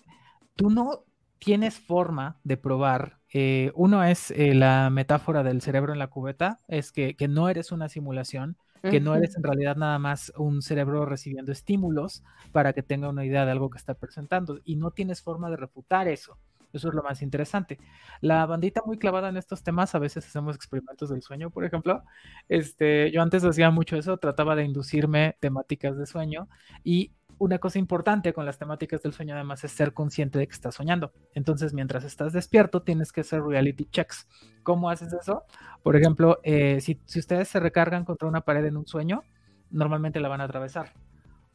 tú 0.54 0.70
no 0.70 1.04
tienes 1.38 1.78
forma 1.78 2.38
de 2.44 2.56
probar. 2.56 3.18
Eh, 3.32 3.72
uno 3.74 4.04
es 4.04 4.30
eh, 4.30 4.54
la 4.54 4.88
metáfora 4.90 5.42
del 5.42 5.60
cerebro 5.60 5.92
en 5.92 5.98
la 5.98 6.06
cubeta, 6.06 6.60
es 6.68 6.92
que, 6.92 7.16
no 7.28 7.48
eres 7.48 7.72
una 7.72 7.88
simulación, 7.88 8.56
que 8.82 9.00
no 9.00 9.14
eres 9.14 9.34
en 9.38 9.42
realidad 9.42 9.76
nada 9.76 9.98
más 9.98 10.30
un 10.36 10.60
cerebro 10.60 11.06
recibiendo 11.06 11.52
estímulos 11.52 12.22
para 12.52 12.74
que 12.74 12.82
tenga 12.82 13.08
una 13.08 13.24
idea 13.24 13.46
de 13.46 13.50
algo 13.50 13.70
que 13.70 13.78
está 13.78 13.94
presentando 13.94 14.60
y 14.62 14.76
no 14.76 14.90
tienes 14.90 15.22
forma 15.22 15.48
de 15.48 15.56
refutar 15.56 16.06
eso. 16.06 16.36
Eso 16.74 16.88
es 16.88 16.94
lo 16.94 17.02
más 17.02 17.22
interesante. 17.22 17.78
La 18.20 18.44
bandita 18.46 18.82
muy 18.84 18.98
clavada 18.98 19.28
en 19.28 19.36
estos 19.36 19.62
temas, 19.62 19.94
a 19.94 19.98
veces 19.98 20.26
hacemos 20.26 20.56
experimentos 20.56 21.10
del 21.10 21.22
sueño, 21.22 21.50
por 21.50 21.64
ejemplo. 21.64 22.02
Este, 22.48 23.10
yo 23.12 23.22
antes 23.22 23.44
hacía 23.44 23.70
mucho 23.70 23.96
eso, 23.96 24.16
trataba 24.18 24.56
de 24.56 24.64
inducirme 24.64 25.36
temáticas 25.40 25.96
de 25.96 26.06
sueño 26.06 26.48
y 26.82 27.12
una 27.38 27.58
cosa 27.58 27.78
importante 27.78 28.32
con 28.32 28.46
las 28.46 28.58
temáticas 28.58 29.02
del 29.02 29.12
sueño 29.12 29.34
además 29.34 29.64
es 29.64 29.72
ser 29.72 29.92
consciente 29.92 30.38
de 30.38 30.46
que 30.46 30.52
estás 30.52 30.74
soñando. 30.76 31.12
Entonces, 31.32 31.74
mientras 31.74 32.04
estás 32.04 32.32
despierto, 32.32 32.82
tienes 32.82 33.12
que 33.12 33.22
hacer 33.22 33.42
reality 33.42 33.86
checks. 33.86 34.28
¿Cómo 34.62 34.90
haces 34.90 35.12
eso? 35.12 35.44
Por 35.82 35.96
ejemplo, 35.96 36.38
eh, 36.42 36.80
si, 36.80 37.00
si 37.04 37.18
ustedes 37.18 37.48
se 37.48 37.60
recargan 37.60 38.04
contra 38.04 38.28
una 38.28 38.42
pared 38.42 38.64
en 38.64 38.76
un 38.76 38.86
sueño, 38.86 39.22
normalmente 39.70 40.20
la 40.20 40.28
van 40.28 40.40
a 40.40 40.44
atravesar. 40.44 40.92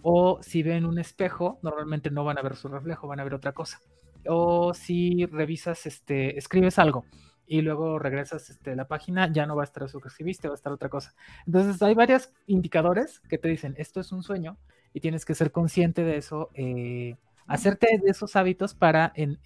O 0.02 0.40
si 0.42 0.64
ven 0.64 0.86
un 0.86 1.00
espejo, 1.00 1.60
normalmente 1.62 2.10
no 2.10 2.24
van 2.24 2.38
a 2.38 2.42
ver 2.42 2.56
su 2.56 2.68
reflejo, 2.68 3.08
van 3.08 3.20
a 3.20 3.24
ver 3.24 3.34
otra 3.34 3.54
cosa 3.54 3.82
o 4.28 4.74
si 4.74 5.26
revisas, 5.26 5.86
este, 5.86 6.38
escribes 6.38 6.80
algo 6.80 7.06
y 7.50 7.62
luego 7.62 7.98
regresas 7.98 8.50
este, 8.52 8.76
la 8.76 8.88
página, 8.88 9.32
ya 9.32 9.48
no 9.48 9.56
va 9.56 9.64
a 9.64 9.66
estar 9.66 9.84
eso 9.84 10.00
que 10.00 10.08
escribiste, 10.08 10.48
va 10.48 10.54
a 10.54 10.56
estar 10.56 10.72
otra 10.72 10.88
cosa. 10.88 11.16
Entonces 11.48 11.82
hay 11.82 11.96
varios 11.96 12.32
indicadores 12.46 13.22
que 13.22 13.40
te 13.40 13.50
dicen, 13.50 13.74
esto 13.78 14.00
es 14.00 14.12
un 14.12 14.22
sueño 14.22 14.58
y 14.94 15.00
tienes 15.00 15.26
que 15.26 15.34
ser 15.34 15.52
consciente 15.52 16.04
de 16.04 16.18
eso, 16.18 16.50
eh, 16.54 17.16
hacerte 17.48 18.00
de 18.04 18.12
esos 18.12 18.36
hábitos 18.36 18.76
para, 18.76 19.12
en, 19.16 19.40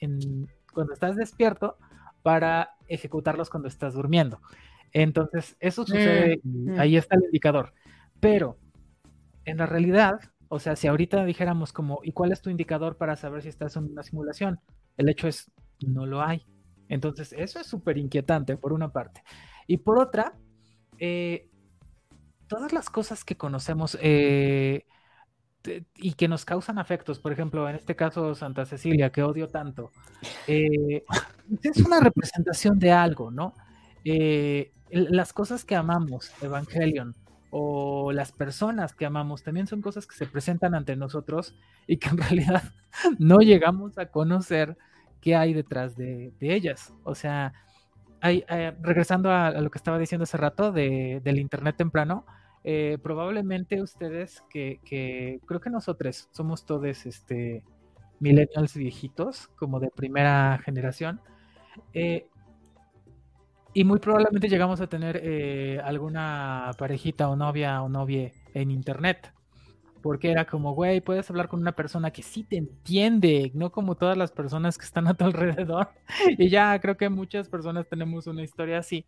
cuando 0.74 0.94
estás 0.94 1.16
despierto, 1.16 1.78
para 2.24 2.72
ejecutarlos 2.90 3.50
cuando 3.50 3.70
estás 3.70 3.94
durmiendo. 3.94 4.42
Entonces, 4.92 5.56
eso 5.60 5.86
sucede, 5.86 6.42
mm, 6.44 6.74
mm. 6.74 6.80
ahí 6.80 6.98
está 6.98 7.16
el 7.16 7.24
indicador. 7.24 7.74
Pero 8.20 8.58
en 9.46 9.58
la 9.58 9.66
realidad, 9.66 10.20
o 10.54 10.60
sea, 10.60 10.76
si 10.76 10.88
ahorita 10.88 11.26
dijéramos 11.26 11.74
como, 11.74 12.00
¿y 12.04 12.12
cuál 12.12 12.32
es 12.32 12.40
tu 12.40 12.52
indicador 12.52 12.96
para 12.96 13.16
saber 13.16 13.42
si 13.42 13.50
estás 13.50 13.76
en 13.76 13.86
una 13.86 14.04
simulación? 14.04 14.60
El 14.98 15.10
hecho 15.10 15.28
es, 15.28 15.52
no 15.80 16.06
lo 16.06 16.22
hay. 16.22 16.46
Entonces, 16.90 17.34
eso 17.36 17.60
es 17.60 17.66
súper 17.66 17.98
inquietante, 17.98 18.56
por 18.56 18.72
una 18.72 18.94
parte. 18.94 19.24
Y 19.66 19.78
por 19.78 19.98
otra, 19.98 20.38
eh, 21.00 21.50
todas 22.46 22.72
las 22.72 22.92
cosas 22.92 23.26
que 23.26 23.36
conocemos 23.36 23.98
eh, 24.00 24.86
y 25.96 26.14
que 26.14 26.28
nos 26.28 26.46
causan 26.46 26.78
afectos, 26.78 27.18
por 27.18 27.32
ejemplo, 27.32 27.68
en 27.68 27.76
este 27.76 27.96
caso 27.96 28.36
Santa 28.36 28.68
Cecilia, 28.68 29.12
que 29.12 29.24
odio 29.24 29.48
tanto, 29.48 29.90
eh, 30.46 31.04
es 31.64 31.78
una 31.78 32.00
representación 32.00 32.78
de 32.78 32.92
algo, 32.92 33.32
¿no? 33.32 33.56
las 34.92 35.34
cosas 35.34 35.66
que 35.66 35.76
amamos, 35.76 36.32
Evangelion, 36.44 37.16
o 37.56 38.12
las 38.12 38.32
personas 38.32 38.96
que 38.96 39.06
amamos 39.06 39.44
también 39.44 39.68
son 39.68 39.84
cosas 39.84 40.08
que 40.08 40.16
se 40.16 40.26
presentan 40.26 40.74
ante 40.74 40.96
nosotros 40.96 41.56
y 41.86 41.98
que 41.98 42.10
en 42.10 42.18
realidad 42.18 42.64
no 43.20 43.38
llegamos 43.42 44.00
a 44.00 44.08
conocer 44.08 44.76
qué 45.22 45.36
hay 45.36 45.54
detrás 45.54 45.96
de, 45.96 46.34
ellas. 46.40 46.96
O 47.04 47.14
sea, 47.14 47.54
hay, 48.22 48.44
eh, 48.50 48.74
regresando 48.82 49.32
a, 49.32 49.52
lo 49.52 49.70
que 49.70 49.78
estaba 49.78 50.00
diciendo 50.00 50.24
hace 50.24 50.36
rato 50.38 50.72
del 50.72 51.38
Internet 51.38 51.78
temprano, 51.78 52.26
eh, 52.64 52.98
probablemente 53.04 53.84
ustedes 53.84 54.44
que, 54.50 54.80
creo 55.46 55.62
que 55.62 55.70
nosotros 55.70 56.30
somos 56.32 56.66
todos 56.66 57.06
este, 57.06 57.64
millennials 58.20 58.76
viejitos, 58.76 59.50
como 59.50 59.80
de 59.80 59.92
primera 59.92 60.60
generación, 60.66 61.22
eh, 61.94 62.26
y 63.74 63.84
muy 63.84 64.00
probablemente 64.00 64.50
llegamos 64.50 64.82
a 64.82 64.88
tener 64.88 65.20
eh, 65.24 65.80
alguna 65.84 66.72
parejita 66.78 67.30
o 67.30 67.36
novia 67.36 67.82
o 67.82 67.90
novie 67.90 68.34
en 68.54 68.72
internet. 68.72 69.34
Porque 70.02 70.32
era 70.32 70.46
como, 70.46 70.74
güey, 70.74 71.00
puedes 71.00 71.30
hablar 71.30 71.48
con 71.48 71.62
una 71.62 71.72
persona 71.72 72.12
que 72.12 72.24
sí 72.24 72.44
te 72.44 72.58
entiende, 72.58 73.52
no 73.54 73.72
como 73.72 73.96
todas 73.96 74.18
las 74.18 74.32
personas 74.32 74.78
que 74.78 74.84
están 74.86 75.08
a 75.08 75.14
tu 75.14 75.24
alrededor. 75.26 75.90
y 76.38 76.50
ya 76.50 76.78
creo 76.80 76.98
que 76.98 77.10
muchas 77.10 77.48
personas 77.48 77.88
tenemos 77.88 78.28
una 78.28 78.44
historia 78.44 78.80
así. 78.80 79.06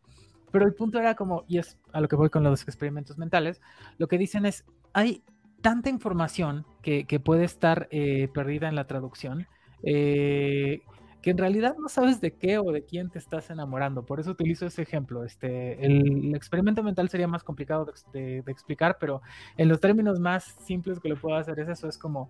Pero 0.52 0.66
el 0.66 0.74
punto 0.74 1.00
era 1.00 1.16
como, 1.16 1.44
y 1.48 1.58
es 1.58 1.78
a 1.92 2.00
lo 2.00 2.08
que 2.08 2.16
voy 2.16 2.30
con 2.30 2.44
los 2.44 2.64
experimentos 2.64 3.18
mentales, 3.18 3.62
lo 3.98 4.08
que 4.08 4.18
dicen 4.18 4.46
es, 4.46 4.64
hay 4.94 5.22
tanta 5.62 5.90
información 5.90 6.66
que, 6.82 7.06
puede 7.24 7.44
estar 7.44 7.88
eh, 7.92 8.30
perdida 8.34 8.70
en 8.70 8.76
la 8.76 8.88
traducción. 8.88 9.48
Eh, 9.84 10.82
que 11.26 11.32
en 11.32 11.40
realidad 11.40 11.76
no 11.80 11.90
sabes 11.90 12.22
de 12.22 12.36
qué 12.36 12.60
o 12.60 12.72
de 12.72 12.86
quién 12.86 13.10
te 13.10 13.18
estás 13.18 13.50
enamorando. 13.50 14.06
Por 14.06 14.20
eso 14.20 14.30
utilizo 14.30 14.68
ese 14.68 14.84
ejemplo. 14.84 15.24
Este, 15.24 15.84
el, 15.84 16.36
experimento 16.36 16.84
mental 16.84 17.10
sería 17.10 17.28
más 17.28 17.44
complicado 17.44 17.92
de, 18.14 18.44
explicar, 18.46 18.98
pero 19.00 19.24
en 19.58 19.68
los 19.68 19.80
términos 19.80 20.20
más 20.20 20.44
simples 20.44 21.00
que 21.00 21.10
le 21.10 21.16
puedo 21.16 21.36
hacer 21.36 21.60
es 21.60 21.68
eso, 21.68 21.90
es 21.90 21.98
como, 21.98 22.30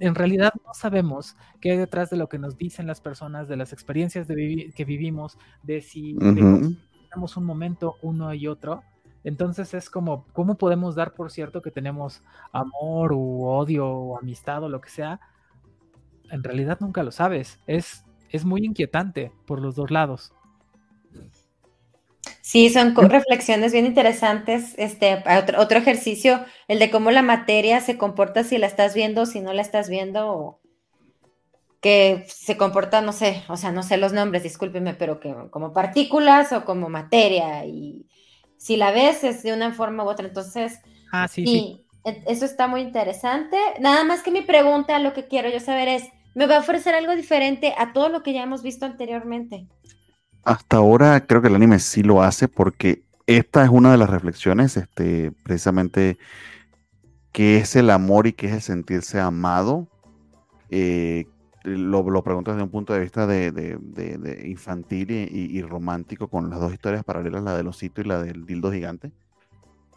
en 0.00 0.14
realidad 0.14 0.50
no 0.64 0.72
sabemos 0.72 1.36
qué 1.60 1.72
hay 1.72 1.76
detrás 1.76 2.08
de 2.08 2.16
lo 2.16 2.30
que 2.30 2.38
nos 2.38 2.56
dicen 2.56 2.86
las 2.86 3.02
personas, 3.02 3.48
de 3.48 3.58
las 3.58 3.74
experiencias 3.74 4.26
de 4.26 4.72
que 4.74 4.84
vivimos, 4.86 5.36
de 5.62 5.82
si 5.82 6.16
tenemos 6.18 7.36
un 7.36 7.44
momento 7.44 7.96
uno 8.00 8.32
y 8.32 8.46
otro. 8.46 8.82
Entonces 9.24 9.74
es 9.74 9.90
como, 9.90 10.24
¿cómo 10.32 10.56
podemos 10.56 10.94
dar 10.94 11.12
por 11.12 11.30
cierto 11.30 11.60
que 11.60 11.70
tenemos 11.70 12.22
amor 12.50 13.12
o 13.12 13.18
odio 13.18 13.86
o 13.86 14.18
amistad 14.18 14.64
o 14.64 14.70
lo 14.70 14.80
que 14.80 14.88
sea? 14.88 15.20
En 16.30 16.42
realidad 16.42 16.78
nunca 16.80 17.02
lo 17.02 17.10
sabes. 17.10 17.60
Es 17.66 18.06
es 18.32 18.44
muy 18.44 18.64
inquietante 18.64 19.30
por 19.46 19.60
los 19.60 19.76
dos 19.76 19.90
lados. 19.90 20.32
Sí, 22.40 22.70
son 22.70 22.94
reflexiones 22.96 23.72
bien 23.72 23.86
interesantes. 23.86 24.74
Este, 24.76 25.22
otro, 25.58 25.78
ejercicio, 25.78 26.44
el 26.66 26.78
de 26.78 26.90
cómo 26.90 27.10
la 27.10 27.22
materia 27.22 27.80
se 27.80 27.96
comporta 27.96 28.42
si 28.42 28.58
la 28.58 28.66
estás 28.66 28.94
viendo, 28.94 29.26
si 29.26 29.40
no 29.40 29.52
la 29.52 29.62
estás 29.62 29.88
viendo, 29.88 30.60
que 31.80 32.24
se 32.28 32.56
comporta, 32.56 33.00
no 33.00 33.12
sé, 33.12 33.42
o 33.48 33.56
sea, 33.56 33.70
no 33.72 33.82
sé 33.82 33.96
los 33.96 34.12
nombres, 34.12 34.42
discúlpeme, 34.42 34.94
pero 34.94 35.20
que 35.20 35.34
como 35.50 35.72
partículas 35.72 36.52
o 36.52 36.64
como 36.64 36.88
materia. 36.88 37.64
Y 37.64 38.06
si 38.56 38.76
la 38.76 38.90
ves 38.90 39.24
es 39.24 39.42
de 39.42 39.52
una 39.52 39.72
forma 39.72 40.04
u 40.04 40.08
otra. 40.08 40.26
Entonces, 40.26 40.80
ah, 41.12 41.28
sí, 41.28 41.46
sí. 41.46 41.86
E, 42.04 42.24
eso 42.26 42.44
está 42.44 42.66
muy 42.66 42.80
interesante. 42.80 43.56
Nada 43.80 44.04
más 44.04 44.22
que 44.22 44.30
mi 44.30 44.42
pregunta, 44.42 44.98
lo 44.98 45.12
que 45.12 45.28
quiero 45.28 45.48
yo 45.48 45.60
saber 45.60 45.88
es, 45.88 46.08
me 46.34 46.46
va 46.46 46.56
a 46.56 46.60
ofrecer 46.60 46.94
algo 46.94 47.14
diferente 47.14 47.74
a 47.76 47.92
todo 47.92 48.08
lo 48.08 48.22
que 48.22 48.32
ya 48.32 48.42
hemos 48.42 48.62
visto 48.62 48.86
anteriormente. 48.86 49.66
Hasta 50.44 50.78
ahora 50.78 51.26
creo 51.26 51.42
que 51.42 51.48
el 51.48 51.54
anime 51.54 51.78
sí 51.78 52.02
lo 52.02 52.22
hace 52.22 52.48
porque 52.48 53.02
esta 53.26 53.64
es 53.64 53.70
una 53.70 53.92
de 53.92 53.98
las 53.98 54.10
reflexiones, 54.10 54.76
este, 54.76 55.32
precisamente, 55.44 56.18
qué 57.32 57.58
es 57.58 57.76
el 57.76 57.90
amor 57.90 58.26
y 58.26 58.32
qué 58.32 58.48
es 58.48 58.54
el 58.54 58.62
sentirse 58.62 59.20
amado. 59.20 59.88
Eh, 60.70 61.26
lo, 61.64 62.02
lo, 62.02 62.24
pregunto 62.24 62.50
desde 62.50 62.64
un 62.64 62.70
punto 62.70 62.92
de 62.92 63.00
vista 63.00 63.26
de, 63.26 64.42
infantil 64.44 65.10
y, 65.10 65.62
romántico 65.62 66.28
con 66.28 66.50
las 66.50 66.58
dos 66.58 66.72
historias 66.72 67.04
paralelas, 67.04 67.44
la 67.44 67.56
del 67.56 67.68
osito 67.68 68.00
y 68.00 68.04
la 68.04 68.20
del 68.22 68.46
dildo 68.46 68.72
gigante. 68.72 69.12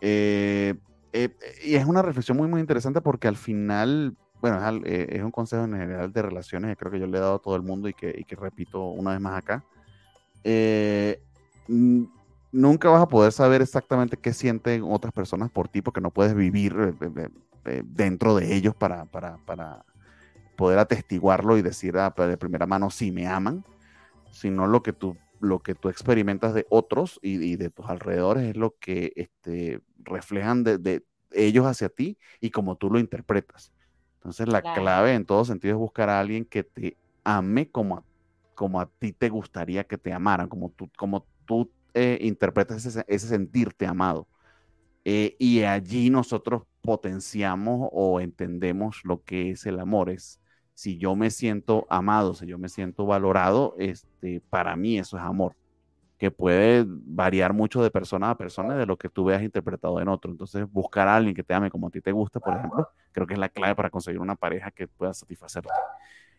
Eh, 0.02 0.76
eh, 1.14 1.30
y 1.64 1.76
es 1.76 1.86
una 1.86 2.04
reflexión 2.04 2.38
muy, 2.38 2.48
muy 2.48 2.60
interesante 2.60 3.02
porque 3.02 3.28
al 3.28 3.38
final 3.38 4.16
bueno, 4.42 4.60
eh, 4.86 5.08
es, 5.10 5.24
un 5.24 5.32
consejo 5.32 5.64
en 5.64 5.74
general 5.74 6.12
de 6.12 6.22
relaciones 6.22 6.70
que 6.72 6.76
creo 6.76 6.92
que 6.92 7.00
yo 7.00 7.08
le 7.08 7.18
he 7.18 7.22
dado 7.22 7.36
a 7.36 7.40
todo 7.40 7.56
el 7.56 7.62
mundo 7.62 7.88
y 7.90 7.94
que, 7.94 8.26
repito 8.40 8.86
una 8.86 9.12
vez 9.12 9.22
más 9.22 9.38
acá. 9.38 9.64
Eh, 10.44 11.22
nunca 11.68 12.90
vas 12.90 13.02
a 13.02 13.08
poder 13.08 13.32
saber 13.32 13.62
exactamente 13.62 14.18
qué 14.18 14.34
sienten 14.34 14.84
otras 14.84 15.14
personas 15.14 15.50
por 15.50 15.68
ti 15.68 15.82
porque 15.82 16.02
no 16.02 16.12
puedes 16.12 16.36
vivir 16.36 16.96
eh, 17.66 17.82
dentro 17.86 18.36
de 18.36 18.56
ellos 18.56 18.76
para, 18.76 19.06
para, 19.06 19.84
poder 20.56 20.80
atestiguarlo 20.80 21.58
y 21.58 21.62
decir 21.62 21.98
ah, 21.98 22.14
de 22.16 22.38
primera 22.38 22.66
mano 22.66 22.90
si 22.90 23.12
me 23.12 23.28
aman, 23.28 23.66
sino 24.32 24.68
lo 24.68 24.84
que 24.84 24.94
tú, 24.94 25.18
lo 25.42 25.60
que 25.60 25.76
tú 25.76 25.90
experimentas 25.90 26.54
de 26.54 26.66
otros 26.70 27.20
y, 27.22 27.58
de 27.58 27.70
tus 27.70 27.90
alrededores 27.90 28.46
es 28.52 28.56
lo 28.56 28.76
que 28.80 29.12
este, 29.18 29.82
reflejan 29.98 30.64
de, 30.64 30.78
de 30.78 31.04
ellos 31.32 31.66
hacia 31.66 31.90
ti 31.90 32.18
y 32.40 32.52
como 32.52 32.78
tú 32.78 32.90
lo 32.90 33.00
interpretas. 33.00 33.74
Entonces 34.26 34.48
la 34.48 34.64
clave 34.74 35.14
en 35.14 35.24
todo 35.24 35.46
sentido 35.46 35.76
es 35.76 35.80
buscar 35.80 36.10
a 36.10 36.20
alguien 36.20 36.46
que 36.46 36.64
te 36.64 36.98
ame 37.24 37.70
como 37.70 37.98
a, 37.98 38.04
como 38.56 38.82
a 38.82 38.88
ti 38.88 39.12
te 39.12 39.30
gustaría 39.30 39.84
que 39.84 40.00
te 40.00 40.12
amaran, 40.12 40.50
como 40.50 40.72
tú, 40.72 40.90
como 40.98 41.28
tú 41.46 41.70
eh, 41.94 42.18
interpretas 42.22 42.84
ese, 42.84 43.06
ese, 43.08 43.28
sentirte 43.28 43.86
amado. 43.86 44.28
Eh, 45.04 45.36
y 45.38 45.62
allí 45.62 46.10
nosotros 46.10 46.64
potenciamos 46.82 47.88
o 47.92 48.20
entendemos 48.20 49.02
lo 49.04 49.24
que 49.24 49.52
es 49.52 49.68
el 49.68 49.80
amor. 49.80 50.10
Es 50.10 50.42
si 50.74 50.98
yo 50.98 51.16
me 51.16 51.30
siento 51.30 51.86
amado, 51.88 52.34
si 52.34 52.48
yo 52.48 52.58
me 52.58 52.68
siento 52.68 53.06
valorado, 53.06 53.76
este, 53.78 54.42
para 54.50 54.76
mí 54.76 54.98
eso 54.98 55.18
es 55.18 55.24
amor 55.24 55.56
puede 56.32 56.86
variar 56.88 57.54
mucho 57.54 57.84
de 57.84 57.92
persona 57.92 58.30
a 58.32 58.38
persona 58.38 58.76
de 58.76 58.86
lo 58.86 58.98
que 58.98 59.10
tú 59.10 59.26
veas 59.26 59.42
interpretado 59.44 60.00
en 60.02 60.08
otro. 60.08 60.32
Entonces, 60.32 60.70
buscar 60.72 61.08
a 61.08 61.16
alguien 61.16 61.36
que 61.36 61.44
te 61.44 61.54
ame 61.54 61.70
como 61.70 61.88
a 61.88 61.92
ti 61.92 62.02
te 62.02 62.12
gusta, 62.12 62.40
por 62.40 62.56
ejemplo, 62.56 62.90
creo 63.12 63.28
que 63.28 63.34
es 63.34 63.40
la 63.40 63.50
clave 63.50 63.76
para 63.76 63.90
conseguir 63.90 64.20
una 64.20 64.36
pareja 64.36 64.72
que 64.72 64.88
pueda 64.88 65.14
satisfacerte. 65.14 65.70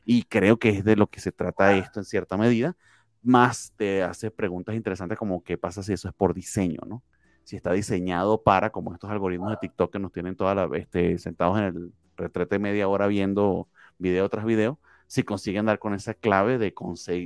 Y 0.05 0.25
creo 0.25 0.59
que 0.59 0.71
es 0.71 0.85
de 0.85 0.97
lo 0.97 1.09
que 1.09 1.21
se 1.21 1.33
trata 1.33 1.77
esto 1.77 2.01
en 2.01 2.05
cierta 2.05 2.37
medida, 2.37 2.77
más 3.23 3.73
te 3.77 4.03
hace 4.03 4.31
preguntas 4.31 4.75
interesantes 4.77 5.19
como 5.19 5.43
qué 5.43 5.59
pasa 5.59 5.83
si 5.83 5.93
eso 5.93 6.09
es 6.09 6.15
por 6.15 6.33
diseño, 6.33 6.81
¿no? 6.87 7.03
Si 7.45 7.57
está 7.57 7.73
diseñado 7.73 8.43
para, 8.43 8.71
como 8.71 8.93
estos 8.95 9.11
algoritmos 9.11 9.51
de 9.51 9.57
TikTok 9.57 9.93
que 9.93 9.99
nos 9.99 10.13
tienen 10.13 10.37
toda 10.37 10.55
la, 10.55 10.69
este, 10.77 11.19
sentados 11.19 11.59
en 11.59 11.65
el 11.65 11.93
retrete 12.17 12.59
media 12.59 12.89
hora 12.89 13.07
viendo 13.09 13.69
video 13.99 14.29
tras 14.29 14.45
video, 14.45 14.79
si 15.07 15.23
consiguen 15.23 15.67
dar 15.67 15.79
con 15.79 15.95
esa 15.95 16.15
clave 16.15 16.59
de, 16.59 16.73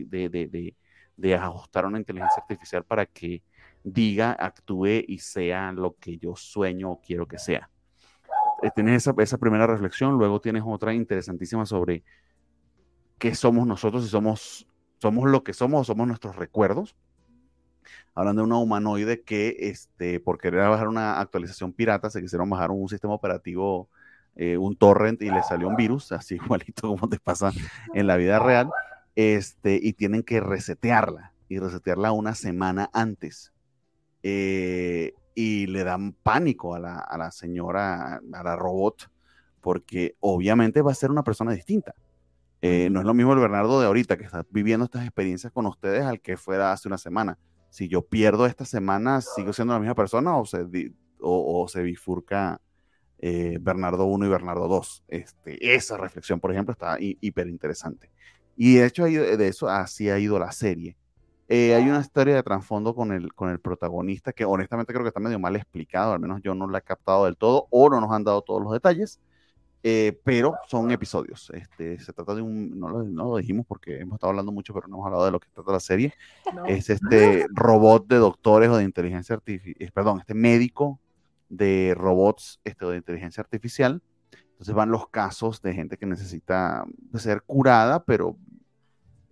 de, 0.08 0.28
de, 0.28 0.46
de 0.46 0.76
de 1.20 1.34
ajustar 1.34 1.84
una 1.84 1.98
inteligencia 1.98 2.42
artificial 2.42 2.84
para 2.84 3.04
que 3.04 3.42
diga, 3.84 4.32
actúe 4.32 5.04
y 5.06 5.18
sea 5.18 5.72
lo 5.72 5.96
que 5.96 6.16
yo 6.16 6.34
sueño 6.34 6.92
o 6.92 7.00
quiero 7.00 7.26
que 7.26 7.38
sea. 7.38 7.70
Eh, 8.62 8.70
tienes 8.74 9.06
esa, 9.06 9.14
esa 9.18 9.38
primera 9.38 9.66
reflexión, 9.66 10.16
luego 10.16 10.40
tienes 10.40 10.62
otra 10.66 10.94
interesantísima 10.94 11.66
sobre 11.66 12.02
qué 13.18 13.34
somos 13.34 13.66
nosotros, 13.66 14.04
si 14.04 14.10
somos, 14.10 14.66
somos 14.98 15.28
lo 15.30 15.44
que 15.44 15.52
somos 15.52 15.82
o 15.82 15.84
somos 15.84 16.06
nuestros 16.06 16.36
recuerdos. 16.36 16.96
Hablan 18.14 18.36
de 18.36 18.42
una 18.42 18.58
humanoide 18.58 19.22
que, 19.22 19.56
este, 19.60 20.20
por 20.20 20.38
querer 20.38 20.68
bajar 20.68 20.88
una 20.88 21.20
actualización 21.20 21.72
pirata, 21.72 22.10
se 22.10 22.20
quisieron 22.20 22.48
bajar 22.48 22.70
un 22.70 22.88
sistema 22.88 23.14
operativo, 23.14 23.88
eh, 24.36 24.56
un 24.56 24.76
torrent 24.76 25.20
y 25.22 25.30
le 25.30 25.42
salió 25.42 25.68
un 25.68 25.76
virus, 25.76 26.12
así 26.12 26.34
igualito 26.42 26.88
como 26.88 27.08
te 27.08 27.18
pasa 27.18 27.52
en 27.94 28.06
la 28.06 28.16
vida 28.16 28.38
real 28.38 28.70
este, 29.14 29.78
y 29.82 29.92
tienen 29.92 30.22
que 30.22 30.40
resetearla 30.40 31.32
y 31.48 31.58
resetearla 31.58 32.12
una 32.12 32.34
semana 32.34 32.90
antes. 32.92 33.52
Eh, 34.22 35.12
y 35.34 35.66
le 35.66 35.84
dan 35.84 36.12
pánico 36.12 36.74
a 36.74 36.78
la, 36.78 37.30
señora, 37.30 38.16
a 38.16 38.42
la 38.42 38.56
robot, 38.56 39.10
porque 39.60 40.16
obviamente 40.20 40.82
va 40.82 40.92
a 40.92 40.94
ser 40.94 41.10
una 41.10 41.24
persona 41.24 41.52
distinta. 41.52 41.94
Eh, 42.62 42.88
no 42.90 43.00
es 43.00 43.06
lo 43.06 43.14
mismo 43.14 43.32
el 43.32 43.38
Bernardo 43.38 43.80
de 43.80 43.86
ahorita 43.86 44.18
que 44.18 44.24
está 44.24 44.44
viviendo 44.50 44.84
estas 44.84 45.04
experiencias 45.04 45.52
con 45.52 45.66
ustedes 45.66 46.04
al 46.04 46.20
que 46.20 46.36
fuera 46.36 46.72
hace 46.72 46.88
una 46.88 46.98
semana. 46.98 47.38
Si 47.70 47.88
yo 47.88 48.02
pierdo 48.02 48.46
esta 48.46 48.64
semana, 48.64 49.20
¿sigo 49.20 49.52
siendo 49.52 49.72
la 49.72 49.80
misma 49.80 49.94
persona 49.94 50.36
o 50.36 50.44
se, 50.44 50.66
o, 51.20 51.66
se 51.68 51.82
bifurca 51.82 52.60
eh, 53.18 53.58
Bernardo 53.60 54.06
1 54.06 54.26
y 54.26 54.28
Bernardo 54.28 54.68
2. 54.68 55.04
Este, 55.08 55.74
esa 55.74 55.96
reflexión, 55.96 56.40
por 56.40 56.52
ejemplo, 56.52 56.72
está 56.72 56.96
hiper 56.98 57.48
interesante. 57.48 58.10
Y 58.62 58.74
de 58.74 58.84
hecho, 58.84 59.04
de 59.04 59.48
eso 59.48 59.70
así 59.70 60.10
ha 60.10 60.18
ido 60.18 60.38
la 60.38 60.52
serie. 60.52 60.94
Eh, 61.48 61.74
hay 61.74 61.88
una 61.88 62.00
historia 62.00 62.34
de 62.34 62.42
trasfondo 62.42 62.94
con 62.94 63.10
el, 63.10 63.32
con 63.32 63.48
el 63.48 63.58
protagonista 63.58 64.34
que 64.34 64.44
honestamente 64.44 64.92
creo 64.92 65.02
que 65.02 65.08
está 65.08 65.18
medio 65.18 65.38
mal 65.38 65.56
explicado, 65.56 66.12
al 66.12 66.20
menos 66.20 66.42
yo 66.42 66.54
no 66.54 66.68
la 66.68 66.76
he 66.80 66.82
captado 66.82 67.24
del 67.24 67.38
todo 67.38 67.68
o 67.70 67.88
no 67.88 68.02
nos 68.02 68.12
han 68.12 68.22
dado 68.22 68.42
todos 68.42 68.62
los 68.62 68.70
detalles, 68.70 69.18
eh, 69.82 70.20
pero 70.24 70.56
son 70.68 70.90
episodios. 70.90 71.50
Este, 71.54 71.98
se 72.00 72.12
trata 72.12 72.34
de 72.34 72.42
un, 72.42 72.78
no 72.78 72.90
lo, 72.90 73.02
no 73.02 73.30
lo, 73.30 73.36
dijimos 73.38 73.64
porque 73.66 73.98
hemos 73.98 74.16
estado 74.16 74.32
hablando 74.32 74.52
mucho, 74.52 74.74
pero 74.74 74.88
no 74.88 74.96
hemos 74.96 75.06
hablado 75.06 75.24
de 75.24 75.30
lo 75.30 75.40
que 75.40 75.48
trata 75.54 75.72
la 75.72 75.80
serie. 75.80 76.12
Es 76.66 76.90
este 76.90 77.46
robot 77.48 78.08
de 78.08 78.16
doctores 78.16 78.68
o 78.68 78.76
de 78.76 78.84
inteligencia 78.84 79.36
artificial, 79.36 79.76
eh, 79.78 79.90
perdón, 79.90 80.18
este 80.20 80.34
médico 80.34 81.00
de 81.48 81.94
robots 81.96 82.60
este, 82.64 82.84
de 82.84 82.98
inteligencia 82.98 83.40
artificial. 83.40 84.02
Entonces 84.50 84.74
van 84.74 84.90
los 84.90 85.08
casos 85.08 85.62
de 85.62 85.72
gente 85.72 85.96
que 85.96 86.04
necesita 86.04 86.84
ser 87.14 87.40
curada, 87.46 88.04
pero 88.04 88.36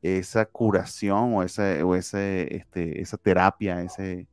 esa 0.03 0.47
curación 0.47 1.35
o, 1.35 1.43
ese, 1.43 1.83
o 1.83 1.95
ese, 1.95 2.57
este, 2.57 3.01
esa 3.01 3.17
terapia, 3.17 3.83
ese, 3.83 4.29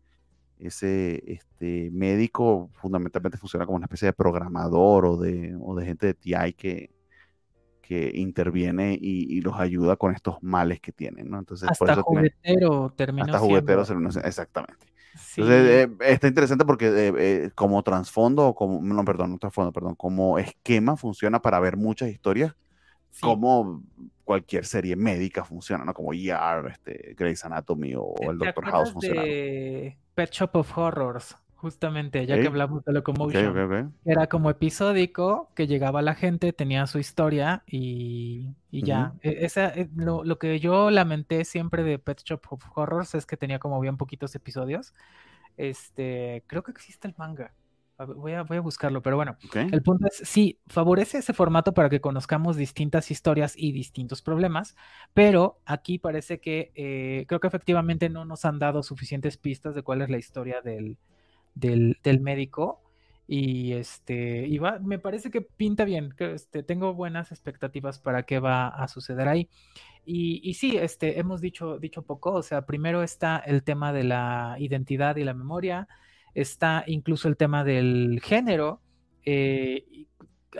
ese 0.60 1.24
este, 1.26 1.90
médico 1.92 2.70
fundamentalmente 2.74 3.38
funciona 3.38 3.66
como 3.66 3.78
una 3.78 3.86
especie 3.86 4.08
de 4.08 4.14
programador 4.14 5.06
o 5.06 5.18
de, 5.18 5.56
o 5.60 5.76
de 5.76 5.86
gente 5.86 6.08
de 6.08 6.14
TI 6.14 6.54
que, 6.56 6.92
que 7.82 8.12
interviene 8.16 8.98
y, 9.00 9.42
los 9.42 9.60
ayuda 9.60 9.96
con 9.96 10.14
estos 10.14 10.42
males 10.42 10.80
que 10.80 10.92
tienen, 10.92 11.30
¿no? 11.30 11.40
Entonces, 11.40 11.70
hasta 11.70 12.02
juguetero 12.02 12.92
terminó 12.96 13.26
Hasta 13.26 13.40
juguetero 13.40 13.84
exactamente. 14.24 14.88
Entonces, 15.38 15.88
eh, 15.88 15.90
está 16.02 16.28
interesante 16.28 16.66
porque 16.66 16.88
eh, 16.88 17.14
eh, 17.18 17.50
como 17.56 17.82
trasfondo, 17.84 18.54
como, 18.54 18.82
no, 18.82 19.06
perdón, 19.06 19.32
no 19.32 19.38
trasfondo, 19.38 19.72
perdón, 19.72 19.96
como 19.96 20.38
esquema 20.40 20.98
funciona 20.98 21.42
para 21.42 21.60
ver 21.60 21.78
muchas 21.78 22.10
historias 22.10 22.54
como 23.22 23.84
cualquier 24.24 24.66
serie 24.66 24.96
médica 24.96 25.46
funciona, 25.46 25.86
¿no? 25.86 25.94
Como 25.94 26.14
ER, 26.14 26.68
este, 26.72 27.16
Grey's 27.18 27.46
Anatomy 27.46 27.94
o 27.96 28.16
el 28.20 28.38
Doctor 28.38 28.66
House 28.66 28.92
funciona. 28.92 29.22
De 29.22 29.98
Pet 30.16 30.32
Shop 30.32 30.56
of 30.56 30.78
Horrors, 30.78 31.38
justamente, 31.56 32.26
ya 32.26 32.40
que 32.40 32.48
hablamos 32.48 32.84
de 32.84 32.94
Locomotion. 32.94 33.94
Era 34.04 34.28
como 34.28 34.50
episódico 34.50 35.50
que 35.56 35.68
llegaba 35.68 36.02
la 36.02 36.16
gente, 36.16 36.54
tenía 36.54 36.88
su 36.88 37.00
historia 37.00 37.64
y, 37.68 38.56
ya. 38.72 39.14
E, 39.22 39.46
esa, 39.46 39.68
e, 39.68 39.90
lo, 39.96 40.24
lo, 40.24 40.40
que 40.40 40.60
yo 40.60 40.90
lamenté 40.90 41.46
siempre 41.46 41.84
de 41.84 42.00
Pet 42.00 42.22
Shop 42.24 42.42
of 42.50 42.64
Horrors 42.76 43.16
es 43.16 43.26
que 43.26 43.38
tenía 43.38 43.60
como 43.60 43.80
bien 43.80 43.98
poquitos 43.98 44.34
episodios. 44.36 44.94
Este, 45.58 46.44
creo 46.48 46.64
que 46.64 46.72
existe 46.72 47.08
el 47.08 47.16
manga. 47.18 47.54
Voy 47.98 48.34
a, 48.34 48.44
voy 48.44 48.58
a 48.58 48.62
buscarlo, 48.62 49.02
pero 49.02 49.16
bueno, 49.16 49.38
el 49.54 49.82
punto 49.82 50.08
es, 50.08 50.28
sí, 50.28 50.60
favorece 50.68 51.20
ese 51.20 51.32
formato 51.32 51.74
para 51.74 51.90
que 51.90 52.02
conozcamos 52.02 52.58
distintas 52.58 53.10
historias 53.10 53.54
y 53.56 53.72
distintos 53.72 54.22
problemas, 54.22 54.76
pero 55.14 55.62
aquí 55.66 55.98
parece 55.98 56.42
que 56.42 56.74
eh, 56.76 57.24
creo 57.28 57.40
que 57.40 57.48
efectivamente 57.48 58.10
no 58.10 58.26
nos 58.26 58.44
han 58.44 58.60
dado 58.60 58.84
suficientes 58.84 59.38
pistas 59.38 59.76
de 59.76 59.82
cuál 59.82 60.02
es 60.02 60.10
la 60.10 60.18
historia 60.18 60.60
del, 60.62 60.98
del, 61.54 62.20
médico 62.20 62.82
y 63.28 63.72
este 63.72 64.46
y 64.46 64.58
va, 64.58 64.78
me 64.80 65.00
parece 65.00 65.32
que 65.32 65.40
pinta 65.42 65.86
bien, 65.86 66.14
que 66.18 66.34
este, 66.34 66.64
tengo 66.64 66.94
buenas 66.94 67.32
expectativas 67.32 68.00
para 68.00 68.24
qué 68.24 68.40
va 68.40 68.68
a 68.68 68.90
suceder 68.90 69.30
ahí. 69.30 69.50
Y, 70.06 70.42
y, 70.48 70.54
sí, 70.56 70.78
este, 70.78 71.20
hemos 71.20 71.42
dicho, 71.42 71.80
dicho 71.80 72.04
poco, 72.04 72.34
o 72.34 72.44
sea, 72.44 72.66
primero 72.66 73.02
está 73.02 73.38
el 73.40 73.64
tema 73.64 73.92
de 73.92 74.04
la 74.04 74.56
identidad 74.60 75.16
y 75.16 75.24
la 75.24 75.34
memoria, 75.34 75.88
está 76.36 76.84
incluso 76.86 77.28
el 77.28 77.38
tema 77.38 77.64
del 77.64 78.20
género, 78.22 78.82
eh, 79.26 80.06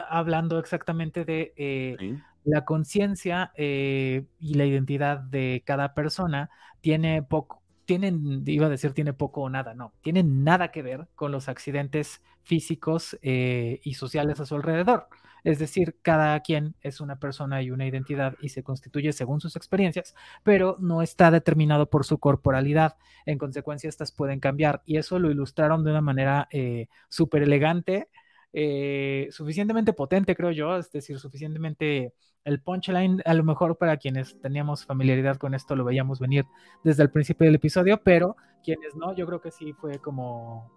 hablando 0.10 0.58
exactamente 0.58 1.26
de 1.26 1.54
eh, 1.58 2.18
la 2.44 2.66
conciencia 2.66 3.52
eh, 3.56 4.26
y 4.40 4.56
la 4.56 4.66
identidad 4.66 5.20
de 5.20 5.62
cada 5.66 5.94
persona, 5.94 6.50
tiene 6.82 7.22
poco, 7.22 7.62
tienen, 7.86 8.44
iba 8.48 8.66
a 8.66 8.70
decir 8.70 8.94
tiene 8.94 9.14
poco 9.14 9.42
o 9.42 9.50
nada, 9.50 9.74
no, 9.76 9.94
tienen 10.02 10.44
nada 10.44 10.72
que 10.72 10.82
ver 10.82 11.08
con 11.14 11.32
los 11.32 11.50
accidentes 11.50 12.22
físicos 12.44 13.18
y 13.22 13.94
sociales 13.96 14.40
a 14.40 14.46
su 14.46 14.56
alrededor. 14.56 15.08
Es 15.46 15.60
decir, 15.60 15.96
cada 16.02 16.38
quien 16.42 16.76
es 16.82 17.00
una 17.00 17.20
persona 17.20 17.62
y 17.62 17.70
una 17.70 17.86
identidad 17.86 18.36
y 18.42 18.50
se 18.50 18.64
constituye 18.64 19.14
según 19.14 19.40
sus 19.40 19.56
experiencias, 19.56 20.16
pero 20.44 20.76
no 20.80 21.04
está 21.04 21.30
determinado 21.30 21.90
por 21.90 22.04
su 22.04 22.18
corporalidad. 22.18 22.98
En 23.28 23.38
consecuencia, 23.38 23.88
estas 23.88 24.12
pueden 24.12 24.40
cambiar 24.40 24.82
y 24.86 24.98
eso 24.98 25.20
lo 25.20 25.30
ilustraron 25.30 25.84
de 25.84 25.92
una 25.92 26.02
manera 26.02 26.48
eh, 26.52 26.88
súper 27.10 27.44
elegante. 27.44 28.10
Eh, 28.54 29.28
suficientemente 29.32 29.94
potente, 29.94 30.36
creo 30.36 30.52
yo, 30.52 30.78
es 30.78 30.92
decir, 30.92 31.20
suficientemente 31.20 32.14
el 32.44 32.62
punchline, 32.62 33.22
a 33.24 33.34
lo 33.36 33.44
mejor 33.44 33.78
para 33.78 33.98
quienes 33.98 34.40
teníamos 34.42 34.86
familiaridad 34.86 35.38
con 35.38 35.54
esto 35.54 35.76
lo 35.76 35.84
veíamos 35.84 36.20
venir 36.20 36.46
desde 36.84 37.04
el 37.04 37.12
principio 37.12 37.46
del 37.46 37.56
episodio, 37.56 38.02
pero 38.04 38.36
quienes 38.64 38.96
no, 38.96 39.16
yo 39.16 39.28
creo 39.28 39.42
que 39.42 39.52
sí 39.52 39.74
fue 39.74 40.00
como 40.00 40.72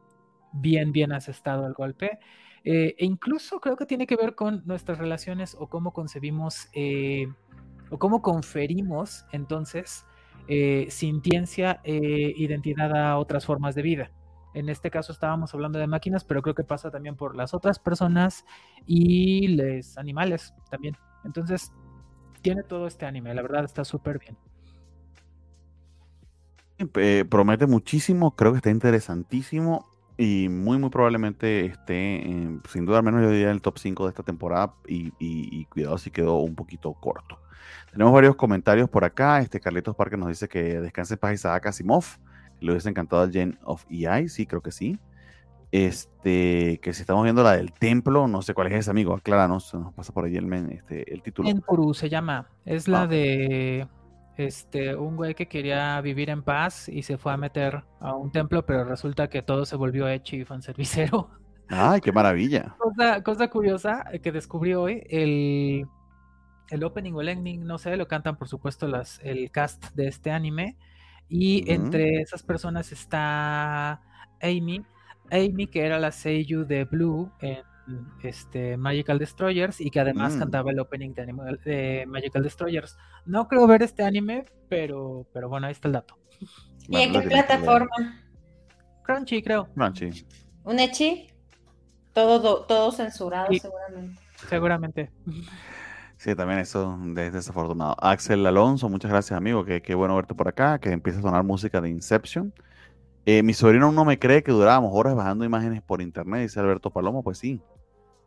bien, 0.52 0.92
bien 0.92 1.12
asestado 1.12 1.66
el 1.66 1.72
golpe. 1.72 2.18
Eh, 2.64 2.96
e 2.98 3.04
incluso 3.04 3.60
creo 3.60 3.76
que 3.76 3.86
tiene 3.86 4.06
que 4.06 4.16
ver 4.16 4.34
con 4.34 4.62
nuestras 4.66 4.98
relaciones 4.98 5.56
o 5.58 5.68
cómo 5.68 5.92
concebimos 5.92 6.68
eh, 6.72 7.28
o 7.90 7.98
cómo 7.98 8.20
conferimos 8.20 9.24
entonces 9.32 10.04
eh, 10.48 10.86
sintiencia 10.90 11.80
e 11.84 12.34
identidad 12.36 12.94
a 12.96 13.18
otras 13.18 13.46
formas 13.46 13.74
de 13.74 13.82
vida. 13.82 14.10
En 14.54 14.68
este 14.68 14.90
caso 14.90 15.12
estábamos 15.12 15.54
hablando 15.54 15.78
de 15.78 15.86
máquinas, 15.86 16.24
pero 16.24 16.42
creo 16.42 16.54
que 16.54 16.64
pasa 16.64 16.90
también 16.90 17.16
por 17.16 17.36
las 17.36 17.54
otras 17.54 17.78
personas 17.78 18.44
y 18.86 19.48
los 19.48 19.96
animales 19.98 20.54
también. 20.70 20.96
Entonces, 21.24 21.70
tiene 22.40 22.62
todo 22.62 22.86
este 22.86 23.04
anime, 23.04 23.34
la 23.34 23.42
verdad 23.42 23.64
está 23.64 23.84
súper 23.84 24.18
bien. 24.18 24.36
promete 27.28 27.66
muchísimo, 27.66 28.34
creo 28.34 28.52
que 28.52 28.58
está 28.58 28.70
interesantísimo 28.70 29.87
y 30.20 30.48
muy, 30.48 30.78
muy 30.78 30.90
probablemente 30.90 31.64
esté, 31.64 32.24
sin 32.68 32.84
duda, 32.84 32.98
al 32.98 33.04
menos 33.04 33.22
yo 33.22 33.30
diría 33.30 33.46
en 33.46 33.52
el 33.52 33.62
top 33.62 33.78
5 33.78 34.04
de 34.04 34.08
esta 34.10 34.24
temporada. 34.24 34.74
Y, 34.88 35.64
cuidado 35.66 35.96
si 35.96 36.10
quedó 36.10 36.38
un 36.38 36.56
poquito 36.56 36.92
corto. 36.94 37.38
Tenemos 37.92 38.12
varios 38.12 38.34
comentarios 38.34 38.90
por 38.90 39.04
acá. 39.04 39.40
Este 39.40 39.60
Carlitos 39.60 39.94
Parker 39.94 40.18
nos 40.18 40.28
dice 40.28 40.48
que 40.48 40.80
descanse 40.80 41.14
en 41.14 41.20
paz 41.20 41.34
Isaac 41.34 41.66
Asimov. 41.66 42.04
Le 42.60 42.72
hubiese 42.72 42.88
encantado 42.88 43.22
al 43.22 43.30
Gen 43.30 43.60
of 43.62 43.84
EI. 43.88 44.28
Sí, 44.28 44.44
creo 44.44 44.60
que 44.60 44.72
sí. 44.72 44.98
Este, 45.70 46.80
que 46.82 46.92
si 46.92 47.02
estamos 47.02 47.22
viendo 47.22 47.44
la 47.44 47.52
del 47.52 47.72
templo, 47.72 48.26
no 48.26 48.42
sé 48.42 48.54
cuál 48.54 48.66
es 48.68 48.74
ese 48.74 48.90
amigo, 48.90 49.14
acláranos, 49.14 49.72
nos 49.74 49.92
pasa 49.92 50.12
por 50.12 50.24
ahí 50.24 50.36
el, 50.36 50.52
este, 50.72 51.12
el 51.12 51.22
título. 51.22 51.48
Se 51.94 52.08
llama, 52.08 52.48
es 52.64 52.88
la 52.88 53.02
ah. 53.02 53.06
de 53.06 53.86
este, 54.38 54.94
un 54.94 55.16
güey 55.16 55.34
que 55.34 55.48
quería 55.48 56.00
vivir 56.00 56.30
en 56.30 56.42
paz 56.42 56.88
y 56.88 57.02
se 57.02 57.18
fue 57.18 57.32
a 57.32 57.36
meter 57.36 57.82
a 58.00 58.14
un 58.14 58.30
templo, 58.30 58.64
pero 58.64 58.84
resulta 58.84 59.28
que 59.28 59.42
todo 59.42 59.66
se 59.66 59.76
volvió 59.76 60.08
hecho 60.08 60.36
y 60.36 60.44
fanservicero. 60.44 61.30
¡Ay, 61.68 62.00
qué 62.00 62.12
maravilla! 62.12 62.76
Cosa, 62.78 63.22
cosa 63.22 63.50
curiosa 63.50 64.04
que 64.22 64.32
descubrí 64.32 64.74
hoy, 64.74 65.02
el, 65.10 65.86
el 66.70 66.84
opening 66.84 67.12
o 67.14 67.20
el 67.20 67.28
ending, 67.28 67.64
no 67.64 67.78
sé, 67.78 67.96
lo 67.96 68.08
cantan 68.08 68.36
por 68.36 68.48
supuesto 68.48 68.86
las, 68.86 69.20
el 69.22 69.50
cast 69.50 69.92
de 69.94 70.08
este 70.08 70.30
anime. 70.30 70.76
Y 71.28 71.70
entre 71.70 72.22
esas 72.22 72.42
personas 72.42 72.90
está 72.90 74.00
Amy, 74.40 74.82
Amy 75.30 75.66
que 75.66 75.84
era 75.84 75.98
la 75.98 76.12
Seiyu 76.12 76.64
de 76.64 76.84
Blue 76.84 77.30
en 77.40 77.62
este, 78.22 78.76
Magical 78.76 79.18
Destroyers 79.18 79.80
y 79.80 79.90
que 79.90 80.00
además 80.00 80.36
mm. 80.36 80.38
cantaba 80.38 80.70
el 80.70 80.78
opening 80.78 81.12
de, 81.14 82.04
Magical 82.06 82.42
Destroyers. 82.42 82.96
No 83.26 83.48
creo 83.48 83.66
ver 83.66 83.82
este 83.82 84.02
anime, 84.02 84.44
pero, 84.68 85.26
pero 85.32 85.48
bueno, 85.48 85.66
ahí 85.66 85.72
está 85.72 85.88
el 85.88 85.94
dato. 85.94 86.18
¿Y 86.88 86.96
en 86.96 87.12
qué 87.12 87.22
plataforma? 87.22 88.22
Crunchy, 89.02 89.42
creo. 89.42 89.68
Crunchy. 89.74 90.26
¿Un 90.64 90.78
Echi? 90.78 91.28
Todo, 92.12 92.64
todo 92.64 92.92
censurado, 92.92 93.48
seguramente. 93.52 94.20
Seguramente. 94.48 95.10
Sí, 96.16 96.34
también 96.34 96.58
eso 96.58 96.98
es 97.16 97.32
desafortunado. 97.32 97.96
Axel 98.00 98.44
Alonso, 98.46 98.88
muchas 98.88 99.10
gracias, 99.10 99.36
amigo. 99.36 99.64
Qué, 99.64 99.82
qué 99.82 99.94
bueno 99.94 100.16
verte 100.16 100.34
por 100.34 100.48
acá. 100.48 100.78
Que 100.78 100.90
empieza 100.90 101.20
a 101.20 101.22
sonar 101.22 101.44
música 101.44 101.80
de 101.80 101.88
Inception. 101.90 102.52
Eh, 103.24 103.42
mi 103.42 103.52
sobrino 103.52 103.92
no 103.92 104.04
me 104.04 104.18
cree 104.18 104.42
que 104.42 104.52
durábamos 104.52 104.90
horas 104.94 105.14
bajando 105.14 105.44
imágenes 105.44 105.82
por 105.82 106.00
internet, 106.00 106.42
dice 106.42 106.58
Alberto 106.60 106.90
Palomo. 106.90 107.22
Pues 107.22 107.38
sí, 107.38 107.60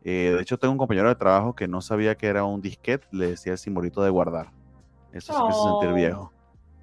eh, 0.03 0.33
de 0.35 0.41
hecho, 0.41 0.57
tengo 0.57 0.71
un 0.71 0.77
compañero 0.77 1.09
de 1.09 1.15
trabajo 1.15 1.55
que 1.55 1.67
no 1.67 1.81
sabía 1.81 2.15
que 2.15 2.27
era 2.27 2.43
un 2.43 2.61
disquete, 2.61 3.07
le 3.11 3.31
decía 3.31 3.51
el 3.51 3.57
simbolito 3.57 4.01
de 4.03 4.09
guardar. 4.09 4.51
Eso 5.13 5.33
sí 5.33 5.39
que 5.47 5.53
se 5.53 5.59
sentir 5.59 5.93
viejo. 5.93 6.31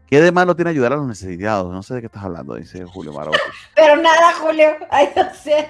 ¿Qué 0.06 0.20
de 0.20 0.32
malo 0.32 0.56
tiene 0.56 0.70
ayudar 0.70 0.92
a 0.92 0.96
los 0.96 1.06
necesitados? 1.06 1.72
No 1.72 1.82
sé 1.82 1.94
de 1.94 2.00
qué 2.00 2.06
estás 2.06 2.24
hablando, 2.24 2.54
dice 2.54 2.84
Julio 2.84 3.12
Marotti. 3.12 3.38
Pero 3.74 3.96
nada, 3.96 4.32
Julio. 4.40 4.68
Ay, 4.90 5.10
no 5.14 5.34
sé. 5.34 5.68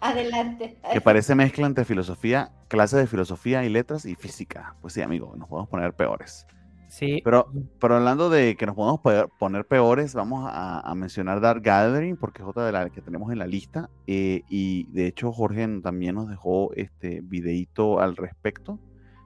Adelante. 0.00 0.78
Que 0.92 1.00
parece 1.00 1.34
mezcla 1.34 1.66
entre 1.66 1.84
filosofía, 1.84 2.52
clase 2.68 2.96
de 2.96 3.06
filosofía 3.06 3.64
y 3.64 3.68
letras 3.68 4.04
y 4.04 4.14
física. 4.14 4.76
Pues 4.80 4.92
sí, 4.94 5.02
amigo, 5.02 5.34
nos 5.36 5.48
podemos 5.48 5.68
poner 5.68 5.94
peores. 5.94 6.46
Sí. 6.94 7.20
Pero, 7.24 7.50
pero 7.80 7.96
hablando 7.96 8.30
de 8.30 8.56
que 8.56 8.66
nos 8.66 8.76
podemos 8.76 9.00
poner 9.36 9.64
peores, 9.64 10.14
vamos 10.14 10.48
a, 10.48 10.94
mencionar 10.94 11.40
Dark 11.40 11.60
Gathering, 11.60 12.16
porque 12.16 12.40
es 12.40 12.48
otra 12.48 12.66
de 12.66 12.70
las 12.70 12.88
que 12.92 13.00
tenemos 13.00 13.32
en 13.32 13.40
la 13.40 13.48
lista. 13.48 13.90
Eh, 14.06 14.42
y 14.48 14.84
de 14.92 15.08
hecho, 15.08 15.32
Jorge 15.32 15.66
también 15.82 16.14
nos 16.14 16.28
dejó 16.28 16.72
este 16.74 17.20
videito 17.20 17.98
al 17.98 18.16
respecto. 18.16 18.78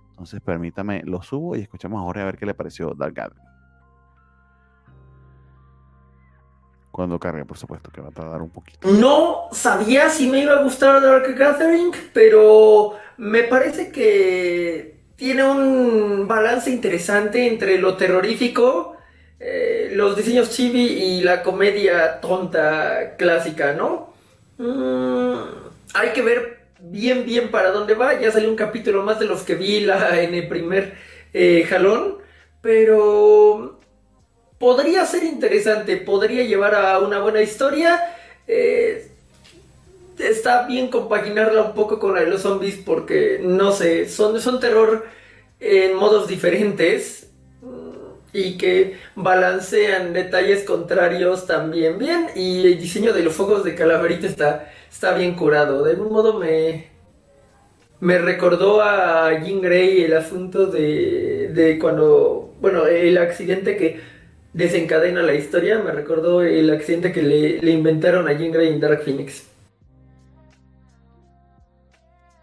Entonces, 0.09 0.41
permítame, 0.41 1.03
lo 1.05 1.21
subo 1.21 1.57
y 1.57 1.61
escuchamos 1.61 2.01
a 2.01 2.05
Jorge 2.05 2.23
a 2.23 2.25
ver 2.25 2.39
qué 2.39 2.47
le 2.47 2.55
pareció 2.55 2.95
Dark 2.95 3.13
Gathering. 3.13 3.45
Cuando 6.91 7.21
cargue, 7.21 7.45
por 7.45 7.59
supuesto, 7.59 7.91
que 7.91 8.01
va 8.01 8.09
a 8.09 8.13
tardar 8.13 8.41
un 8.41 8.49
poquito. 8.49 8.89
No 8.89 9.49
sabía 9.53 10.09
si 10.09 10.27
me 10.31 10.41
iba 10.41 10.55
a 10.55 10.63
gustar 10.63 11.03
Dark 11.03 11.35
Gathering, 11.37 11.91
pero 12.15 12.95
me 13.19 13.43
parece 13.43 13.93
que 13.93 14.98
tiene 15.19 15.43
un 15.43 16.29
balance 16.29 16.71
interesante 16.71 17.49
entre 17.49 17.79
lo 17.79 17.97
terrorífico, 17.97 18.97
eh, 19.41 19.91
los 19.93 20.17
diseños 20.17 20.51
chibi 20.51 20.81
y 20.81 21.23
la 21.23 21.43
comedia 21.43 22.21
tonta 22.21 23.17
clásica, 23.17 23.73
¿no? 23.73 24.15
Mm, 24.59 25.35
hay 25.95 26.11
que 26.11 26.23
ver 26.23 26.59
bien, 26.79 27.25
bien 27.27 27.51
para 27.51 27.73
dónde 27.73 27.95
va. 27.95 28.21
Ya 28.21 28.31
salió 28.31 28.49
un 28.49 28.55
capítulo 28.57 29.03
más 29.03 29.19
de 29.19 29.27
los 29.27 29.43
que 29.43 29.57
vi 29.57 29.81
la, 29.81 30.23
en 30.23 30.35
el 30.35 30.47
primer 30.47 30.95
eh, 31.33 31.65
jalón, 31.69 32.19
pero 32.63 33.81
podría 34.59 35.05
ser 35.05 35.25
interesante, 35.25 35.97
podría 35.97 36.45
llevar 36.45 36.77
a 36.77 36.97
una 37.01 37.19
buena 37.19 37.43
historia. 37.43 38.17
Eh, 38.47 39.11
está 40.21 40.67
bien 40.67 40.89
compaginarla 40.89 41.63
un 41.63 41.75
poco 41.75 41.99
con 41.99 42.15
la 42.15 42.21
de 42.21 42.27
los 42.27 42.43
zombies 42.43 42.77
porque, 42.85 43.41
no 43.43 43.73
sé, 43.73 44.09
son, 44.09 44.41
son 44.41 44.61
terror 44.61 45.07
en 45.61 45.97
modos 45.97 46.29
diferentes 46.29 47.31
y 48.33 48.59
que 48.59 48.97
balancean 49.15 50.13
detalles 50.13 50.65
contrarios 50.65 51.47
también 51.47 51.99
bien 51.99 52.27
y 52.37 52.67
el 52.67 52.79
diseño 52.79 53.13
de 53.13 53.23
los 53.23 53.35
focos 53.35 53.65
de 53.65 53.75
calaverita 53.75 54.27
está, 54.27 54.73
está 54.91 55.15
bien 55.15 55.35
curado. 55.35 55.83
De 55.83 55.93
algún 55.93 56.13
modo 56.13 56.39
me, 56.39 56.89
me 58.01 58.19
recordó 58.19 58.83
a 58.83 59.31
Jean 59.41 59.61
Grey 59.61 60.03
el 60.03 60.15
asunto 60.15 60.67
de, 60.67 61.51
de 61.53 61.79
cuando, 61.79 62.55
bueno, 62.61 62.87
el 62.87 63.19
accidente 63.19 63.77
que 63.77 64.01
desencadena 64.53 65.23
la 65.23 65.35
historia. 65.35 65.79
Me 65.79 65.93
recordó 65.93 66.43
el 66.43 66.71
accidente 66.71 67.13
que 67.13 67.23
le, 67.23 67.71
inventaron 67.71 68.29
a 68.29 68.33
Jean 68.33 68.53
Grey 68.53 68.69
en 68.69 68.81
Dark 68.81 69.03
Phoenix. 69.03 69.48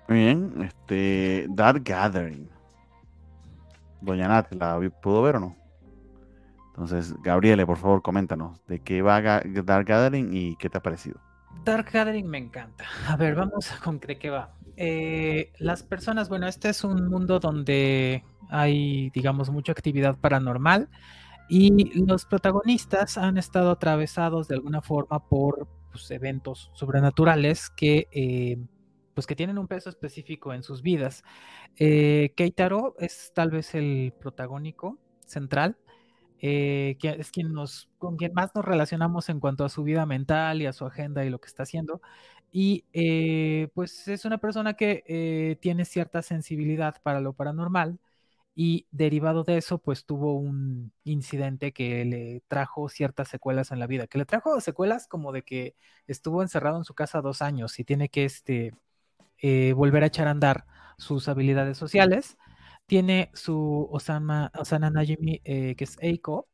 Muy 0.07 0.19
bien, 0.19 0.61
este 0.61 1.47
Dark 1.49 1.83
Gathering. 1.83 2.49
Doña 4.01 4.27
Nat, 4.27 4.53
¿la 4.53 4.79
pudo 5.01 5.23
ver 5.23 5.37
o 5.37 5.39
no? 5.39 5.55
Entonces, 6.67 7.15
Gabriele, 7.23 7.65
por 7.65 7.77
favor, 7.77 8.01
coméntanos 8.01 8.63
de 8.67 8.79
qué 8.81 9.01
va 9.01 9.21
Dark 9.21 9.87
Gathering 9.87 10.29
y 10.33 10.55
qué 10.57 10.69
te 10.69 10.77
ha 10.77 10.81
parecido. 10.83 11.19
Dark 11.63 11.89
Gathering 11.91 12.27
me 12.27 12.37
encanta. 12.37 12.85
A 13.07 13.15
ver, 13.15 13.35
vamos 13.35 13.71
con 13.83 13.99
de 13.99 14.19
qué 14.19 14.29
va. 14.29 14.53
Eh, 14.77 15.53
las 15.57 15.83
personas, 15.83 16.29
bueno, 16.29 16.47
este 16.47 16.69
es 16.69 16.83
un 16.83 17.07
mundo 17.07 17.39
donde 17.39 18.23
hay, 18.49 19.09
digamos, 19.11 19.49
mucha 19.49 19.71
actividad 19.71 20.17
paranormal. 20.17 20.89
Y 21.47 22.03
los 22.05 22.25
protagonistas 22.25 23.17
han 23.17 23.37
estado 23.37 23.71
atravesados 23.71 24.47
de 24.47 24.55
alguna 24.55 24.81
forma 24.81 25.19
por 25.27 25.67
pues, 25.91 26.09
eventos 26.11 26.71
sobrenaturales 26.73 27.69
que, 27.69 28.07
eh, 28.11 28.57
pues, 29.15 29.25
que 29.27 29.35
tienen 29.35 29.57
un 29.57 29.67
peso 29.67 29.89
específico 29.89 30.53
en 30.53 30.61
sus 30.63 30.83
vidas. 30.83 31.23
Eh, 31.77 32.33
Keitaro 32.35 32.95
es 32.99 33.31
tal 33.33 33.51
vez 33.51 33.73
el 33.75 34.13
protagónico 34.19 34.99
central, 35.25 35.77
eh, 36.39 36.97
que 36.99 37.09
es 37.11 37.31
quien 37.31 37.53
con 37.97 38.17
quien 38.17 38.33
más 38.33 38.53
nos 38.55 38.65
relacionamos 38.65 39.29
en 39.29 39.39
cuanto 39.39 39.65
a 39.65 39.69
su 39.69 39.83
vida 39.83 40.05
mental 40.05 40.61
y 40.61 40.67
a 40.67 40.73
su 40.73 40.85
agenda 40.85 41.25
y 41.25 41.29
lo 41.29 41.39
que 41.39 41.47
está 41.47 41.63
haciendo. 41.63 42.01
Y 42.51 42.85
eh, 42.93 43.69
pues 43.73 44.07
es 44.07 44.25
una 44.25 44.37
persona 44.39 44.75
que 44.75 45.57
tiene 45.61 45.85
cierta 45.85 46.21
sensibilidad 46.21 46.95
para 47.03 47.21
lo 47.21 47.33
paranormal 47.33 47.99
y 48.55 48.87
derivado 48.91 49.43
de 49.43 49.57
eso, 49.57 49.79
pues 49.79 50.05
tuvo 50.05 50.35
un 50.35 50.93
incidente 51.03 51.73
que 51.73 52.05
le 52.05 52.41
trajo 52.47 52.87
ciertas 52.89 53.27
secuelas 53.27 53.71
en 53.71 53.79
la 53.79 53.87
vida, 53.87 54.07
que 54.07 54.17
le 54.17 54.25
trajo 54.25 54.59
secuelas 54.61 55.07
como 55.07 55.33
de 55.33 55.43
que 55.43 55.75
estuvo 56.07 56.41
encerrado 56.41 56.77
en 56.77 56.85
su 56.85 56.93
casa 56.93 57.21
dos 57.21 57.41
años 57.41 57.77
y 57.79 57.83
tiene 57.83 58.07
que 58.09 58.23
este, 58.25 58.73
eh, 59.41 59.73
volver 59.73 60.03
a 60.03 60.07
echar 60.07 60.27
a 60.27 60.31
andar 60.31 60.65
sus 60.97 61.27
habilidades 61.27 61.77
sociales. 61.77 62.37
Tiene 62.87 63.31
su 63.33 63.87
Osama, 63.91 64.51
Osana 64.57 64.89
Najimi, 64.89 65.41
eh, 65.43 65.75
que 65.75 65.83
es 65.83 65.97
Eiko, 66.01 66.47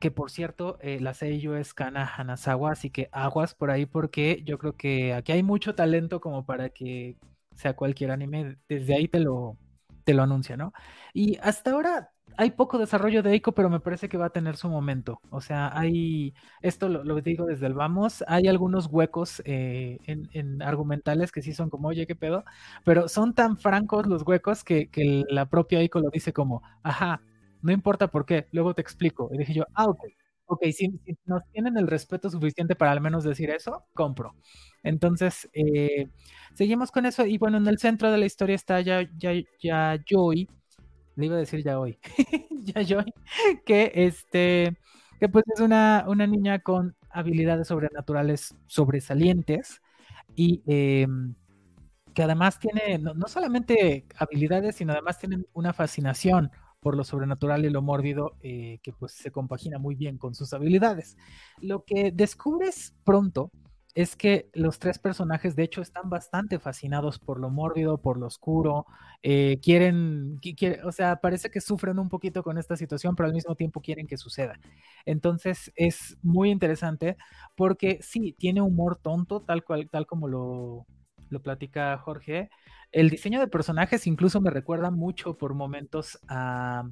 que 0.00 0.10
por 0.10 0.30
cierto, 0.30 0.78
eh, 0.80 1.00
la 1.00 1.14
seiyuu 1.14 1.54
es 1.54 1.74
Kana 1.74 2.06
Hanazawa, 2.06 2.72
así 2.72 2.90
que 2.90 3.08
aguas 3.12 3.54
por 3.54 3.70
ahí 3.70 3.86
porque 3.86 4.42
yo 4.44 4.58
creo 4.58 4.76
que 4.76 5.14
aquí 5.14 5.32
hay 5.32 5.42
mucho 5.42 5.74
talento 5.74 6.20
como 6.20 6.46
para 6.46 6.70
que 6.70 7.16
sea 7.54 7.74
cualquier 7.74 8.10
anime, 8.10 8.56
desde 8.68 8.94
ahí 8.94 9.08
te 9.08 9.20
lo, 9.20 9.58
te 10.04 10.14
lo 10.14 10.22
anuncia, 10.22 10.56
¿no? 10.56 10.72
Y 11.12 11.36
hasta 11.42 11.72
ahora 11.72 12.12
hay 12.36 12.52
poco 12.52 12.78
desarrollo 12.78 13.22
de 13.22 13.32
Eiko, 13.32 13.52
pero 13.52 13.70
me 13.70 13.80
parece 13.80 14.08
que 14.08 14.16
va 14.16 14.26
a 14.26 14.30
tener 14.30 14.56
su 14.56 14.68
momento. 14.68 15.20
O 15.30 15.40
sea, 15.40 15.76
hay, 15.78 16.34
esto 16.62 16.88
lo, 16.88 17.20
digo 17.20 17.46
desde 17.46 17.66
el 17.66 17.74
vamos, 17.74 18.24
hay 18.28 18.48
algunos 18.48 18.86
huecos 18.86 19.42
eh, 19.44 19.98
en, 20.06 20.62
argumentales 20.62 21.32
que 21.32 21.42
sí 21.42 21.52
son 21.52 21.70
como, 21.70 21.88
oye, 21.88 22.06
qué 22.06 22.14
pedo, 22.16 22.44
pero 22.84 23.08
son 23.08 23.34
tan 23.34 23.58
francos 23.58 24.06
los 24.06 24.22
huecos 24.22 24.64
que, 24.64 24.88
la 25.28 25.46
propia 25.46 25.80
Eiko 25.80 26.00
lo 26.00 26.10
dice 26.10 26.32
como, 26.32 26.62
ajá, 26.82 27.20
no 27.62 27.72
importa 27.72 28.08
por 28.08 28.24
qué, 28.26 28.48
luego 28.52 28.74
te 28.74 28.82
explico. 28.82 29.28
Y 29.32 29.38
dije 29.38 29.52
yo, 29.54 29.66
ah, 29.74 29.86
ok, 29.86 30.00
ok, 30.50 30.64
si, 30.72 31.00
nos 31.26 31.42
tienen 31.52 31.76
el 31.78 31.86
respeto 31.86 32.28
suficiente 32.28 32.74
para 32.74 32.90
al 32.90 33.00
menos 33.00 33.22
decir 33.22 33.50
eso, 33.50 33.84
compro. 33.94 34.34
Entonces, 34.82 35.48
eh, 35.52 36.08
seguimos 36.54 36.90
con 36.90 37.06
eso. 37.06 37.24
Y 37.24 37.38
bueno, 37.38 37.58
en 37.58 37.68
el 37.68 37.78
centro 37.78 38.10
de 38.10 38.18
la 38.18 38.26
historia 38.26 38.56
está 38.56 38.80
ya, 38.80 39.08
ya, 39.16 39.32
ya 39.62 39.96
Joy, 40.04 40.48
le 41.14 41.26
iba 41.26 41.36
a 41.36 41.38
decir 41.38 41.62
ya 41.62 41.78
hoy, 41.78 41.98
ya 42.64 42.82
Joy, 42.82 43.12
que 43.64 43.92
este, 43.94 44.76
que 45.20 45.28
pues 45.28 45.44
es 45.54 45.60
una, 45.60 46.04
una 46.08 46.26
niña 46.26 46.58
con 46.58 46.96
habilidades 47.10 47.68
sobrenaturales 47.68 48.54
sobresalientes 48.66 49.80
y 50.34 50.62
em, 50.66 51.34
que 52.12 52.24
además 52.24 52.58
tiene 52.58 52.98
no, 52.98 53.14
no, 53.14 53.28
solamente 53.28 54.06
habilidades, 54.16 54.76
sino 54.76 54.92
además 54.92 55.18
tiene 55.18 55.44
una 55.52 55.72
fascinación 55.72 56.50
por 56.80 56.96
lo 56.96 57.04
sobrenatural 57.04 57.64
y 57.64 57.70
lo 57.70 57.82
mórbido 57.82 58.36
eh, 58.42 58.78
que 58.82 58.92
pues 58.92 59.12
se 59.12 59.30
compagina 59.30 59.78
muy 59.78 59.94
bien 59.94 60.18
con 60.18 60.34
sus 60.34 60.52
habilidades. 60.52 61.16
Lo 61.60 61.84
que 61.84 62.10
descubres 62.12 62.94
pronto 63.04 63.50
es 63.94 64.16
que 64.16 64.48
los 64.54 64.78
tres 64.78 64.98
personajes 64.98 65.56
de 65.56 65.64
hecho 65.64 65.82
están 65.82 66.08
bastante 66.10 66.58
fascinados 66.58 67.18
por 67.18 67.40
lo 67.40 67.50
mórbido, 67.50 67.98
por 67.98 68.18
lo 68.18 68.26
oscuro, 68.26 68.86
eh, 69.22 69.58
quieren, 69.62 70.38
o 70.84 70.92
sea, 70.92 71.16
parece 71.16 71.50
que 71.50 71.60
sufren 71.60 71.98
un 71.98 72.08
poquito 72.08 72.42
con 72.42 72.56
esta 72.58 72.76
situación, 72.76 73.16
pero 73.16 73.26
al 73.26 73.34
mismo 73.34 73.54
tiempo 73.56 73.80
quieren 73.80 74.06
que 74.06 74.16
suceda. 74.16 74.58
Entonces 75.06 75.72
es 75.74 76.16
muy 76.22 76.50
interesante 76.50 77.16
porque 77.56 77.98
sí, 78.02 78.34
tiene 78.38 78.60
humor 78.62 78.98
tonto, 79.02 79.40
tal 79.42 79.64
cual, 79.64 79.88
tal 79.90 80.06
como 80.06 80.28
lo, 80.28 80.86
lo 81.30 81.42
platica 81.42 81.96
Jorge, 81.98 82.50
el 82.92 83.10
diseño 83.10 83.40
de 83.40 83.48
personajes 83.48 84.06
incluso 84.06 84.40
me 84.40 84.50
recuerda 84.50 84.90
mucho 84.90 85.36
por 85.36 85.54
momentos 85.54 86.18
a 86.28 86.88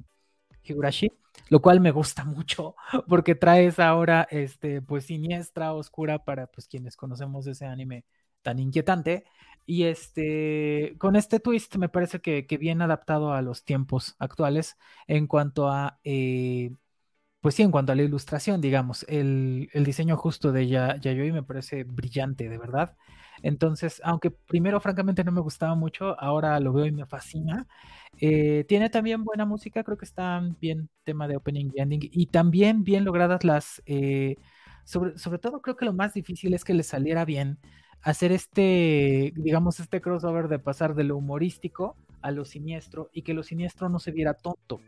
Higurashi, 0.63 1.11
lo 1.49 1.61
cual 1.61 1.79
me 1.79 1.91
gusta 1.91 2.23
mucho 2.25 2.75
porque 3.07 3.35
traes 3.35 3.79
ahora 3.79 4.27
este 4.29 4.81
pues 4.81 5.05
siniestra, 5.05 5.73
oscura 5.73 6.19
para 6.19 6.47
pues 6.47 6.67
quienes 6.67 6.95
conocemos 6.95 7.47
ese 7.47 7.65
anime 7.65 8.05
tan 8.41 8.59
inquietante. 8.59 9.25
Y 9.65 9.83
este 9.83 10.95
con 10.97 11.15
este 11.15 11.39
twist 11.39 11.75
me 11.75 11.89
parece 11.89 12.21
que, 12.21 12.47
que 12.47 12.57
bien 12.57 12.81
adaptado 12.81 13.33
a 13.33 13.41
los 13.41 13.63
tiempos 13.63 14.15
actuales 14.19 14.77
en 15.07 15.27
cuanto 15.27 15.69
a 15.69 15.99
eh, 16.03 16.71
pues 17.41 17.55
sí, 17.55 17.63
en 17.63 17.71
cuanto 17.71 17.91
a 17.93 17.95
la 17.95 18.03
ilustración, 18.03 18.59
digamos, 18.59 19.05
el, 19.07 19.69
diseño 19.73 20.17
justo 20.17 20.51
de 20.51 20.67
Yayoi 20.67 21.31
me 21.31 21.43
parece 21.43 21.85
brillante, 21.85 22.49
de 22.49 22.57
verdad. 22.57 22.97
Entonces, 23.41 24.01
aunque 24.03 24.31
primero 24.31 24.81
francamente 24.81 25.23
no 25.23 25.31
me 25.31 25.39
gustaba 25.41 25.73
mucho, 25.75 26.19
ahora 26.19 26.59
lo 26.59 26.73
veo 26.73 26.85
y 26.85 26.91
me 26.91 27.05
fascina. 27.05 27.67
Eh, 28.19 28.65
tiene 28.67 28.89
también 28.89 29.23
buena 29.23 29.45
música, 29.45 29.83
creo 29.83 29.97
que 29.97 30.05
está 30.05 30.41
bien 30.59 30.89
tema 31.05 31.27
de 31.29 31.37
opening 31.37 31.71
y 31.73 31.79
ending 31.81 32.09
y 32.11 32.25
también 32.27 32.83
bien 32.83 33.05
logradas 33.05 33.43
las... 33.43 33.81
Eh, 33.85 34.35
sobre 34.83 35.37
todo 35.37 35.61
creo 35.61 35.75
que 35.75 35.85
lo 35.85 35.93
más 35.93 36.15
difícil 36.15 36.53
es 36.55 36.63
que 36.63 36.73
le 36.73 36.83
saliera 36.83 37.23
bien 37.23 37.59
hacer 38.01 38.31
este, 38.31 39.33
digamos, 39.35 39.79
este 39.79 40.01
crossover 40.01 40.47
de 40.47 40.57
pasar 40.57 40.95
de 40.95 41.03
lo 41.03 41.17
humorístico 41.17 41.95
a 42.21 42.31
lo 42.31 42.43
siniestro 42.43 43.09
y 43.13 43.21
que 43.21 43.35
lo 43.35 43.43
siniestro 43.43 43.87
no 43.89 43.99
se 43.99 44.11
viera 44.11 44.33
tonto 44.33 44.81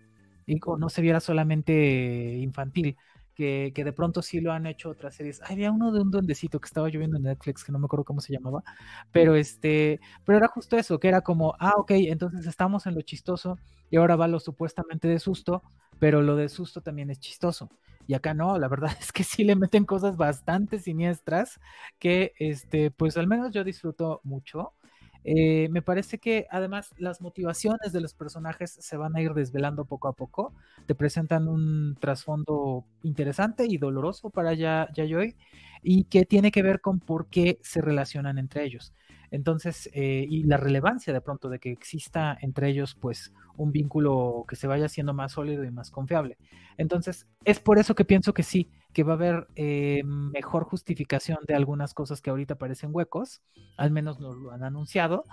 no 0.77 0.89
se 0.89 1.01
viera 1.01 1.19
solamente 1.19 2.37
infantil, 2.37 2.97
que, 3.35 3.71
de 3.75 3.93
pronto 3.93 4.21
sí 4.21 4.39
lo 4.39 4.51
han 4.51 4.65
hecho 4.67 4.89
otras 4.89 5.15
series. 5.15 5.41
había 5.43 5.71
uno 5.71 5.91
de 5.91 6.01
un 6.01 6.11
duendecito 6.11 6.59
que 6.59 6.67
estaba 6.67 6.89
lloviendo 6.89 7.17
en 7.17 7.23
Netflix, 7.23 7.63
que 7.63 7.71
no 7.71 7.79
me 7.79 7.85
acuerdo 7.85 8.05
cómo 8.05 8.21
se 8.21 8.33
llamaba, 8.33 8.63
pero 9.11 9.35
este, 9.35 9.99
pero 10.25 10.37
era 10.37 10.47
justo 10.47 10.77
eso, 10.77 10.99
que 10.99 11.07
era 11.07 11.21
como, 11.21 11.55
ah, 11.59 11.73
ok, 11.77 11.91
entonces 11.91 12.45
estamos 12.45 12.85
en 12.85 12.95
lo 12.95 13.01
chistoso 13.01 13.57
y 13.89 13.97
ahora 13.97 14.15
va 14.15 14.27
lo 14.27 14.39
supuestamente 14.39 15.07
de 15.07 15.19
susto, 15.19 15.63
pero 15.99 16.21
lo 16.21 16.35
de 16.35 16.49
susto 16.49 16.81
también 16.81 17.09
es 17.09 17.19
chistoso. 17.19 17.69
Y 18.07 18.13
acá 18.13 18.33
no, 18.33 18.57
la 18.57 18.67
verdad 18.67 18.91
es 18.99 19.11
que 19.11 19.23
sí 19.23 19.43
le 19.43 19.55
meten 19.55 19.85
cosas 19.85 20.17
bastante 20.17 20.79
siniestras 20.79 21.59
que, 21.99 22.33
este, 22.39 22.91
pues 22.91 23.17
al 23.17 23.27
menos 23.27 23.51
yo 23.51 23.63
disfruto 23.63 24.21
mucho. 24.23 24.73
Eh, 25.23 25.69
me 25.69 25.81
parece 25.81 26.17
que 26.17 26.47
además 26.49 26.93
las 26.97 27.21
motivaciones 27.21 27.91
de 27.93 28.01
los 28.01 28.13
personajes 28.13 28.71
se 28.71 28.97
van 28.97 29.15
a 29.15 29.21
ir 29.21 29.33
desvelando 29.33 29.85
poco 29.85 30.07
a 30.07 30.13
poco. 30.13 30.53
Te 30.87 30.95
presentan 30.95 31.47
un 31.47 31.95
trasfondo 31.99 32.85
interesante 33.03 33.65
y 33.67 33.77
doloroso 33.77 34.29
para 34.29 34.53
ya 34.53 34.87
Yayoi 34.93 35.35
y 35.83 36.05
que 36.05 36.25
tiene 36.25 36.51
que 36.51 36.63
ver 36.63 36.81
con 36.81 36.99
por 36.99 37.27
qué 37.27 37.59
se 37.61 37.81
relacionan 37.81 38.37
entre 38.37 38.63
ellos. 38.65 38.93
Entonces, 39.31 39.89
eh, 39.93 40.25
y 40.29 40.43
la 40.43 40.57
relevancia 40.57 41.13
de 41.13 41.21
pronto 41.21 41.49
de 41.49 41.59
que 41.59 41.71
exista 41.71 42.37
entre 42.41 42.69
ellos, 42.69 42.95
pues, 42.99 43.33
un 43.55 43.71
vínculo 43.71 44.45
que 44.47 44.55
se 44.57 44.67
vaya 44.67 44.85
haciendo 44.85 45.13
más 45.13 45.31
sólido 45.33 45.63
y 45.63 45.71
más 45.71 45.89
confiable. 45.89 46.37
Entonces, 46.77 47.27
es 47.45 47.59
por 47.59 47.79
eso 47.79 47.95
que 47.95 48.03
pienso 48.05 48.33
que 48.33 48.43
sí, 48.43 48.69
que 48.93 49.03
va 49.03 49.13
a 49.13 49.15
haber 49.15 49.47
eh, 49.55 50.01
mejor 50.03 50.65
justificación 50.65 51.39
de 51.47 51.55
algunas 51.55 51.93
cosas 51.93 52.21
que 52.21 52.29
ahorita 52.29 52.55
parecen 52.55 52.89
huecos, 52.93 53.41
al 53.77 53.91
menos 53.91 54.19
nos 54.19 54.37
lo 54.37 54.51
han 54.51 54.63
anunciado, 54.63 55.23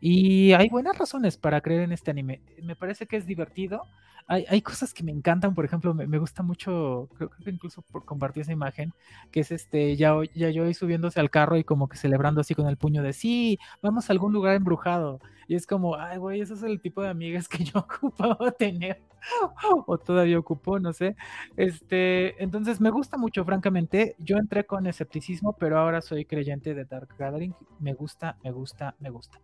y 0.00 0.52
hay 0.52 0.68
buenas 0.68 0.98
razones 0.98 1.36
para 1.36 1.60
creer 1.60 1.82
en 1.82 1.92
este 1.92 2.10
anime. 2.10 2.42
Me 2.62 2.76
parece 2.76 3.06
que 3.06 3.16
es 3.16 3.26
divertido, 3.26 3.82
hay, 4.28 4.60
cosas 4.60 4.92
que 4.92 5.04
me 5.04 5.12
encantan, 5.12 5.54
por 5.54 5.64
ejemplo, 5.64 5.94
me, 5.94 6.18
gusta 6.18 6.42
mucho, 6.42 7.08
creo, 7.16 7.30
que 7.30 7.48
incluso 7.48 7.82
por 7.82 8.04
compartir 8.04 8.42
esa 8.42 8.52
imagen, 8.52 8.92
que 9.30 9.40
es 9.40 9.52
este, 9.52 9.94
ya, 9.94 10.14
ya 10.34 10.50
yo 10.50 10.72
subiéndose 10.74 11.20
al 11.20 11.30
carro 11.30 11.56
y 11.56 11.62
como 11.62 11.88
que 11.88 11.96
celebrando 11.96 12.40
así 12.40 12.52
con 12.56 12.66
el 12.66 12.76
puño 12.76 13.04
de 13.04 13.12
sí, 13.12 13.60
vamos 13.82 14.10
a 14.10 14.12
algún 14.12 14.32
lugar 14.32 14.56
embrujado. 14.56 15.20
Y 15.46 15.54
es 15.54 15.64
como, 15.64 15.94
ay, 15.94 16.18
güey, 16.18 16.40
ese 16.40 16.54
es 16.54 16.64
el 16.64 16.80
tipo 16.80 17.02
de 17.02 17.08
amigas 17.08 17.46
que 17.46 17.62
yo 17.62 17.78
ocupaba 17.78 18.50
tener, 18.50 19.00
o 19.86 19.98
todavía 19.98 20.38
ocupo, 20.38 20.78
no 20.78 20.92
sé. 20.92 21.16
Este, 21.56 22.42
entonces 22.42 22.80
me 22.80 22.90
gusta 22.90 23.16
mucho, 23.16 23.44
francamente. 23.44 24.16
Yo 24.18 24.36
entré 24.36 24.64
con 24.64 24.86
escepticismo, 24.86 25.54
pero 25.54 25.78
ahora 25.78 26.00
soy 26.00 26.24
creyente 26.24 26.74
de 26.74 26.84
Dark 26.84 27.08
Gathering. 27.18 27.54
Me 27.80 27.94
gusta, 27.94 28.36
me 28.42 28.50
gusta, 28.50 28.94
me 28.98 29.10
gusta. 29.10 29.40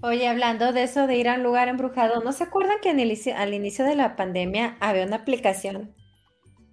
Oye, 0.00 0.28
hablando 0.28 0.72
de 0.72 0.84
eso 0.84 1.06
de 1.06 1.16
ir 1.16 1.28
a 1.28 1.34
un 1.34 1.42
lugar 1.42 1.68
embrujado, 1.68 2.22
¿no 2.22 2.32
se 2.32 2.44
acuerdan 2.44 2.76
que 2.80 2.90
al 2.90 3.54
inicio 3.54 3.84
de 3.84 3.96
la 3.96 4.16
pandemia 4.16 4.76
había 4.80 5.04
una 5.04 5.16
aplicación 5.16 5.94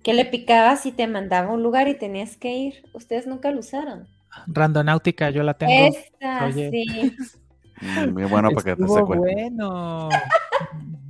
que 0.03 0.13
le 0.13 0.25
picabas 0.25 0.85
y 0.85 0.91
te 0.91 1.07
mandaba 1.07 1.49
a 1.49 1.53
un 1.53 1.63
lugar 1.63 1.87
y 1.87 1.95
tenías 1.95 2.37
que 2.37 2.53
ir? 2.53 2.83
Ustedes 2.93 3.27
nunca 3.27 3.51
lo 3.51 3.59
usaron. 3.59 4.07
Randonáutica, 4.47 5.31
yo 5.31 5.43
la 5.43 5.55
tengo. 5.55 5.95
Esta, 5.95 6.51
sí. 6.51 7.15
Mm, 7.81 8.13
muy 8.13 8.25
bueno 8.25 8.49
para 8.51 8.75
que 8.75 8.75
te 8.75 8.83
Bueno, 8.83 10.09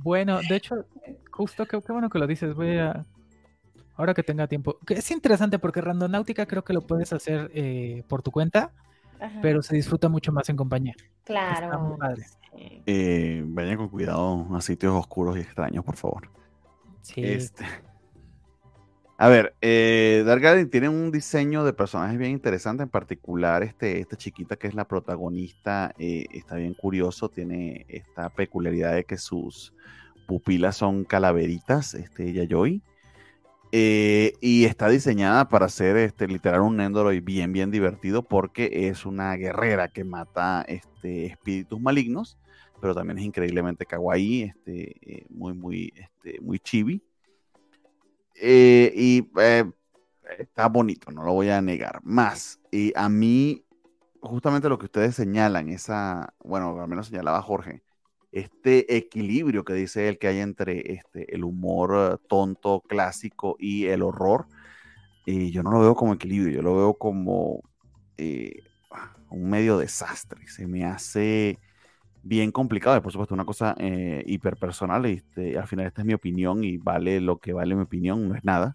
bueno, 0.02 0.40
de 0.48 0.56
hecho, 0.56 0.84
justo 1.30 1.66
qué, 1.66 1.80
qué 1.80 1.92
bueno 1.92 2.08
que 2.08 2.18
lo 2.18 2.26
dices. 2.26 2.54
Voy 2.54 2.78
a, 2.78 3.04
ahora 3.96 4.14
que 4.14 4.22
tenga 4.22 4.46
tiempo. 4.46 4.78
Es 4.88 5.10
interesante 5.10 5.58
porque 5.58 5.80
Randonáutica 5.80 6.46
creo 6.46 6.64
que 6.64 6.72
lo 6.72 6.82
puedes 6.82 7.12
hacer 7.12 7.50
eh, 7.54 8.04
por 8.08 8.22
tu 8.22 8.30
cuenta 8.30 8.72
pero 9.42 9.62
se 9.62 9.76
disfruta 9.76 10.08
mucho 10.08 10.32
más 10.32 10.48
en 10.48 10.56
compañía. 10.56 10.94
Claro. 11.24 11.98
Eh, 12.86 13.42
vayan 13.46 13.76
con 13.76 13.88
cuidado 13.88 14.46
a 14.54 14.60
sitios 14.60 14.94
oscuros 14.94 15.36
y 15.36 15.40
extraños, 15.40 15.84
por 15.84 15.96
favor. 15.96 16.28
Sí. 17.02 17.22
Este... 17.22 17.64
A 19.22 19.28
ver, 19.28 19.54
eh, 19.60 20.22
Dark 20.24 20.40
Garden 20.40 20.70
tiene 20.70 20.88
un 20.88 21.10
diseño 21.12 21.62
de 21.62 21.74
personajes 21.74 22.16
bien 22.16 22.30
interesante, 22.30 22.84
en 22.84 22.88
particular 22.88 23.62
este, 23.62 24.00
esta 24.00 24.16
chiquita 24.16 24.56
que 24.56 24.66
es 24.66 24.74
la 24.74 24.88
protagonista, 24.88 25.94
eh, 25.98 26.24
está 26.32 26.54
bien 26.54 26.72
curioso, 26.72 27.28
tiene 27.28 27.84
esta 27.90 28.30
peculiaridad 28.30 28.94
de 28.94 29.04
que 29.04 29.18
sus 29.18 29.74
pupilas 30.26 30.78
son 30.78 31.04
calaveritas, 31.04 31.92
este, 31.92 32.32
Yayoi. 32.32 32.82
Eh, 33.72 34.32
y 34.40 34.64
está 34.64 34.88
diseñada 34.88 35.50
para 35.50 35.68
ser 35.68 35.98
este, 35.98 36.26
literal 36.26 36.62
un 36.62 36.78
Nendoroid 36.78 37.22
bien, 37.22 37.52
bien 37.52 37.70
divertido 37.70 38.22
porque 38.22 38.88
es 38.88 39.04
una 39.04 39.36
guerrera 39.36 39.88
que 39.88 40.02
mata 40.02 40.64
este, 40.66 41.26
espíritus 41.26 41.78
malignos, 41.78 42.38
pero 42.80 42.94
también 42.94 43.18
es 43.18 43.26
increíblemente 43.26 43.84
kawaii, 43.84 44.44
este, 44.44 44.96
eh, 45.02 45.26
muy, 45.28 45.52
muy, 45.52 45.92
este, 45.94 46.40
muy 46.40 46.58
chibi. 46.58 47.02
Eh, 48.40 48.92
y 48.94 49.28
está 50.38 50.68
bonito, 50.68 51.10
no 51.10 51.24
lo 51.24 51.32
voy 51.32 51.50
a 51.50 51.60
negar. 51.60 52.00
Más, 52.02 52.60
y 52.70 52.92
a 52.96 53.08
mí, 53.08 53.64
justamente 54.20 54.68
lo 54.68 54.78
que 54.78 54.86
ustedes 54.86 55.14
señalan, 55.14 55.68
esa, 55.68 56.34
bueno, 56.42 56.80
al 56.80 56.88
menos 56.88 57.08
señalaba 57.08 57.42
Jorge, 57.42 57.82
este 58.32 58.96
equilibrio 58.96 59.64
que 59.64 59.74
dice 59.74 60.08
él 60.08 60.18
que 60.18 60.28
hay 60.28 60.38
entre 60.38 60.92
este, 60.92 61.34
el 61.34 61.44
humor 61.44 62.14
eh, 62.14 62.24
tonto, 62.28 62.82
clásico 62.88 63.56
y 63.58 63.86
el 63.86 64.02
horror, 64.02 64.46
yo 65.26 65.62
no 65.62 65.70
lo 65.70 65.80
veo 65.80 65.94
como 65.94 66.14
equilibrio, 66.14 66.56
yo 66.56 66.62
lo 66.62 66.76
veo 66.76 66.94
como 66.94 67.62
eh, 68.16 68.62
un 69.30 69.48
medio 69.48 69.78
desastre. 69.78 70.46
Se 70.48 70.66
me 70.66 70.84
hace 70.84 71.58
bien 72.22 72.52
complicado, 72.52 73.00
por 73.02 73.12
supuesto 73.12 73.34
una 73.34 73.44
cosa 73.44 73.74
eh, 73.78 74.22
hiperpersonal, 74.26 75.06
este, 75.06 75.58
al 75.58 75.66
final 75.66 75.86
esta 75.86 76.02
es 76.02 76.06
mi 76.06 76.14
opinión 76.14 76.64
y 76.64 76.76
vale 76.76 77.20
lo 77.20 77.38
que 77.38 77.52
vale 77.52 77.74
mi 77.74 77.82
opinión, 77.82 78.28
no 78.28 78.34
es 78.34 78.44
nada. 78.44 78.74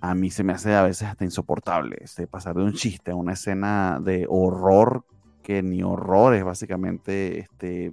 A 0.00 0.14
mí 0.14 0.30
se 0.30 0.44
me 0.44 0.52
hace 0.52 0.74
a 0.74 0.82
veces 0.82 1.08
hasta 1.08 1.24
insoportable 1.24 1.96
este, 2.00 2.26
pasar 2.26 2.54
de 2.54 2.62
un 2.62 2.72
chiste 2.72 3.10
a 3.10 3.16
una 3.16 3.32
escena 3.32 4.00
de 4.00 4.26
horror 4.28 5.04
que 5.42 5.62
ni 5.62 5.82
horror 5.82 6.34
es 6.34 6.44
básicamente 6.44 7.40
este, 7.40 7.92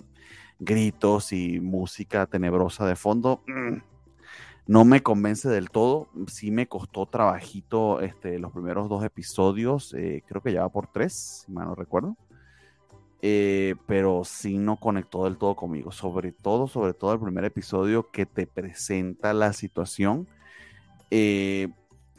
gritos 0.60 1.34
y 1.34 1.60
música 1.60 2.26
tenebrosa 2.27 2.85
de 2.85 2.95
fondo, 2.95 3.41
mm, 3.47 3.77
no 4.68 4.84
me 4.84 5.03
convence 5.03 5.47
del 5.47 5.69
todo. 5.69 6.10
Sí 6.27 6.49
me 6.52 6.68
costó 6.68 7.06
trabajito 7.06 8.02
este, 8.02 8.39
los 8.39 8.52
primeros 8.52 8.89
dos 8.89 9.03
episodios, 9.03 9.93
eh, 9.93 10.23
creo 10.27 10.41
que 10.41 10.53
ya 10.53 10.61
va 10.61 10.69
por 10.69 10.88
tres, 10.88 11.43
si 11.45 11.52
mal 11.52 11.68
no 11.68 11.76
recuerdo. 11.76 12.18
Eh, 13.27 13.73
pero 13.88 14.23
sí 14.23 14.60
no 14.60 14.80
conectó 14.80 15.23
del 15.23 15.39
todo 15.39 15.56
conmigo, 15.56 15.91
sobre 15.91 16.31
todo, 16.31 16.68
sobre 16.68 16.93
todo 16.93 17.11
el 17.11 17.19
primer 17.19 17.43
episodio 17.43 18.11
que 18.11 18.27
te 18.27 18.45
presenta 18.45 19.34
la 19.34 19.52
situación. 19.52 20.27
Eh, 21.10 21.69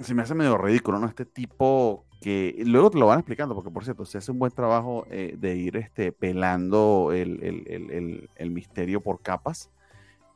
se 0.00 0.14
me 0.14 0.22
hace 0.22 0.34
medio 0.34 0.58
ridículo, 0.58 0.98
¿no? 0.98 1.06
Este 1.06 1.24
tipo 1.24 2.06
que 2.20 2.60
luego 2.66 2.90
te 2.90 2.98
lo 2.98 3.06
van 3.06 3.20
explicando, 3.20 3.54
porque 3.54 3.70
por 3.70 3.84
cierto, 3.84 4.04
se 4.04 4.18
hace 4.18 4.32
un 4.32 4.40
buen 4.40 4.50
trabajo 4.50 5.06
eh, 5.08 5.36
de 5.38 5.54
ir 5.54 5.76
este, 5.76 6.10
pelando 6.10 7.12
el, 7.12 8.28
misterio 8.50 9.00
por 9.00 9.22
capas. 9.22 9.70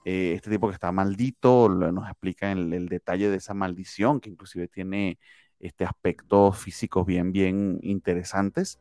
Eh, 0.05 0.35
este 0.37 0.51
tipo 0.51 0.69
que 0.69 0.75
está 0.75 0.93
maldito 0.93 1.69
nos 1.69 2.09
explica 2.09 2.53
el, 2.53 2.73
el, 2.73 2.89
detalle 2.89 3.29
de 3.29 3.39
esa 3.39 3.55
maldición, 3.55 4.21
que 4.21 4.31
inclusive 4.31 4.69
tiene 4.69 5.19
este 5.59 5.85
aspectos 5.85 6.57
físicos 6.59 7.05
bien, 7.07 7.33
bien 7.33 7.81
interesantes, 7.83 8.79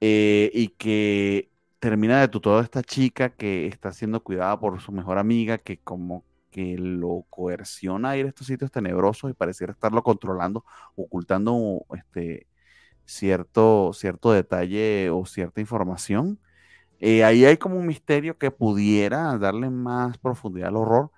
eh, 0.00 0.50
y 0.54 0.68
que 0.68 1.50
termina 1.80 2.20
de 2.20 2.28
tutor 2.28 2.60
a 2.60 2.64
esta 2.64 2.82
chica 2.82 3.30
que 3.30 3.66
está 3.66 3.92
siendo 3.92 4.22
cuidada 4.22 4.58
por 4.60 4.80
su 4.80 4.92
mejor 4.92 5.18
amiga, 5.18 5.58
que 5.58 5.78
como 5.78 6.24
que 6.50 6.76
lo 6.78 7.24
coerciona 7.30 8.10
a 8.10 8.16
ir 8.16 8.26
a 8.26 8.28
estos 8.30 8.46
sitios 8.46 8.70
tenebrosos 8.70 9.30
y 9.30 9.34
pareciera 9.34 9.72
estarlo 9.72 10.02
controlando, 10.02 10.64
ocultando 10.96 11.84
este, 11.94 12.46
cierto, 13.04 13.92
cierto 13.94 14.32
detalle 14.32 15.10
o 15.10 15.26
cierta 15.26 15.60
información. 15.60 16.40
Eh, 17.00 17.24
ahí 17.24 17.44
hay 17.44 17.58
como 17.58 17.76
un 17.78 17.86
misterio 17.86 18.38
que 18.38 18.50
pudiera 18.50 19.38
darle 19.38 19.70
más 19.70 20.18
profundidad 20.18 20.68
al 20.70 20.76
horror, 20.76 21.12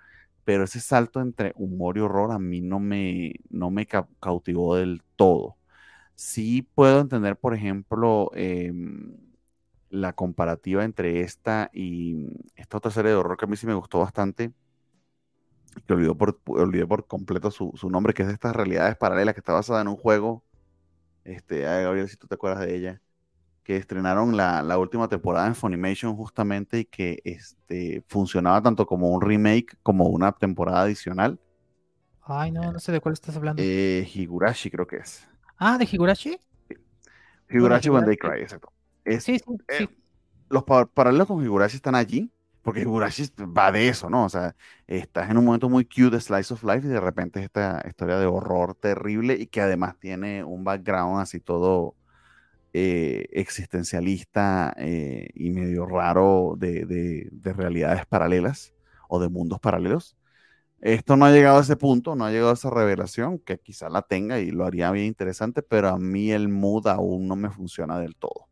pero 0.44 0.64
ese 0.64 0.80
salto 0.80 1.20
entre 1.20 1.52
humor 1.56 1.98
y 1.98 2.00
horror 2.02 2.32
a 2.32 2.38
mí 2.38 2.60
no 2.60 2.80
me, 2.80 3.34
no 3.50 3.70
me 3.70 3.86
cautivó 3.86 4.76
del 4.76 5.02
todo. 5.16 5.56
Sí 6.20 6.60
puedo 6.74 7.00
entender, 7.00 7.38
por 7.38 7.54
ejemplo, 7.54 8.30
em, 8.34 9.16
la 9.88 10.12
comparativa 10.12 10.84
entre 10.84 11.22
esta 11.22 11.70
y 11.72 12.28
esta 12.56 12.76
otra 12.76 12.90
serie 12.90 13.12
de 13.12 13.16
horror 13.16 13.38
que 13.38 13.46
a 13.46 13.48
mí 13.48 13.56
sí 13.56 13.66
me 13.66 13.72
gustó 13.72 14.00
bastante, 14.00 14.52
que 15.86 15.94
olvidó 15.94 16.14
por, 16.14 16.38
olvidé 16.44 16.86
por 16.86 17.06
completo 17.06 17.50
su, 17.50 17.72
nombre, 17.88 18.12
que 18.12 18.20
es 18.20 18.28
de 18.28 18.34
estas 18.34 18.54
realidades 18.54 18.98
paralelas 18.98 19.34
que 19.34 19.40
está 19.40 19.54
basada 19.54 19.80
en 19.80 19.88
un 19.88 19.96
juego. 19.96 20.44
Este, 21.24 21.66
ay, 21.66 21.84
Gabriel, 21.84 22.10
si 22.10 22.18
tú 22.18 22.26
te 22.26 22.34
acuerdas 22.34 22.66
de 22.66 22.76
ella, 22.76 23.00
que 23.62 23.78
estrenaron 23.78 24.36
la, 24.36 24.76
última 24.76 25.08
temporada 25.08 25.46
en 25.46 25.54
Funimation 25.54 26.14
justamente 26.16 26.80
y 26.80 26.84
que 26.84 27.22
este, 27.24 28.04
funcionaba 28.08 28.60
tanto 28.60 28.84
como 28.84 29.08
un 29.08 29.22
remake 29.22 29.78
como 29.82 30.04
una 30.08 30.32
temporada 30.32 30.82
adicional. 30.82 31.40
Ay, 32.20 32.50
no, 32.50 32.70
no 32.70 32.78
sé 32.78 32.92
de 32.92 33.00
cuál 33.00 33.14
estás 33.14 33.34
hablando. 33.38 33.62
Eh, 33.64 34.06
Higurashi 34.14 34.70
creo 34.70 34.86
que 34.86 34.96
es. 34.96 35.29
Ah, 35.60 35.76
¿de 35.76 35.84
Higurashi? 35.84 36.40
Higurashi 37.50 37.90
When 37.90 38.06
They 38.06 38.16
Cry, 38.16 38.40
exacto. 38.40 38.72
sí, 39.04 39.20
sí, 39.20 39.42
eh, 39.68 39.78
sí. 39.78 39.88
Los 40.48 40.64
paralelos 40.64 41.28
con 41.28 41.44
Higurashi 41.44 41.76
están 41.76 41.94
allí, 41.94 42.32
porque 42.62 42.80
Higurashi 42.80 43.30
va 43.56 43.70
de 43.70 43.88
eso, 43.88 44.08
¿no? 44.08 44.24
O 44.24 44.28
sea, 44.30 44.56
estás 44.86 45.30
en 45.30 45.36
un 45.36 45.44
momento 45.44 45.68
muy 45.68 45.84
cute 45.84 46.10
de 46.16 46.20
Slice 46.20 46.54
of 46.54 46.64
Life 46.64 46.86
y 46.86 46.90
de 46.90 47.00
repente 47.00 47.40
es 47.40 47.44
esta 47.44 47.84
historia 47.86 48.18
de 48.18 48.24
horror 48.24 48.74
terrible 48.74 49.34
y 49.34 49.48
que 49.48 49.60
además 49.60 49.96
tiene 50.00 50.42
un 50.42 50.64
background 50.64 51.20
así 51.20 51.40
todo 51.40 51.94
eh, 52.72 53.26
existencialista 53.32 54.72
eh, 54.78 55.28
y 55.34 55.50
medio 55.50 55.86
raro 55.86 56.54
de, 56.56 57.28
realidades 57.42 58.06
paralelas 58.06 58.72
o 59.08 59.20
de 59.20 59.28
mundos 59.28 59.60
paralelos. 59.60 60.16
Esto 60.80 61.16
no 61.16 61.26
ha 61.26 61.30
llegado 61.30 61.58
a 61.58 61.60
ese 61.60 61.76
punto, 61.76 62.16
no 62.16 62.24
ha 62.24 62.30
llegado 62.30 62.50
a 62.50 62.54
esa 62.54 62.70
revelación, 62.70 63.38
que 63.38 63.58
quizá 63.58 63.90
la 63.90 64.02
tenga 64.02 64.40
y 64.40 64.50
lo 64.50 64.64
haría 64.64 64.90
bien 64.90 65.06
interesante, 65.06 65.62
pero 65.62 65.88
a 65.88 65.98
mí 65.98 66.30
el 66.30 66.48
mood 66.48 66.86
aún 66.86 67.28
no 67.28 67.36
me 67.36 67.50
funciona 67.50 67.98
del 67.98 68.16
todo. 68.16 68.48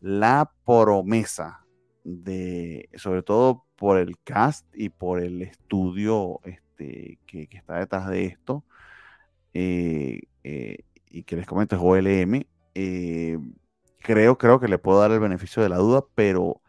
La 0.00 0.52
promesa 0.64 1.64
de, 2.02 2.88
sobre 2.96 3.22
todo 3.22 3.64
por 3.76 3.98
el 3.98 4.18
cast 4.24 4.66
y 4.74 4.88
por 4.88 5.20
el 5.22 5.42
estudio 5.42 6.40
este, 6.44 7.20
que, 7.26 7.48
está 7.52 7.78
detrás 7.78 8.08
de 8.08 8.26
esto, 8.26 8.64
eh, 9.54 10.22
eh, 10.42 10.78
y 11.08 11.22
que 11.22 11.36
les 11.36 11.46
comento 11.46 11.76
es 11.76 11.82
OLM, 11.82 12.44
eh, 12.74 13.38
creo, 14.00 14.36
creo 14.36 14.58
que 14.60 14.68
le 14.68 14.78
puedo 14.78 15.00
dar 15.00 15.12
el 15.12 15.20
beneficio 15.20 15.62
de 15.62 15.68
la 15.68 15.78
duda, 15.78 16.04
pero 16.14 16.60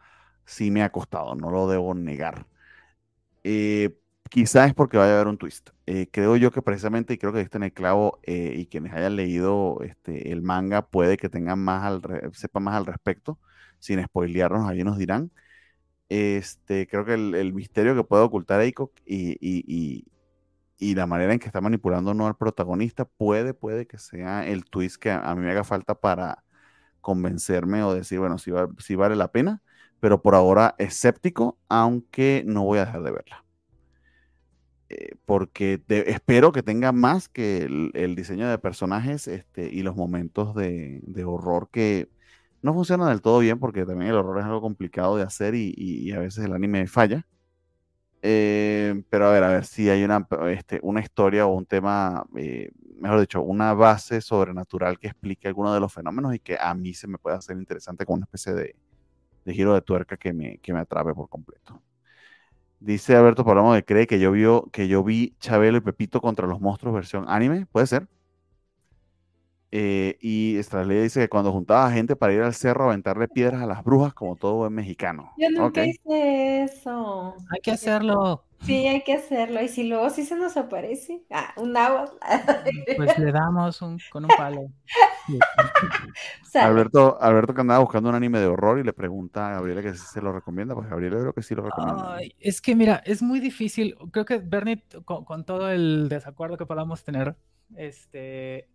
sí 0.44 0.70
me 0.70 0.82
ha 0.82 0.92
costado, 0.92 1.34
no 1.34 1.50
lo 1.50 1.68
debo 1.68 1.94
negar. 1.94 2.46
Quizás 4.28 4.68
es 4.68 4.74
porque 4.74 4.96
vaya 4.96 5.12
a 5.12 5.14
haber 5.16 5.28
un 5.28 5.38
twist. 5.38 5.70
creo 6.12 6.36
yo 6.36 6.50
que 6.50 6.62
precisamente, 6.62 7.14
y 7.14 7.18
creo 7.18 7.32
que 7.32 7.40
está 7.40 7.58
en 7.58 7.64
el 7.64 7.72
clavo, 7.72 8.20
y 8.26 8.66
quienes 8.66 8.92
hayan 8.92 9.16
leído 9.16 9.78
este, 9.82 10.32
el 10.32 10.42
manga 10.42 10.86
puede 10.86 11.16
que 11.16 11.28
tengan 11.28 11.58
más 11.58 11.84
al, 11.84 12.02
más 12.60 12.74
al 12.74 12.86
respecto, 12.86 13.38
sin 13.78 14.02
spoilearnos, 14.04 14.68
ahí 14.68 14.84
nos 14.84 14.98
dirán. 14.98 15.30
Este, 16.08 16.86
creo 16.88 17.04
que 17.04 17.14
el, 17.14 17.52
misterio 17.52 17.94
que 17.94 18.04
puede 18.04 18.22
ocultar 18.22 18.60
Eiko 18.62 18.92
y, 19.04 19.36
y, 19.40 20.06
y, 20.78 20.94
la 20.94 21.06
manera 21.06 21.32
en 21.34 21.38
que 21.38 21.46
está 21.46 21.60
manipulando 21.60 22.14
no 22.14 22.26
al 22.26 22.36
protagonista 22.36 23.04
puede, 23.04 23.52
puede 23.54 23.86
que 23.86 23.98
sea 23.98 24.46
el 24.46 24.64
twist 24.64 24.96
que 24.96 25.10
a, 25.10 25.34
mí 25.34 25.42
me 25.42 25.50
haga 25.50 25.64
falta 25.64 25.94
para 25.94 26.44
convencerme 27.00 27.82
o 27.82 27.94
decir, 27.94 28.20
bueno, 28.20 28.38
si, 28.38 28.52
si 28.78 28.94
vale 28.96 29.16
la 29.16 29.32
pena, 29.32 29.62
pero 30.00 30.22
por 30.22 30.34
ahora 30.34 30.74
escéptico, 30.78 31.58
aunque 31.68 32.42
no 32.46 32.64
voy 32.64 32.78
a 32.78 32.86
dejar 32.86 33.02
de 33.02 33.10
verla. 33.12 33.44
Eh, 34.90 35.16
porque 35.26 35.82
espero 35.88 36.50
que 36.50 36.62
tenga 36.62 36.92
más 36.92 37.28
que 37.28 37.64
el, 37.92 38.16
diseño 38.16 38.48
de 38.48 38.58
personajes 38.58 39.28
este, 39.28 39.68
y 39.68 39.82
los 39.82 39.96
momentos 39.96 40.54
de, 40.54 41.00
de 41.02 41.24
horror 41.24 41.68
que 41.70 42.08
no 42.62 42.74
funciona 42.74 43.08
del 43.08 43.20
todo 43.20 43.38
bien 43.40 43.58
porque 43.58 43.84
también 43.86 44.10
el 44.10 44.16
horror 44.16 44.38
es 44.38 44.44
algo 44.44 44.60
complicado 44.60 45.16
de 45.16 45.22
hacer 45.22 45.54
y, 45.54 46.12
a 46.12 46.18
veces 46.18 46.44
el 46.44 46.52
anime 46.52 46.86
falla. 46.86 47.26
Eh, 48.20 49.02
pero 49.10 49.26
a 49.26 49.32
ver, 49.32 49.44
a 49.44 49.48
ver 49.48 49.64
si 49.64 49.88
hay 49.90 50.02
una, 50.02 50.26
este, 50.50 50.80
una 50.82 51.00
historia 51.00 51.46
o 51.46 51.54
un 51.54 51.66
tema, 51.66 52.24
eh, 52.36 52.72
mejor 53.00 53.20
dicho, 53.20 53.42
una 53.42 53.74
base 53.74 54.20
sobrenatural 54.20 54.98
que 54.98 55.06
explique 55.08 55.46
alguno 55.46 55.72
de 55.72 55.80
los 55.80 55.92
fenómenos 55.92 56.34
y 56.34 56.40
que 56.40 56.58
a 56.60 56.74
mí 56.74 56.94
se 56.94 57.06
me 57.06 57.18
pueda 57.18 57.36
hacer 57.36 57.56
interesante 57.56 58.04
con 58.04 58.16
una 58.16 58.24
especie 58.24 58.54
de, 58.54 58.74
giro 59.46 59.72
de 59.72 59.82
tuerca 59.82 60.16
que 60.16 60.32
me, 60.32 60.58
que 60.58 60.72
me 60.72 60.80
atrape 60.80 61.14
por 61.14 61.28
completo. 61.28 61.80
Dice 62.80 63.16
Alberto 63.16 63.44
Palomo 63.44 63.74
que 63.74 63.84
cree 63.84 64.06
que 64.06 64.20
yo, 64.20 64.30
vio, 64.32 64.68
que 64.72 64.86
yo 64.88 65.02
vi 65.02 65.34
Chabelo 65.40 65.78
y 65.78 65.80
Pepito 65.80 66.20
contra 66.20 66.46
los 66.46 66.60
monstruos 66.60 66.94
versión 66.94 67.24
anime. 67.28 67.66
¿Puede 67.66 67.86
ser? 67.86 68.08
Eh, 69.70 70.16
y 70.22 70.56
Estrella 70.56 71.02
dice 71.02 71.20
que 71.20 71.28
cuando 71.28 71.52
juntaba 71.52 71.90
gente 71.90 72.16
para 72.16 72.32
ir 72.32 72.40
al 72.40 72.54
cerro 72.54 72.84
a 72.84 72.88
aventarle 72.88 73.28
piedras 73.28 73.62
a 73.62 73.66
las 73.66 73.84
brujas, 73.84 74.14
como 74.14 74.36
todo 74.36 74.54
buen 74.56 74.72
mexicano. 74.72 75.32
Yo 75.36 75.50
nunca 75.50 75.84
hice 75.84 76.62
eso. 76.62 77.34
Hay 77.50 77.60
que 77.60 77.72
hacerlo. 77.72 78.44
Sí, 78.62 78.86
hay 78.86 79.02
que 79.04 79.12
hacerlo. 79.12 79.62
Y 79.62 79.68
si 79.68 79.84
luego 79.84 80.08
sí 80.10 80.24
se 80.24 80.36
nos 80.36 80.56
aparece, 80.56 81.22
ah, 81.30 81.52
un 81.56 81.76
agua. 81.76 82.10
Pues 82.96 83.18
le 83.18 83.30
damos 83.30 83.80
un, 83.82 83.98
con 84.10 84.24
un 84.24 84.30
palo. 84.36 84.68
Alberto, 86.54 87.20
Alberto 87.20 87.54
que 87.54 87.60
andaba 87.60 87.80
buscando 87.80 88.08
un 88.08 88.14
anime 88.14 88.40
de 88.40 88.46
horror 88.46 88.78
y 88.78 88.84
le 88.84 88.92
pregunta 88.92 89.48
a 89.48 89.52
Gabriela 89.52 89.82
que 89.82 89.92
si 89.92 90.06
se 90.06 90.22
lo 90.22 90.32
recomienda, 90.32 90.74
pues 90.74 90.88
Gabriela 90.88 91.18
creo 91.20 91.32
que 91.34 91.42
sí 91.42 91.54
lo 91.54 91.62
recomienda. 91.62 92.18
es 92.40 92.60
que 92.60 92.74
mira, 92.74 93.02
es 93.04 93.22
muy 93.22 93.38
difícil. 93.38 93.96
Creo 94.10 94.24
que 94.24 94.38
Bernie, 94.38 94.82
con, 95.04 95.24
con 95.24 95.44
todo 95.44 95.70
el 95.70 96.08
desacuerdo 96.08 96.56
que 96.56 96.66
podamos 96.66 97.04
tener, 97.04 97.36
este, 97.76 98.68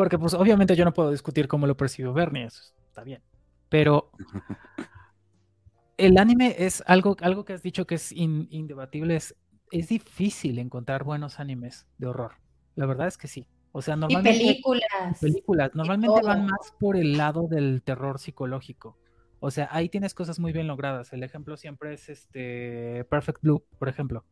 porque 0.00 0.18
pues 0.18 0.32
obviamente 0.32 0.74
yo 0.76 0.86
no 0.86 0.94
puedo 0.94 1.10
discutir 1.10 1.46
cómo 1.46 1.66
lo 1.66 1.76
percibió 1.76 2.14
Bernie, 2.14 2.46
eso 2.46 2.72
está 2.86 3.04
bien. 3.04 3.22
Pero 3.68 4.10
el 5.98 6.16
anime 6.16 6.54
es 6.56 6.82
algo, 6.86 7.18
algo 7.20 7.44
que 7.44 7.52
has 7.52 7.62
dicho 7.62 7.86
que 7.86 7.96
es 7.96 8.10
indebatible, 8.10 9.16
es, 9.16 9.36
difícil 9.70 10.58
encontrar 10.58 11.04
buenos 11.04 11.38
animes 11.38 11.86
de 11.98 12.06
horror. 12.06 12.32
La 12.76 12.86
verdad 12.86 13.08
es 13.08 13.18
que 13.18 13.28
sí. 13.28 13.46
O 13.72 13.82
sea, 13.82 13.94
normalmente... 13.94 14.42
Y 14.42 14.46
películas. 14.46 15.18
Películas. 15.20 15.74
Normalmente 15.74 16.22
van 16.24 16.46
más 16.46 16.72
por 16.80 16.96
el 16.96 17.18
lado 17.18 17.46
del 17.46 17.82
terror 17.82 18.18
psicológico. 18.18 18.96
O 19.38 19.50
sea, 19.50 19.68
ahí 19.70 19.90
tienes 19.90 20.14
cosas 20.14 20.40
muy 20.40 20.54
bien 20.54 20.66
logradas. 20.66 21.12
El 21.12 21.22
ejemplo 21.24 21.58
siempre 21.58 21.92
es 21.92 22.08
este 22.08 23.04
Perfect 23.10 23.42
Blue, 23.42 23.66
por 23.78 23.90
ejemplo. 23.90 24.24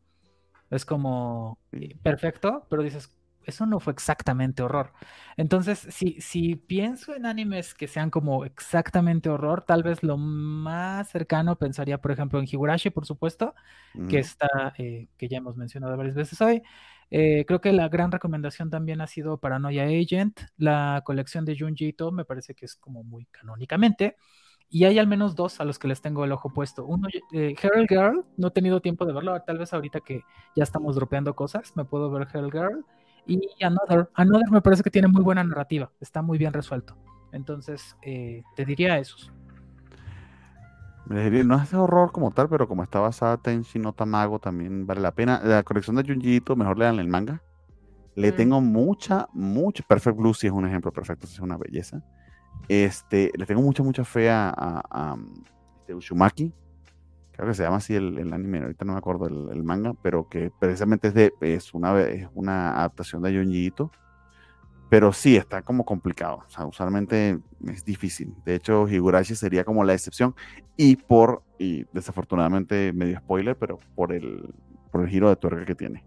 Es 0.71 0.83
como 0.83 1.59
perfecto, 2.01 2.65
pero 2.71 2.81
dices, 2.81 3.15
eso 3.49 3.65
no 3.65 3.79
fue 3.79 3.93
exactamente 3.93 4.63
horror. 4.63 4.93
Entonces, 5.37 5.79
si, 5.91 6.21
si 6.21 6.55
pienso 6.55 7.13
en 7.15 7.25
animes 7.25 7.73
que 7.73 7.87
sean 7.87 8.09
como 8.09 8.45
exactamente 8.45 9.29
horror, 9.29 9.63
tal 9.63 9.83
vez 9.83 10.03
lo 10.03 10.17
más 10.17 11.09
cercano 11.09 11.57
pensaría, 11.57 11.99
por 11.99 12.11
ejemplo, 12.11 12.39
en 12.39 12.45
Higurashi, 12.45 12.89
por 12.89 13.05
supuesto, 13.05 13.55
que 14.09 14.19
está, 14.19 14.47
eh, 14.77 15.07
que 15.17 15.27
ya 15.27 15.37
hemos 15.37 15.57
mencionado 15.57 15.97
varias 15.97 16.15
veces 16.15 16.39
hoy. 16.41 16.61
Eh, 17.11 17.43
creo 17.47 17.59
que 17.59 17.73
la 17.73 17.89
gran 17.89 18.11
recomendación 18.11 18.69
también 18.69 19.01
ha 19.01 19.07
sido 19.07 19.39
Paranoia 19.39 19.83
Agent, 19.85 20.39
la 20.57 21.01
colección 21.05 21.43
de 21.45 21.57
Junji 21.57 21.87
Ito, 21.87 22.11
me 22.11 22.25
parece 22.25 22.53
que 22.53 22.65
es 22.65 22.75
como 22.75 23.03
muy 23.03 23.25
canónicamente. 23.25 24.15
Y 24.71 24.85
hay 24.85 24.99
al 24.99 25.07
menos 25.07 25.35
dos 25.35 25.59
a 25.59 25.65
los 25.65 25.79
que 25.79 25.87
les 25.87 26.01
tengo 26.01 26.23
el 26.23 26.31
ojo 26.31 26.53
puesto. 26.53 26.85
Uno, 26.85 27.07
eh, 27.33 27.55
Herald 27.61 27.87
Girl, 27.89 28.25
no 28.37 28.49
he 28.49 28.51
tenido 28.51 28.81
tiempo 28.81 29.05
de 29.05 29.13
verlo, 29.13 29.41
tal 29.41 29.57
vez 29.57 29.73
ahorita 29.73 30.01
que 30.01 30.21
ya 30.55 30.63
estamos 30.63 30.95
dropeando 30.95 31.35
cosas, 31.35 31.75
me 31.75 31.85
puedo 31.85 32.11
ver 32.11 32.27
Herald 32.31 32.51
Girl. 32.51 32.85
Y 33.29 33.63
Another, 33.63 34.09
Another 34.15 34.49
me 34.49 34.61
parece 34.61 34.81
que 34.81 34.89
tiene 34.89 35.07
muy 35.07 35.21
buena 35.21 35.43
narrativa, 35.43 35.91
está 35.99 36.21
muy 36.21 36.37
bien 36.37 36.51
resuelto. 36.51 36.97
Entonces, 37.31 37.95
eh, 38.01 38.41
te 38.55 38.65
diría 38.65 38.97
esos. 38.97 39.31
No 41.05 41.55
es 41.61 41.71
de 41.71 41.77
horror 41.77 42.11
como 42.11 42.31
tal, 42.31 42.49
pero 42.49 42.67
como 42.67 42.83
está 42.83 42.99
basada 42.99 43.39
en 43.45 43.63
no 43.75 43.93
Tamago, 43.93 44.39
también 44.39 44.85
vale 44.85 45.01
la 45.01 45.13
pena. 45.13 45.41
La 45.43 45.63
colección 45.63 45.95
de 45.95 46.03
Junjiito, 46.03 46.55
mejor 46.55 46.77
lean 46.77 46.99
el 46.99 47.07
manga. 47.07 47.41
Le 48.15 48.31
tengo 48.31 48.61
mucha, 48.61 49.27
mucha. 49.33 49.83
Perfect 49.87 50.17
Blue 50.17 50.33
sí 50.33 50.47
es 50.47 50.53
un 50.53 50.67
ejemplo 50.67 50.91
perfecto, 50.91 51.25
es 51.25 51.39
una 51.39 51.57
belleza. 51.57 52.03
Este, 52.67 53.31
le 53.35 53.45
tengo 53.45 53.61
mucha, 53.61 53.81
mucha 53.81 54.03
fe 54.03 54.29
a, 54.29 54.53
a, 54.55 55.17
este, 55.79 55.95
Ushumaki 55.95 56.53
creo 57.39 57.51
que 57.51 57.55
se 57.55 57.63
llama 57.63 57.77
así 57.77 57.95
el, 57.95 58.33
anime, 58.33 58.59
ahorita 58.59 58.83
no 58.83 58.91
me 58.91 58.97
acuerdo 58.97 59.27
el, 59.27 59.63
manga, 59.63 59.93
pero 60.01 60.27
que 60.27 60.51
precisamente 60.59 61.07
es, 61.07 61.13
de, 61.13 61.33
es, 61.39 61.73
una, 61.73 61.97
es 62.01 62.27
una 62.33 62.77
adaptación 62.77 63.21
de 63.21 63.33
Yonjito. 63.33 63.91
Pero 64.89 65.13
sí, 65.13 65.37
está 65.37 65.61
como 65.61 65.85
complicado. 65.85 66.43
O 66.45 66.49
sea, 66.49 66.65
usualmente 66.65 67.39
es 67.67 67.85
difícil. 67.85 68.35
De 68.43 68.55
hecho, 68.55 68.89
Higurashi 68.89 69.35
sería 69.35 69.63
como 69.63 69.85
la 69.85 69.93
excepción. 69.93 70.35
Y 70.75 70.97
por, 70.97 71.43
y 71.57 71.85
desafortunadamente 71.93 72.91
medio 72.91 73.19
spoiler, 73.19 73.55
pero 73.55 73.79
por 73.95 74.11
el, 74.11 74.53
por 74.91 75.01
el 75.01 75.07
giro 75.07 75.29
de 75.29 75.37
tuerca 75.37 75.63
que 75.63 75.75
tiene. 75.75 76.03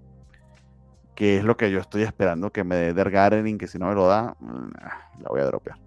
Que 1.14 1.38
es 1.38 1.44
lo 1.44 1.56
que 1.56 1.70
yo 1.70 1.78
estoy 1.78 2.02
esperando 2.02 2.50
que 2.50 2.62
me 2.62 2.76
dé 2.76 2.92
Der 2.92 3.10
Gardening, 3.10 3.56
que 3.56 3.68
si 3.68 3.78
no 3.78 3.86
me 3.86 3.94
lo 3.94 4.06
da, 4.06 4.36
mm, 4.38 4.70
la 5.22 5.28
voy 5.30 5.40
a 5.40 5.44
dropear. 5.44 5.78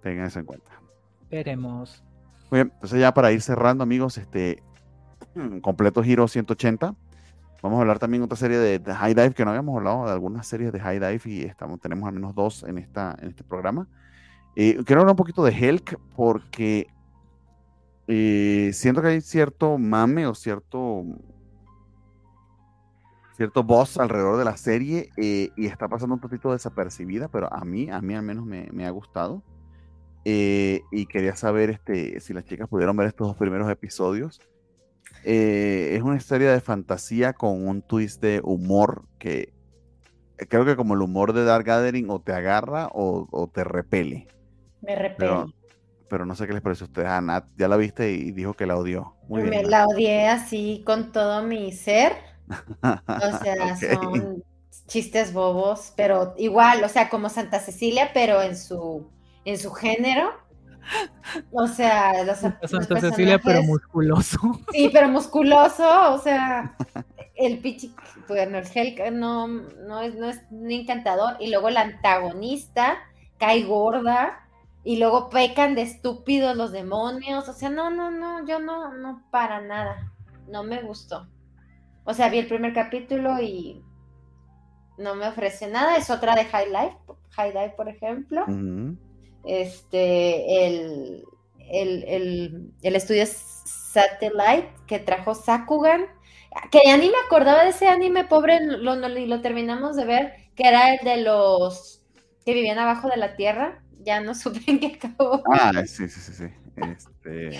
Tengan 0.00 0.26
eso 0.26 0.38
en 0.38 0.46
cuenta. 0.46 0.70
Veremos. 1.28 2.04
Muy 2.52 2.58
bien, 2.58 2.70
entonces 2.74 3.00
ya 3.00 3.14
para 3.14 3.32
ir 3.32 3.40
cerrando, 3.40 3.82
amigos, 3.82 4.18
este 4.18 4.62
completo 5.62 6.02
giro 6.02 6.28
180. 6.28 6.94
Vamos 7.62 7.78
a 7.78 7.80
hablar 7.80 7.98
también 7.98 8.20
de 8.20 8.26
otra 8.26 8.36
serie 8.36 8.58
de, 8.58 8.94
High 8.94 9.14
Dive 9.14 9.32
que 9.32 9.42
no 9.46 9.52
habíamos 9.52 9.74
hablado 9.74 10.04
de 10.04 10.12
algunas 10.12 10.46
series 10.46 10.70
de 10.70 10.78
High 10.78 11.00
Dive 11.00 11.22
y 11.24 11.42
estamos, 11.44 11.80
tenemos 11.80 12.06
al 12.06 12.12
menos 12.12 12.34
dos 12.34 12.62
en, 12.64 12.76
esta, 12.76 13.16
en 13.22 13.30
este 13.30 13.42
programa. 13.42 13.88
Eh, 14.54 14.76
quiero 14.84 15.00
hablar 15.00 15.14
un 15.14 15.16
poquito 15.16 15.42
de 15.42 15.52
Helk 15.52 15.98
porque 16.14 16.88
eh, 18.06 18.70
siento 18.74 19.00
que 19.00 19.08
hay 19.08 19.20
cierto 19.22 19.78
mame 19.78 20.26
o 20.26 20.34
cierto 20.34 21.04
cierto 23.34 23.62
boss 23.62 23.96
alrededor 23.96 24.36
de 24.36 24.44
la 24.44 24.58
serie 24.58 25.08
eh, 25.16 25.48
y 25.56 25.64
está 25.64 25.88
pasando 25.88 26.16
un 26.16 26.20
poquito 26.20 26.52
desapercibida, 26.52 27.28
pero 27.28 27.50
a 27.50 27.64
mí, 27.64 27.88
a 27.88 28.02
mí 28.02 28.14
al 28.14 28.22
menos 28.22 28.44
me, 28.44 28.68
me 28.72 28.84
ha 28.84 28.90
gustado. 28.90 29.42
Eh, 30.24 30.82
y 30.92 31.06
quería 31.06 31.34
saber 31.34 31.70
este, 31.70 32.20
si 32.20 32.32
las 32.32 32.44
chicas 32.44 32.68
pudieron 32.68 32.96
ver 32.96 33.08
estos 33.08 33.28
dos 33.28 33.36
primeros 33.36 33.68
episodios. 33.70 34.40
Eh, 35.24 35.94
es 35.96 36.02
una 36.02 36.16
historia 36.16 36.52
de 36.52 36.60
fantasía 36.60 37.32
con 37.32 37.66
un 37.66 37.82
twist 37.82 38.20
de 38.20 38.40
humor 38.42 39.04
que 39.18 39.52
eh, 40.38 40.46
creo 40.48 40.64
que 40.64 40.76
como 40.76 40.94
el 40.94 41.02
humor 41.02 41.32
de 41.32 41.44
Dark 41.44 41.64
Gathering 41.64 42.10
o 42.10 42.20
te 42.20 42.32
agarra 42.32 42.88
o, 42.92 43.50
te 43.52 43.64
repele. 43.64 44.26
Me 44.80 44.96
repele. 44.96 45.46
Pero, 46.08 46.26
no 46.26 46.34
sé 46.34 46.46
qué 46.46 46.52
les 46.52 46.62
parece 46.62 46.84
a 46.84 46.86
ustedes. 46.88 47.08
Ana 47.08 47.48
ya 47.56 47.68
la 47.68 47.76
viste 47.76 48.12
y 48.12 48.32
dijo 48.32 48.52
que 48.52 48.66
la 48.66 48.76
odió. 48.76 49.16
Muy 49.28 49.44
Me 49.44 49.62
la 49.62 49.86
odié 49.86 50.28
así 50.28 50.82
con 50.84 51.10
todo 51.10 51.42
mi 51.42 51.72
ser. 51.72 52.12
O 52.82 53.38
sea, 53.42 53.76
son 53.76 54.44
chistes 54.86 55.32
bobos, 55.32 55.92
pero 55.96 56.34
igual, 56.36 56.84
o 56.84 56.88
sea, 56.88 57.08
como 57.08 57.30
Santa 57.30 57.60
Cecilia, 57.60 58.10
pero 58.12 58.42
en 58.42 58.58
su 58.58 59.08
en 59.44 59.58
su 59.58 59.72
género. 59.72 60.32
O 61.52 61.66
sea, 61.68 62.24
los, 62.24 62.38
Santa 62.38 63.00
Cecilia, 63.00 63.38
pero 63.38 63.62
musculoso. 63.62 64.38
Sí, 64.72 64.90
pero 64.92 65.08
musculoso, 65.08 66.12
o 66.12 66.18
sea, 66.18 66.76
el 67.36 67.58
pichi, 67.58 67.94
bueno, 68.28 68.58
el 68.58 68.66
Hell 68.72 69.18
no, 69.18 69.46
no, 69.46 70.00
es, 70.00 70.14
no 70.16 70.28
es 70.28 70.40
ni 70.50 70.80
encantador. 70.80 71.36
Y 71.40 71.50
luego 71.50 71.70
la 71.70 71.82
antagonista 71.82 72.98
cae 73.38 73.64
gorda. 73.64 74.38
Y 74.84 74.96
luego 74.96 75.30
pecan 75.30 75.76
de 75.76 75.82
estúpidos 75.82 76.56
los 76.56 76.72
demonios. 76.72 77.48
O 77.48 77.52
sea, 77.52 77.70
no, 77.70 77.90
no, 77.90 78.10
no, 78.10 78.44
yo 78.46 78.58
no, 78.58 78.92
no, 78.92 79.22
para 79.30 79.60
nada. 79.60 80.12
No 80.48 80.64
me 80.64 80.82
gustó. 80.82 81.28
O 82.04 82.14
sea, 82.14 82.28
vi 82.28 82.38
el 82.38 82.48
primer 82.48 82.74
capítulo 82.74 83.40
y 83.40 83.80
no 84.98 85.14
me 85.14 85.28
ofrece 85.28 85.68
nada. 85.68 85.96
Es 85.96 86.10
otra 86.10 86.34
de 86.34 86.46
High 86.46 86.70
Life, 86.70 86.96
High 87.30 87.52
Life, 87.52 87.74
por 87.76 87.88
ejemplo. 87.88 88.44
Este, 89.44 90.66
el, 90.66 91.24
el, 91.70 92.04
el, 92.04 92.72
el 92.82 92.96
estudio 92.96 93.24
Satellite 93.26 94.72
que 94.86 94.98
trajo 94.98 95.34
Sakugan 95.34 96.06
que 96.70 96.80
ya 96.84 96.96
ni 96.96 97.08
me 97.08 97.16
acordaba 97.24 97.64
de 97.64 97.70
ese 97.70 97.88
anime, 97.88 98.24
pobre, 98.24 98.60
lo, 98.64 98.94
lo, 98.94 99.40
terminamos 99.40 99.96
de 99.96 100.04
ver, 100.04 100.32
que 100.54 100.68
era 100.68 100.94
el 100.94 101.04
de 101.04 101.22
los 101.22 102.02
que 102.44 102.54
vivían 102.54 102.78
abajo 102.78 103.08
de 103.08 103.16
la 103.16 103.36
tierra. 103.36 103.82
Ya 104.00 104.20
no 104.20 104.34
supe 104.34 104.60
en 104.66 104.80
qué 104.80 104.98
acabó. 105.00 105.42
Ah, 105.52 105.72
sí, 105.86 106.08
sí, 106.08 106.20
sí, 106.20 106.32
sí. 106.32 106.44
Este. 106.76 107.58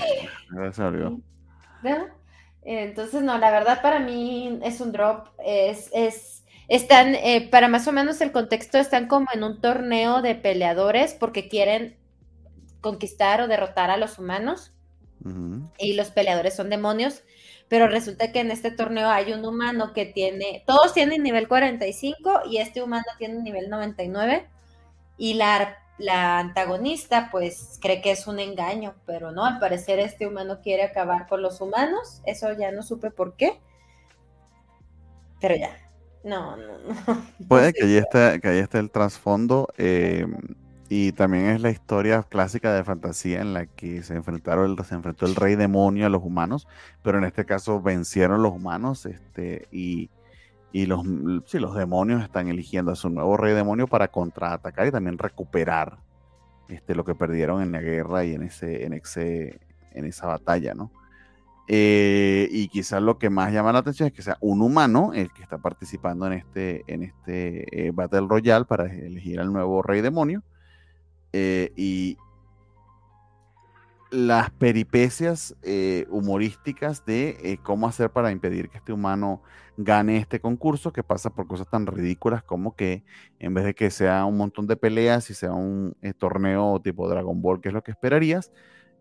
Entonces, 2.64 3.22
no, 3.22 3.38
la 3.38 3.50
verdad 3.50 3.82
para 3.82 3.98
mí 3.98 4.60
es 4.62 4.80
un 4.80 4.92
drop. 4.92 5.28
Es, 5.44 5.90
es, 5.92 6.41
están, 6.68 7.14
eh, 7.14 7.48
para 7.50 7.68
más 7.68 7.86
o 7.88 7.92
menos 7.92 8.20
el 8.20 8.32
contexto, 8.32 8.78
están 8.78 9.08
como 9.08 9.26
en 9.32 9.44
un 9.44 9.60
torneo 9.60 10.22
de 10.22 10.34
peleadores 10.34 11.14
porque 11.14 11.48
quieren 11.48 11.96
conquistar 12.80 13.40
o 13.40 13.48
derrotar 13.48 13.90
a 13.90 13.96
los 13.96 14.18
humanos. 14.18 14.72
Y 15.78 15.92
los 15.92 16.10
peleadores 16.10 16.56
son 16.56 16.68
demonios 16.68 17.22
pero 17.72 17.88
resulta 17.88 18.32
que 18.32 18.40
en 18.40 18.50
este 18.50 18.70
torneo 18.70 19.08
hay 19.08 19.32
un 19.32 19.46
humano 19.46 19.94
que 19.94 20.04
tiene, 20.04 20.62
todos 20.66 20.92
tienen 20.92 21.22
nivel 21.22 21.48
45 21.48 22.42
y 22.50 22.58
este 22.58 22.82
humano 22.82 23.06
tiene 23.16 23.40
nivel 23.40 23.70
99 23.70 24.46
y 25.16 25.32
la, 25.32 25.78
la 25.96 26.38
antagonista 26.38 27.30
pues 27.30 27.78
cree 27.80 28.02
que 28.02 28.10
es 28.10 28.26
un 28.26 28.40
engaño, 28.40 28.94
pero 29.06 29.32
no, 29.32 29.46
al 29.46 29.58
parecer 29.58 30.00
este 30.00 30.26
humano 30.26 30.60
quiere 30.62 30.82
acabar 30.82 31.26
con 31.26 31.40
los 31.40 31.62
humanos, 31.62 32.20
eso 32.26 32.52
ya 32.52 32.72
no 32.72 32.82
supe 32.82 33.10
por 33.10 33.36
qué, 33.36 33.58
pero 35.40 35.56
ya, 35.56 35.74
no, 36.24 36.56
no, 36.56 36.78
no. 36.78 37.22
Puede 37.48 37.72
que 37.72 37.84
ahí 37.84 37.96
esté, 37.96 38.40
que 38.40 38.48
ahí 38.48 38.58
esté 38.58 38.78
el 38.78 38.90
trasfondo. 38.90 39.68
Eh, 39.76 40.26
y 40.94 41.12
también 41.12 41.46
es 41.46 41.62
la 41.62 41.70
historia 41.70 42.22
clásica 42.22 42.74
de 42.74 42.84
fantasía 42.84 43.40
en 43.40 43.54
la 43.54 43.64
que 43.64 44.02
se 44.02 44.14
enfrentaron, 44.14 44.76
se 44.84 44.94
enfrentó 44.94 45.24
el 45.24 45.36
rey 45.36 45.56
demonio 45.56 46.04
a 46.04 46.10
los 46.10 46.22
humanos, 46.22 46.68
pero 47.02 47.16
en 47.16 47.24
este 47.24 47.46
caso 47.46 47.80
vencieron 47.80 48.42
los 48.42 48.52
humanos, 48.52 49.06
este, 49.06 49.68
y, 49.72 50.10
los, 50.74 51.02
sí, 51.46 51.58
los 51.58 51.74
demonios 51.74 52.22
están 52.22 52.48
eligiendo 52.48 52.92
a 52.92 52.96
su 52.96 53.08
nuevo 53.08 53.38
rey 53.38 53.54
demonio 53.54 53.86
para 53.86 54.08
contraatacar 54.08 54.86
y 54.86 54.90
también 54.90 55.16
recuperar 55.16 55.96
este, 56.68 56.94
lo 56.94 57.06
que 57.06 57.14
perdieron 57.14 57.62
en 57.62 57.72
la 57.72 57.80
guerra 57.80 58.26
y 58.26 58.34
en 58.34 58.42
ese, 58.42 58.84
en 58.84 58.92
ese, 58.92 59.60
en 59.92 60.04
esa 60.04 60.26
batalla, 60.26 60.74
¿no? 60.74 60.90
Eh, 61.74 62.48
y 62.50 62.68
quizás 62.68 63.00
lo 63.00 63.18
que 63.18 63.30
más 63.30 63.50
llama 63.50 63.72
la 63.72 63.78
atención 63.78 64.06
es 64.06 64.12
que 64.12 64.20
sea 64.20 64.36
un 64.42 64.60
humano 64.60 65.12
el 65.14 65.32
que 65.32 65.42
está 65.42 65.56
participando 65.56 66.26
en 66.26 66.34
este, 66.34 66.84
en 66.86 67.02
este 67.02 67.86
eh, 67.86 67.92
Battle 67.92 68.26
Royale 68.28 68.66
para 68.66 68.92
elegir 68.92 69.40
al 69.40 69.50
nuevo 69.50 69.80
rey 69.80 70.02
demonio. 70.02 70.42
Eh, 71.32 71.72
y 71.74 72.18
las 74.10 74.50
peripecias 74.50 75.56
eh, 75.62 76.04
humorísticas 76.10 77.06
de 77.06 77.38
eh, 77.42 77.58
cómo 77.62 77.88
hacer 77.88 78.10
para 78.10 78.30
impedir 78.32 78.68
que 78.68 78.76
este 78.76 78.92
humano 78.92 79.40
gane 79.78 80.18
este 80.18 80.40
concurso, 80.40 80.92
que 80.92 81.02
pasa 81.02 81.30
por 81.30 81.46
cosas 81.46 81.70
tan 81.70 81.86
ridículas 81.86 82.42
como 82.42 82.76
que 82.76 83.02
en 83.38 83.54
vez 83.54 83.64
de 83.64 83.74
que 83.74 83.90
sea 83.90 84.26
un 84.26 84.36
montón 84.36 84.66
de 84.66 84.76
peleas 84.76 85.30
y 85.30 85.34
sea 85.34 85.54
un 85.54 85.96
torneo 86.18 86.82
tipo 86.84 87.08
Dragon 87.08 87.40
Ball, 87.40 87.62
que 87.62 87.68
es 87.68 87.74
lo 87.74 87.82
que 87.82 87.92
esperarías, 87.92 88.52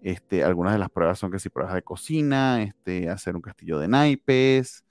este, 0.01 0.43
algunas 0.43 0.73
de 0.73 0.79
las 0.79 0.89
pruebas 0.89 1.19
son 1.19 1.31
que 1.31 1.39
si 1.39 1.49
pruebas 1.49 1.75
de 1.75 1.83
cocina, 1.83 2.63
este, 2.63 3.09
hacer 3.09 3.35
un 3.35 3.41
castillo 3.41 3.79
de 3.79 3.87
naipes, 3.87 4.83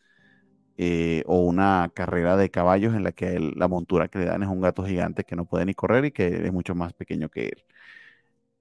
eh, 0.78 1.22
o 1.26 1.40
una 1.42 1.90
carrera 1.94 2.36
de 2.36 2.50
caballos 2.50 2.94
en 2.94 3.04
la 3.04 3.12
que 3.12 3.38
la 3.38 3.68
montura 3.68 4.08
que 4.08 4.18
le 4.20 4.24
dan 4.26 4.42
es 4.42 4.48
un 4.48 4.60
gato 4.62 4.84
gigante 4.84 5.24
que 5.24 5.36
no 5.36 5.44
puede 5.46 5.66
ni 5.66 5.74
correr 5.74 6.06
y 6.06 6.12
que 6.12 6.26
es 6.46 6.52
mucho 6.52 6.74
más 6.74 6.92
pequeño 6.94 7.28
que 7.30 7.46
él. 7.48 7.64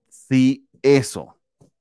Si 0.08 0.68
eso 0.82 1.36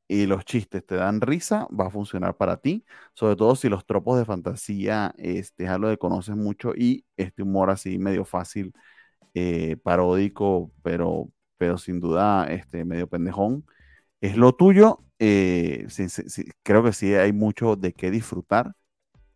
y 0.09 0.27
los 0.27 0.45
chistes 0.45 0.85
te 0.87 0.95
dan 0.97 1.21
risa, 1.21 1.67
va 1.79 1.87
a 1.89 1.91
funcionar 1.91 2.37
para 2.37 2.57
ti, 2.59 2.85
sobre 3.15 3.37
todo 3.37 3.57
si 3.57 3.69
los 3.69 3.85
tropos 3.87 4.19
de 4.19 4.25
fantasía 4.25 5.15
este, 5.19 5.65
es 5.65 5.71
algo 5.71 5.89
que 5.91 5.99
conoces 5.99 6.37
mucho 6.37 6.73
y 6.75 7.05
este 7.17 7.43
humor 7.43 7.71
así 7.71 7.99
medio 7.99 8.25
fácil, 8.25 8.73
eh, 9.35 9.77
paródico, 9.83 10.73
pero, 10.83 11.31
pero 11.59 11.79
sin 11.79 12.01
duda 12.01 12.47
este, 12.53 12.85
medio 12.85 13.09
pendejón, 13.09 13.67
es 14.21 14.37
lo 14.37 14.55
tuyo. 14.55 15.01
Eh, 15.19 15.87
creo 16.63 16.85
que 16.85 16.93
sí 16.93 17.15
hay 17.15 17.33
mucho 17.33 17.77
de 17.77 17.93
qué 17.93 18.11
disfrutar 18.11 18.73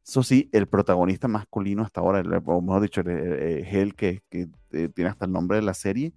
eso 0.04 0.22
sí, 0.22 0.48
el 0.52 0.66
protagonista 0.66 1.28
masculino 1.28 1.82
hasta 1.82 2.00
ahora, 2.00 2.22
o 2.46 2.60
mejor 2.60 2.82
dicho, 2.82 3.00
el, 3.02 3.94
que, 3.94 4.22
que 4.30 4.48
eh, 4.72 4.88
tiene 4.88 5.10
hasta 5.10 5.26
el 5.26 5.32
nombre 5.32 5.58
de 5.58 5.62
la 5.62 5.74
serie, 5.74 6.12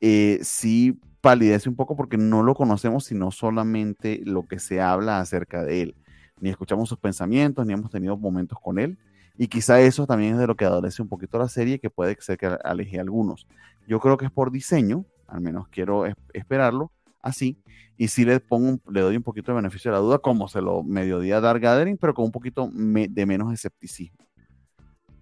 eh, 0.00 0.40
sí 0.42 1.00
palidece 1.20 1.68
un 1.68 1.76
poco 1.76 1.96
porque 1.96 2.18
no 2.18 2.42
lo 2.42 2.54
conocemos, 2.54 3.04
sino 3.06 3.30
solamente 3.30 4.20
lo 4.24 4.46
que 4.46 4.58
se 4.58 4.80
habla 4.80 5.20
acerca 5.20 5.64
de 5.64 5.82
él. 5.82 5.96
Ni 6.40 6.50
escuchamos 6.50 6.88
sus 6.88 6.98
pensamientos, 6.98 7.66
ni 7.66 7.72
hemos 7.72 7.90
tenido 7.90 8.16
momentos 8.18 8.58
con 8.60 8.78
él. 8.78 8.98
Y 9.38 9.48
quizá 9.48 9.80
eso 9.80 10.06
también 10.06 10.34
es 10.34 10.38
de 10.40 10.46
lo 10.46 10.56
que 10.56 10.66
adolece 10.66 11.02
un 11.02 11.08
poquito 11.08 11.38
la 11.38 11.48
serie, 11.48 11.80
que 11.80 11.90
puede 11.90 12.16
ser 12.20 12.38
que 12.38 12.46
aleje 12.64 12.98
a 12.98 13.02
algunos. 13.02 13.46
Yo 13.88 14.00
creo 14.00 14.16
que 14.18 14.26
es 14.26 14.32
por 14.32 14.52
diseño, 14.52 15.06
al 15.28 15.40
menos 15.40 15.68
quiero 15.68 16.04
esperarlo 16.34 16.92
así, 17.24 17.58
y 17.96 18.08
sí 18.08 18.24
le 18.24 18.38
pongo, 18.40 18.78
le 18.90 19.00
doy 19.00 19.16
un 19.16 19.22
poquito 19.22 19.52
de 19.52 19.56
beneficio 19.56 19.90
de 19.90 19.96
la 19.96 20.02
duda, 20.02 20.18
como 20.18 20.48
se 20.48 20.60
lo 20.60 20.82
medio 20.82 21.18
a 21.36 21.40
Dark 21.40 21.60
Gathering, 21.60 21.96
pero 21.96 22.14
con 22.14 22.26
un 22.26 22.32
poquito 22.32 22.70
de 22.72 23.26
menos 23.26 23.52
escepticismo. 23.52 24.24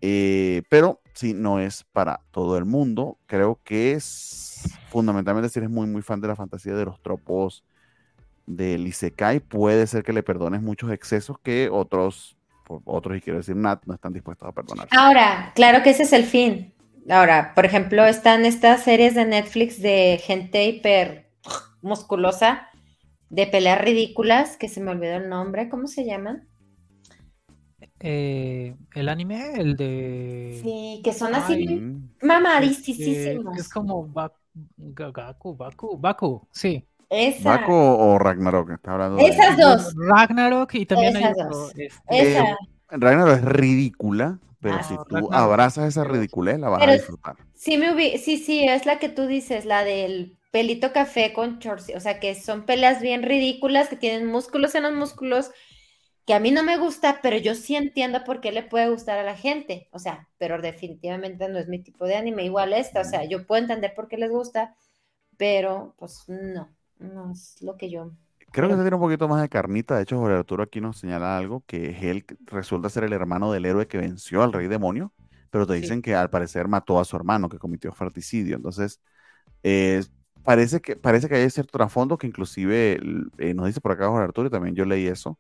Eh, 0.01 0.63
pero 0.69 1.01
sí, 1.15 1.33
no 1.33 1.61
es 1.61 1.85
para 1.93 2.21
todo 2.33 2.59
el 2.59 2.65
mundo. 2.65 3.19
Creo 3.27 3.61
que 3.63 3.93
es 3.93 4.69
fundamentalmente 4.89 5.49
si 5.49 5.61
eres 5.61 5.71
muy, 5.71 5.87
muy 5.87 6.03
fan 6.03 6.21
de 6.21 6.29
la 6.29 6.37
fantasía 6.37 6.75
de 6.75 6.85
los 6.85 7.01
tropos 7.01 7.65
del 8.47 8.87
Isekai, 8.87 9.41
puede 9.41 9.87
ser 9.87 10.03
que 10.03 10.13
le 10.13 10.23
perdones 10.23 10.63
muchos 10.63 10.91
excesos 10.91 11.39
que 11.39 11.69
otros, 11.71 12.37
otros, 12.85 13.17
y 13.17 13.21
quiero 13.21 13.39
decir 13.39 13.55
Nat, 13.55 13.85
no 13.87 13.95
están 13.95 14.13
dispuestos 14.13 14.49
a 14.49 14.53
perdonar. 14.53 14.89
Ahora, 14.91 15.53
claro 15.55 15.83
que 15.83 15.91
ese 15.91 16.03
es 16.03 16.13
el 16.13 16.25
fin. 16.25 16.75
Ahora, 17.09 17.53
por 17.55 17.65
ejemplo, 17.65 18.05
están 18.05 18.45
estas 18.45 18.83
series 18.83 19.15
de 19.15 19.25
Netflix 19.25 19.81
de 19.81 20.21
gente 20.23 20.65
hiper 20.65 21.22
musculosa 21.83 22.69
de 23.29 23.47
peleas 23.47 23.81
ridículas, 23.81 24.57
que 24.57 24.69
se 24.69 24.81
me 24.81 24.91
olvidó 24.91 25.17
el 25.17 25.29
nombre, 25.29 25.69
¿cómo 25.69 25.87
se 25.87 26.05
llaman? 26.05 26.49
Eh, 28.01 28.75
el 28.95 29.09
anime, 29.09 29.55
el 29.55 29.77
de... 29.77 30.61
Sí, 30.63 31.01
que 31.05 31.13
son 31.13 31.35
así 31.35 31.81
mamadísimos. 32.21 33.57
es 33.57 33.69
como 33.69 34.07
Baku, 34.07 35.57
Baku, 35.57 35.99
Baku, 35.99 36.49
sí. 36.51 36.87
Esa. 37.09 37.59
¿Baku 37.59 37.73
o 37.73 38.19
Ragnarok? 38.19 38.71
Está 38.71 38.93
hablando 38.95 39.19
Esas 39.19 39.57
dos. 39.57 39.95
Ragnarok 39.97 40.75
y 40.75 40.87
también 40.87 41.17
hay 41.17 41.33
otro, 41.33 41.69
este, 41.77 41.91
Esa. 42.09 42.57
Ragnarok 42.91 43.37
es 43.37 43.45
ridícula, 43.45 44.41
pero 44.61 44.77
ah, 44.77 44.83
si 44.83 44.95
tú 45.09 45.33
abrazas 45.33 45.89
esa 45.89 46.05
ridiculez, 46.05 46.59
la 46.59 46.69
vas 46.69 46.87
a 46.87 46.93
disfrutar. 46.93 47.37
Sí, 47.55 47.79
me 47.79 48.19
sí, 48.19 48.39
sí, 48.39 48.65
es 48.65 48.85
la 48.85 48.99
que 48.99 49.09
tú 49.09 49.27
dices, 49.27 49.65
la 49.65 49.85
del 49.85 50.39
pelito 50.53 50.93
café 50.93 51.33
con 51.33 51.59
shorts, 51.59 51.91
o 51.97 52.01
sea, 52.01 52.21
que 52.21 52.37
son 52.37 52.67
peleas 52.67 53.01
bien 53.01 53.23
ridículas, 53.23 53.89
que 53.89 53.97
tienen 53.97 54.27
músculos 54.27 54.75
en 54.75 54.85
los 54.85 54.93
músculos, 54.93 55.51
que 56.27 56.35
a 56.35 56.41
mí 56.41 56.53
no 56.53 56.63
me 56.63 56.77
gusta, 56.77 57.21
pero 57.23 57.39
yo 57.39 57.55
sí 57.55 57.75
entiendo 57.75 58.23
por 58.23 58.41
qué 58.41 58.53
le 58.53 58.63
puede 58.63 58.91
gustar 58.91 59.19
a 59.19 59.25
la 59.25 59.35
gente, 59.35 59.89
o 59.93 59.99
sea, 59.99 60.29
pero 60.39 60.61
definitivamente 60.61 61.49
no 61.49 61.59
es 61.59 61.69
mi 61.69 61.83
tipo 61.83 62.05
de 62.05 62.17
anime, 62.17 62.45
igual 62.45 62.75
esta, 62.75 63.01
o 63.01 63.05
sea, 63.05 63.25
yo 63.25 63.47
puedo 63.47 63.63
entender 63.63 63.95
por 63.97 64.09
qué 64.09 64.19
les 64.19 64.31
gusta, 64.31 64.77
pero 65.39 65.95
pues 65.99 66.25
no, 66.29 66.69
no 66.99 67.33
es 67.33 67.61
lo 67.63 67.77
que 67.79 67.91
yo... 67.91 68.13
Creo 68.53 68.69
que 68.69 68.75
se 68.75 68.83
tiene 68.83 68.97
un 68.97 69.03
poquito 69.03 69.29
más 69.29 69.41
de 69.41 69.49
carnita, 69.49 69.97
de 69.97 70.03
hecho 70.03 70.19
Jorge 70.19 70.37
Arturo 70.37 70.65
aquí 70.65 70.83
nos 70.83 70.99
señala 70.99 71.39
algo, 71.39 71.65
que 71.67 72.11
él 72.11 72.27
resulta 72.45 72.91
ser 72.91 73.05
el 73.05 73.15
hermano 73.15 73.51
del 73.51 73.65
héroe 73.65 73.89
que 73.89 73.97
venció 73.97 74.43
al 74.43 74.53
rey 74.53 74.69
demonio, 74.69 75.15
pero 75.49 75.67
te 75.67 75.73
dicen 75.73 76.03
que 76.03 76.15
al 76.15 76.29
parecer 76.29 76.69
mató 76.69 77.01
a 77.01 77.07
su 77.07 77.17
hermano, 77.17 77.49
que 77.49 77.59
cometió 77.59 77.91
fratricidio, 77.95 78.57
entonces... 78.57 79.01
Eh, 79.63 80.03
parece 80.45 80.81
que, 80.81 80.97
parece 80.97 81.29
que 81.29 81.37
hay 81.37 81.51
cierto 81.51 81.77
trasfondo 81.79 82.19
que 82.19 82.27
inclusive 82.27 83.01
eh, 83.39 83.55
nos 83.55 83.67
dice 83.67 83.81
por 83.81 83.93
acá 83.93 84.09
Jorge 84.09 84.25
Arturo 84.25 84.49
y 84.49 84.51
también 84.51 84.75
yo 84.75 84.85
leí 84.85 85.07
eso. 85.07 85.39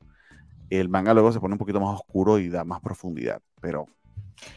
El 0.70 0.88
manga 0.88 1.12
luego 1.12 1.32
se 1.32 1.40
pone 1.40 1.54
un 1.54 1.58
poquito 1.58 1.80
más 1.80 1.94
oscuro 1.94 2.38
y 2.38 2.48
da 2.48 2.64
más 2.64 2.80
profundidad, 2.80 3.42
pero 3.60 3.86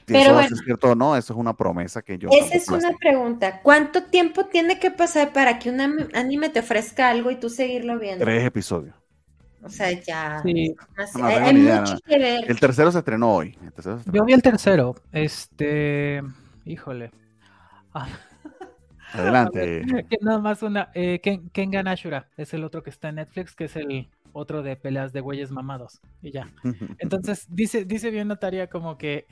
si 0.08 0.16
eso 0.16 0.40
es 0.40 0.62
cierto 0.64 0.92
o 0.92 0.96
no, 0.96 1.16
eso 1.16 1.34
es 1.34 1.40
una 1.40 1.56
promesa 1.56 2.02
que 2.02 2.18
yo... 2.18 2.30
Esa 2.32 2.56
es 2.56 2.70
una 2.70 2.92
pregunta. 2.98 3.62
¿Cuánto 3.62 4.06
tiempo 4.06 4.46
tiene 4.46 4.80
que 4.80 4.92
pasar 4.92 5.34
para 5.34 5.60
que 5.60 5.70
un 5.70 5.82
anime 6.14 6.50
te 6.50 6.60
ofrezca 6.60 7.10
algo 7.10 7.32
y 7.32 7.36
tú 7.36 7.50
seguirlo 7.50 8.00
viendo? 8.00 8.24
Tres 8.24 8.46
episodios. 8.46 8.96
O 9.62 9.70
sea, 9.70 9.92
ya. 9.92 10.42
Sí. 10.44 10.76
así- 10.96 11.20
No 11.20 11.26
hay, 11.26 11.58
idea, 11.58 11.82
mucho 11.82 11.94
no. 11.94 12.00
que 12.06 12.20
ver. 12.20 12.46
El 12.50 12.60
tercero 12.60 12.92
se 12.92 13.00
estrenó 13.00 13.34
hoy. 13.34 13.58
Se 13.62 13.90
estrenó. 13.90 14.02
Yo 14.14 14.24
vi 14.26 14.34
el 14.34 14.42
tercero. 14.42 14.96
Este. 15.12 16.22
Híjole. 16.66 17.12
Ah, 17.94 18.08
Adelante. 19.22 19.82
que 20.10 20.18
nada 20.22 20.40
más 20.40 20.62
una. 20.64 20.90
Eh, 20.94 21.20
Ken- 21.22 21.50
Kengan 21.52 21.88
Ashura 21.88 22.28
es 22.38 22.54
el 22.54 22.64
otro 22.64 22.84
que 22.84 22.90
está 22.90 23.10
en 23.10 23.16
Netflix, 23.16 23.56
que 23.56 23.66
es 23.66 23.76
el 23.76 24.10
otro 24.34 24.64
de 24.64 24.76
peleas 24.76 25.14
de 25.14 25.22
güeyes 25.22 25.52
mamados. 25.52 26.02
Y 26.22 26.32
ya. 26.32 26.50
Entonces, 27.00 27.48
dice, 27.50 27.86
dice 27.86 28.12
bien 28.12 28.28
Notaria 28.28 28.68
como 28.68 28.98
que 28.98 29.26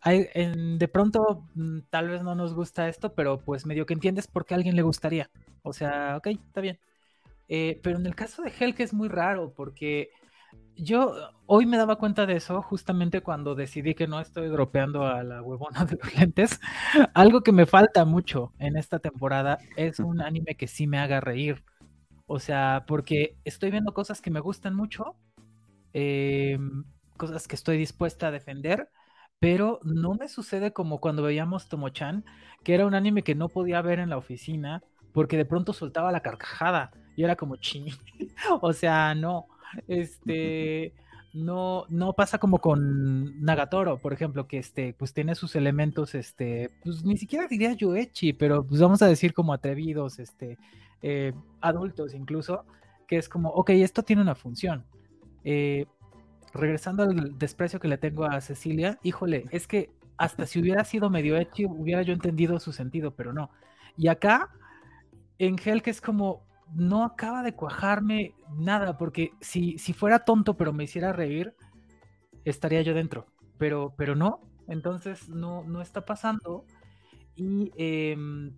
hay, 0.00 0.28
en- 0.34 0.78
de 0.78 0.88
pronto 0.88 1.44
mm, 1.54 1.80
tal 1.90 2.08
vez 2.08 2.22
no 2.22 2.34
nos 2.34 2.54
gusta 2.54 2.88
esto, 2.88 3.14
pero 3.14 3.38
pues 3.38 3.66
medio 3.66 3.86
que 3.86 3.94
entiendes 3.94 4.26
por 4.26 4.44
qué 4.46 4.54
a 4.54 4.56
alguien 4.56 4.76
le 4.76 4.82
gustaría. 4.82 5.30
O 5.62 5.72
sea, 5.72 6.16
ok, 6.16 6.26
está 6.28 6.60
bien. 6.60 6.78
Eh, 7.48 7.80
pero 7.82 7.98
en 7.98 8.06
el 8.06 8.14
caso 8.14 8.42
de 8.42 8.52
Hell, 8.58 8.74
que 8.74 8.82
es 8.82 8.92
muy 8.92 9.08
raro, 9.08 9.52
porque 9.56 10.10
yo 10.76 11.14
hoy 11.46 11.66
me 11.66 11.76
daba 11.76 11.96
cuenta 11.96 12.24
de 12.26 12.36
eso 12.36 12.62
justamente 12.62 13.20
cuando 13.20 13.54
decidí 13.54 13.94
que 13.94 14.06
no 14.06 14.20
estoy 14.20 14.48
dropeando 14.48 15.06
a 15.06 15.22
la 15.24 15.42
huevona 15.42 15.84
de 15.86 15.98
los 16.02 16.14
lentes. 16.14 16.60
Algo 17.14 17.42
que 17.42 17.52
me 17.52 17.66
falta 17.66 18.04
mucho 18.04 18.52
en 18.58 18.76
esta 18.76 18.98
temporada 18.98 19.58
es 19.76 19.98
un 19.98 20.20
anime 20.20 20.54
que 20.56 20.68
sí 20.68 20.86
me 20.86 20.98
haga 20.98 21.20
reír. 21.20 21.64
O 22.26 22.38
sea, 22.38 22.84
porque 22.86 23.36
estoy 23.44 23.70
viendo 23.70 23.92
cosas 23.94 24.20
que 24.20 24.30
me 24.30 24.40
gustan 24.40 24.74
mucho, 24.74 25.16
eh, 25.94 26.58
cosas 27.16 27.48
que 27.48 27.56
estoy 27.56 27.78
dispuesta 27.78 28.28
a 28.28 28.30
defender, 28.30 28.90
pero 29.40 29.80
no 29.82 30.14
me 30.14 30.28
sucede 30.28 30.72
como 30.72 31.00
cuando 31.00 31.22
veíamos 31.22 31.68
Tomo-chan, 31.68 32.24
que 32.64 32.74
era 32.74 32.86
un 32.86 32.94
anime 32.94 33.22
que 33.22 33.34
no 33.34 33.48
podía 33.48 33.80
ver 33.82 33.98
en 33.98 34.10
la 34.10 34.18
oficina 34.18 34.82
porque 35.12 35.36
de 35.36 35.46
pronto 35.46 35.72
soltaba 35.72 36.12
la 36.12 36.20
carcajada 36.20 36.90
y 37.16 37.24
era 37.24 37.34
como 37.34 37.56
ching. 37.56 37.90
o 38.60 38.72
sea, 38.72 39.14
no, 39.14 39.48
este, 39.86 40.92
no, 41.32 41.84
no 41.88 42.14
pasa 42.14 42.38
como 42.38 42.58
con 42.58 43.40
Nagatoro, 43.42 43.98
por 43.98 44.12
ejemplo, 44.12 44.46
que 44.46 44.58
este, 44.58 44.94
pues 44.94 45.12
tiene 45.12 45.34
sus 45.34 45.56
elementos, 45.56 46.14
este, 46.14 46.70
pues 46.82 47.04
ni 47.04 47.16
siquiera 47.16 47.46
diría 47.46 47.72
yoechi, 47.72 48.32
pero 48.32 48.64
pues 48.64 48.80
vamos 48.80 49.02
a 49.02 49.06
decir 49.06 49.34
como 49.34 49.52
atrevidos, 49.52 50.18
este, 50.18 50.58
eh, 51.02 51.32
adultos 51.60 52.14
incluso, 52.14 52.64
que 53.06 53.16
es 53.18 53.28
como, 53.28 53.50
ok, 53.50 53.70
esto 53.70 54.02
tiene 54.02 54.22
una 54.22 54.34
función. 54.34 54.84
Eh, 55.44 55.86
regresando 56.52 57.04
al 57.04 57.38
desprecio 57.38 57.78
que 57.78 57.88
le 57.88 57.98
tengo 57.98 58.24
a 58.24 58.40
Cecilia, 58.40 58.98
híjole, 59.02 59.46
es 59.50 59.66
que 59.66 59.90
hasta 60.16 60.46
si 60.46 60.60
hubiera 60.60 60.84
sido 60.84 61.10
medio 61.10 61.36
echi, 61.36 61.64
hubiera 61.66 62.02
yo 62.02 62.12
entendido 62.12 62.58
su 62.58 62.72
sentido, 62.72 63.12
pero 63.12 63.32
no. 63.32 63.50
Y 63.96 64.08
acá, 64.08 64.50
en 65.38 65.56
Hell, 65.62 65.82
que 65.82 65.90
es 65.90 66.00
como, 66.00 66.42
no 66.74 67.04
acaba 67.04 67.42
de 67.42 67.54
cuajarme 67.54 68.34
nada, 68.56 68.96
porque 68.98 69.32
si, 69.40 69.78
si 69.78 69.92
fuera 69.92 70.24
tonto 70.24 70.56
pero 70.56 70.72
me 70.72 70.84
hiciera 70.84 71.12
reír, 71.12 71.54
estaría 72.44 72.82
yo 72.82 72.94
dentro, 72.94 73.26
pero, 73.58 73.94
pero 73.96 74.14
no, 74.14 74.40
entonces 74.68 75.28
no, 75.28 75.64
no 75.64 75.80
está 75.80 76.04
pasando. 76.04 76.64
Y, 77.36 77.72
em, 77.76 78.52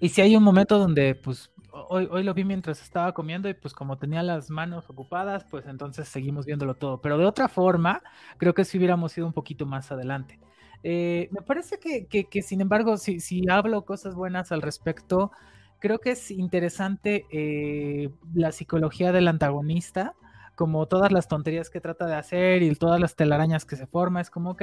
y 0.00 0.08
si 0.10 0.20
hay 0.20 0.36
un 0.36 0.42
momento 0.42 0.78
donde, 0.78 1.14
pues, 1.14 1.50
hoy, 1.72 2.08
hoy 2.10 2.22
lo 2.22 2.34
vi 2.34 2.44
mientras 2.44 2.82
estaba 2.82 3.12
comiendo 3.12 3.48
y 3.48 3.54
pues 3.54 3.74
como 3.74 3.98
tenía 3.98 4.22
las 4.22 4.50
manos 4.50 4.88
ocupadas, 4.90 5.44
pues 5.50 5.66
entonces 5.66 6.08
seguimos 6.08 6.46
viéndolo 6.46 6.74
todo. 6.74 7.00
Pero 7.00 7.18
de 7.18 7.24
otra 7.24 7.48
forma, 7.48 8.02
creo 8.36 8.54
que 8.54 8.64
si 8.64 8.78
hubiéramos 8.78 9.16
ido 9.18 9.26
un 9.26 9.32
poquito 9.32 9.66
más 9.66 9.90
adelante. 9.90 10.38
Eh, 10.84 11.28
me 11.32 11.42
parece 11.42 11.78
que, 11.80 12.06
que, 12.06 12.24
que, 12.24 12.42
sin 12.42 12.60
embargo, 12.60 12.96
si, 12.96 13.20
si 13.20 13.48
hablo 13.50 13.84
cosas 13.84 14.14
buenas 14.14 14.52
al 14.52 14.62
respecto, 14.62 15.32
creo 15.78 15.98
que 15.98 16.12
es 16.12 16.30
interesante 16.30 17.26
eh, 17.30 18.10
la 18.34 18.52
psicología 18.52 19.12
del 19.12 19.28
antagonista, 19.28 20.14
como 20.54 20.86
todas 20.86 21.12
las 21.12 21.28
tonterías 21.28 21.70
que 21.70 21.80
trata 21.80 22.06
de 22.06 22.14
hacer 22.14 22.62
y 22.62 22.74
todas 22.74 23.00
las 23.00 23.14
telarañas 23.14 23.64
que 23.64 23.76
se 23.76 23.86
forma, 23.86 24.20
es 24.20 24.30
como, 24.30 24.50
ok, 24.50 24.62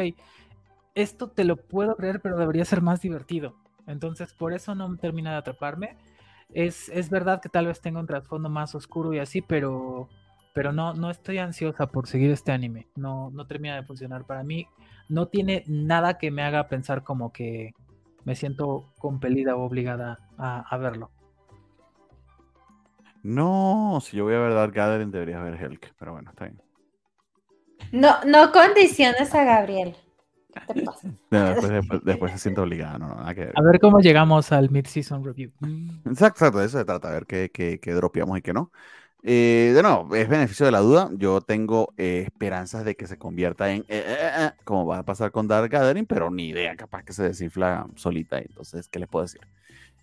esto 0.94 1.30
te 1.30 1.44
lo 1.44 1.58
puedo 1.58 1.96
creer, 1.96 2.22
pero 2.22 2.38
debería 2.38 2.66
ser 2.66 2.82
más 2.82 3.02
divertido. 3.02 3.56
Entonces, 3.88 4.34
por 4.34 4.54
eso 4.54 4.76
no 4.76 4.96
termina 4.98 5.32
de 5.32 5.38
atraparme. 5.38 5.98
Es, 6.54 6.90
es 6.90 7.10
verdad 7.10 7.42
que 7.42 7.50
tal 7.50 7.68
vez 7.68 7.82
tenga 7.82 8.00
un 8.00 8.08
trasfondo 8.08 8.50
más 8.50 8.76
oscuro 8.76 9.14
y 9.14 9.20
así, 9.20 9.42
pero, 9.42 10.10
pero 10.54 10.72
no, 10.72 10.94
no 10.94 11.10
estoy 11.10 11.38
ansiosa 11.38 11.88
por 11.88 12.08
seguir 12.08 12.32
este 12.32 12.52
anime. 12.52 12.88
No, 12.96 13.30
no 13.32 13.46
termina 13.46 13.76
de 13.76 13.84
funcionar 13.84 14.26
para 14.26 14.44
mí. 14.44 14.68
No 15.10 15.28
tiene 15.28 15.64
nada 15.68 16.18
que 16.18 16.32
me 16.32 16.44
haga 16.44 16.68
pensar 16.68 17.04
como 17.04 17.32
que 17.32 17.74
me 18.26 18.35
siento 18.35 18.91
compelida 18.97 19.56
o 19.56 19.64
obligada 19.64 20.19
a, 20.38 20.61
a 20.61 20.77
verlo. 20.77 21.11
No, 23.23 23.99
si 24.03 24.18
yo 24.18 24.26
voy 24.26 24.35
a 24.35 24.39
ver 24.39 24.53
Dark 24.53 24.73
Gathering 24.73 25.10
deberías 25.10 25.43
ver 25.43 25.56
Helk, 25.56 25.93
pero 25.97 26.11
bueno, 26.11 26.30
está 26.30 26.45
bien. 26.45 26.61
No, 27.91 28.23
no 28.26 28.52
condiciones 28.52 29.34
a 29.34 29.43
Gabriel. 29.43 29.95
¿Qué 30.68 30.73
te 30.73 30.81
pasa? 30.85 31.10
Después, 31.30 31.69
después, 31.69 32.02
después 32.03 32.31
se 32.34 32.38
siente 32.38 32.61
obligada, 32.61 32.97
no, 32.97 33.07
no, 33.07 33.15
nada 33.15 33.34
que 33.34 33.45
ver. 33.45 33.53
A 33.56 33.61
ver 33.61 33.80
cómo 33.80 33.99
llegamos 33.99 34.52
al 34.52 34.69
mid-season 34.69 35.23
review. 35.23 35.52
Exacto, 36.06 36.45
exacto, 36.45 36.60
de 36.60 36.65
eso 36.65 36.77
se 36.77 36.85
trata, 36.85 37.10
a 37.10 37.11
ver 37.11 37.26
qué, 37.26 37.49
qué, 37.52 37.80
qué 37.80 37.93
dropeamos 37.93 38.38
y 38.38 38.41
qué 38.41 38.53
no. 38.53 38.72
Eh, 39.27 39.72
de 39.73 39.81
nuevo, 39.81 40.14
es 40.14 40.30
beneficio 40.30 40.68
de 40.68 40.72
la 40.72 40.81
duda. 40.81 41.10
Yo 41.14 41.41
tengo 41.41 41.91
eh, 41.97 42.26
esperanzas 42.27 42.85
de 42.85 42.95
que 42.95 43.07
se 43.07 43.18
convierta 43.18 43.72
en 43.72 43.84
eh, 43.88 44.52
como 44.64 44.85
va 44.85 44.99
a 44.99 45.03
pasar 45.03 45.31
con 45.31 45.47
Dark 45.47 45.72
Gathering, 45.72 46.06
pero 46.06 46.30
ni 46.30 46.49
idea, 46.49 46.76
capaz 46.76 47.03
que 47.03 47.11
se 47.11 47.23
desinfla 47.23 47.88
solita. 47.95 48.38
Entonces, 48.38 48.88
¿qué 48.88 48.99
les 48.99 49.10
puedo 49.10 49.26
decir? 49.26 49.41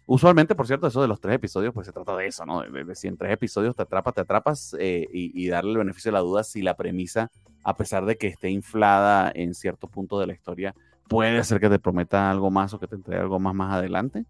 Usualmente, 0.07 0.57
por 0.57 0.67
cierto, 0.67 0.89
eso 0.89 1.01
de 1.01 1.07
los 1.07 1.21
tres 1.21 1.37
episodios, 1.37 1.73
pues 1.73 1.87
se 1.87 1.93
trata 1.93 2.17
de 2.17 2.27
eso, 2.27 2.45
¿no? 2.45 2.63
De, 2.63 2.83
de 2.83 2.95
si 2.97 3.07
en 3.07 3.17
tres 3.17 3.33
episodios 3.33 3.77
te 3.77 3.83
atrapas, 3.83 4.13
te 4.13 4.23
atrapas 4.23 4.77
y, 4.81 5.07
y, 5.13 5.47
darle 5.47 5.71
el 5.71 5.79
beneficio 5.79 6.11
de 6.11 6.15
la 6.15 6.21
duda 6.21 6.43
si 6.43 6.61
la 6.61 6.75
premisa, 6.75 7.31
a 7.63 7.77
pesar 7.77 8.05
de 8.05 8.17
que 8.17 8.27
esté 8.27 8.51
inflada 8.51 9.31
en 9.33 9.55
cierto 9.55 9.87
punto 9.87 10.19
de 10.19 10.27
la 10.27 10.33
historia, 10.33 10.75
puede 11.07 11.45
ser 11.45 11.61
que 11.61 11.69
te 11.69 11.79
prometa 11.79 12.29
algo 12.29 12.51
más 12.51 12.75
o 12.75 12.81
que 12.81 12.89
te 12.89 12.97
entregue 12.97 13.21
algo 13.21 13.39
más 13.39 13.55
más 13.55 13.73
adelante. 13.73 14.27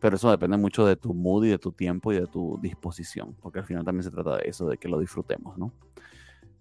Pero 0.00 0.16
eso 0.16 0.30
depende 0.30 0.56
mucho 0.56 0.86
de 0.86 0.96
tu 0.96 1.12
mood 1.12 1.44
y 1.44 1.48
de 1.48 1.58
tu 1.58 1.72
tiempo 1.72 2.12
y 2.12 2.20
de 2.20 2.26
tu 2.26 2.58
disposición, 2.62 3.34
porque 3.40 3.58
al 3.58 3.64
final 3.64 3.84
también 3.84 4.04
se 4.04 4.10
trata 4.10 4.36
de 4.36 4.48
eso, 4.48 4.68
de 4.68 4.78
que 4.78 4.88
lo 4.88 4.98
disfrutemos, 4.98 5.58
¿no? 5.58 5.72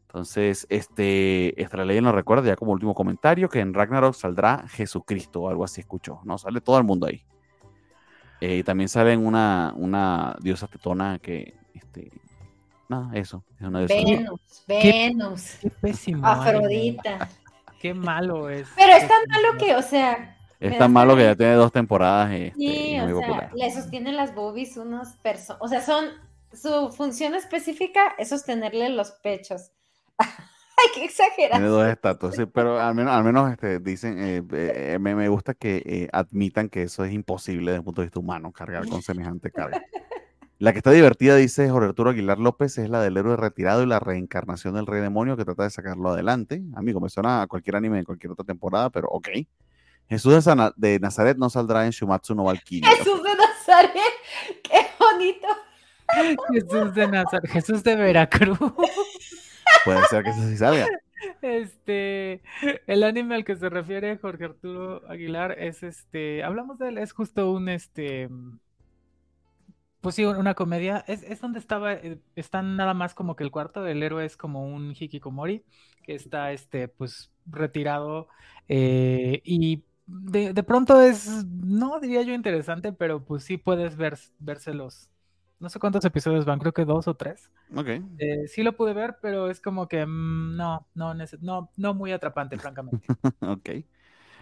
Entonces, 0.08 0.66
este, 0.70 1.62
esta 1.62 1.84
ley 1.84 2.02
nos 2.02 2.16
recuerda 2.16 2.48
ya 2.48 2.56
como 2.56 2.72
último 2.72 2.96
comentario 2.96 3.50
que 3.50 3.60
en 3.60 3.74
Ragnarok 3.74 4.16
saldrá 4.16 4.66
Jesucristo 4.70 5.42
o 5.42 5.50
algo 5.50 5.64
así 5.64 5.82
escuchó, 5.82 6.22
¿no? 6.24 6.38
Sale 6.38 6.62
todo 6.62 6.78
el 6.78 6.86
mundo 6.86 7.08
ahí. 7.08 7.24
Eh, 8.40 8.58
y 8.58 8.64
también 8.64 8.88
sale 8.88 9.18
una, 9.18 9.74
una 9.76 10.36
diosa 10.40 10.68
tetona 10.68 11.20
que, 11.20 11.56
este, 11.74 12.12
nada, 12.88 13.12
eso, 13.16 13.44
es 13.60 13.68
una 13.68 13.80
diosa. 13.80 13.96
Venus, 13.96 14.64
Venus. 14.68 15.58
Qué 15.62 15.70
pésimo. 15.70 16.26
Afrodita. 16.26 17.30
Qué 17.80 17.94
malo 17.94 18.50
es. 18.50 18.68
Pero 18.76 18.94
es 18.94 19.08
tan 19.08 19.28
malo 19.28 19.58
que, 19.60 19.76
o 19.76 19.82
sea, 19.82 20.37
es 20.60 20.78
tan 20.78 20.92
malo 20.92 21.16
que 21.16 21.24
ya 21.24 21.36
tiene 21.36 21.54
dos 21.54 21.72
temporadas. 21.72 22.32
Este, 22.32 22.56
sí, 22.58 22.96
y 22.96 23.00
muy 23.02 23.12
o 23.12 23.20
sea, 23.20 23.28
popular. 23.28 23.52
le 23.54 23.72
sostienen 23.72 24.16
las 24.16 24.34
boobies 24.34 24.78
unos 24.78 25.10
personas. 25.18 25.62
O 25.62 25.68
sea, 25.68 25.82
son. 25.82 26.06
Su 26.54 26.92
función 26.96 27.36
específica 27.36 28.16
es 28.18 28.30
sostenerle 28.30 28.88
los 28.90 29.12
pechos. 29.12 29.72
Ay, 30.20 30.90
qué 30.94 31.04
exagerado. 31.04 31.60
Tiene 31.60 31.68
dos 31.68 31.88
estatuas, 31.88 32.36
sí, 32.36 32.46
pero 32.46 32.80
al 32.80 32.96
menos, 32.96 33.14
al 33.14 33.24
menos 33.24 33.52
este, 33.52 33.80
dicen, 33.80 34.18
eh, 34.18 34.44
eh, 34.54 34.98
me, 35.00 35.14
me, 35.14 35.28
gusta 35.28 35.56
que 35.56 35.84
eh, 35.86 36.10
admitan 36.14 36.70
que 36.70 36.84
eso 36.84 37.04
es 37.04 37.12
imposible 37.12 37.72
desde 37.72 37.80
el 37.80 37.84
punto 37.84 38.02
de 38.02 38.06
vista 38.06 38.20
humano, 38.20 38.52
cargar 38.54 38.88
con 38.88 39.02
semejante 39.02 39.52
carga. 39.52 39.84
La 40.60 40.72
que 40.72 40.80
está 40.80 40.92
divertida, 40.92 41.36
dice 41.36 41.70
Jorge 41.70 41.90
Arturo 41.90 42.10
Aguilar 42.10 42.40
López, 42.40 42.80
es 42.80 42.90
la 42.90 43.00
del 43.02 43.16
héroe 43.18 43.38
retirado 43.38 43.84
y 43.84 43.86
la 43.86 44.00
reencarnación 44.00 44.74
del 44.74 44.88
rey 44.88 45.02
demonio 45.02 45.38
que 45.38 45.46
trata 45.46 45.64
de 45.64 45.70
sacarlo 45.70 46.10
adelante. 46.10 46.64
Amigo, 46.76 47.00
me 47.00 47.10
suena 47.10 47.44
a 47.44 47.48
cualquier 47.48 47.76
anime 47.76 47.98
de 47.98 48.04
cualquier 48.04 48.32
otra 48.32 48.44
temporada, 48.44 48.90
pero 48.90 49.08
ok. 49.10 49.28
Jesús 50.10 50.34
de, 50.34 50.42
Sana, 50.42 50.74
de 50.76 51.00
Nazaret 51.00 51.38
no 51.38 51.50
saldrá 51.50 51.86
en 51.86 51.92
Shumatsu 51.92 52.34
no 52.34 52.46
Valkyrie. 52.46 52.90
Jesús 52.90 53.22
de 53.24 53.36
Nazaret, 53.36 54.14
qué 54.64 54.88
bonito. 55.00 55.48
Jesús 56.54 56.94
de 56.94 57.08
Nazaret, 57.08 57.50
Jesús 57.50 57.84
de 57.84 57.96
Veracruz. 57.96 58.58
Puede 59.84 60.06
ser 60.10 60.24
que 60.24 60.30
eso 60.30 60.44
sí 60.44 60.58
salga. 60.58 60.88
Este, 61.42 62.42
el 62.88 63.04
anime 63.04 63.36
al 63.36 63.44
que 63.44 63.56
se 63.56 63.70
refiere 63.70 64.18
Jorge 64.18 64.46
Arturo 64.46 65.08
Aguilar 65.10 65.58
es 65.60 65.84
este, 65.84 66.44
hablamos 66.44 66.78
de 66.78 66.90
él, 66.90 66.98
es 66.98 67.12
justo 67.12 67.52
un 67.52 67.70
este, 67.70 68.30
pues 70.02 70.16
sí, 70.16 70.26
una 70.26 70.54
comedia, 70.54 71.04
es, 71.08 71.24
es 71.24 71.42
donde 71.42 71.60
estaba, 71.60 71.94
eh, 71.94 72.20
están 72.36 72.76
nada 72.78 72.94
más 72.94 73.14
como 73.14 73.36
que 73.36 73.44
el 73.44 73.52
cuarto, 73.52 73.86
el 73.86 74.04
héroe 74.04 74.26
es 74.26 74.38
como 74.38 74.64
un 74.64 74.94
hikikomori, 74.98 75.64
que 76.04 76.16
está 76.16 76.52
este, 76.52 76.88
pues 76.88 77.32
retirado, 77.46 78.28
eh, 78.70 79.42
y 79.44 79.84
de, 80.08 80.54
de, 80.54 80.64
pronto 80.64 81.02
es, 81.02 81.46
no 81.46 82.00
diría 82.00 82.22
yo 82.24 82.34
interesante, 82.34 82.94
pero 82.94 83.24
pues 83.24 83.44
sí 83.44 83.58
puedes 83.58 83.96
ver, 83.96 84.18
vérselos. 84.40 85.10
No 85.60 85.70
sé 85.70 85.80
cuántos 85.80 86.06
episodios 86.06 86.46
van, 86.46 86.60
creo 86.60 86.74
que 86.74 86.86
dos 86.86 87.08
o 87.08 87.16
tres. 87.16 87.52
Ok. 87.76 87.88
Eh, 88.18 88.48
sí 88.48 88.64
lo 88.64 88.76
pude 88.76 88.94
ver, 88.94 89.18
pero 89.22 89.50
es 89.50 89.60
como 89.60 89.88
que 89.88 90.06
mmm, 90.06 90.56
no, 90.56 90.88
no, 90.94 91.14
no, 91.42 91.72
no 91.76 91.94
muy 91.94 92.12
atrapante, 92.12 92.58
francamente. 92.58 93.06
ok. 93.42 93.70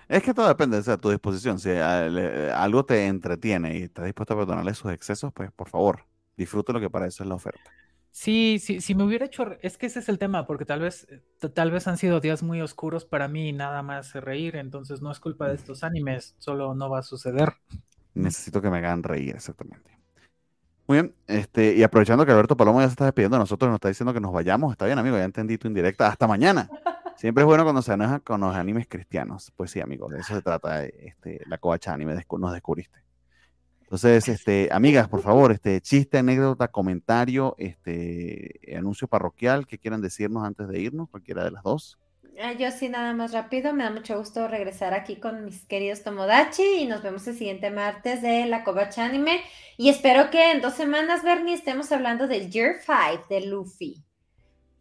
Es 0.08 0.22
que 0.22 0.34
todo 0.34 0.48
depende 0.48 0.78
de 0.78 0.82
o 0.82 0.84
sea, 0.84 0.98
tu 0.98 1.10
disposición. 1.10 1.58
Si 1.58 1.72
algo 1.72 2.86
te 2.86 3.08
entretiene 3.08 3.78
y 3.78 3.84
estás 3.84 4.06
dispuesto 4.06 4.34
a 4.34 4.38
perdonarle 4.38 4.74
sus 4.74 4.92
excesos, 4.92 5.34
pues 5.34 5.52
por 5.52 5.70
favor, 5.70 6.06
disfrute 6.38 6.74
lo 6.74 6.80
que 6.80 6.90
para 6.90 7.08
eso 7.08 7.24
es 7.24 7.30
la 7.30 7.36
oferta. 7.36 7.72
Sí, 8.18 8.60
sí, 8.60 8.80
si 8.80 8.96
me 8.96 9.04
hubiera 9.04 9.26
hecho, 9.26 9.58
es 9.62 9.78
que 9.78 9.88
ese 9.88 10.00
es 10.00 10.08
el 10.08 10.18
tema, 10.18 10.48
porque 10.48 10.64
tal 10.64 10.80
vez, 10.80 11.06
eh, 11.10 11.50
tal 11.50 11.70
vez 11.70 11.86
han 11.86 11.98
sido 11.98 12.22
días 12.22 12.44
muy 12.44 12.62
oscuros 12.62 13.04
para 13.04 13.28
mí 13.28 13.50
y 13.50 13.52
nada 13.52 13.84
más 13.84 14.14
reír, 14.14 14.56
entonces 14.56 15.02
no 15.02 15.12
es 15.12 15.20
culpa 15.20 15.50
de 15.50 15.56
estos 15.56 15.84
animes, 15.84 16.34
solo 16.38 16.74
no 16.76 16.90
va 16.90 17.00
a 17.00 17.04
suceder. 17.04 17.56
Necesito 18.14 18.62
que 18.62 18.70
me 18.70 18.78
hagan 18.78 19.04
reír, 19.04 19.36
exactamente. 19.36 20.00
Muy 20.88 21.00
bien, 21.00 21.16
este, 21.28 21.76
y 21.76 21.84
aprovechando 21.84 22.26
que 22.26 22.32
Alberto 22.32 22.56
Palomo 22.56 22.80
ya 22.80 22.88
se 22.88 22.92
está 22.92 23.04
despidiendo 23.04 23.36
de 23.36 23.42
nosotros, 23.42 23.68
nos 23.68 23.76
está 23.76 23.90
diciendo 23.90 24.14
que 24.14 24.22
nos 24.22 24.32
vayamos, 24.32 24.72
está 24.72 24.86
bien, 24.86 24.98
amigo, 24.98 25.18
ya 25.18 25.26
entendí 25.26 25.58
tu 25.58 25.68
indirecta, 25.68 26.08
hasta 26.08 26.26
mañana. 26.26 26.70
Siempre 27.18 27.42
es 27.42 27.46
bueno 27.46 27.64
cuando 27.64 27.82
se 27.82 27.92
enoja 27.92 28.22
con 28.22 28.40
los 28.40 28.56
animes 28.56 28.88
cristianos. 28.88 29.52
Pues 29.58 29.72
sí, 29.72 29.82
amigo, 29.82 30.08
de 30.08 30.22
eso 30.22 30.34
se 30.34 30.42
trata 30.42 30.86
este, 30.86 31.42
la 31.48 31.58
covacha 31.58 31.92
anime, 31.92 32.16
nos 32.16 32.54
descubriste. 32.54 33.05
Entonces, 33.86 34.28
este, 34.28 34.70
amigas, 34.72 35.08
por 35.08 35.22
favor, 35.22 35.52
este, 35.52 35.80
chiste, 35.80 36.18
anécdota, 36.18 36.70
comentario, 36.70 37.56
este, 37.60 38.60
anuncio 38.76 39.08
parroquial 39.08 39.68
que 39.68 39.78
quieran 39.78 40.02
decirnos 40.02 40.44
antes 40.44 40.68
de 40.68 40.80
irnos, 40.80 41.08
cualquiera 41.10 41.44
de 41.44 41.52
las 41.52 41.64
dos. 41.64 42.00
Ah, 42.42 42.52
yo 42.54 42.70
sí, 42.72 42.90
nada 42.90 43.14
más 43.14 43.32
rápido, 43.32 43.74
me 43.74 43.84
da 43.84 43.92
mucho 43.92 44.18
gusto 44.18 44.48
regresar 44.48 44.94
aquí 44.94 45.18
con 45.18 45.46
mis 45.46 45.66
queridos 45.66 46.04
Tomodachi 46.04 46.80
y 46.80 46.88
nos 46.88 47.02
vemos 47.02 47.26
el 47.28 47.38
siguiente 47.38 47.70
martes 47.70 48.22
de 48.22 48.46
la 48.48 48.64
Kobacha 48.64 49.06
Anime. 49.06 49.42
Y 49.78 49.90
espero 49.90 50.32
que 50.32 50.52
en 50.52 50.62
dos 50.62 50.74
semanas, 50.74 51.24
Bernie, 51.24 51.54
estemos 51.54 51.92
hablando 51.92 52.28
del 52.28 52.50
Year 52.50 52.78
5 52.84 53.28
de 53.30 53.42
Luffy 53.46 54.05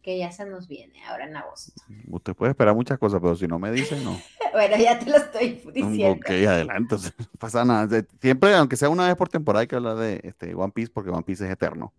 que 0.05 0.19
ya 0.19 0.31
se 0.31 0.45
nos 0.45 0.67
viene 0.67 1.03
ahora 1.05 1.25
en 1.25 1.35
agosto. 1.35 1.81
Usted 2.11 2.35
puede 2.35 2.51
esperar 2.51 2.75
muchas 2.75 2.99
cosas, 2.99 3.19
pero 3.19 3.35
si 3.35 3.47
no 3.47 3.57
me 3.57 3.71
dice, 3.71 3.99
no. 4.03 4.15
bueno, 4.53 4.77
ya 4.77 4.99
te 4.99 5.09
lo 5.09 5.17
estoy 5.17 5.59
diciendo. 5.73 6.11
Ok, 6.11 6.29
adelante. 6.47 6.95
No 6.95 7.25
pasa 7.39 7.65
nada. 7.65 8.05
Siempre, 8.21 8.53
aunque 8.53 8.77
sea 8.77 8.89
una 8.89 9.07
vez 9.07 9.15
por 9.15 9.29
temporada, 9.29 9.61
hay 9.61 9.67
que 9.67 9.75
hablar 9.75 9.97
de 9.97 10.21
este, 10.23 10.53
One 10.53 10.71
Piece 10.71 10.91
porque 10.93 11.09
One 11.09 11.23
Piece 11.23 11.43
es 11.43 11.51
eterno. 11.51 11.91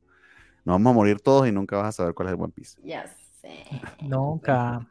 Nos 0.64 0.74
vamos 0.74 0.92
a 0.92 0.94
morir 0.94 1.18
todos 1.18 1.48
y 1.48 1.52
nunca 1.52 1.78
vas 1.78 1.88
a 1.88 1.92
saber 1.92 2.14
cuál 2.14 2.28
es 2.28 2.34
el 2.34 2.40
One 2.40 2.52
Piece. 2.54 2.78
Ya 2.84 3.08
sé. 3.40 3.64
Nunca. 4.02 4.86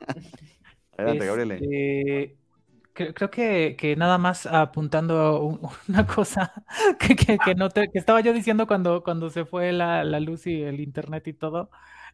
adelante, 0.98 1.26
Gabriel. 1.26 1.52
Este, 1.54 2.36
creo 3.14 3.32
que, 3.32 3.78
que, 3.80 3.96
nada 3.96 4.18
más 4.18 4.46
apuntando 4.46 5.58
una 5.88 6.06
cosa 6.06 6.52
que, 7.00 7.16
que, 7.16 7.38
que, 7.38 7.56
no 7.56 7.70
te, 7.70 7.90
que 7.90 7.98
estaba 7.98 8.20
yo 8.20 8.34
diciendo 8.34 8.68
cuando, 8.68 9.04
cuando 9.04 9.30
se 9.30 9.46
fue 9.46 9.72
la, 9.72 10.04
la 10.04 10.20
luz 10.20 10.48
y 10.48 10.64
el 10.64 10.82
internet 10.82 11.26
y 11.30 11.34
todo, 11.34 11.70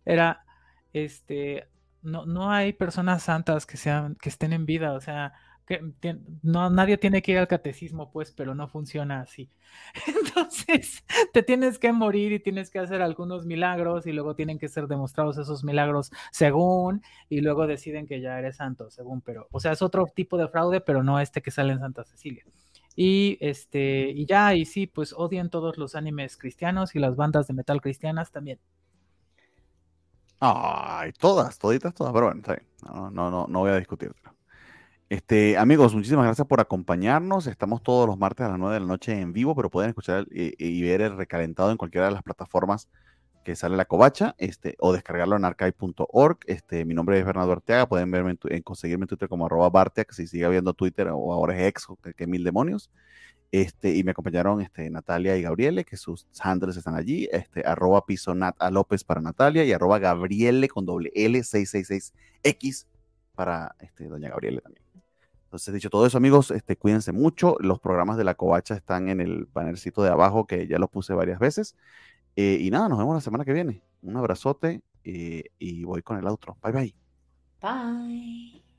era 0.06 0.46
este, 0.94 1.68
no, 2.02 2.26
no 2.26 2.52
hay 2.52 2.74
personas 2.74 3.24
santas 3.24 3.66
que 3.66 3.78
sean, 3.78 4.16
que 4.16 4.30
estén 4.30 4.54
en 4.54 4.66
vida, 4.66 4.94
o 4.94 5.02
sea, 5.02 5.34
que 5.66 6.18
no, 6.42 6.70
nadie 6.70 6.98
tiene 6.98 7.22
que 7.22 7.32
ir 7.34 7.38
al 7.38 7.48
catecismo, 7.48 8.12
pues, 8.12 8.32
pero 8.32 8.56
no 8.56 8.68
funciona 8.68 9.22
así. 9.22 9.50
Entonces, 10.08 11.04
te 11.34 11.44
tienes 11.44 11.80
que 11.80 11.92
morir 11.94 12.34
y 12.34 12.40
tienes 12.40 12.70
que 12.70 12.80
hacer 12.80 13.02
algunos 13.02 13.46
milagros 13.46 14.06
y 14.08 14.12
luego 14.12 14.36
tienen 14.36 14.60
que 14.60 14.68
ser 14.68 14.88
demostrados 14.88 15.38
esos 15.38 15.64
milagros 15.64 16.12
según, 16.32 17.02
y 17.30 17.42
luego 17.42 17.68
deciden 17.68 18.08
que 18.08 18.22
ya 18.22 18.38
eres 18.40 18.58
santo, 18.58 18.90
según, 18.90 19.22
pero, 19.22 19.48
o 19.52 19.60
sea, 19.60 19.72
es 19.72 19.82
otro 19.82 20.06
tipo 20.14 20.38
de 20.38 20.48
fraude, 20.48 20.82
pero 20.82 21.04
no 21.04 21.20
este 21.20 21.42
que 21.42 21.52
sale 21.52 21.74
en 21.74 21.80
Santa 21.80 22.04
Cecilia. 22.04 22.44
Y 22.96 23.38
este, 23.40 24.10
y 24.10 24.26
ya, 24.26 24.54
y 24.54 24.66
sí, 24.66 24.88
pues 24.88 25.14
odian 25.14 25.50
todos 25.50 25.78
los 25.78 25.96
animes 25.96 26.38
cristianos 26.38 26.94
y 26.96 27.00
las 27.00 27.16
bandas 27.16 27.48
de 27.48 27.54
metal 27.54 27.82
cristianas 27.82 28.32
también. 28.32 28.60
Ay, 30.44 31.12
todas, 31.20 31.60
toditas, 31.60 31.94
todas, 31.94 32.12
pero 32.14 32.26
bueno, 32.26 32.40
está 32.40 32.54
bien. 32.56 32.68
No, 32.84 33.12
no, 33.12 33.46
no, 33.48 33.60
voy 33.60 33.70
a 33.70 33.76
discutirlo. 33.78 34.16
Este, 35.08 35.56
amigos, 35.56 35.94
muchísimas 35.94 36.26
gracias 36.26 36.48
por 36.48 36.60
acompañarnos. 36.60 37.46
Estamos 37.46 37.84
todos 37.84 38.08
los 38.08 38.18
martes 38.18 38.48
a 38.48 38.50
las 38.50 38.58
9 38.58 38.74
de 38.74 38.80
la 38.80 38.88
noche 38.88 39.22
en 39.22 39.34
vivo, 39.34 39.56
pero 39.56 39.70
pueden 39.70 39.90
escuchar 39.90 40.26
y, 40.32 40.82
ver 40.82 41.02
el 41.02 41.16
recalentado 41.16 41.70
en 41.70 41.78
cualquiera 41.78 42.08
de 42.08 42.14
las 42.14 42.24
plataformas 42.24 42.90
que 43.46 43.56
sale 43.56 43.78
la 43.78 43.86
covacha, 43.86 44.34
este, 44.40 44.76
o 44.80 44.94
descargarlo 44.94 45.36
en 45.36 45.46
archive.org. 45.46 46.40
Este, 46.48 46.86
mi 46.86 46.96
nombre 46.96 47.20
es 47.20 47.26
Bernardo 47.26 47.52
Arteaga, 47.52 47.88
pueden 47.88 48.10
verme 48.10 48.36
en, 48.44 48.62
conseguirme 48.64 49.04
en 49.04 49.10
Twitter 49.10 49.30
como 49.30 49.46
arroba 49.46 49.70
Barteac, 49.70 50.12
si 50.12 50.26
sigue 50.26 50.50
viendo 50.50 50.74
Twitter 50.74 51.10
o 51.10 51.34
ahora 51.34 51.56
es 51.56 51.68
ex, 51.68 51.86
que 52.18 52.26
mil 52.26 52.44
demonios. 52.44 52.90
Este, 53.52 53.96
y 53.96 54.04
me 54.04 54.12
acompañaron 54.12 54.62
este, 54.62 54.90
Natalia 54.90 55.36
y 55.36 55.42
Gabriele, 55.42 55.84
que 55.84 55.98
sus 55.98 56.26
handles 56.40 56.78
están 56.78 56.96
allí, 56.96 57.28
este, 57.32 57.64
arroba 57.66 58.06
pisonat 58.06 58.56
a 58.62 58.72
López 58.72 59.04
para 59.04 59.20
Natalia 59.20 59.66
y 59.66 59.74
arroba 59.74 60.00
Gabriele 60.00 60.70
con 60.70 60.86
doble 60.86 61.12
L 61.14 61.38
666X 61.38 62.86
para 63.36 63.76
este, 63.80 64.08
doña 64.08 64.30
Gabriele 64.30 64.62
también. 64.62 64.86
Entonces, 65.52 65.74
dicho 65.74 65.90
todo 65.90 66.06
eso, 66.06 66.18
amigos, 66.18 66.50
este, 66.52 66.78
cuídense 66.78 67.12
mucho. 67.12 67.58
Los 67.60 67.82
programas 67.82 68.16
de 68.16 68.24
la 68.24 68.36
covacha 68.36 68.74
están 68.74 69.10
en 69.10 69.20
el 69.20 69.48
panelcito 69.48 70.02
de 70.02 70.10
abajo, 70.10 70.48
que 70.48 70.66
ya 70.66 70.80
los 70.80 70.90
puse 70.90 71.14
varias 71.14 71.40
veces. 71.40 71.76
Eh, 72.38 72.58
y 72.62 72.72
nada, 72.72 72.88
nos 72.88 72.98
vemos 72.98 73.16
la 73.16 73.22
semana 73.22 73.44
que 73.44 73.52
viene. 73.52 73.84
Un 74.02 74.16
abrazote 74.16 74.82
eh, 75.04 75.44
y 75.60 75.84
voy 75.84 76.04
con 76.04 76.18
el 76.18 76.28
otro. 76.28 76.58
Bye, 76.64 76.72
bye. 76.72 76.96
Bye. 77.62 78.71